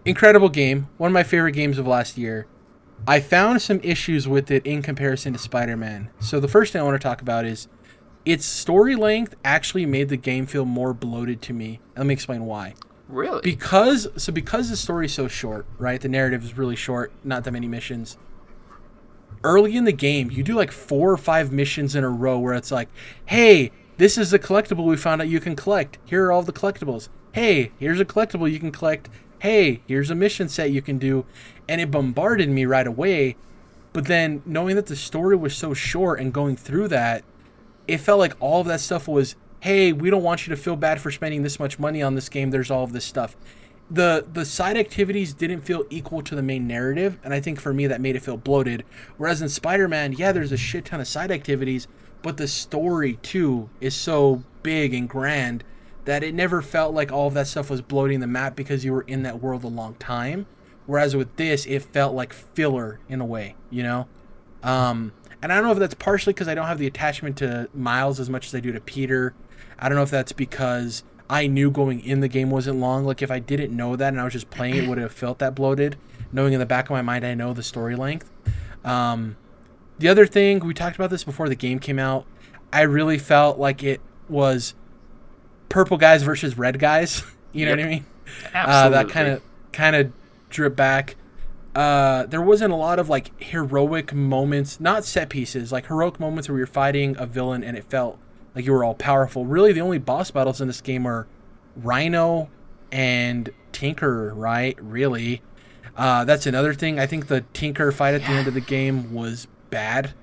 Incredible 0.05 0.49
game. 0.49 0.87
One 0.97 1.09
of 1.09 1.13
my 1.13 1.23
favorite 1.23 1.51
games 1.51 1.77
of 1.77 1.85
last 1.85 2.17
year. 2.17 2.47
I 3.07 3.19
found 3.19 3.61
some 3.61 3.79
issues 3.83 4.27
with 4.27 4.51
it 4.51 4.65
in 4.65 4.81
comparison 4.81 5.33
to 5.33 5.39
Spider 5.39 5.77
Man. 5.77 6.09
So, 6.19 6.39
the 6.39 6.47
first 6.47 6.73
thing 6.73 6.81
I 6.81 6.85
want 6.85 6.99
to 6.99 7.05
talk 7.05 7.21
about 7.21 7.45
is 7.45 7.67
its 8.25 8.45
story 8.45 8.95
length 8.95 9.35
actually 9.43 9.85
made 9.85 10.09
the 10.09 10.17
game 10.17 10.45
feel 10.45 10.65
more 10.65 10.93
bloated 10.93 11.41
to 11.43 11.53
me. 11.53 11.79
Let 11.97 12.05
me 12.05 12.13
explain 12.13 12.45
why. 12.45 12.75
Really? 13.07 13.41
Because 13.41 14.07
so 14.17 14.31
because 14.31 14.69
the 14.69 14.77
story 14.77 15.05
is 15.05 15.13
so 15.13 15.27
short, 15.27 15.65
right? 15.77 15.99
The 15.99 16.09
narrative 16.09 16.43
is 16.43 16.57
really 16.57 16.75
short, 16.75 17.11
not 17.23 17.43
that 17.43 17.51
many 17.51 17.67
missions. 17.67 18.17
Early 19.43 19.75
in 19.75 19.85
the 19.85 19.93
game, 19.93 20.29
you 20.29 20.43
do 20.43 20.53
like 20.53 20.71
four 20.71 21.11
or 21.11 21.17
five 21.17 21.51
missions 21.51 21.95
in 21.95 22.03
a 22.03 22.09
row 22.09 22.37
where 22.37 22.53
it's 22.53 22.71
like, 22.71 22.89
"Hey, 23.25 23.71
this 23.97 24.17
is 24.17 24.31
a 24.31 24.39
collectible 24.39 24.85
we 24.85 24.95
found 24.95 25.21
out 25.21 25.27
you 25.27 25.39
can 25.39 25.55
collect. 25.55 25.97
Here 26.05 26.25
are 26.25 26.31
all 26.31 26.43
the 26.43 26.53
collectibles. 26.53 27.09
Hey, 27.31 27.71
here's 27.79 27.99
a 27.99 28.05
collectible 28.05 28.51
you 28.51 28.59
can 28.59 28.71
collect. 28.71 29.09
Hey, 29.39 29.81
here's 29.87 30.09
a 30.09 30.15
mission 30.15 30.49
set 30.49 30.71
you 30.71 30.81
can 30.81 30.97
do. 30.97 31.25
And 31.67 31.81
it 31.81 31.91
bombarded 31.91 32.49
me 32.49 32.65
right 32.65 32.87
away. 32.87 33.35
But 33.93 34.05
then 34.05 34.43
knowing 34.45 34.75
that 34.75 34.85
the 34.85 34.95
story 34.95 35.35
was 35.35 35.55
so 35.55 35.73
short 35.73 36.19
and 36.19 36.31
going 36.33 36.55
through 36.55 36.89
that, 36.89 37.23
it 37.87 37.97
felt 37.97 38.19
like 38.19 38.35
all 38.39 38.61
of 38.61 38.67
that 38.67 38.81
stuff 38.81 39.07
was, 39.07 39.35
hey, 39.61 39.91
we 39.91 40.09
don't 40.09 40.23
want 40.23 40.45
you 40.45 40.55
to 40.55 40.61
feel 40.61 40.75
bad 40.75 41.01
for 41.01 41.09
spending 41.09 41.41
this 41.43 41.59
much 41.59 41.79
money 41.79 42.01
on 42.03 42.15
this 42.15 42.29
game. 42.29 42.51
There's 42.51 42.69
all 42.69 42.83
of 42.83 42.93
this 42.93 43.05
stuff. 43.05 43.35
the 43.89 44.25
the 44.31 44.45
side 44.45 44.77
activities 44.77 45.33
didn't 45.33 45.61
feel 45.61 45.83
equal 45.89 46.21
to 46.21 46.35
the 46.35 46.43
main 46.43 46.67
narrative, 46.67 47.17
and 47.23 47.33
I 47.33 47.39
think 47.39 47.59
for 47.59 47.73
me 47.73 47.87
that 47.87 48.01
made 48.01 48.15
it 48.15 48.21
feel 48.21 48.37
bloated. 48.37 48.85
Whereas 49.17 49.41
in 49.41 49.49
Spider-Man, 49.49 50.13
yeah, 50.13 50.31
there's 50.31 50.51
a 50.51 50.57
shit 50.57 50.85
ton 50.85 51.01
of 51.01 51.07
side 51.07 51.31
activities, 51.31 51.87
but 52.21 52.37
the 52.37 52.47
story 52.47 53.13
too 53.21 53.69
is 53.81 53.95
so 53.95 54.43
big 54.61 54.93
and 54.93 55.09
grand 55.09 55.63
that 56.09 56.23
it 56.23 56.33
never 56.33 56.63
felt 56.63 56.95
like 56.95 57.11
all 57.11 57.27
of 57.27 57.35
that 57.35 57.45
stuff 57.45 57.69
was 57.69 57.83
bloating 57.83 58.19
the 58.19 58.25
map 58.25 58.55
because 58.55 58.83
you 58.83 58.91
were 58.91 59.03
in 59.03 59.21
that 59.21 59.39
world 59.39 59.63
a 59.63 59.67
long 59.67 59.93
time. 59.95 60.47
Whereas 60.87 61.15
with 61.15 61.35
this, 61.35 61.67
it 61.67 61.83
felt 61.83 62.15
like 62.15 62.33
filler 62.33 62.99
in 63.07 63.21
a 63.21 63.25
way, 63.25 63.55
you 63.69 63.83
know. 63.83 64.07
Um, 64.63 65.13
and 65.43 65.53
I 65.53 65.55
don't 65.55 65.65
know 65.65 65.71
if 65.71 65.77
that's 65.77 65.93
partially 65.93 66.33
because 66.33 66.47
I 66.47 66.55
don't 66.55 66.65
have 66.65 66.79
the 66.79 66.87
attachment 66.87 67.37
to 67.37 67.69
Miles 67.75 68.19
as 68.19 68.27
much 68.27 68.47
as 68.47 68.55
I 68.55 68.59
do 68.59 68.71
to 68.71 68.79
Peter. 68.79 69.35
I 69.77 69.87
don't 69.87 69.97
know 69.97 70.01
if 70.01 70.09
that's 70.09 70.31
because 70.31 71.03
I 71.29 71.45
knew 71.45 71.69
going 71.69 72.03
in 72.03 72.21
the 72.21 72.27
game 72.27 72.49
wasn't 72.49 72.79
long. 72.79 73.05
Like 73.05 73.21
if 73.21 73.29
I 73.29 73.37
didn't 73.37 73.75
know 73.75 73.95
that 73.95 74.07
and 74.07 74.19
I 74.19 74.23
was 74.23 74.33
just 74.33 74.49
playing 74.49 74.77
it, 74.77 74.87
would 74.89 74.97
have 74.97 75.13
felt 75.13 75.37
that 75.37 75.53
bloated. 75.53 75.95
Knowing 76.31 76.53
in 76.53 76.59
the 76.59 76.65
back 76.65 76.85
of 76.85 76.91
my 76.91 77.03
mind 77.03 77.23
I 77.23 77.35
know 77.35 77.53
the 77.53 77.61
story 77.61 77.95
length. 77.95 78.31
Um, 78.83 79.37
the 79.99 80.07
other 80.07 80.25
thing 80.25 80.57
we 80.61 80.73
talked 80.73 80.95
about 80.95 81.11
this 81.11 81.23
before 81.23 81.49
the 81.49 81.55
game 81.55 81.77
came 81.77 81.99
out. 81.99 82.25
I 82.73 82.81
really 82.81 83.19
felt 83.19 83.59
like 83.59 83.83
it 83.83 84.01
was 84.27 84.73
purple 85.69 85.97
guys 85.97 86.23
versus 86.23 86.57
red 86.57 86.79
guys. 86.79 87.23
you 87.53 87.65
know 87.65 87.71
Yep. 87.71 87.77
what 87.79 87.85
I 87.85 87.89
mean? 87.89 88.05
Absolutely. 88.53 88.97
Uh, 88.97 89.03
that 89.03 89.09
kind 89.09 89.27
of 89.27 89.41
kind 89.71 89.95
of 89.95 90.11
drip 90.49 90.75
back. 90.75 91.15
Uh, 91.75 92.25
there 92.25 92.41
wasn't 92.41 92.73
a 92.73 92.75
lot 92.75 92.99
of 92.99 93.09
like 93.09 93.31
heroic 93.41 94.13
moments, 94.13 94.79
not 94.79 95.05
set 95.05 95.29
pieces, 95.29 95.71
like 95.71 95.87
heroic 95.87 96.19
moments 96.19 96.49
where 96.49 96.57
you're 96.57 96.67
fighting 96.67 97.15
a 97.19 97.25
villain 97.25 97.63
and 97.63 97.77
it 97.77 97.83
felt 97.85 98.17
like 98.55 98.65
you 98.65 98.71
were 98.71 98.83
all 98.83 98.95
powerful. 98.95 99.45
Really, 99.45 99.71
the 99.71 99.81
only 99.81 99.99
boss 99.99 100.31
battles 100.31 100.59
in 100.61 100.67
this 100.67 100.81
game 100.81 101.05
are 101.05 101.27
Rhino 101.75 102.49
and 102.91 103.49
Tinker, 103.71 104.33
right? 104.33 104.77
Really, 104.81 105.41
uh, 105.95 106.25
that's 106.25 106.45
another 106.47 106.73
thing. 106.73 106.99
I 106.99 107.05
think 107.05 107.27
the 107.27 107.41
Tinker 107.53 107.91
fight 107.91 108.15
at 108.15 108.21
the 108.21 108.29
end 108.29 108.47
of 108.47 108.53
the 108.55 108.61
game 108.61 109.13
was 109.13 109.47
bad 109.69 110.13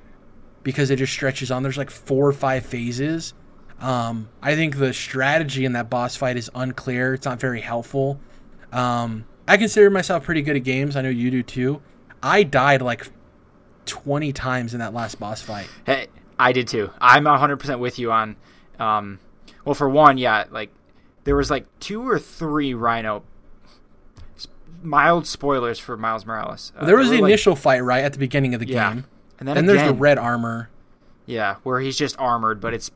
because 0.64 0.90
it 0.90 0.96
just 0.96 1.12
stretches 1.12 1.50
on. 1.52 1.62
There's 1.62 1.78
like 1.78 1.90
four 1.90 2.26
or 2.28 2.32
five 2.32 2.66
phases. 2.66 3.34
Um, 3.80 4.28
I 4.42 4.54
think 4.54 4.78
the 4.78 4.92
strategy 4.94 5.64
in 5.64 5.72
that 5.72 5.90
boss 5.90 6.16
fight 6.16 6.36
is 6.36 6.50
unclear. 6.54 7.14
It's 7.14 7.26
not 7.26 7.38
very 7.40 7.60
helpful. 7.60 8.18
Um, 8.72 9.24
I 9.46 9.56
consider 9.56 9.90
myself 9.90 10.24
pretty 10.24 10.42
good 10.42 10.56
at 10.56 10.64
games. 10.64 10.96
I 10.96 11.02
know 11.02 11.08
you 11.10 11.30
do 11.30 11.42
too. 11.42 11.82
I 12.22 12.42
died 12.42 12.80
like 12.82 13.06
20 13.84 14.32
times 14.32 14.72
in 14.72 14.80
that 14.80 14.94
last 14.94 15.20
boss 15.20 15.42
fight. 15.42 15.68
Hey, 15.84 16.06
I 16.38 16.52
did 16.52 16.68
too. 16.68 16.90
I'm 17.00 17.24
100% 17.24 17.78
with 17.78 17.98
you 17.98 18.10
on. 18.12 18.36
Um, 18.78 19.20
well, 19.64 19.74
for 19.74 19.88
one, 19.88 20.16
yeah, 20.18 20.44
like 20.50 20.70
there 21.24 21.36
was 21.36 21.50
like 21.50 21.66
two 21.80 22.08
or 22.08 22.18
three 22.18 22.72
Rhino. 22.74 23.22
Mild 24.82 25.26
spoilers 25.26 25.78
for 25.78 25.96
Miles 25.96 26.24
Morales. 26.26 26.72
Uh, 26.76 26.84
there 26.86 26.96
was 26.96 27.08
the 27.10 27.16
like- 27.20 27.30
initial 27.30 27.56
fight 27.56 27.80
right 27.82 28.04
at 28.04 28.12
the 28.12 28.18
beginning 28.18 28.54
of 28.54 28.60
the 28.60 28.66
Yeah. 28.68 28.92
game. 28.94 29.04
and 29.38 29.46
then 29.48 29.54
Then 29.56 29.66
there's 29.66 29.82
the 29.86 29.94
red 29.94 30.16
armor. 30.18 30.70
Yeah, 31.26 31.56
where 31.62 31.80
he's 31.80 31.96
just 31.98 32.16
armored, 32.18 32.60
but 32.60 32.72
it's 32.72 32.90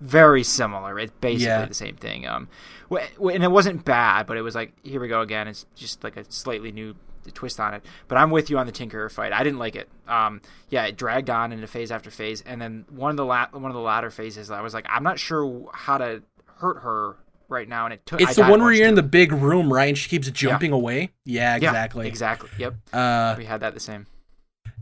very 0.00 0.42
similar. 0.42 0.98
It's 0.98 1.12
basically 1.20 1.46
Yeah. 1.46 1.64
the 1.66 1.74
same 1.74 1.96
thing. 1.96 2.26
Um, 2.26 2.48
and 2.90 3.42
it 3.42 3.50
wasn't 3.50 3.84
bad, 3.84 4.26
but 4.26 4.36
it 4.36 4.42
was 4.42 4.54
like, 4.54 4.72
here 4.82 5.00
we 5.00 5.08
go 5.08 5.20
again. 5.22 5.48
It's 5.48 5.66
just 5.74 6.04
like 6.04 6.16
a 6.16 6.24
slightly 6.30 6.72
new 6.72 6.94
twist 7.34 7.60
on 7.60 7.72
it. 7.74 7.84
But 8.08 8.18
I'm 8.18 8.30
with 8.30 8.50
you 8.50 8.58
on 8.58 8.66
the 8.66 8.72
Tinkerer 8.72 9.10
fight. 9.10 9.32
I 9.32 9.42
didn't 9.44 9.58
like 9.58 9.76
it. 9.76 9.88
Um, 10.08 10.40
yeah, 10.68 10.84
it 10.86 10.96
dragged 10.96 11.30
on 11.30 11.52
into 11.52 11.66
phase 11.66 11.90
after 11.92 12.10
phase, 12.10 12.42
and 12.42 12.60
then 12.60 12.84
one 12.90 13.10
of 13.10 13.16
the 13.16 13.24
la- 13.24 13.46
one 13.52 13.66
of 13.66 13.74
the 13.74 13.80
latter 13.80 14.10
phases, 14.10 14.50
I 14.50 14.60
was 14.60 14.74
like, 14.74 14.84
I'm 14.88 15.02
not 15.04 15.18
sure 15.18 15.70
how 15.72 15.98
to 15.98 16.22
hurt 16.56 16.82
her 16.82 17.16
right 17.48 17.68
now, 17.68 17.84
and 17.86 17.94
it 17.94 18.04
took. 18.06 18.20
It's 18.20 18.38
I 18.38 18.44
the 18.44 18.50
one 18.50 18.60
where 18.62 18.72
you're 18.72 18.88
in 18.88 18.94
the 18.96 19.02
big 19.02 19.32
room, 19.32 19.72
right? 19.72 19.88
And 19.90 19.96
she 19.98 20.08
keeps 20.08 20.28
jumping 20.30 20.72
away. 20.72 21.10
Yeah, 21.24 21.52
Yeah, 21.52 21.68
exactly. 21.68 22.08
exactly. 22.08 22.50
Yep, 22.58 22.74
Uh, 22.92 23.34
we 23.38 23.44
had 23.44 23.60
that 23.60 23.74
the 23.74 23.80
same. 23.80 24.06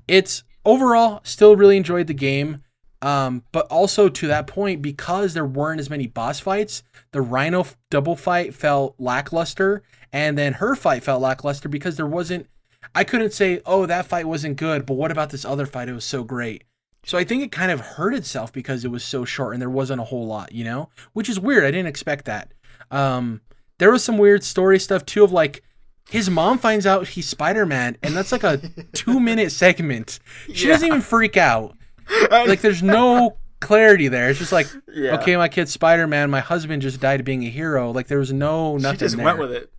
it's 0.09 0.43
overall 0.65 1.21
still 1.25 1.57
really 1.57 1.77
enjoyed 1.77 2.07
the 2.07 2.15
game. 2.15 2.63
Um, 3.03 3.45
but 3.53 3.67
also 3.69 4.09
to 4.09 4.27
that 4.27 4.47
point, 4.47 4.83
because 4.83 5.33
there 5.33 5.47
weren't 5.47 5.81
as 5.81 5.89
many 5.89 6.07
boss 6.07 6.39
fights, 6.41 6.83
the 7.13 7.23
Rhino 7.23 7.67
double 7.91 8.17
fight 8.17 8.55
felt 8.55 8.95
lackluster, 8.99 9.83
and 10.13 10.37
then 10.37 10.55
her 10.55 10.75
fight 10.75 11.03
felt 11.03 11.23
lackluster 11.23 11.69
because 11.69 11.97
there 11.97 12.07
wasn't. 12.07 12.47
I 12.95 13.05
couldn't 13.05 13.33
say, 13.33 13.61
"Oh, 13.65 13.87
that 13.87 14.07
fight 14.07 14.27
wasn't 14.27 14.57
good," 14.57 14.85
but 14.85 14.95
what 14.95 15.11
about 15.11 15.31
this 15.31 15.45
other 15.45 15.67
fight? 15.67 15.89
It 15.89 15.95
was 15.95 16.05
so 16.05 16.25
great. 16.25 16.65
So 17.05 17.17
I 17.17 17.25
think 17.25 17.43
it 17.43 17.53
kind 17.53 17.71
of 17.71 17.81
hurt 17.81 18.15
itself 18.15 18.53
because 18.53 18.85
it 18.85 18.91
was 18.91 19.03
so 19.03 19.25
short 19.25 19.55
and 19.55 19.63
there 19.63 19.71
wasn't 19.71 20.01
a 20.01 20.05
whole 20.05 20.27
lot, 20.27 20.53
you 20.53 20.65
know, 20.65 20.91
which 21.15 21.29
is 21.29 21.41
weird. 21.41 21.65
I 21.65 21.71
didn't 21.71 21.87
expect 21.87 22.27
that. 22.27 22.53
Um, 22.91 23.41
there 23.79 23.91
was 23.91 24.05
some 24.05 24.19
weird 24.19 24.45
story 24.45 24.79
stuff 24.79 25.07
too 25.07 25.25
of 25.25 25.33
like 25.33 25.63
his 26.11 26.29
mom 26.29 26.59
finds 26.59 26.87
out 26.87 27.09
he's 27.09 27.29
Spider 27.29 27.65
Man, 27.65 27.97
and 28.03 28.15
that's 28.15 28.33
like 28.33 28.45
a 28.45 28.59
two 28.93 29.19
minute 29.21 29.53
segment. 29.53 30.19
She 30.53 30.67
doesn't 30.67 30.87
even 30.87 31.01
freak 31.01 31.37
out. 31.37 31.77
Like 32.31 32.61
there's 32.61 32.83
no 32.83 33.37
clarity 33.61 34.09
there. 34.09 34.31
It's 34.31 34.39
just 34.39 34.53
like, 34.53 34.67
Yeah. 34.93 35.17
okay, 35.17 35.37
my 35.37 35.49
kid's 35.49 35.73
Spider 35.73 36.07
Man. 36.07 36.31
My 36.31 36.41
husband 36.41 36.83
just 36.83 37.01
died 37.01 37.25
being 37.25 37.45
a 37.45 37.51
hero. 37.51 37.91
Like 37.91 38.07
there 38.09 38.19
was 38.19 38.33
no 38.33 38.77
nothing. 38.77 38.99
she 38.99 39.05
just 39.05 39.17
there. 39.17 39.25
went 39.25 39.39
with 39.39 39.53
it. 39.53 39.73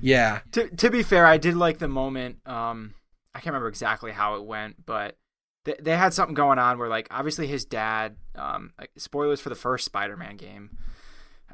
Yeah, 0.00 0.40
to 0.52 0.68
to 0.68 0.90
be 0.90 1.02
fair, 1.02 1.24
I 1.26 1.36
did 1.38 1.54
like 1.56 1.78
the 1.78 1.88
moment. 1.88 2.36
Um, 2.46 2.94
I 3.34 3.38
can't 3.38 3.46
remember 3.52 3.68
exactly 3.68 4.10
how 4.12 4.34
it 4.34 4.44
went, 4.44 4.84
but 4.84 5.16
they, 5.64 5.76
they 5.80 5.96
had 5.96 6.12
something 6.12 6.34
going 6.34 6.58
on 6.58 6.76
where, 6.78 6.88
like, 6.88 7.06
obviously 7.10 7.46
his 7.46 7.64
dad. 7.64 8.16
Um, 8.34 8.72
like, 8.78 8.90
spoilers 8.98 9.40
for 9.40 9.48
the 9.48 9.54
first 9.54 9.84
Spider-Man 9.84 10.36
game. 10.38 10.76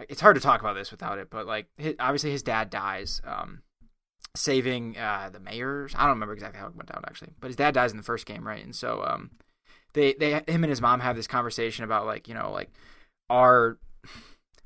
It's 0.08 0.20
hard 0.22 0.36
to 0.36 0.40
talk 0.40 0.60
about 0.60 0.74
this 0.74 0.90
without 0.90 1.18
it, 1.18 1.28
but 1.28 1.46
like, 1.46 1.66
his, 1.76 1.94
obviously 2.00 2.30
his 2.30 2.42
dad 2.42 2.70
dies. 2.70 3.20
Um, 3.26 3.62
saving 4.36 4.96
uh 4.96 5.30
the 5.32 5.40
mayors. 5.40 5.94
I 5.96 6.02
don't 6.02 6.10
remember 6.10 6.34
exactly 6.34 6.60
how 6.60 6.66
it 6.68 6.76
went 6.76 6.90
down 6.92 7.02
actually, 7.06 7.32
but 7.40 7.48
his 7.48 7.56
dad 7.56 7.74
dies 7.74 7.90
in 7.90 7.96
the 7.96 8.02
first 8.02 8.24
game, 8.26 8.46
right? 8.46 8.62
And 8.64 8.74
so 8.74 9.02
um, 9.04 9.30
they 9.92 10.14
they 10.14 10.32
him 10.32 10.64
and 10.64 10.66
his 10.66 10.80
mom 10.80 11.00
have 11.00 11.16
this 11.16 11.26
conversation 11.26 11.84
about 11.84 12.06
like 12.06 12.28
you 12.28 12.34
know 12.34 12.50
like 12.52 12.70
our 13.30 13.78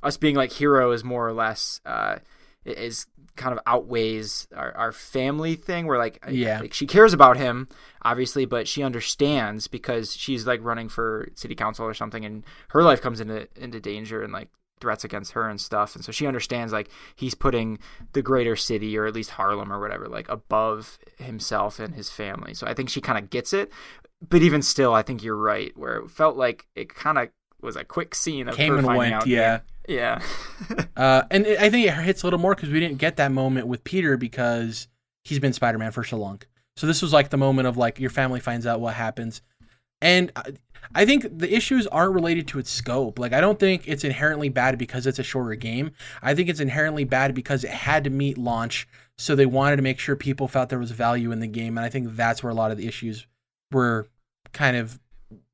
us 0.03 0.17
being 0.17 0.37
like 0.37 0.53
hero 0.53 0.93
is 0.93 1.05
more 1.05 1.27
or 1.27 1.33
less 1.33 1.81
uh 1.87 2.17
is 2.65 3.07
kind 3.35 3.53
of 3.53 3.59
outweighs 3.67 4.47
our, 4.55 4.73
our 4.77 4.93
family 4.93 5.57
thing 5.57 5.87
where 5.87 5.99
like, 5.99 6.23
Yeah. 6.29 6.61
like 6.61 6.75
she 6.75 6.87
cares 6.87 7.13
about 7.13 7.37
him 7.37 7.67
obviously 8.03 8.45
but 8.45 8.69
she 8.69 8.83
understands 8.83 9.69
because 9.69 10.15
she's 10.15 10.47
like 10.47 10.63
running 10.63 10.89
for 10.89 11.29
city 11.35 11.55
council 11.55 11.85
or 11.87 11.95
something 11.95 12.25
and 12.25 12.45
her 12.69 12.83
life 12.83 13.01
comes 13.01 13.21
into 13.21 13.49
into 13.57 13.81
danger 13.81 14.23
and 14.23 14.33
like 14.33 14.49
threats 14.83 15.05
against 15.05 15.33
her 15.33 15.49
and 15.49 15.61
stuff 15.61 15.95
and 15.95 16.05
so 16.05 16.13
she 16.13 16.27
understands 16.27 16.73
like 16.73 16.91
he's 17.17 17.35
putting 17.35 17.79
the 18.13 18.21
greater 18.21 18.57
city 18.57 18.99
or 18.99 19.07
at 19.07 19.15
least 19.15 19.31
Harlem 19.31 19.73
or 19.73 19.81
whatever 19.81 20.07
like 20.09 20.29
above 20.29 20.99
himself 21.17 21.79
and 21.79 21.95
his 21.95 22.11
family 22.11 22.53
so 22.53 22.67
I 22.67 22.75
think 22.75 22.91
she 22.91 23.01
kind 23.01 23.19
of 23.19 23.31
gets 23.31 23.55
it 23.55 23.73
but 24.29 24.43
even 24.43 24.61
still 24.61 24.93
I 24.93 25.03
think 25.03 25.23
you're 25.23 25.37
right 25.37 25.73
where 25.77 25.97
it 25.97 26.11
felt 26.11 26.37
like 26.37 26.67
it 26.75 26.93
kind 26.95 27.17
of 27.17 27.29
was 27.63 27.77
a 27.77 27.85
quick 27.85 28.15
scene 28.15 28.49
of 28.49 28.57
came 28.57 28.73
her 28.73 28.79
and 28.79 28.87
finding 28.87 28.99
went. 28.99 29.15
out 29.15 29.27
Yeah. 29.27 29.61
yeah 29.89 30.21
Uh, 30.97 31.23
and 31.31 31.47
it, 31.47 31.59
I 31.59 31.71
think 31.71 31.87
it 31.87 31.95
hits 31.95 32.23
a 32.23 32.27
little 32.27 32.39
more 32.39 32.55
because 32.55 32.69
we 32.69 32.79
didn't 32.81 32.99
get 32.99 33.17
that 33.17 33.33
moment 33.33 33.67
with 33.67 33.83
Peter 33.85 34.17
because 34.17 34.89
he's 35.25 35.39
been 35.39 35.53
Spider 35.53 35.79
Man 35.79 35.91
for 35.93 36.05
so 36.05 36.17
long. 36.19 36.41
So 36.77 36.87
this 36.87 37.03
was 37.03 37.13
like 37.13 37.31
the 37.31 37.37
moment 37.37 37.69
of 37.69 37.77
like 37.77 37.99
your 37.99 38.11
family 38.11 38.41
finds 38.41 38.67
out 38.67 38.81
what 38.81 38.95
happens, 38.95 39.43
and 40.03 40.33
I, 40.95 41.07
think 41.07 41.39
the 41.39 41.55
issues 41.55 41.87
aren't 41.87 42.13
related 42.13 42.47
to 42.49 42.59
its 42.59 42.71
scope. 42.71 43.19
Like 43.19 43.33
I 43.33 43.41
don't 43.41 43.59
think 43.59 43.89
it's 43.89 44.05
inherently 44.05 44.51
bad 44.51 44.77
because 44.77 45.07
it's 45.07 45.19
a 45.19 45.23
shorter 45.23 45.55
game. 45.55 45.93
I 46.23 46.35
think 46.35 46.49
it's 46.51 46.61
inherently 46.61 47.05
bad 47.05 47.35
because 47.35 47.65
it 47.65 47.71
had 47.71 48.05
to 48.05 48.11
meet 48.11 48.37
launch, 48.37 48.87
so 49.17 49.35
they 49.35 49.47
wanted 49.47 49.77
to 49.77 49.83
make 49.83 49.99
sure 49.99 50.17
people 50.17 50.49
felt 50.49 50.69
there 50.69 50.79
was 50.79 50.91
value 50.91 51.33
in 51.33 51.41
the 51.41 51.47
game, 51.47 51.79
and 51.79 51.85
I 51.85 51.89
think 51.89 52.15
that's 52.17 52.43
where 52.43 52.51
a 52.51 52.55
lot 52.55 52.71
of 52.71 52.77
the 52.77 52.87
issues 52.87 53.27
were 53.71 54.07
kind 54.53 54.77
of 54.77 54.99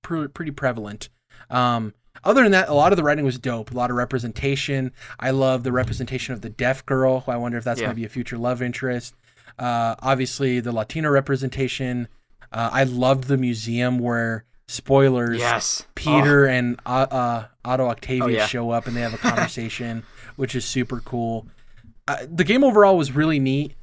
pr- 0.03 0.27
pretty 0.27 0.51
prevalent. 0.51 1.09
Um, 1.51 1.95
other 2.25 2.43
than 2.43 2.53
that, 2.53 2.69
a 2.69 2.75
lot 2.75 2.93
of 2.93 2.97
the 2.97 3.05
writing 3.05 3.25
was 3.25 3.39
dope. 3.39 3.71
A 3.71 3.75
lot 3.75 3.91
of 3.91 3.97
representation. 3.97 4.93
I 5.21 5.31
love 5.31 5.63
the 5.63 5.71
representation 5.73 6.35
of 6.35 6.41
the 6.41 6.49
deaf 6.51 6.85
girl. 6.85 7.21
Who 7.21 7.31
I 7.33 7.37
wonder 7.37 7.59
if 7.59 7.65
that's 7.65 7.81
Yeah. 7.81 7.87
going 7.87 7.95
to 7.97 8.01
be 8.01 8.07
a 8.07 8.09
future 8.09 8.37
love 8.37 8.61
interest. 8.61 9.15
Uh, 9.59 9.95
obviously, 10.01 10.61
the 10.61 10.73
Latino 10.73 11.11
representation. 11.11 12.09
Uh, 12.53 12.71
I 12.73 12.85
loved 12.85 13.25
the 13.25 13.37
museum 13.37 13.99
where 13.99 14.45
spoilers. 14.69 15.39
yes 15.39 15.87
Peter 15.95 16.47
and 16.47 16.79
uh, 16.87 17.07
uh, 17.11 17.45
Otto 17.65 17.87
Octavius 17.89 18.25
Oh, 18.25 18.29
yeah. 18.29 18.47
show 18.47 18.71
up 18.71 18.87
and 18.87 18.97
they 18.97 19.01
have 19.01 19.15
a 19.15 19.19
conversation, 19.29 20.03
which 20.37 20.55
is 20.55 20.65
super 20.65 21.01
cool. 21.01 21.47
Uh, 22.07 22.19
the 22.31 22.45
game 22.45 22.65
overall 22.65 22.97
was 22.97 23.13
really 23.13 23.39
neat. 23.39 23.75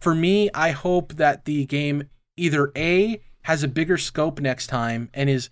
For 0.00 0.14
me, 0.14 0.50
I 0.54 0.70
hope 0.70 1.14
that 1.14 1.44
the 1.44 1.66
game 1.66 2.04
either 2.36 2.72
A 2.76 3.20
has 3.42 3.62
a 3.62 3.68
bigger 3.68 3.98
scope 3.98 4.40
next 4.40 4.66
time 4.68 5.10
and 5.14 5.28
is 5.30 5.50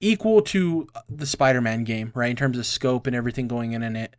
equal 0.00 0.42
to 0.42 0.86
the 1.08 1.26
Spider-Man 1.26 1.84
game, 1.84 2.12
right, 2.14 2.30
in 2.30 2.36
terms 2.36 2.58
of 2.58 2.66
scope 2.66 3.06
and 3.06 3.16
everything 3.16 3.48
going 3.48 3.72
in 3.72 3.82
in 3.82 3.96
it, 3.96 4.14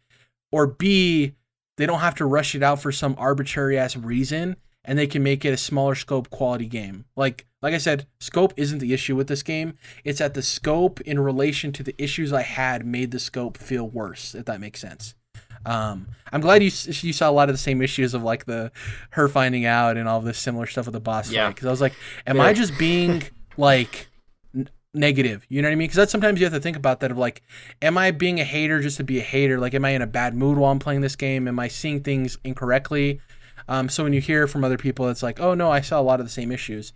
or 0.52 0.68
B 0.68 1.34
they 1.78 1.86
don't 1.86 2.00
have 2.00 2.16
to 2.16 2.26
rush 2.26 2.56
it 2.56 2.64
out 2.64 2.82
for 2.82 2.92
some 2.92 3.14
arbitrary 3.20 3.78
ass 3.78 3.96
reason 3.96 4.56
and 4.86 4.98
they 4.98 5.08
can 5.08 5.22
make 5.24 5.44
it 5.46 5.54
a 5.54 5.58
smaller 5.58 5.96
scope 5.96 6.30
quality 6.30 6.66
game. 6.68 7.06
Like 7.16 7.46
like 7.62 7.74
I 7.74 7.80
said, 7.80 8.06
scope 8.20 8.54
isn't 8.56 8.80
the 8.80 8.94
issue 8.94 9.16
with 9.16 9.28
this 9.28 9.44
game. 9.44 9.74
It's 10.04 10.20
that 10.20 10.34
the 10.36 10.44
scope 10.44 11.02
in 11.02 11.20
relation 11.20 11.72
to 11.74 11.84
the 11.84 11.96
issues 11.98 12.32
I 12.32 12.44
had 12.44 12.86
made 12.86 13.12
the 13.12 13.20
scope 13.20 13.58
feel 13.58 13.88
worse, 13.90 14.36
if 14.36 14.46
that 14.46 14.60
makes 14.62 14.80
sense. 14.80 15.16
Um, 15.66 16.08
I'm 16.32 16.40
glad 16.42 16.62
you 16.64 16.72
you 17.02 17.14
saw 17.14 17.30
a 17.30 17.32
lot 17.32 17.50
of 17.50 17.54
the 17.54 17.60
same 17.60 17.82
issues 17.82 18.14
of 18.14 18.24
like 18.24 18.46
the 18.46 18.72
her 19.12 19.28
finding 19.28 19.66
out 19.66 19.98
and 19.98 20.08
all 20.08 20.22
this 20.22 20.38
similar 20.38 20.66
stuff 20.68 20.86
with 20.86 20.94
the 20.94 21.00
boss 21.00 21.30
Yeah. 21.32 21.48
fight. 21.48 21.56
Because 21.56 21.68
I 21.68 21.72
was 21.72 21.82
like, 21.82 21.94
am 22.26 22.38
Yeah. 22.38 22.44
I 22.44 22.54
just 22.54 22.78
being 22.78 23.24
like 23.58 24.08
n- 24.56 24.70
negative? 24.94 25.46
You 25.50 25.62
know 25.62 25.68
what 25.68 25.74
I 25.74 25.76
mean? 25.76 25.88
Because 25.88 25.98
that's 25.98 26.12
sometimes 26.12 26.40
you 26.40 26.46
have 26.46 26.54
to 26.54 26.60
think 26.60 26.78
about 26.78 27.00
that 27.02 27.12
of 27.12 27.18
like, 27.18 27.42
am 27.82 27.98
I 27.98 28.12
being 28.12 28.40
a 28.40 28.44
hater 28.46 28.80
just 28.82 28.98
to 28.98 29.04
be 29.04 29.18
a 29.20 29.24
hater? 29.24 29.60
Like, 29.60 29.74
am 29.74 29.84
I 29.84 29.90
in 29.90 30.02
a 30.04 30.08
bad 30.08 30.36
mood 30.36 30.58
while 30.58 30.72
I'm 30.72 30.80
playing 30.80 31.02
this 31.02 31.16
game? 31.16 31.48
Am 31.48 31.60
I 31.60 31.68
seeing 31.68 32.02
things 32.02 32.38
incorrectly? 32.46 33.20
Um, 33.68 33.90
so 33.90 34.04
when 34.04 34.14
you 34.14 34.22
hear 34.22 34.48
from 34.48 34.64
other 34.64 34.78
people, 34.78 35.10
it's 35.10 35.24
like, 35.24 35.40
oh 35.40 35.54
no, 35.54 35.70
I 35.72 35.82
saw 35.82 36.00
a 36.00 36.02
lot 36.04 36.20
of 36.20 36.26
the 36.26 36.32
same 36.32 36.52
issues. 36.52 36.94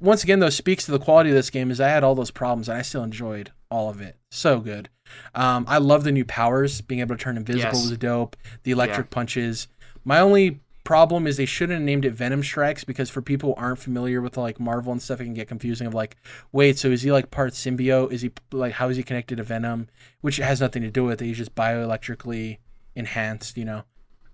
Once 0.00 0.24
again, 0.24 0.40
though, 0.40 0.50
speaks 0.50 0.84
to 0.86 0.90
the 0.90 0.98
quality 0.98 1.30
of 1.30 1.36
this 1.36 1.50
game. 1.50 1.70
Is 1.70 1.80
I 1.80 1.88
had 1.88 2.02
all 2.02 2.14
those 2.16 2.32
problems 2.32 2.68
and 2.68 2.76
I 2.76 2.82
still 2.82 3.04
enjoyed 3.04 3.52
all 3.70 3.88
of 3.88 4.00
it. 4.00 4.16
So 4.30 4.58
good. 4.58 4.88
Um, 5.34 5.64
I 5.68 5.78
love 5.78 6.02
the 6.04 6.12
new 6.12 6.24
powers. 6.24 6.80
Being 6.80 7.00
able 7.00 7.16
to 7.16 7.22
turn 7.22 7.36
invisible 7.36 7.78
Yes. 7.78 7.88
was 7.90 7.98
dope. 7.98 8.36
The 8.64 8.72
electric 8.72 9.10
punches. 9.10 9.68
My 10.04 10.18
only 10.18 10.60
problem 10.84 11.28
is 11.28 11.36
they 11.36 11.46
shouldn't 11.46 11.78
have 11.78 11.86
named 11.86 12.04
it 12.04 12.10
Venom 12.10 12.42
Strikes 12.42 12.82
because 12.82 13.08
for 13.08 13.22
people 13.22 13.54
who 13.54 13.62
aren't 13.62 13.78
familiar 13.78 14.20
with 14.20 14.36
like 14.36 14.58
Marvel 14.58 14.90
and 14.90 15.00
stuff, 15.00 15.20
it 15.20 15.24
can 15.24 15.34
get 15.34 15.46
confusing. 15.46 15.86
Of 15.86 15.94
like, 15.94 16.16
wait, 16.50 16.76
so 16.78 16.88
is 16.88 17.02
he 17.02 17.12
like 17.12 17.30
part 17.30 17.52
symbiote? 17.52 18.10
Is 18.10 18.22
he 18.22 18.32
like 18.50 18.72
how 18.72 18.88
is 18.88 18.96
he 18.96 19.04
connected 19.04 19.36
to 19.36 19.44
Venom? 19.44 19.88
Which 20.22 20.38
has 20.38 20.60
nothing 20.60 20.82
to 20.82 20.90
do 20.90 21.04
with 21.04 21.22
it. 21.22 21.26
He's 21.26 21.38
just 21.38 21.54
bioelectrically 21.54 22.58
enhanced, 22.96 23.56
you 23.56 23.64
know. 23.64 23.84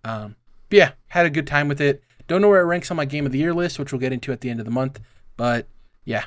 Um, 0.04 0.36
but 0.68 0.76
yeah, 0.76 0.92
had 1.08 1.26
a 1.26 1.30
good 1.30 1.46
time 1.46 1.68
with 1.68 1.80
it. 1.80 2.02
Don't 2.26 2.42
know 2.42 2.48
where 2.48 2.60
it 2.60 2.66
ranks 2.66 2.90
on 2.90 2.96
my 2.96 3.04
game 3.04 3.26
of 3.26 3.32
the 3.32 3.38
year 3.38 3.54
list, 3.54 3.78
which 3.78 3.92
we'll 3.92 4.00
get 4.00 4.12
into 4.12 4.32
at 4.32 4.40
the 4.40 4.50
end 4.50 4.60
of 4.60 4.66
the 4.66 4.70
month. 4.70 5.00
But 5.36 5.66
yeah, 6.04 6.24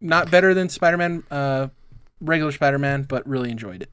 not 0.00 0.30
better 0.30 0.54
than 0.54 0.68
Spider 0.68 0.96
Man, 0.96 1.24
uh, 1.30 1.68
regular 2.20 2.52
Spider 2.52 2.78
Man, 2.78 3.02
but 3.02 3.26
really 3.26 3.50
enjoyed 3.50 3.82
it. 3.82 3.90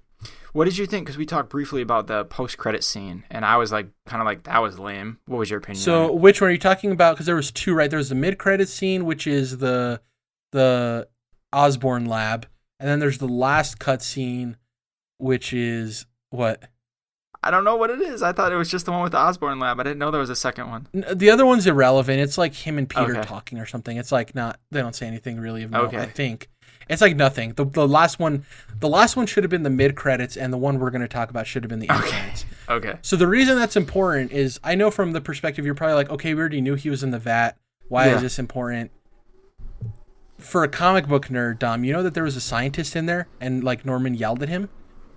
What 0.53 0.65
did 0.65 0.77
you 0.77 0.85
think? 0.85 1.05
Because 1.05 1.17
we 1.17 1.25
talked 1.25 1.49
briefly 1.49 1.81
about 1.81 2.07
the 2.07 2.25
post 2.25 2.57
credit 2.57 2.83
scene, 2.83 3.23
and 3.29 3.45
I 3.45 3.57
was 3.57 3.71
like, 3.71 3.87
kind 4.05 4.21
of 4.21 4.25
like, 4.25 4.43
that 4.43 4.59
was 4.61 4.79
lame. 4.79 5.19
What 5.25 5.37
was 5.37 5.49
your 5.49 5.59
opinion? 5.59 5.81
So 5.81 6.11
which 6.11 6.41
one 6.41 6.49
are 6.49 6.53
you 6.53 6.59
talking 6.59 6.91
about? 6.91 7.15
Because 7.15 7.27
there 7.27 7.35
was 7.35 7.51
two, 7.51 7.73
right? 7.73 7.89
There 7.89 7.97
was 7.97 8.09
the 8.09 8.15
mid 8.15 8.37
credit 8.37 8.67
scene, 8.67 9.05
which 9.05 9.27
is 9.27 9.59
the 9.59 10.01
the 10.51 11.07
Osborn 11.53 12.05
lab, 12.05 12.47
and 12.79 12.89
then 12.89 12.99
there's 12.99 13.19
the 13.19 13.27
last 13.27 13.79
cut 13.79 14.01
scene, 14.01 14.57
which 15.17 15.53
is 15.53 16.05
what 16.31 16.63
I 17.41 17.51
don't 17.51 17.63
know 17.63 17.77
what 17.77 17.89
it 17.89 18.01
is. 18.01 18.21
I 18.21 18.33
thought 18.33 18.51
it 18.51 18.55
was 18.57 18.69
just 18.69 18.85
the 18.85 18.91
one 18.91 19.01
with 19.03 19.13
the 19.13 19.17
Osborn 19.17 19.59
lab. 19.59 19.79
I 19.79 19.83
didn't 19.83 19.99
know 19.99 20.11
there 20.11 20.19
was 20.19 20.29
a 20.29 20.35
second 20.35 20.69
one. 20.69 20.87
The 20.93 21.29
other 21.29 21.45
one's 21.45 21.65
irrelevant. 21.67 22.19
It's 22.19 22.37
like 22.37 22.53
him 22.53 22.77
and 22.77 22.89
Peter 22.89 23.17
Okay. 23.17 23.21
talking 23.27 23.59
or 23.59 23.65
something. 23.65 23.95
It's 23.95 24.11
like 24.11 24.35
not. 24.35 24.59
They 24.71 24.81
don't 24.81 24.95
say 24.95 25.07
anything 25.07 25.39
really 25.39 25.63
of 25.63 25.71
note. 25.71 25.87
Okay. 25.87 25.99
I 25.99 26.05
think 26.05 26.49
it's 26.89 27.01
like 27.01 27.15
nothing. 27.15 27.53
The 27.53 27.63
the 27.65 27.87
last 27.87 28.19
one, 28.19 28.45
the 28.79 28.89
last 28.89 29.15
one 29.15 29.25
should 29.25 29.43
have 29.45 29.51
been 29.51 29.63
the 29.63 29.69
mid 29.69 29.95
credits, 29.95 30.35
and 30.35 30.51
the 30.51 30.57
one 30.57 30.79
we're 30.79 30.89
going 30.89 31.01
to 31.01 31.07
talk 31.07 31.29
about 31.29 31.47
should 31.47 31.63
have 31.63 31.69
been 31.69 31.79
the 31.79 31.89
end 31.89 31.99
Okay. 32.03 32.09
credits. 32.09 32.45
Okay. 32.69 32.93
So 33.01 33.15
the 33.15 33.27
reason 33.27 33.57
that's 33.57 33.75
important 33.75 34.31
is 34.31 34.59
I 34.63 34.75
know 34.75 34.91
from 34.91 35.13
the 35.13 35.21
perspective 35.21 35.65
you're 35.65 35.73
probably 35.73 35.95
like, 35.95 36.11
okay, 36.11 36.33
we 36.35 36.39
already 36.39 36.61
knew 36.61 36.75
he 36.75 36.89
was 36.91 37.01
in 37.03 37.09
the 37.09 37.17
vat. 37.17 37.57
Why 37.87 38.07
Yeah. 38.07 38.17
is 38.17 38.21
this 38.21 38.37
important? 38.37 38.91
For 40.37 40.63
a 40.63 40.67
comic 40.67 41.07
book 41.07 41.27
nerd, 41.29 41.57
Dom, 41.59 41.83
you 41.83 41.91
know 41.93 42.03
that 42.03 42.13
there 42.13 42.23
was 42.23 42.35
a 42.35 42.41
scientist 42.41 42.95
in 42.95 43.07
there, 43.07 43.27
and 43.41 43.63
like 43.63 43.85
Norman 43.85 44.13
yelled 44.13 44.43
at 44.43 44.49
him. 44.49 44.69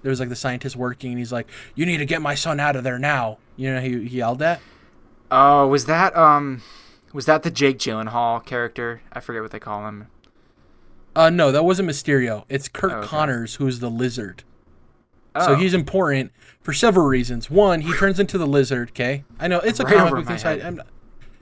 There 0.03 0.11
was 0.11 0.21
like 0.21 0.29
the 0.29 0.37
scientist 0.37 0.77
working, 0.77 1.11
and 1.13 1.19
he's 1.19 1.33
like, 1.33 1.47
"You 1.75 1.87
need 1.87 1.99
to 1.99 2.05
get 2.05 2.21
my 2.23 2.35
son 2.35 2.59
out 2.61 2.77
of 2.77 2.85
there 2.85 2.99
now." 2.99 3.39
You 3.57 3.73
know, 3.75 3.81
he, 3.81 4.07
he 4.09 4.19
yelled 4.19 4.43
at. 4.43 4.61
Oh, 5.31 5.67
was 5.69 5.87
that 5.87 6.17
um, 6.17 6.63
was 7.13 7.27
that 7.27 7.43
the 7.43 7.51
Jake 7.51 7.79
Gyllenhaal 7.79 8.45
character? 8.45 9.01
I 9.13 9.21
forget 9.21 9.43
what 9.43 9.51
they 9.51 9.61
call 9.61 9.87
him. 9.87 10.09
Uh, 11.15 11.31
no, 11.31 11.53
that 11.53 11.65
wasn't 11.65 11.89
Mysterio. 11.89 12.45
It's 12.49 12.69
Kurt 12.69 12.93
Oh, 12.93 12.97
okay. 12.99 13.07
Connors, 13.07 13.57
who's 13.57 13.81
the 13.81 13.91
lizard. 13.91 14.45
Oh. 15.35 15.47
So 15.47 15.55
he's 15.55 15.75
important 15.75 16.33
for 16.61 16.73
several 16.73 17.07
reasons. 17.07 17.51
One, 17.51 17.81
he 17.83 17.93
turns 17.95 18.19
into 18.19 18.39
the 18.39 18.47
lizard. 18.47 18.91
Okay, 18.91 19.25
I 19.39 19.49
know 19.49 19.59
it's 19.61 19.79
a 19.81 19.85
Right 19.85 19.97
comic 19.97 20.15
book 20.15 20.25
my 20.25 20.31
thing. 20.33 20.39
so 20.39 20.49
I- 20.49 20.53
head. 20.53 20.63
I'm 20.63 20.77
not- 20.77 20.87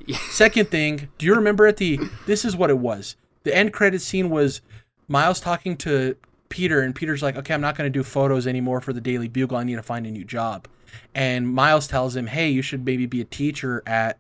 Second 0.31 0.71
thing, 0.71 1.09
do 1.19 1.27
you 1.27 1.35
remember 1.35 1.67
at 1.67 1.77
the? 1.77 2.01
This 2.27 2.45
is 2.45 2.57
what 2.57 2.71
it 2.71 2.79
was. 2.79 3.17
The 3.45 3.55
end 3.57 3.73
credit 3.73 4.01
scene 4.01 4.29
was 4.31 4.61
Miles 5.09 5.41
talking 5.41 5.77
to 5.79 6.17
Peter, 6.51 6.83
and 6.83 6.95
Peter's 6.95 7.23
like, 7.23 7.37
"Okay, 7.37 7.55
I'm 7.55 7.63
not 7.63 7.77
going 7.77 7.91
to 7.91 7.99
do 7.99 8.03
photos 8.03 8.47
anymore 8.47 8.83
for 8.83 8.93
the 8.93 9.01
Daily 9.01 9.29
Bugle. 9.29 9.57
I 9.57 9.65
need 9.65 9.77
to 9.77 9.83
find 9.83 10.07
a 10.07 10.11
new 10.11 10.25
job." 10.25 10.69
And 11.15 11.49
Miles 11.49 11.87
tells 11.87 12.15
him, 12.15 12.27
"Hey, 12.27 12.51
you 12.51 12.61
should 12.61 12.85
maybe 12.85 13.07
be 13.07 13.23
a 13.23 13.25
teacher 13.25 13.83
at 13.87 14.19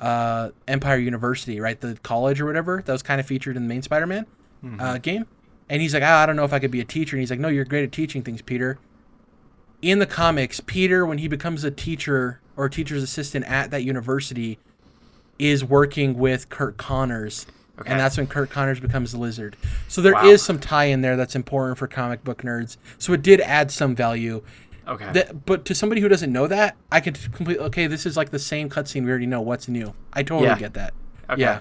uh, 0.00 0.50
Empire 0.66 0.96
University, 0.98 1.60
right? 1.60 1.78
The 1.78 1.98
college 2.02 2.40
or 2.40 2.46
whatever 2.46 2.82
that 2.84 2.92
was 2.92 3.02
kind 3.02 3.20
of 3.20 3.26
featured 3.26 3.56
in 3.56 3.64
the 3.64 3.68
main 3.68 3.82
Spider-Man 3.82 4.26
uh, 4.80 4.98
game." 4.98 5.26
And 5.68 5.82
he's 5.82 5.92
like, 5.94 6.02
ah, 6.02 6.22
"I 6.22 6.26
don't 6.26 6.36
know 6.36 6.44
if 6.44 6.52
I 6.52 6.58
could 6.58 6.70
be 6.70 6.80
a 6.80 6.84
teacher." 6.84 7.16
And 7.16 7.20
he's 7.20 7.30
like, 7.30 7.40
"No, 7.40 7.48
you're 7.48 7.64
great 7.64 7.84
at 7.84 7.92
teaching 7.92 8.22
things, 8.22 8.40
Peter." 8.40 8.78
In 9.82 9.98
the 9.98 10.06
comics, 10.06 10.60
Peter, 10.60 11.04
when 11.04 11.18
he 11.18 11.26
becomes 11.28 11.64
a 11.64 11.70
teacher 11.70 12.40
or 12.56 12.66
a 12.66 12.70
teacher's 12.70 13.02
assistant 13.02 13.44
at 13.46 13.72
that 13.72 13.82
university, 13.82 14.60
is 15.38 15.64
working 15.64 16.16
with 16.16 16.48
Kurt 16.48 16.76
Connors. 16.76 17.46
Okay. 17.82 17.90
And 17.90 18.00
that's 18.00 18.16
when 18.16 18.26
Kurt 18.26 18.50
Connors 18.50 18.80
becomes 18.80 19.12
the 19.12 19.18
lizard. 19.18 19.56
So 19.88 20.00
there 20.00 20.14
is 20.24 20.40
Wow. 20.40 20.46
some 20.46 20.58
tie 20.58 20.84
in 20.86 21.00
there 21.02 21.16
that's 21.16 21.34
important 21.36 21.78
for 21.78 21.86
comic 21.86 22.24
book 22.24 22.42
nerds. 22.42 22.76
So 22.98 23.12
it 23.12 23.22
did 23.22 23.40
add 23.40 23.70
some 23.70 23.94
value. 23.94 24.42
okay. 24.88 25.12
That, 25.12 25.44
but 25.46 25.64
to 25.66 25.74
somebody 25.74 26.00
who 26.00 26.08
doesn't 26.08 26.32
know 26.32 26.46
that, 26.46 26.76
I 26.90 27.00
could 27.00 27.18
completely 27.32 27.64
okay. 27.66 27.86
This 27.86 28.06
is 28.06 28.16
like 28.16 28.30
the 28.30 28.38
same 28.38 28.68
cutscene 28.70 29.04
we 29.04 29.10
already 29.10 29.26
know. 29.26 29.40
What's 29.40 29.68
new? 29.68 29.94
I 30.12 30.22
totally 30.22 30.48
Yeah. 30.48 30.58
get 30.58 30.74
that. 30.74 30.94
okay. 31.30 31.40
Yeah, 31.42 31.60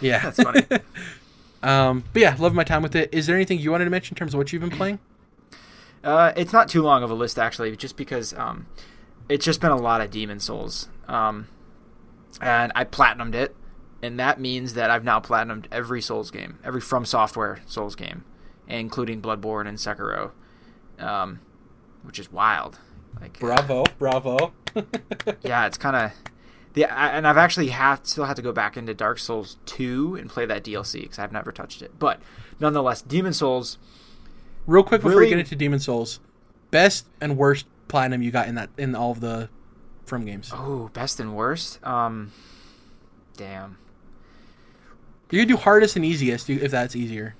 yeah. 0.00 0.18
That's 0.30 0.42
funny. 0.42 0.62
um, 1.62 2.04
but 2.12 2.20
yeah, 2.22 2.36
love 2.38 2.54
my 2.54 2.64
time 2.64 2.82
with 2.82 2.94
it. 2.96 3.08
Is 3.12 3.26
there 3.26 3.36
anything 3.36 3.58
you 3.60 3.70
wanted 3.70 3.84
to 3.84 3.90
mention 3.90 4.14
in 4.14 4.18
terms 4.18 4.34
of 4.34 4.38
what 4.38 4.52
you've 4.52 4.62
been 4.62 4.70
playing? 4.70 4.98
Uh, 6.02 6.32
it's 6.36 6.52
not 6.52 6.68
too 6.68 6.82
long 6.82 7.02
of 7.02 7.10
a 7.10 7.14
list 7.14 7.38
actually, 7.38 7.74
just 7.76 7.96
because 7.96 8.34
um, 8.34 8.66
it's 9.28 9.44
just 9.44 9.60
been 9.60 9.70
a 9.70 9.76
lot 9.76 10.00
of 10.02 10.10
Demon 10.10 10.38
Souls. 10.40 10.88
Um, 11.08 11.48
and 12.42 12.72
I 12.74 12.84
platinumed 12.84 13.34
it, 13.34 13.54
and 14.04 14.18
that 14.20 14.38
means 14.40 14.74
that 14.74 14.90
I've 14.90 15.04
now 15.04 15.20
platinumed 15.20 15.66
every 15.72 16.00
Souls 16.02 16.30
game, 16.30 16.58
every 16.64 16.80
From 16.80 17.04
Software 17.04 17.60
Souls 17.66 17.94
game, 17.96 18.24
including 18.68 19.22
Bloodborne 19.22 19.66
and 19.66 19.78
Sekiro, 19.78 20.32
um, 20.98 21.40
which 22.02 22.18
is 22.18 22.30
wild. 22.30 22.78
Like, 23.20 23.38
Bravo, 23.38 23.84
bravo. 23.98 24.52
yeah, 25.42 25.66
it's 25.66 25.78
kind 25.78 25.96
of. 25.96 26.12
I- 26.76 27.10
and 27.10 27.26
I've 27.26 27.36
actually 27.36 27.68
have 27.68 28.00
still 28.02 28.24
had 28.24 28.34
to 28.36 28.42
go 28.42 28.50
back 28.52 28.76
into 28.76 28.92
Dark 28.94 29.18
Souls 29.20 29.58
2 29.66 30.16
and 30.16 30.28
play 30.28 30.44
that 30.46 30.64
DLC 30.64 31.02
because 31.02 31.20
I've 31.20 31.30
never 31.32 31.52
touched 31.52 31.80
it. 31.82 31.98
But 31.98 32.20
nonetheless, 32.60 33.00
Demon 33.02 33.32
Souls. 33.32 33.78
Real 34.66 34.82
quick 34.82 35.00
before 35.02 35.12
Really? 35.12 35.26
we 35.26 35.30
get 35.30 35.38
into 35.38 35.54
Demon 35.56 35.78
Souls, 35.78 36.20
best 36.72 37.06
and 37.20 37.36
worst 37.36 37.66
platinum 37.86 38.22
you 38.22 38.30
got 38.30 38.48
in 38.48 38.54
that 38.56 38.70
in 38.76 38.94
all 38.96 39.12
of 39.12 39.20
the 39.20 39.48
From 40.06 40.24
games. 40.24 40.50
Oh, 40.52 40.90
best 40.92 41.20
and 41.20 41.36
worst. 41.36 41.84
Um, 41.86 42.32
damn. 43.36 43.78
You 45.34 45.40
can 45.40 45.48
do 45.48 45.56
hardest 45.56 45.96
and 45.96 46.04
easiest 46.04 46.48
if 46.48 46.70
that's 46.70 46.94
easier. 46.94 47.34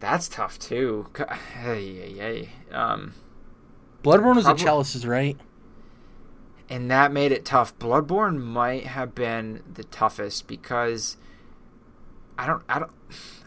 That's 0.00 0.28
tough 0.28 0.58
too. 0.58 1.06
Hey, 1.54 1.94
hey, 1.94 2.12
hey. 2.14 2.48
Um, 2.72 3.14
Bloodborne 4.02 4.34
was 4.36 4.44
Probably- 4.44 4.60
the 4.62 4.64
chalices, 4.64 5.06
right? 5.06 5.36
and 6.70 6.90
that 6.90 7.10
made 7.12 7.32
it 7.32 7.46
tough. 7.46 7.78
Bloodborne 7.78 8.42
might 8.42 8.84
have 8.84 9.14
been 9.14 9.62
the 9.72 9.84
toughest 9.84 10.46
because 10.46 11.16
I 12.36 12.46
don't, 12.46 12.62
I 12.68 12.78
don't, 12.80 12.90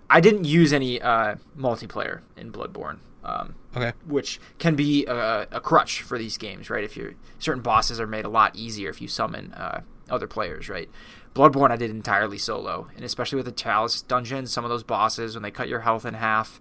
I 0.10 0.20
didn't 0.20 0.46
use 0.46 0.74
any 0.74 1.00
uh, 1.00 1.36
multiplayer 1.56 2.22
in 2.36 2.52
Bloodborne, 2.52 2.98
um, 3.24 3.54
Okay. 3.78 3.94
which 4.08 4.40
can 4.58 4.76
be 4.76 5.06
a, 5.06 5.48
a 5.52 5.62
crutch 5.62 6.02
for 6.02 6.18
these 6.18 6.36
games, 6.40 6.72
right? 6.72 6.84
If 6.84 6.98
you're 6.98 7.14
certain 7.38 7.62
bosses 7.62 8.00
are 8.00 8.08
made 8.08 8.26
a 8.26 8.30
lot 8.30 8.56
easier 8.56 8.90
if 8.90 9.00
you 9.04 9.08
summon 9.08 9.54
uh, 9.54 9.82
other 10.10 10.26
players, 10.28 10.68
right? 10.68 10.90
Bloodborne 11.34 11.72
I 11.72 11.78
did 11.78 11.92
entirely 11.92 12.38
solo, 12.38 12.88
and 12.96 13.06
especially 13.06 13.38
with 13.38 13.46
the 13.46 13.52
Chalice 13.52 14.02
dungeon, 14.02 14.48
some 14.48 14.66
of 14.66 14.70
those 14.70 14.84
bosses 14.84 15.36
when 15.36 15.44
they 15.44 15.52
cut 15.52 15.70
your 15.70 15.82
health 15.82 16.06
in 16.06 16.16
half. 16.16 16.60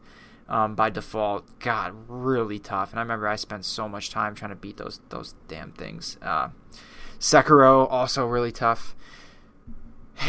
Um, 0.48 0.74
by 0.74 0.90
default, 0.90 1.60
God, 1.60 1.94
really 2.08 2.58
tough. 2.58 2.90
And 2.90 2.98
I 2.98 3.02
remember 3.02 3.28
I 3.28 3.36
spent 3.36 3.64
so 3.64 3.88
much 3.88 4.10
time 4.10 4.34
trying 4.34 4.50
to 4.50 4.56
beat 4.56 4.78
those 4.78 5.00
those 5.08 5.34
damn 5.46 5.70
things. 5.70 6.18
Uh, 6.20 6.48
Sekiro 7.20 7.86
also 7.88 8.26
really 8.26 8.50
tough. 8.50 8.96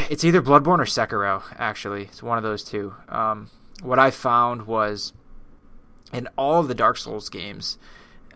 It's 0.09 0.23
either 0.23 0.41
Bloodborne 0.41 0.79
or 0.79 0.85
Sekiro. 0.85 1.41
Actually, 1.57 2.03
it's 2.03 2.21
one 2.21 2.37
of 2.37 2.43
those 2.43 2.63
two. 2.63 2.93
Um, 3.09 3.49
what 3.81 3.97
I 3.97 4.11
found 4.11 4.67
was 4.67 5.13
in 6.13 6.27
all 6.37 6.59
of 6.59 6.67
the 6.67 6.75
Dark 6.75 6.97
Souls 6.97 7.29
games, 7.29 7.77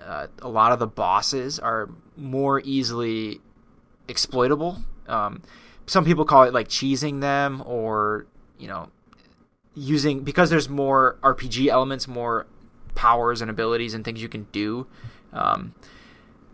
uh, 0.04 0.28
a 0.42 0.50
lot 0.50 0.72
of 0.72 0.80
the 0.80 0.88
bosses 0.88 1.60
are 1.60 1.90
more 2.18 2.62
easily 2.62 3.42
exploitable. 4.08 4.80
Um, 5.08 5.42
some 5.86 6.06
people 6.06 6.26
call 6.26 6.44
it 6.44 6.54
like 6.54 6.68
cheesing 6.68 7.22
them, 7.22 7.64
or 7.66 8.26
you 8.58 8.68
know, 8.68 8.90
using 9.76 10.22
because 10.22 10.50
there's 10.50 10.70
more 10.70 11.18
RPG 11.22 11.68
elements, 11.68 12.08
more 12.08 12.48
powers 12.96 13.42
and 13.42 13.52
abilities 13.52 13.94
and 13.94 14.04
things 14.04 14.22
you 14.22 14.30
can 14.30 14.48
do. 14.52 14.88
Um, 15.34 15.76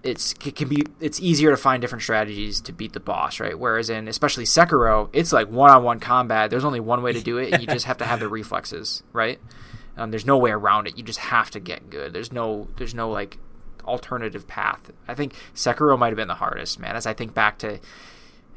it's 0.04 0.34
it 0.46 0.56
can 0.56 0.68
be 0.68 0.84
it's 1.00 1.20
easier 1.20 1.52
to 1.52 1.58
find 1.58 1.82
different 1.82 2.02
strategies 2.02 2.60
to 2.62 2.74
beat 2.74 2.94
the 2.94 3.00
boss, 3.00 3.40
right? 3.40 3.58
Whereas 3.58 3.90
in 3.90 4.08
especially 4.08 4.46
Sekiro, 4.46 5.10
it's 5.14 5.32
like 5.32 5.50
one-on-one 5.50 6.00
combat. 6.00 6.50
There's 6.50 6.66
only 6.66 6.80
one 6.80 7.04
way 7.04 7.14
to 7.14 7.22
do 7.22 7.38
it, 7.38 7.54
and 7.54 7.62
you 7.62 7.68
just 7.68 7.86
have 7.86 7.98
to 8.00 8.06
have 8.06 8.20
the 8.20 8.28
reflexes, 8.30 9.04
right? 9.14 9.40
Um, 9.98 10.10
there's 10.10 10.26
no 10.26 10.38
way 10.38 10.52
around 10.52 10.88
it. 10.88 10.98
You 10.98 11.04
just 11.04 11.20
have 11.20 11.52
to 11.52 11.60
get 11.60 11.90
good. 11.90 12.14
There's 12.14 12.32
no 12.32 12.68
there's 12.78 12.96
no 12.96 13.10
like 13.12 13.38
alternative 13.86 14.48
path. 14.48 14.92
I 15.08 15.14
think 15.14 15.34
Sekiro 15.54 15.98
might 15.98 16.08
have 16.08 16.16
been 16.16 16.28
the 16.28 16.36
hardest, 16.36 16.80
man. 16.80 16.96
As 16.96 17.06
I 17.06 17.14
think 17.14 17.34
back 17.34 17.60
to, 17.60 17.80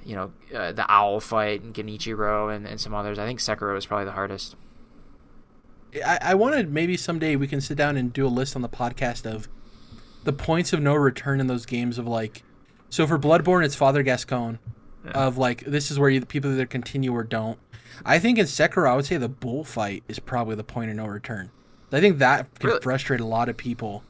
you 0.05 0.15
know, 0.15 0.33
uh, 0.55 0.73
the 0.73 0.85
owl 0.91 1.21
fight 1.21 1.63
and 1.63 1.75
Genichiro 1.75 2.55
and, 2.55 2.67
and 2.67 2.81
some 2.81 2.95
others, 2.95 3.19
I 3.19 3.27
think 3.27 3.41
Sekiro 3.41 3.77
is 3.77 3.87
probably 3.87 4.05
the 4.05 4.13
hardest. 4.13 4.57
I, 6.05 6.19
I 6.21 6.35
wanted 6.35 6.73
maybe 6.73 6.97
someday 6.97 7.37
we 7.37 7.47
can 7.47 7.61
sit 7.61 7.77
down 7.77 7.97
and 7.97 8.13
do 8.13 8.27
a 8.27 8.29
list 8.29 8.57
on 8.57 8.63
the 8.63 8.69
podcast 8.69 9.27
of 9.31 9.49
the 10.25 10.33
points 10.33 10.73
of 10.73 10.81
no 10.81 10.95
return 10.95 11.41
in 11.41 11.47
those 11.47 11.67
games 11.67 11.99
of 11.99 12.07
like 12.07 12.43
so 12.91 13.07
for 13.07 13.19
Bloodborne 13.19 13.65
it's 13.65 13.77
Father 13.77 14.03
Gascoigne 14.03 14.57
yeah. 15.05 15.13
of 15.13 15.39
like 15.39 15.65
this 15.65 15.91
is 15.91 15.99
where 15.99 16.11
you, 16.11 16.25
people 16.25 16.51
either 16.51 16.67
continue 16.67 17.13
or 17.13 17.23
don't. 17.23 17.59
I 18.05 18.19
think 18.19 18.39
in 18.39 18.47
Sekiro 18.47 18.89
I 18.89 18.97
would 18.97 19.07
say 19.07 19.19
the 19.19 19.29
bullfight 19.29 20.03
is 20.09 20.19
probably 20.19 20.57
the 20.57 20.65
point 20.65 20.91
of 20.91 20.97
no 20.97 21.07
return. 21.07 21.51
I 21.93 22.01
think 22.01 22.19
that 22.19 22.53
can 22.59 22.71
really? 22.71 22.81
frustrate 22.81 23.21
a 23.21 23.25
lot 23.25 23.49
of 23.49 23.57
people. 23.57 24.03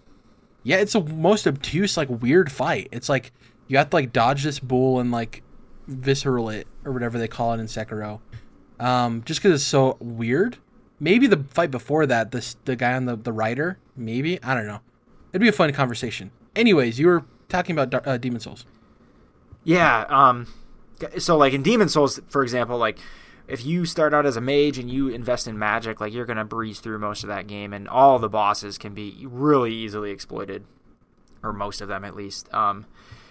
Yeah, 0.62 0.76
it's 0.76 0.94
the 0.94 1.02
most 1.02 1.46
obtuse, 1.46 1.98
like 1.98 2.08
weird 2.08 2.50
fight. 2.50 2.88
It's 2.92 3.10
like 3.10 3.30
you 3.68 3.76
have 3.76 3.90
to 3.90 3.96
like 3.96 4.12
dodge 4.12 4.42
this 4.42 4.58
bull 4.58 5.00
and 5.00 5.10
like 5.10 5.42
visceral 5.86 6.48
it 6.48 6.66
or 6.84 6.92
whatever 6.92 7.18
they 7.18 7.28
call 7.28 7.52
it 7.52 7.60
in 7.60 7.66
Sekiro. 7.66 8.20
Um, 8.80 9.22
just 9.24 9.40
because 9.42 9.60
it's 9.60 9.68
so 9.68 9.96
weird. 10.00 10.58
Maybe 11.00 11.26
the 11.26 11.44
fight 11.50 11.70
before 11.70 12.06
that, 12.06 12.30
this 12.30 12.56
the 12.64 12.76
guy 12.76 12.94
on 12.94 13.04
the 13.04 13.16
the 13.16 13.32
rider. 13.32 13.78
Maybe 13.96 14.42
I 14.42 14.54
don't 14.54 14.66
know. 14.66 14.80
It'd 15.32 15.42
be 15.42 15.48
a 15.48 15.52
fun 15.52 15.72
conversation. 15.72 16.30
Anyways, 16.54 16.98
you 16.98 17.08
were 17.08 17.24
talking 17.48 17.76
about 17.76 18.06
uh, 18.06 18.16
Demon 18.18 18.40
Souls. 18.40 18.64
Yeah. 19.64 20.06
Um. 20.08 20.52
So 21.18 21.36
like 21.36 21.52
in 21.52 21.62
Demon 21.62 21.88
Souls, 21.88 22.20
for 22.28 22.42
example, 22.42 22.78
like 22.78 22.98
if 23.46 23.64
you 23.64 23.84
start 23.84 24.14
out 24.14 24.26
as 24.26 24.36
a 24.36 24.40
mage 24.40 24.78
and 24.78 24.90
you 24.90 25.08
invest 25.08 25.46
in 25.46 25.58
magic, 25.58 26.00
like 26.00 26.12
you're 26.12 26.24
gonna 26.24 26.44
breeze 26.44 26.80
through 26.80 26.98
most 26.98 27.24
of 27.24 27.28
that 27.28 27.46
game, 27.46 27.72
and 27.72 27.88
all 27.88 28.18
the 28.18 28.28
bosses 28.28 28.78
can 28.78 28.94
be 28.94 29.26
really 29.28 29.72
easily 29.72 30.10
exploited, 30.10 30.64
or 31.42 31.52
most 31.52 31.80
of 31.80 31.88
them 31.88 32.04
at 32.04 32.14
least. 32.14 32.52
Um, 32.54 32.86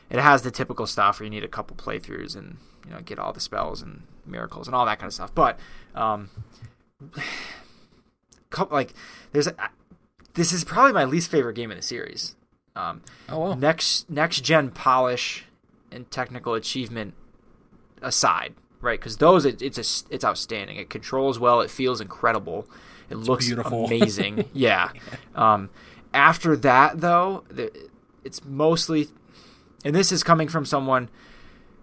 it 0.09 0.19
has 0.19 0.41
the 0.41 0.51
typical 0.51 0.87
stuff 0.87 1.19
where 1.19 1.25
you 1.25 1.29
need 1.29 1.43
a 1.43 1.47
couple 1.47 1.75
playthroughs 1.75 2.35
and 2.35 2.57
you 2.85 2.91
know 2.91 3.01
get 3.01 3.19
all 3.19 3.33
the 3.33 3.39
spells 3.39 3.81
and 3.81 4.03
miracles 4.25 4.67
and 4.67 4.75
all 4.75 4.85
that 4.85 4.99
kind 4.99 5.07
of 5.07 5.13
stuff. 5.13 5.33
But 5.33 5.59
um, 5.95 6.29
like 8.71 8.93
there's 9.31 9.47
a, 9.47 9.55
this 10.33 10.51
is 10.51 10.63
probably 10.63 10.93
my 10.93 11.05
least 11.05 11.29
favorite 11.29 11.55
game 11.55 11.71
in 11.71 11.77
the 11.77 11.83
series. 11.83 12.35
Um, 12.75 13.01
oh 13.29 13.39
well. 13.39 13.55
Next 13.55 14.09
next 14.09 14.41
gen 14.41 14.71
polish 14.71 15.45
and 15.91 16.09
technical 16.09 16.53
achievement 16.53 17.13
aside, 18.01 18.55
right? 18.81 18.99
Because 18.99 19.17
those 19.17 19.45
it, 19.45 19.61
it's 19.61 19.77
a, 19.77 20.13
it's 20.13 20.25
outstanding. 20.25 20.77
It 20.77 20.89
controls 20.89 21.39
well. 21.39 21.61
It 21.61 21.69
feels 21.69 22.01
incredible. 22.01 22.67
It 23.09 23.17
it's 23.17 23.27
looks 23.27 23.45
beautiful. 23.45 23.85
amazing. 23.87 24.49
yeah. 24.53 24.91
Um, 25.35 25.69
after 26.13 26.55
that, 26.57 27.01
though, 27.01 27.43
the, 27.49 27.71
it's 28.23 28.43
mostly, 28.43 29.09
and 29.83 29.95
this 29.95 30.11
is 30.11 30.23
coming 30.23 30.47
from 30.47 30.65
someone 30.65 31.09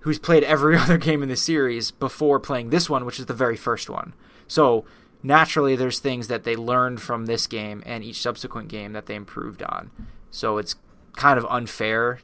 who's 0.00 0.18
played 0.18 0.44
every 0.44 0.76
other 0.78 0.98
game 0.98 1.22
in 1.22 1.28
the 1.28 1.36
series 1.36 1.90
before 1.90 2.40
playing 2.40 2.70
this 2.70 2.88
one, 2.88 3.04
which 3.04 3.18
is 3.18 3.26
the 3.26 3.34
very 3.34 3.56
first 3.56 3.90
one. 3.90 4.14
So 4.46 4.84
naturally, 5.22 5.76
there's 5.76 5.98
things 5.98 6.28
that 6.28 6.44
they 6.44 6.56
learned 6.56 7.00
from 7.00 7.26
this 7.26 7.46
game 7.46 7.82
and 7.86 8.02
each 8.02 8.20
subsequent 8.20 8.68
game 8.68 8.92
that 8.92 9.06
they 9.06 9.14
improved 9.14 9.62
on. 9.62 9.90
So 10.30 10.58
it's 10.58 10.76
kind 11.16 11.38
of 11.38 11.46
unfair 11.48 12.20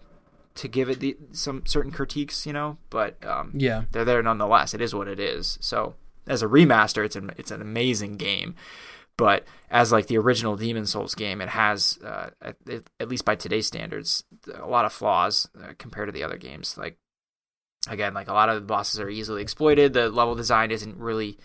to 0.55 0.69
give 0.69 0.89
it 0.89 1.01
the, 1.01 1.17
some 1.33 1.65
certain 1.67 1.93
critiques, 1.93 2.47
you 2.47 2.53
know, 2.53 2.79
but 2.89 3.25
um, 3.25 3.53
yeah, 3.55 3.85
they're 3.93 4.05
there 4.05 4.23
nonetheless. 4.23 4.75
It 4.75 4.81
is 4.81 4.95
what 4.95 5.07
it 5.07 5.21
is. 5.21 5.59
So 5.61 5.95
as 6.27 6.43
a 6.43 6.47
remaster, 6.47 7.05
it's 7.05 7.17
an 7.17 7.31
it's 7.37 7.51
an 7.51 7.61
amazing 7.61 8.17
game, 8.17 8.55
but 9.17 9.45
as 9.71 9.93
like 9.93 10.07
the 10.07 10.19
original 10.19 10.57
Demon 10.57 10.87
Souls 10.87 11.15
game, 11.15 11.41
it 11.41 11.49
has 11.49 11.99
uh, 12.05 12.31
at, 12.43 12.57
at, 13.01 13.09
least 13.09 13.25
by 13.25 13.35
today's 13.35 13.67
standards 13.67 14.25
a 14.55 14.67
lot 14.67 14.85
of 14.85 14.93
flaws 14.93 15.49
uh, 15.61 15.73
compared 15.79 16.09
to 16.09 16.13
the 16.13 16.23
other 16.23 16.37
games. 16.37 16.77
Like 16.77 16.99
again, 17.89 18.15
like 18.15 18.29
a 18.29 18.33
lot 18.33 18.49
of 18.49 18.57
the 18.57 18.61
bosses 18.67 19.01
are 19.01 19.09
easily 19.09 19.43
exploited. 19.43 19.93
The 19.93 20.11
level 20.11 20.35
design 20.35 20.71
isn't 20.71 20.99
really 20.99 21.39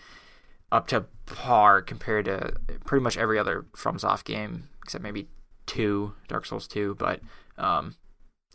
up 0.70 0.88
to 0.88 1.04
par 1.26 1.82
compared 1.82 2.26
to 2.26 2.54
pretty 2.84 3.02
much 3.02 3.16
every 3.16 3.38
other 3.38 3.66
FromSoft 3.76 4.24
game 4.24 4.68
except 4.82 5.02
maybe 5.02 5.28
two 5.66 6.14
Dark 6.28 6.46
Souls 6.46 6.66
two, 6.66 6.94
but 6.96 7.20
um, 7.58 7.94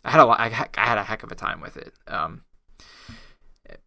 I 0.04 0.10
had 0.10 0.20
a 0.20 0.26
lot, 0.26 0.40
I, 0.40 0.48
had 0.48 0.98
a 0.98 1.02
heck 1.02 1.22
of 1.22 1.32
a 1.32 1.34
time 1.34 1.60
with 1.60 1.76
it. 1.76 1.92
Um, 2.06 2.42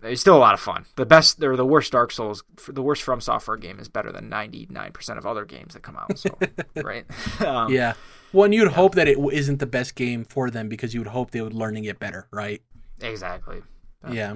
it's 0.03 0.21
still 0.21 0.37
a 0.37 0.39
lot 0.39 0.53
of 0.53 0.59
fun. 0.59 0.85
The 0.95 1.05
best 1.05 1.41
or 1.43 1.55
the 1.55 1.65
worst 1.65 1.91
Dark 1.91 2.11
Souls, 2.11 2.43
the 2.67 2.81
worst 2.81 3.03
From 3.03 3.21
Software 3.21 3.57
game 3.57 3.79
is 3.79 3.87
better 3.87 4.11
than 4.11 4.29
ninety 4.29 4.67
nine 4.69 4.91
percent 4.91 5.19
of 5.19 5.25
other 5.25 5.45
games 5.45 5.73
that 5.73 5.83
come 5.83 5.97
out. 5.97 6.17
So, 6.17 6.37
right? 6.83 7.05
Um, 7.41 7.71
yeah. 7.71 7.93
Well, 8.33 8.45
and 8.45 8.53
you'd 8.53 8.69
yeah. 8.69 8.75
hope 8.75 8.95
that 8.95 9.07
it 9.07 9.17
isn't 9.17 9.59
the 9.59 9.65
best 9.65 9.95
game 9.95 10.23
for 10.23 10.49
them 10.49 10.69
because 10.69 10.93
you 10.93 11.01
would 11.01 11.07
hope 11.07 11.31
they 11.31 11.41
would 11.41 11.53
learn 11.53 11.73
to 11.75 11.81
get 11.81 11.99
better, 11.99 12.27
right? 12.31 12.61
Exactly. 13.01 13.61
Um, 14.03 14.13
yeah. 14.13 14.35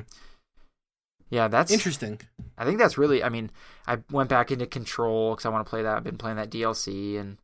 Yeah, 1.29 1.47
that's 1.47 1.71
interesting. 1.71 2.19
I 2.57 2.65
think 2.65 2.77
that's 2.77 2.97
really. 2.97 3.23
I 3.23 3.29
mean, 3.29 3.51
I 3.87 3.97
went 4.11 4.29
back 4.29 4.51
into 4.51 4.65
Control 4.65 5.31
because 5.31 5.45
I 5.45 5.49
want 5.49 5.65
to 5.65 5.69
play 5.69 5.81
that. 5.83 5.97
I've 5.97 6.03
been 6.03 6.17
playing 6.17 6.37
that 6.37 6.51
DLC 6.51 7.19
and 7.19 7.37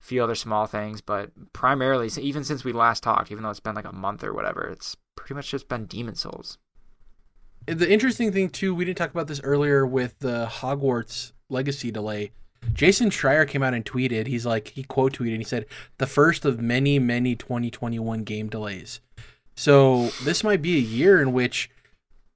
a 0.00 0.04
few 0.04 0.22
other 0.22 0.36
small 0.36 0.66
things, 0.66 1.00
but 1.00 1.30
primarily, 1.52 2.08
even 2.20 2.44
since 2.44 2.64
we 2.64 2.72
last 2.72 3.02
talked, 3.02 3.32
even 3.32 3.42
though 3.42 3.50
it's 3.50 3.60
been 3.60 3.74
like 3.74 3.84
a 3.84 3.92
month 3.92 4.22
or 4.22 4.32
whatever, 4.32 4.68
it's 4.68 4.96
pretty 5.16 5.34
much 5.34 5.50
just 5.50 5.68
been 5.68 5.86
Demon 5.86 6.14
Souls. 6.14 6.58
The 7.66 7.90
interesting 7.90 8.32
thing 8.32 8.50
too, 8.50 8.74
we 8.74 8.84
didn't 8.84 8.98
talk 8.98 9.10
about 9.10 9.26
this 9.26 9.40
earlier 9.42 9.86
with 9.86 10.18
the 10.20 10.46
Hogwarts 10.46 11.32
Legacy 11.50 11.90
delay. 11.90 12.32
Jason 12.72 13.10
Schreier 13.10 13.46
came 13.46 13.62
out 13.62 13.74
and 13.74 13.84
tweeted. 13.84 14.26
He's 14.26 14.46
like, 14.46 14.68
he 14.68 14.82
quote 14.82 15.14
tweeted. 15.14 15.38
He 15.38 15.44
said, 15.44 15.66
"The 15.98 16.06
first 16.06 16.44
of 16.44 16.60
many, 16.60 16.98
many 16.98 17.36
2021 17.36 18.24
game 18.24 18.48
delays." 18.48 19.00
So 19.54 20.08
this 20.24 20.42
might 20.44 20.62
be 20.62 20.76
a 20.76 20.80
year 20.80 21.20
in 21.20 21.32
which 21.32 21.70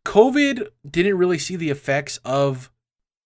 COVID 0.04 0.68
didn't 0.88 1.18
really 1.18 1.38
see 1.38 1.56
the 1.56 1.70
effects 1.70 2.18
of 2.24 2.70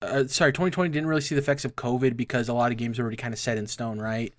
uh, 0.02 0.26
sorry, 0.26 0.52
2020 0.52 0.90
didn't 0.90 1.08
really 1.08 1.20
see 1.20 1.34
the 1.34 1.40
effects 1.40 1.64
of 1.64 1.76
COVID 1.76 2.16
because 2.16 2.48
a 2.48 2.54
lot 2.54 2.70
of 2.70 2.78
games 2.78 2.98
are 2.98 3.02
already 3.02 3.16
kind 3.16 3.32
of 3.32 3.40
set 3.40 3.58
in 3.58 3.66
stone, 3.66 3.98
right? 3.98 4.32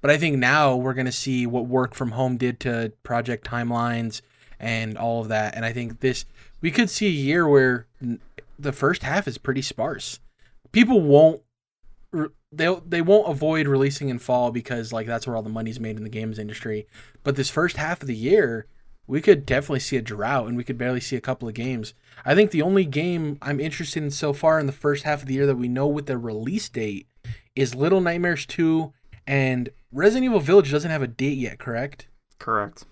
But 0.00 0.10
I 0.10 0.18
think 0.18 0.36
now 0.38 0.76
we're 0.76 0.94
going 0.94 1.06
to 1.06 1.12
see 1.12 1.46
what 1.46 1.66
work 1.66 1.94
from 1.94 2.12
home 2.12 2.36
did 2.36 2.60
to 2.60 2.92
project 3.02 3.46
timelines 3.48 4.20
and 4.60 4.96
all 4.96 5.20
of 5.20 5.28
that. 5.28 5.54
And 5.54 5.64
I 5.64 5.72
think 5.72 6.00
this, 6.00 6.24
we 6.60 6.70
could 6.70 6.90
see 6.90 7.06
a 7.06 7.10
year 7.10 7.46
where 7.46 7.86
the 8.58 8.72
first 8.72 9.02
half 9.02 9.28
is 9.28 9.38
pretty 9.38 9.62
sparse. 9.62 10.20
People 10.72 11.00
won't, 11.00 11.42
they 12.50 12.74
they 12.86 13.02
won't 13.02 13.30
avoid 13.30 13.68
releasing 13.68 14.08
in 14.08 14.18
fall 14.18 14.50
because 14.50 14.92
like 14.92 15.06
that's 15.06 15.26
where 15.26 15.36
all 15.36 15.42
the 15.42 15.50
money's 15.50 15.78
made 15.78 15.96
in 15.96 16.04
the 16.04 16.08
games 16.08 16.38
industry. 16.38 16.86
But 17.22 17.36
this 17.36 17.50
first 17.50 17.76
half 17.76 18.00
of 18.00 18.08
the 18.08 18.16
year, 18.16 18.66
we 19.06 19.20
could 19.20 19.44
definitely 19.44 19.80
see 19.80 19.96
a 19.96 20.02
drought 20.02 20.48
and 20.48 20.56
we 20.56 20.64
could 20.64 20.78
barely 20.78 21.00
see 21.00 21.16
a 21.16 21.20
couple 21.20 21.48
of 21.48 21.54
games. 21.54 21.94
I 22.24 22.34
think 22.34 22.50
the 22.50 22.62
only 22.62 22.84
game 22.84 23.38
I'm 23.42 23.60
interested 23.60 24.02
in 24.02 24.10
so 24.10 24.32
far 24.32 24.58
in 24.58 24.66
the 24.66 24.72
first 24.72 25.04
half 25.04 25.22
of 25.22 25.28
the 25.28 25.34
year 25.34 25.46
that 25.46 25.56
we 25.56 25.68
know 25.68 25.86
with 25.86 26.06
the 26.06 26.18
release 26.18 26.68
date 26.68 27.06
is 27.54 27.74
Little 27.74 28.00
Nightmares 28.00 28.46
2 28.46 28.92
and 29.26 29.68
Resident 29.92 30.24
Evil 30.24 30.40
Village 30.40 30.70
doesn't 30.70 30.90
have 30.90 31.02
a 31.02 31.06
date 31.06 31.38
yet, 31.38 31.58
correct? 31.58 32.06
Correct. 32.38 32.84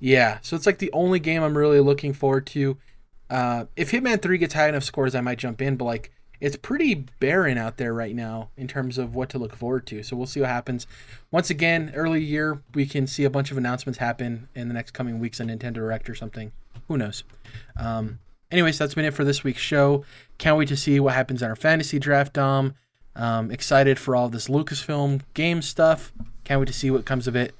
Yeah, 0.00 0.38
so 0.42 0.56
it's 0.56 0.66
like 0.66 0.78
the 0.78 0.92
only 0.92 1.20
game 1.20 1.42
I'm 1.42 1.56
really 1.56 1.80
looking 1.80 2.12
forward 2.12 2.46
to. 2.48 2.76
Uh, 3.28 3.64
if 3.76 3.90
Hitman 3.90 4.22
3 4.22 4.38
gets 4.38 4.54
high 4.54 4.68
enough 4.68 4.84
scores, 4.84 5.14
I 5.14 5.20
might 5.20 5.38
jump 5.38 5.60
in, 5.60 5.76
but 5.76 5.84
like 5.84 6.12
it's 6.40 6.56
pretty 6.56 7.06
barren 7.18 7.58
out 7.58 7.76
there 7.76 7.94
right 7.94 8.14
now 8.14 8.50
in 8.56 8.68
terms 8.68 8.98
of 8.98 9.14
what 9.14 9.28
to 9.30 9.38
look 9.38 9.54
forward 9.54 9.86
to. 9.86 10.02
So 10.02 10.16
we'll 10.16 10.26
see 10.26 10.40
what 10.40 10.50
happens. 10.50 10.86
Once 11.30 11.50
again, 11.50 11.92
early 11.94 12.22
year, 12.22 12.60
we 12.74 12.86
can 12.86 13.06
see 13.06 13.24
a 13.24 13.30
bunch 13.30 13.50
of 13.50 13.56
announcements 13.56 13.98
happen 13.98 14.48
in 14.54 14.68
the 14.68 14.74
next 14.74 14.92
coming 14.92 15.18
weeks 15.18 15.40
on 15.40 15.48
Nintendo 15.48 15.74
Direct 15.74 16.10
or 16.10 16.14
something. 16.14 16.52
Who 16.88 16.98
knows? 16.98 17.24
Um, 17.76 18.18
anyways, 18.50 18.78
that's 18.78 18.94
been 18.94 19.04
it 19.04 19.14
for 19.14 19.24
this 19.24 19.42
week's 19.42 19.60
show. 19.60 20.04
Can't 20.38 20.58
wait 20.58 20.68
to 20.68 20.76
see 20.76 21.00
what 21.00 21.14
happens 21.14 21.42
in 21.42 21.48
our 21.48 21.56
fantasy 21.56 21.98
draft, 21.98 22.34
Dom. 22.34 22.74
Um, 23.14 23.50
excited 23.50 23.98
for 23.98 24.14
all 24.14 24.28
this 24.28 24.48
Lucasfilm 24.48 25.22
game 25.32 25.62
stuff. 25.62 26.12
Can't 26.44 26.60
wait 26.60 26.66
to 26.66 26.74
see 26.74 26.90
what 26.90 27.06
comes 27.06 27.26
of 27.26 27.34
it. 27.34 27.54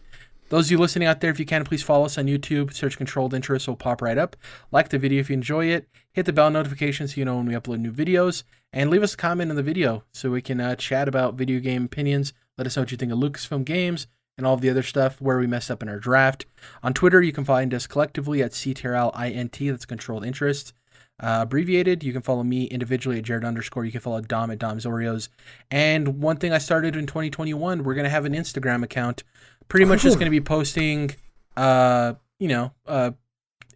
Those 0.48 0.66
of 0.66 0.70
you 0.70 0.78
listening 0.78 1.08
out 1.08 1.20
there, 1.20 1.32
if 1.32 1.40
you 1.40 1.44
can, 1.44 1.64
please 1.64 1.82
follow 1.82 2.04
us 2.04 2.18
on 2.18 2.26
YouTube. 2.26 2.72
Search 2.72 2.96
Controlled 2.96 3.34
Interest 3.34 3.66
will 3.66 3.74
pop 3.74 4.00
right 4.00 4.16
up. 4.16 4.36
Like 4.70 4.90
the 4.90 4.98
video 4.98 5.18
if 5.18 5.28
you 5.28 5.34
enjoy 5.34 5.66
it. 5.66 5.88
Hit 6.12 6.24
the 6.24 6.32
bell 6.32 6.50
notification 6.50 7.08
so 7.08 7.16
you 7.16 7.24
know 7.24 7.36
when 7.36 7.46
we 7.46 7.54
upload 7.54 7.80
new 7.80 7.90
videos. 7.90 8.44
And 8.72 8.88
leave 8.88 9.02
us 9.02 9.14
a 9.14 9.16
comment 9.16 9.50
in 9.50 9.56
the 9.56 9.62
video 9.64 10.04
so 10.12 10.30
we 10.30 10.42
can 10.42 10.60
uh, 10.60 10.76
chat 10.76 11.08
about 11.08 11.34
video 11.34 11.58
game 11.58 11.86
opinions. 11.86 12.32
Let 12.56 12.68
us 12.68 12.76
know 12.76 12.82
what 12.82 12.92
you 12.92 12.96
think 12.96 13.10
of 13.10 13.18
Lucasfilm 13.18 13.64
games 13.64 14.06
and 14.38 14.46
all 14.46 14.54
of 14.54 14.60
the 14.60 14.70
other 14.70 14.84
stuff 14.84 15.20
where 15.20 15.38
we 15.38 15.48
messed 15.48 15.70
up 15.70 15.82
in 15.82 15.88
our 15.88 15.98
draft. 15.98 16.46
On 16.80 16.94
Twitter, 16.94 17.20
you 17.20 17.32
can 17.32 17.44
find 17.44 17.74
us 17.74 17.88
collectively 17.88 18.40
at 18.40 18.52
CTRLINT, 18.52 19.70
that's 19.70 19.84
Controlled 19.84 20.24
Interest. 20.24 20.72
Uh, 21.18 21.38
abbreviated, 21.42 22.04
you 22.04 22.12
can 22.12 22.20
follow 22.20 22.42
me 22.42 22.64
individually 22.64 23.16
at 23.18 23.24
Jared 23.24 23.44
underscore. 23.44 23.86
You 23.86 23.92
can 23.92 24.02
follow 24.02 24.20
Dom 24.20 24.50
at 24.50 24.58
Dom's 24.58 24.84
Oreos. 24.84 25.28
And 25.70 26.20
one 26.20 26.36
thing 26.36 26.52
I 26.52 26.58
started 26.58 26.94
in 26.94 27.06
2021, 27.06 27.82
we're 27.82 27.94
going 27.94 28.04
to 28.04 28.10
have 28.10 28.26
an 28.26 28.34
Instagram 28.34 28.82
account 28.82 29.24
pretty 29.68 29.84
much 29.84 30.02
just 30.02 30.18
going 30.18 30.26
to 30.26 30.30
be 30.30 30.40
posting, 30.40 31.10
uh, 31.56 32.14
you 32.38 32.48
know, 32.48 32.72
uh, 32.86 33.12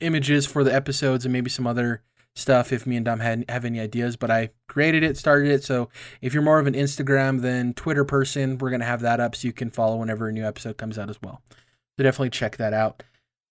images 0.01 0.47
for 0.47 0.65
the 0.65 0.75
episodes 0.75 1.25
and 1.25 1.33
maybe 1.33 1.51
some 1.51 1.67
other 1.67 2.03
stuff 2.35 2.73
if 2.73 2.87
me 2.87 2.97
and 2.97 3.05
Dom 3.05 3.21
had 3.21 3.45
have 3.49 3.65
any 3.65 3.81
ideas. 3.81 4.17
But 4.17 4.31
I 4.31 4.51
created 4.69 5.03
it, 5.03 5.17
started 5.17 5.51
it. 5.51 5.65
So 5.65 5.89
if 6.21 6.33
you're 6.33 6.43
more 6.43 6.59
of 6.59 6.67
an 6.67 6.75
Instagram 6.75 7.43
than 7.43 7.75
Twitter 7.75 8.05
person, 8.05 8.59
we're 8.59 8.71
gonna 8.71 8.85
have 8.85 9.01
that 9.01 9.21
up 9.21 9.37
so 9.37 9.47
you 9.47 9.53
can 9.53 9.71
follow 9.71 9.97
whenever 9.97 10.29
a 10.29 10.33
new 10.33 10.47
episode 10.47 10.77
comes 10.77 10.99
out 10.99 11.11
as 11.11 11.21
well. 11.23 11.43
So 11.97 12.05
definitely 12.05 12.31
check 12.31 12.57
that 12.57 12.73
out. 12.73 13.03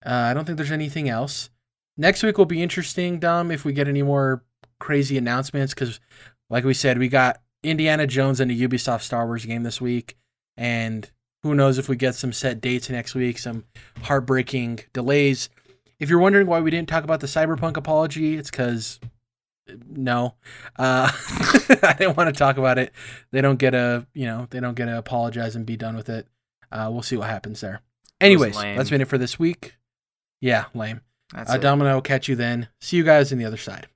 Uh, 0.04 0.10
I 0.10 0.34
don't 0.34 0.44
think 0.44 0.56
there's 0.56 0.72
anything 0.72 1.08
else. 1.08 1.50
Next 1.96 2.22
week 2.22 2.38
will 2.38 2.46
be 2.46 2.62
interesting, 2.62 3.18
Dom, 3.18 3.50
if 3.50 3.64
we 3.64 3.72
get 3.72 3.88
any 3.88 4.02
more 4.02 4.42
crazy 4.78 5.18
announcements. 5.18 5.74
Because, 5.74 6.00
like 6.48 6.64
we 6.64 6.74
said, 6.74 6.98
we 6.98 7.08
got 7.08 7.42
Indiana 7.62 8.06
Jones 8.06 8.40
and 8.40 8.50
a 8.50 8.54
Ubisoft 8.54 9.02
Star 9.02 9.26
Wars 9.26 9.44
game 9.44 9.62
this 9.62 9.80
week. 9.80 10.16
And 10.56 11.10
who 11.42 11.54
knows 11.54 11.78
if 11.78 11.88
we 11.88 11.96
get 11.96 12.14
some 12.14 12.32
set 12.32 12.60
dates 12.60 12.90
next 12.90 13.14
week, 13.14 13.38
some 13.38 13.64
heartbreaking 14.02 14.80
delays. 14.92 15.48
If 15.98 16.08
you're 16.08 16.18
wondering 16.18 16.46
why 16.46 16.60
we 16.60 16.70
didn't 16.70 16.88
talk 16.88 17.04
about 17.04 17.20
the 17.20 17.26
Cyberpunk 17.26 17.76
apology, 17.76 18.36
it's 18.36 18.50
because 18.50 19.00
no, 19.88 20.34
uh, 20.78 21.10
I 21.82 21.94
didn't 21.98 22.16
want 22.16 22.28
to 22.28 22.38
talk 22.38 22.56
about 22.56 22.78
it. 22.78 22.92
They 23.30 23.40
don't 23.40 23.58
get 23.58 23.74
a, 23.74 24.06
you 24.14 24.26
know, 24.26 24.46
they 24.50 24.60
don't 24.60 24.74
get 24.74 24.86
to 24.86 24.98
apologize 24.98 25.56
and 25.56 25.66
be 25.66 25.76
done 25.76 25.96
with 25.96 26.08
it. 26.08 26.26
Uh, 26.72 26.88
we'll 26.90 27.02
see 27.02 27.16
what 27.16 27.28
happens 27.28 27.60
there. 27.60 27.80
Anyways, 28.20 28.54
that's 28.56 28.90
been 28.90 29.00
it 29.00 29.08
for 29.08 29.18
this 29.18 29.38
week. 29.38 29.76
Yeah, 30.40 30.66
lame. 30.74 31.00
That's 31.34 31.50
Uh. 31.50 31.58
Domino, 31.58 31.94
will 31.94 32.02
catch 32.02 32.28
you 32.28 32.36
then. 32.36 32.68
See 32.80 32.96
you 32.96 33.04
guys 33.04 33.32
on 33.32 33.38
the 33.38 33.44
other 33.44 33.56
side. 33.56 33.86